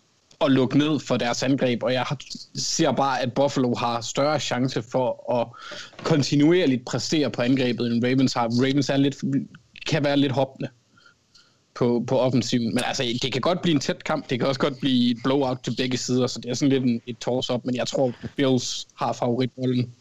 at 0.45 0.51
lukke 0.51 0.77
ned 0.77 0.99
for 0.99 1.17
deres 1.17 1.43
angreb, 1.43 1.83
og 1.83 1.93
jeg 1.93 2.01
har, 2.01 2.17
ser 2.55 2.91
bare, 2.91 3.21
at 3.21 3.33
Buffalo 3.33 3.75
har 3.75 4.01
større 4.01 4.39
chance 4.39 4.83
for 4.91 5.39
at 5.41 5.47
kontinuerligt 6.03 6.85
præstere 6.85 7.31
på 7.31 7.41
angrebet, 7.41 7.91
end 7.91 8.03
Ravens 8.05 8.33
har. 8.33 8.43
Ravens 8.43 8.89
er 8.89 8.97
lidt, 8.97 9.15
kan 9.87 10.03
være 10.03 10.17
lidt 10.17 10.31
hoppende 10.31 10.69
på, 11.75 12.03
på 12.07 12.19
offensiven. 12.19 12.75
Men 12.75 12.83
altså, 12.87 13.03
det 13.21 13.31
kan 13.31 13.41
godt 13.41 13.61
blive 13.61 13.73
en 13.73 13.79
tæt 13.79 14.03
kamp. 14.03 14.29
Det 14.29 14.39
kan 14.39 14.47
også 14.47 14.59
godt 14.59 14.79
blive 14.79 15.11
et 15.11 15.17
blowout 15.23 15.57
til 15.63 15.75
begge 15.77 15.97
sider, 15.97 16.27
så 16.27 16.39
det 16.39 16.49
er 16.49 16.53
sådan 16.53 16.69
lidt 16.69 16.83
en, 16.83 17.01
et 17.07 17.17
toss-up, 17.17 17.65
men 17.65 17.75
jeg 17.75 17.87
tror, 17.87 18.13
Bills 18.35 18.87
har 18.95 19.13
favoritbolden. 19.13 19.93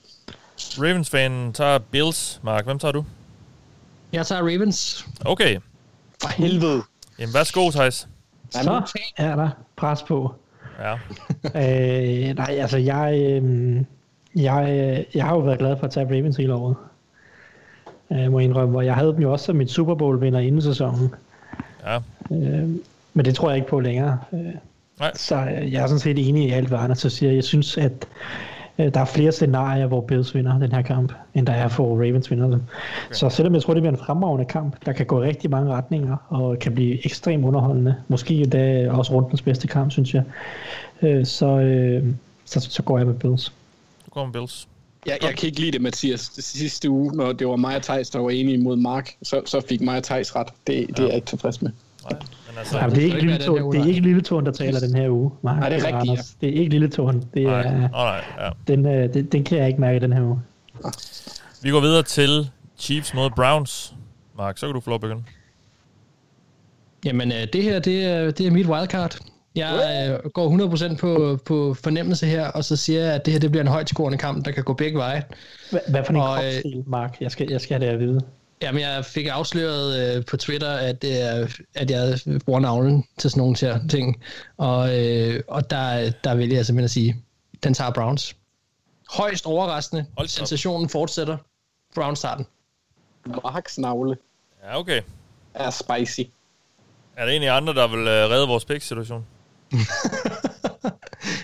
Ravens-fanen 0.79 1.53
tager 1.53 1.79
Bills. 1.79 2.41
Mark, 2.43 2.65
hvem 2.65 2.79
tager 2.79 2.93
du? 2.93 3.05
Jeg 4.13 4.27
tager 4.27 4.43
Ravens. 4.43 5.07
Okay. 5.25 5.59
For 6.23 6.29
helvede! 6.29 6.83
Jamen, 7.19 7.35
værsgo, 7.35 7.71
Thijs. 7.71 8.09
Så 8.51 8.93
er 9.17 9.37
der 9.37 9.49
pres 9.77 10.03
på. 10.03 10.35
Ja. 10.81 10.95
øh, 12.25 12.35
nej, 12.35 12.57
altså 12.59 12.79
jeg, 12.79 13.21
øh, 13.23 13.77
jeg, 14.37 14.69
øh, 14.69 15.05
jeg 15.15 15.25
har 15.25 15.35
jo 15.35 15.41
været 15.41 15.59
glad 15.59 15.77
for 15.77 15.85
at 15.87 15.93
tage 15.93 16.07
Ravens 16.07 16.37
hele 16.37 16.55
året. 16.55 16.77
Øh, 18.13 18.33
må 18.33 18.39
jeg 18.39 18.49
indrømme, 18.49 18.79
og 18.79 18.87
jeg 18.87 18.95
havde 18.95 19.13
dem 19.13 19.23
jo 19.23 19.33
også 19.33 19.45
som 19.45 19.57
mit 19.57 19.71
Super 19.71 19.95
Bowl 19.95 20.21
vinder 20.21 20.41
inden 20.41 20.63
sæsonen. 20.63 21.15
Ja. 21.87 21.97
Øh, 22.31 22.69
men 23.15 23.25
det 23.25 23.35
tror 23.35 23.49
jeg 23.49 23.57
ikke 23.57 23.69
på 23.69 23.81
længere. 23.81 24.19
Øh, 24.33 24.55
Nej. 25.01 25.11
så 25.15 25.37
øh, 25.37 25.73
jeg 25.73 25.83
er 25.83 25.87
sådan 25.87 26.01
set 26.01 26.29
enig 26.29 26.49
i 26.49 26.51
alt, 26.51 26.69
hvad 26.69 26.79
Anders 26.79 26.99
så 26.99 27.11
siger. 27.11 27.33
Jeg 27.33 27.45
synes, 27.45 27.79
at 27.79 28.07
der 28.89 29.01
er 29.01 29.05
flere 29.05 29.33
scenarier, 29.33 29.87
hvor 29.87 30.01
Bills 30.01 30.35
vinder 30.35 30.59
den 30.59 30.73
her 30.73 30.83
kamp, 30.83 31.13
end 31.35 31.47
der 31.47 31.53
er 31.53 31.69
for 31.69 31.95
Ravens 31.95 32.31
vinder 32.31 32.45
dem. 32.45 32.63
Okay. 33.05 33.15
Så 33.15 33.29
selvom 33.29 33.55
jeg 33.55 33.63
tror, 33.63 33.75
det 33.75 33.83
bliver 33.83 33.93
en 33.93 34.05
fremragende 34.05 34.45
kamp, 34.45 34.87
der 34.87 34.93
kan 34.93 35.07
gå 35.07 35.23
i 35.23 35.27
rigtig 35.27 35.51
mange 35.51 35.73
retninger, 35.73 36.17
og 36.29 36.59
kan 36.59 36.75
blive 36.75 37.05
ekstremt 37.05 37.45
underholdende. 37.45 37.95
Måske 38.09 38.35
endda 38.35 38.91
også 38.91 39.13
rundens 39.13 39.43
bedste 39.43 39.69
kamp, 39.69 39.93
synes 39.93 40.15
jeg. 40.15 40.23
Øh, 41.03 41.27
så, 41.27 41.47
øh, 41.47 42.05
så, 42.45 42.61
så 42.61 42.83
går 42.83 42.99
jeg 42.99 43.07
med 43.07 43.15
Bills. 43.15 43.53
Du 44.07 44.11
går 44.11 44.25
med 44.25 44.33
Bills. 44.33 44.69
Jeg, 45.07 45.19
jeg 45.23 45.35
kan 45.37 45.47
ikke 45.47 45.61
lide 45.61 45.73
det, 45.73 45.81
Mathias. 45.81 46.29
Det 46.29 46.45
sidste 46.45 46.91
uge, 46.91 47.17
når 47.17 47.33
det 47.33 47.49
var 47.49 47.57
mig 47.57 47.77
og 47.77 47.83
Thijs, 47.83 48.11
der 48.11 48.19
var 48.19 48.31
enige 48.31 48.59
mod 48.59 48.77
Mark, 48.77 49.17
så, 49.23 49.43
så 49.45 49.61
fik 49.69 49.81
mig 49.81 49.97
og 49.97 50.03
Thijs 50.03 50.37
ret. 50.37 50.49
Det, 50.67 50.89
det 50.89 50.99
er 50.99 51.07
jeg 51.07 51.15
ikke 51.15 51.27
tilfreds 51.27 51.63
med. 51.63 51.71
Nej, 52.11 52.21
men 52.51 52.59
altså... 52.59 52.79
Ja, 52.79 52.87
men 52.87 52.95
det 52.97 53.01
er 53.01 53.05
ikke 53.05 53.17
ikke 53.17 53.27
lille 53.27 53.45
tårn, 53.45 53.73
det 53.73 53.79
er 53.79 53.81
nej. 53.81 53.89
ikke 53.89 54.01
lille 54.01 54.23
tårn, 54.23 54.47
der 54.47 54.53
taler 54.53 54.81
den 54.81 54.95
her 54.95 55.11
uge. 55.11 55.31
Mark, 55.43 55.59
Nej, 55.59 55.69
det 55.69 55.79
er 55.79 55.87
rigtigt, 55.87 56.11
Anders. 56.11 56.37
Det 56.41 56.49
er 56.49 56.53
ikke 56.53 56.71
lille 56.71 56.89
tårn. 56.89 57.25
Det 57.35 57.43
Nej, 57.43 57.61
er, 57.61 57.81
Nå, 57.81 57.89
nej, 57.89 58.25
ja. 58.39 58.51
den, 58.69 58.87
øh, 58.87 59.15
den, 59.15 59.27
den 59.27 59.45
kan 59.45 59.59
jeg 59.59 59.69
ikke 59.69 59.81
mærke 59.81 60.01
den 60.01 60.13
her 60.13 60.23
uge. 60.23 60.41
Vi 61.63 61.71
går 61.71 61.81
videre 61.81 62.03
til 62.03 62.51
Chiefs 62.79 63.15
mod 63.15 63.31
Browns. 63.37 63.95
Mark, 64.39 64.59
så 64.59 64.67
kan 64.67 64.75
du 64.75 64.81
få 64.81 64.91
lov 64.91 64.95
at 64.95 65.01
begynde. 65.01 65.23
Jamen, 67.05 67.33
øh, 67.33 67.47
det 67.53 67.63
her, 67.63 67.79
det 67.79 68.05
er, 68.05 68.31
det 68.31 68.47
er 68.47 68.51
mit 68.51 68.67
wildcard. 68.67 69.19
Jeg 69.55 70.09
øh, 70.25 70.31
går 70.31 70.93
100% 70.93 70.97
på, 70.97 71.39
på 71.45 71.75
fornemmelse 71.75 72.27
her, 72.27 72.47
og 72.47 72.65
så 72.65 72.77
siger 72.77 73.01
jeg, 73.01 73.15
at 73.15 73.27
det 73.27 73.33
her 73.33 73.41
det 73.41 73.51
bliver 73.51 73.63
en 73.63 73.69
højt 73.69 73.89
scorende 73.89 74.19
kamp, 74.19 74.45
der 74.45 74.51
kan 74.51 74.65
gå 74.65 74.73
begge 74.73 74.99
veje. 74.99 75.25
Hvad, 75.71 75.81
hvad 75.91 76.05
for 76.05 76.13
en 76.13 76.21
Og, 76.21 76.37
øh, 76.37 76.53
kropsdel, 76.53 76.85
Mark? 76.87 77.17
Jeg 77.21 77.31
skal, 77.31 77.47
jeg 77.51 77.61
skal 77.61 77.79
have 77.79 77.87
det 77.87 77.95
at 77.95 78.01
vide. 78.01 78.21
Jamen, 78.63 78.83
jeg 78.83 79.05
fik 79.05 79.27
afsløret 79.27 80.17
øh, 80.17 80.25
på 80.25 80.37
Twitter, 80.37 80.71
at, 80.71 81.05
øh, 81.05 81.51
at 81.75 81.91
jeg 81.91 82.19
bruger 82.45 82.61
navlen 82.61 83.05
til 83.19 83.31
sådan 83.31 83.41
nogle 83.41 83.57
her 83.61 83.89
ting. 83.89 84.23
Og, 84.57 84.99
øh, 84.99 85.43
og 85.49 85.71
der, 85.71 86.13
der 86.25 86.35
vælger 86.35 86.57
jeg 86.57 86.67
simpelthen 86.67 86.85
at 86.85 86.91
sige, 86.91 87.25
den 87.65 87.75
tager 87.75 87.91
Browns. 87.91 88.37
Højst 89.11 89.47
overraskende. 89.47 90.07
Hold 90.17 90.25
op. 90.25 90.29
Sensationen 90.29 90.89
fortsætter. 90.89 91.37
Browns 91.95 92.21
tager 92.21 92.37
den. 92.37 92.47
Marks 93.27 93.79
navle 93.79 94.17
Ja, 94.65 94.79
okay. 94.79 95.03
er 95.55 95.71
spicy. 95.71 96.21
Er 97.17 97.27
der 97.27 97.33
jer 97.33 97.55
andre, 97.55 97.75
der 97.75 97.89
vil 97.89 98.01
uh, 98.01 98.07
redde 98.07 98.49
vores 98.49 98.65
pick-situation? 98.65 99.27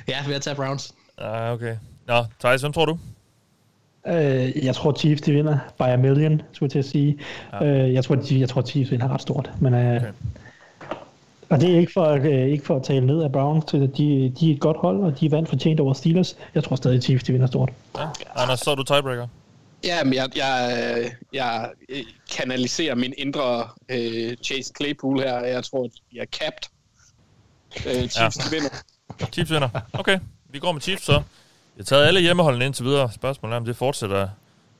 Ja, 0.09 0.27
ved 0.27 0.35
at 0.35 0.43
tage 0.43 0.57
Browns. 0.57 0.95
Ah, 1.19 1.53
okay. 1.53 1.77
Nå, 2.07 2.25
Thijs, 2.41 2.61
hvem 2.61 2.73
tror 2.73 2.85
du? 2.87 2.99
Øh, 4.09 4.65
jeg 4.65 4.75
tror 4.75 4.93
Chiefs 4.93 5.23
de 5.23 5.33
vinder 5.33 5.59
by 5.79 5.83
a 5.83 5.97
million, 5.97 6.43
skulle 6.53 6.67
jeg 6.67 6.71
til 6.71 6.79
at 6.79 6.85
sige. 6.85 7.19
Ja. 7.53 7.67
Øh, 7.67 7.95
jeg, 7.95 8.05
tror, 8.05 8.15
de, 8.15 8.41
jeg 8.41 8.49
tror 8.49 8.63
Chiefs 8.63 8.91
vinder 8.91 9.09
ret 9.09 9.23
stort. 9.23 9.51
Men, 9.61 9.75
øh, 9.75 9.97
Okay. 9.97 10.13
Og 11.49 11.61
det 11.61 11.75
er 11.75 11.79
ikke 11.79 11.93
for, 11.93 12.07
øh, 12.07 12.49
ikke 12.49 12.67
for 12.67 12.77
at 12.77 12.83
tale 12.83 13.07
ned 13.07 13.23
af 13.23 13.33
Browns. 13.33 13.65
til 13.65 13.77
at 13.83 13.97
De, 13.97 14.33
de 14.41 14.51
er 14.51 14.55
et 14.55 14.61
godt 14.61 14.77
hold, 14.77 15.01
og 15.01 15.21
de 15.21 15.31
vandt 15.31 15.49
fortjent 15.49 15.81
over 15.81 15.93
Steelers. 15.95 16.37
Jeg 16.55 16.65
tror 16.65 16.77
stadig 16.77 17.03
Chiefs 17.03 17.25
de 17.25 17.33
vinder 17.33 17.47
stort. 17.47 17.73
Ja. 17.99 18.07
Anders, 18.37 18.61
så 18.61 18.71
er 18.71 18.75
du 18.75 18.83
tiebreaker. 18.83 19.27
Ja, 19.85 20.05
men 20.05 20.15
jeg, 20.15 20.29
jeg, 20.37 21.11
jeg 21.33 21.71
kanaliserer 22.31 22.95
min 22.95 23.15
indre 23.19 23.69
øh, 23.89 24.37
Chase 24.45 24.73
Claypool 24.77 25.21
her. 25.21 25.45
Jeg 25.45 25.65
tror, 25.65 25.85
at 25.85 25.91
jeg 26.13 26.21
er 26.21 26.27
capped. 26.27 26.71
Øh, 27.87 28.09
Chiefs 28.09 28.53
ja. 28.53 28.57
vinder. 28.57 28.71
Chiefs 29.33 29.51
vinder. 29.51 29.69
Okay, 29.93 30.19
vi 30.51 30.59
går 30.59 30.73
med 30.73 30.81
Chiefs 30.81 31.05
så. 31.05 31.23
Jeg 31.77 31.83
har 31.83 31.85
taget 31.85 32.07
alle 32.07 32.21
hjemmeholdene 32.21 32.65
indtil 32.65 32.85
videre. 32.85 33.13
Spørgsmålet 33.13 33.55
er, 33.55 33.57
om 33.57 33.65
det 33.65 33.77
fortsætter 33.77 34.29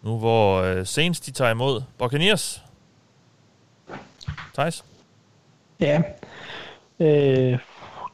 nu, 0.03 0.19
hvor 0.19 0.61
øh, 0.63 0.87
Saints 0.87 1.21
de 1.21 1.31
tager 1.31 1.51
imod 1.51 1.83
Buccaneers. 1.99 2.63
Thijs? 4.55 4.85
Ja. 5.81 6.03
Øh, 7.01 7.59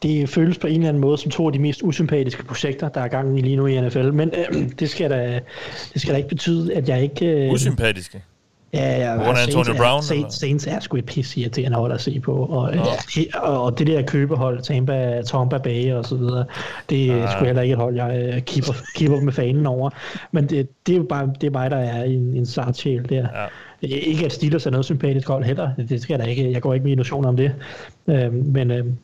det 0.03 0.29
føles 0.29 0.59
på 0.59 0.67
en 0.67 0.75
eller 0.75 0.89
anden 0.89 1.01
måde 1.01 1.19
som 1.19 1.31
to 1.31 1.47
af 1.47 1.53
de 1.53 1.59
mest 1.59 1.81
usympatiske 1.83 2.45
projekter, 2.45 2.89
der 2.89 3.01
er 3.01 3.09
gang 3.09 3.39
i 3.39 3.43
lige 3.43 3.57
nu 3.57 3.67
i 3.67 3.81
NFL. 3.81 4.13
Men 4.13 4.31
øh, 4.35 4.71
det, 4.79 4.91
skal 4.91 5.11
da, 5.11 5.41
det 5.93 6.01
skal 6.01 6.13
da 6.13 6.17
ikke 6.17 6.29
betyde, 6.29 6.75
at 6.75 6.89
jeg 6.89 7.03
ikke... 7.03 7.27
Øh, 7.27 7.53
Usympatiske. 7.53 8.23
Ja, 8.75 9.11
ja. 9.11 9.17
På 9.17 9.23
grund 9.25 9.31
af 9.31 9.45
Saints 9.45 9.57
Antonio 9.57 9.83
Brown? 9.83 10.03
Saints, 10.03 10.37
Saints 10.39 10.67
er 10.67 10.81
sgu 10.81 10.97
et 10.97 11.07
pisse 11.07 11.41
irriterende 11.41 11.79
hold 11.79 11.93
at 11.93 12.01
se 12.01 12.21
på. 12.21 12.33
Og, 12.35 12.75
ja. 12.75 12.81
og, 13.41 13.63
og 13.65 13.79
det 13.79 13.87
der 13.87 14.03
købehold, 14.03 14.63
Tampa, 14.63 15.23
Tampa 15.23 15.59
Bay 15.59 15.93
og 15.93 16.05
så 16.05 16.17
videre, 16.17 16.45
det 16.91 17.11
er 17.13 17.23
Ah. 17.23 17.33
sgu 17.33 17.45
heller 17.45 17.63
ikke 17.63 17.73
et 17.73 17.79
hold, 17.79 17.95
jeg 17.95 18.33
øh, 18.35 18.41
keeper, 18.43 18.73
keeper 18.97 19.21
med 19.21 19.33
fanen 19.33 19.67
over. 19.67 19.91
Men 20.33 20.47
det, 20.47 20.69
det 20.87 20.93
er 20.93 20.97
jo 20.97 21.03
bare 21.09 21.33
det 21.41 21.47
er 21.47 21.51
mig, 21.51 21.71
der 21.71 21.77
er 21.77 22.05
en, 22.05 22.37
en 22.37 22.47
sart 22.47 22.77
sjæl 22.77 23.09
der. 23.09 23.27
Ja. 23.35 23.47
Ikke 23.87 24.25
at 24.25 24.33
Steelers 24.33 24.67
er 24.67 24.71
noget 24.71 24.85
sympatisk 24.85 25.29
hold 25.29 25.45
heller. 25.45 25.71
Det 25.89 26.03
skal 26.03 26.15
jeg 26.15 26.25
da 26.27 26.31
ikke. 26.31 26.53
Jeg 26.53 26.63
går 26.63 26.75
ikke 26.75 26.85
med 26.85 26.93
illusioner 26.93 27.29
om 27.29 27.37
det. 27.37 27.55
Øhm, 28.07 28.35
men 28.35 28.71
øhm, 28.71 28.97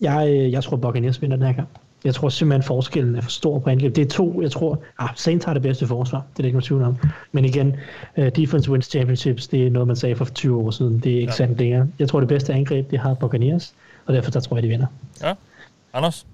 jeg, 0.00 0.28
øh, 0.30 0.52
jeg 0.52 0.62
tror, 0.64 0.76
Buccaneers 0.76 1.22
vinder 1.22 1.36
den 1.36 1.46
her 1.46 1.52
kamp. 1.52 1.68
Jeg 2.04 2.14
tror 2.14 2.28
simpelthen, 2.28 2.62
forskellen 2.62 3.16
er 3.16 3.20
for 3.20 3.30
stor 3.30 3.58
på 3.58 3.70
angreb. 3.70 3.96
Det 3.96 4.02
er 4.06 4.08
to, 4.10 4.42
jeg 4.42 4.50
tror... 4.50 4.82
Ah, 4.98 5.08
Saints 5.16 5.44
har 5.44 5.52
det 5.52 5.62
bedste 5.62 5.86
forsvar. 5.86 6.18
Det 6.18 6.38
er 6.38 6.42
der 6.42 6.44
ikke 6.44 6.56
nogen 6.56 6.62
tvivl 6.66 6.82
om. 6.82 6.96
Men 7.32 7.44
igen, 7.44 7.76
uh, 8.16 8.28
defense 8.28 8.70
wins 8.70 8.86
championships, 8.86 9.48
det 9.48 9.66
er 9.66 9.70
noget, 9.70 9.86
man 9.86 9.96
sagde 9.96 10.16
for 10.16 10.24
20 10.24 10.58
år 10.58 10.70
siden. 10.70 10.98
Det 10.98 11.12
er 11.12 11.20
ikke 11.20 11.22
Ja. 11.22 11.26
ja. 11.30 11.36
sandt 11.36 11.58
længere. 11.58 11.88
Jeg 11.98 12.08
tror, 12.08 12.20
det 12.20 12.28
bedste 12.28 12.52
angreb, 12.52 12.90
det 12.90 12.98
har 12.98 13.14
Buccaneers. 13.14 13.74
Og 14.06 14.14
derfor 14.14 14.30
der 14.30 14.40
tror 14.40 14.56
jeg, 14.56 14.62
de 14.62 14.68
vinder. 14.68 14.86
Ja. 15.22 15.34
Anders? 15.92 16.26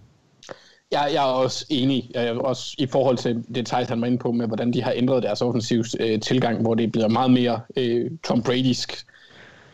Jeg, 0.92 1.10
jeg 1.12 1.22
er 1.28 1.32
også 1.32 1.66
enig, 1.68 2.10
jeg 2.14 2.26
er 2.26 2.34
også 2.34 2.74
i 2.78 2.86
forhold 2.86 3.16
til 3.16 3.44
det 3.54 3.66
Thijs 3.66 3.88
han 3.88 4.00
var 4.00 4.06
inde 4.06 4.18
på, 4.18 4.32
med 4.32 4.46
hvordan 4.46 4.72
de 4.72 4.82
har 4.82 4.92
ændret 4.96 5.22
deres 5.22 5.42
offensiv 5.42 5.84
øh, 6.00 6.20
tilgang, 6.20 6.62
hvor 6.62 6.74
det 6.74 6.92
bliver 6.92 7.08
meget 7.08 7.30
mere 7.30 7.60
øh, 7.76 8.10
Tom 8.24 8.42
Bradysk 8.42 9.04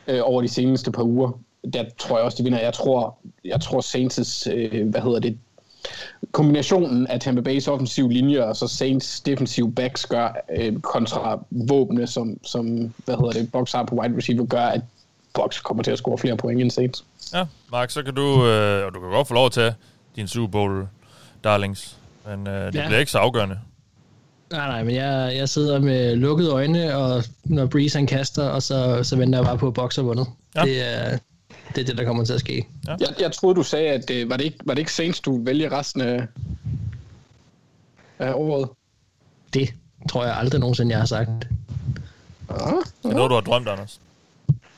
øh, 0.09 0.21
over 0.23 0.43
de 0.43 0.49
seneste 0.49 0.93
par 0.93 1.03
uger. 1.03 1.41
Der 1.73 1.85
tror 1.99 2.17
jeg 2.17 2.25
også, 2.25 2.39
de 2.39 2.43
vinder. 2.43 2.61
Jeg 2.61 2.73
tror, 2.73 3.19
jeg 3.45 3.61
tror 3.61 3.81
Saints' 3.81 4.53
øh, 4.53 4.89
hvad 4.89 5.01
hedder 5.01 5.19
det, 5.21 5.39
kombinationen 6.33 7.07
af 7.07 7.21
Tampa 7.21 7.51
Bay's 7.51 7.69
offensiv 7.71 8.09
linje 8.09 8.45
og 8.45 8.57
så 8.57 8.67
Saints 8.69 9.21
defensive 9.21 9.73
backs 9.73 10.07
gør 10.07 10.37
øh, 10.57 10.81
kontra 10.81 11.39
våbne, 11.51 12.07
som, 12.07 12.39
som 12.45 12.67
hvad 13.05 13.15
hedder 13.17 13.31
det, 13.31 13.53
Box 13.53 13.73
har 13.73 13.85
på 13.85 13.95
wide 13.95 14.17
receiver, 14.17 14.47
gør, 14.47 14.65
at 14.65 14.81
Box 15.35 15.63
kommer 15.63 15.83
til 15.83 15.91
at 15.91 15.99
score 15.99 16.19
flere 16.19 16.37
point 16.37 16.61
end 16.61 16.71
Saints. 16.71 17.05
Ja, 17.35 17.45
Mark, 17.73 17.91
så 17.91 18.03
kan 18.03 18.15
du, 18.15 18.47
øh, 18.47 18.87
og 18.87 18.95
du 18.95 19.01
kan 19.01 19.11
godt 19.11 19.29
få 19.29 19.35
lov 19.35 19.47
at 19.47 19.53
tage 19.53 19.75
din 20.17 20.29
Super 20.29 20.51
Bowl 20.51 20.87
darlings, 21.45 21.97
men 22.29 22.47
øh, 22.47 22.67
det 22.67 22.75
Ja. 22.75 22.87
bliver 22.87 22.99
ikke 22.99 23.13
så 23.13 23.19
afgørende. 23.19 23.59
Nej, 24.53 24.69
nej, 24.69 24.85
men 24.85 24.95
jeg, 24.95 25.33
jeg 25.37 25.49
sidder 25.49 25.79
med 25.81 26.17
lukkede 26.17 26.51
øjne, 26.51 26.97
og 26.97 27.25
når 27.45 27.67
Breeze 27.67 27.99
han 27.99 28.07
kaster, 28.07 28.45
og 28.49 28.63
så, 28.63 29.03
så 29.03 29.17
venter 29.17 29.39
jeg 29.39 29.47
bare 29.47 29.59
på, 29.59 29.67
at 29.67 29.75
Box 29.75 29.97
har 29.97 30.03
vundet. 30.03 30.27
Ja. 30.55 30.61
Ja. 30.65 30.71
Det, 30.71 30.97
er, 31.13 31.19
det 31.75 31.81
er 31.83 31.85
det, 31.87 31.99
der 31.99 32.05
kommer 32.05 32.25
til 32.25 32.33
at 32.33 32.41
ske. 32.41 32.67
Jeg, 32.87 32.99
jeg 33.21 33.33
troede, 33.33 33.57
du 33.57 33.63
sagde, 33.63 33.89
at 33.89 34.11
øh, 34.11 34.31
var, 34.31 34.37
det 34.37 34.45
ikke, 34.45 34.59
var 34.65 34.75
det 34.75 34.79
ikke 34.81 34.93
Saints, 34.93 35.21
du 35.21 35.45
vælger 35.45 35.79
resten 35.79 36.01
af, 36.01 36.27
af 38.19 38.33
året? 38.35 38.69
Det 39.55 39.75
tror 40.11 40.25
jeg 40.25 40.37
aldrig 40.37 40.61
nogensinde, 40.61 40.91
jeg 40.91 40.99
har 40.99 41.07
sagt. 41.07 41.29
Ah, 41.31 42.73
Det 43.03 43.11
er 43.11 43.15
noget, 43.15 43.31
du 43.31 43.35
har 43.35 43.41
drømt, 43.41 43.69
Anders. 43.69 44.01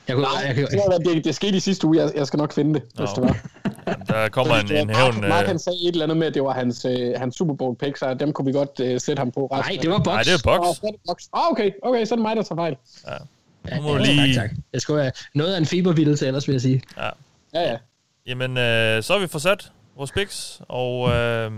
Jeg 0.09 0.17
kunne, 0.17 0.27
jeg, 0.47 0.57
jeg, 0.59 0.71
det, 0.71 0.81
var- 0.89 0.99
det, 0.99 1.25
det 1.25 1.35
skete 1.35 1.57
i 1.57 1.61
sidste 1.61 1.87
uge. 1.87 1.99
Jeg, 1.99 2.13
jeg 2.17 2.27
skal 2.27 2.37
nok 2.39 2.53
finde 2.53 2.75
det, 2.75 2.83
hvis 2.83 3.17
Nå, 3.17 3.23
det 3.23 3.23
var. 3.23 3.37
Der 4.13 4.29
kommer 4.29 4.55
en, 4.55 4.73
en 4.73 4.91
hævn... 4.91 5.15
Mark, 5.21 5.29
Mark 5.29 5.43
Øh, 5.43 5.49
han 5.49 5.59
sagde 5.59 5.79
et 5.83 5.89
eller 5.93 6.05
andet 6.05 6.17
med, 6.17 6.27
at 6.27 6.35
det 6.35 6.43
var 6.43 6.53
hans, 6.53 6.85
øh, 6.85 7.13
hans 7.17 7.37
Super 7.37 7.55
Bowl 7.55 7.77
picks, 7.77 8.03
og 8.03 8.21
dem 8.21 8.33
kunne 8.33 8.47
vi 8.47 8.53
godt 8.53 8.81
øh, 8.81 9.01
sætte 9.01 9.21
ham 9.21 9.31
på 9.31 9.47
resten. 9.47 9.73
nej, 9.75 9.83
det 9.83 9.91
var 9.91 9.99
Box. 9.99 10.07
nej, 10.07 10.23
det 10.23 10.33
er 10.33 10.39
så 10.39 10.51
er 10.87 10.91
det 10.91 11.01
Box. 11.09 11.23
Ah, 11.33 11.51
okay, 11.51 11.71
okay, 11.83 12.05
så 12.05 12.15
er 12.15 12.17
det 12.17 12.23
mig, 12.23 12.37
der 12.37 12.43
tager 12.43 12.57
fejl. 12.57 12.77
Ja, 13.07 13.13
Nu 13.77 13.83
må 13.83 13.89
du 13.93 14.05
ja, 14.05 14.13
lige- 14.13 14.35
Tak, 14.35 14.51
tak. 14.51 14.57
Jeg 14.73 14.81
skulle 14.81 15.01
have 15.03 15.13
noget 15.35 15.55
af 15.55 15.59
en 15.59 15.67
fibervildelse, 15.67 16.27
ellers 16.27 16.49
vil 16.49 16.53
jeg 16.55 16.61
sige. 16.61 16.83
Ja. 16.97 17.09
Ja, 17.55 17.71
ja. 17.71 17.77
Jamen, 18.27 18.51
øh, 18.59 19.03
så 19.03 19.13
har 19.13 19.21
vi 19.21 19.27
forsat 19.27 19.71
vores 19.97 20.13
picks, 20.13 20.61
og 20.69 21.09
øh, 21.09 21.51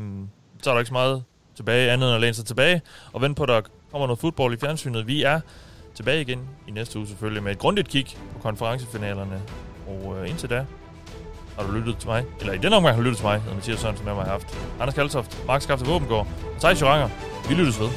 så 0.62 0.70
er 0.70 0.74
der 0.74 0.78
ikke 0.78 0.86
så 0.88 0.92
meget 0.92 1.22
tilbage, 1.56 1.90
andet 1.90 2.06
end 2.08 2.14
at 2.14 2.20
læne 2.20 2.34
sig 2.34 2.44
tilbage, 2.44 2.82
og 3.12 3.22
vente 3.22 3.34
på, 3.36 3.42
at 3.42 3.48
der 3.48 3.60
kommer 3.90 4.06
noget 4.06 4.20
fodbold 4.20 4.54
i 4.54 4.56
fjernsynet. 4.60 5.06
Vi 5.06 5.22
er 5.22 5.40
tilbage 5.94 6.20
igen 6.20 6.40
i 6.68 6.70
næste 6.70 6.98
uge 6.98 7.08
selvfølgelig 7.08 7.42
med 7.42 7.52
et 7.52 7.58
grundigt 7.58 7.88
kig 7.88 8.06
på 8.32 8.38
konferencefinalerne, 8.38 9.40
og 9.88 10.16
øh, 10.22 10.30
indtil 10.30 10.50
da 10.50 10.64
har 11.58 11.66
du 11.66 11.72
lyttet 11.72 11.96
til 11.98 12.08
mig, 12.08 12.24
eller 12.40 12.52
i 12.52 12.58
den 12.58 12.72
omgang 12.72 12.94
har 12.96 13.02
du 13.02 13.04
lyttet 13.04 13.16
til 13.16 13.26
mig, 13.26 13.40
hedder 13.40 13.54
Mathias 13.54 13.80
Sørensen 13.80 14.06
med 14.06 14.14
mig 14.14 14.24
har 14.24 14.30
haft. 14.32 14.58
Anders 14.80 14.94
Kaltoft, 14.94 15.46
Mark 15.46 15.62
Skafte 15.62 15.86
Våbengård 15.86 16.26
og 16.54 16.60
Thijs 16.60 16.80
Joranger. 16.80 17.08
Vi 17.48 17.54
lyttes 17.54 17.80
ved. 17.80 17.88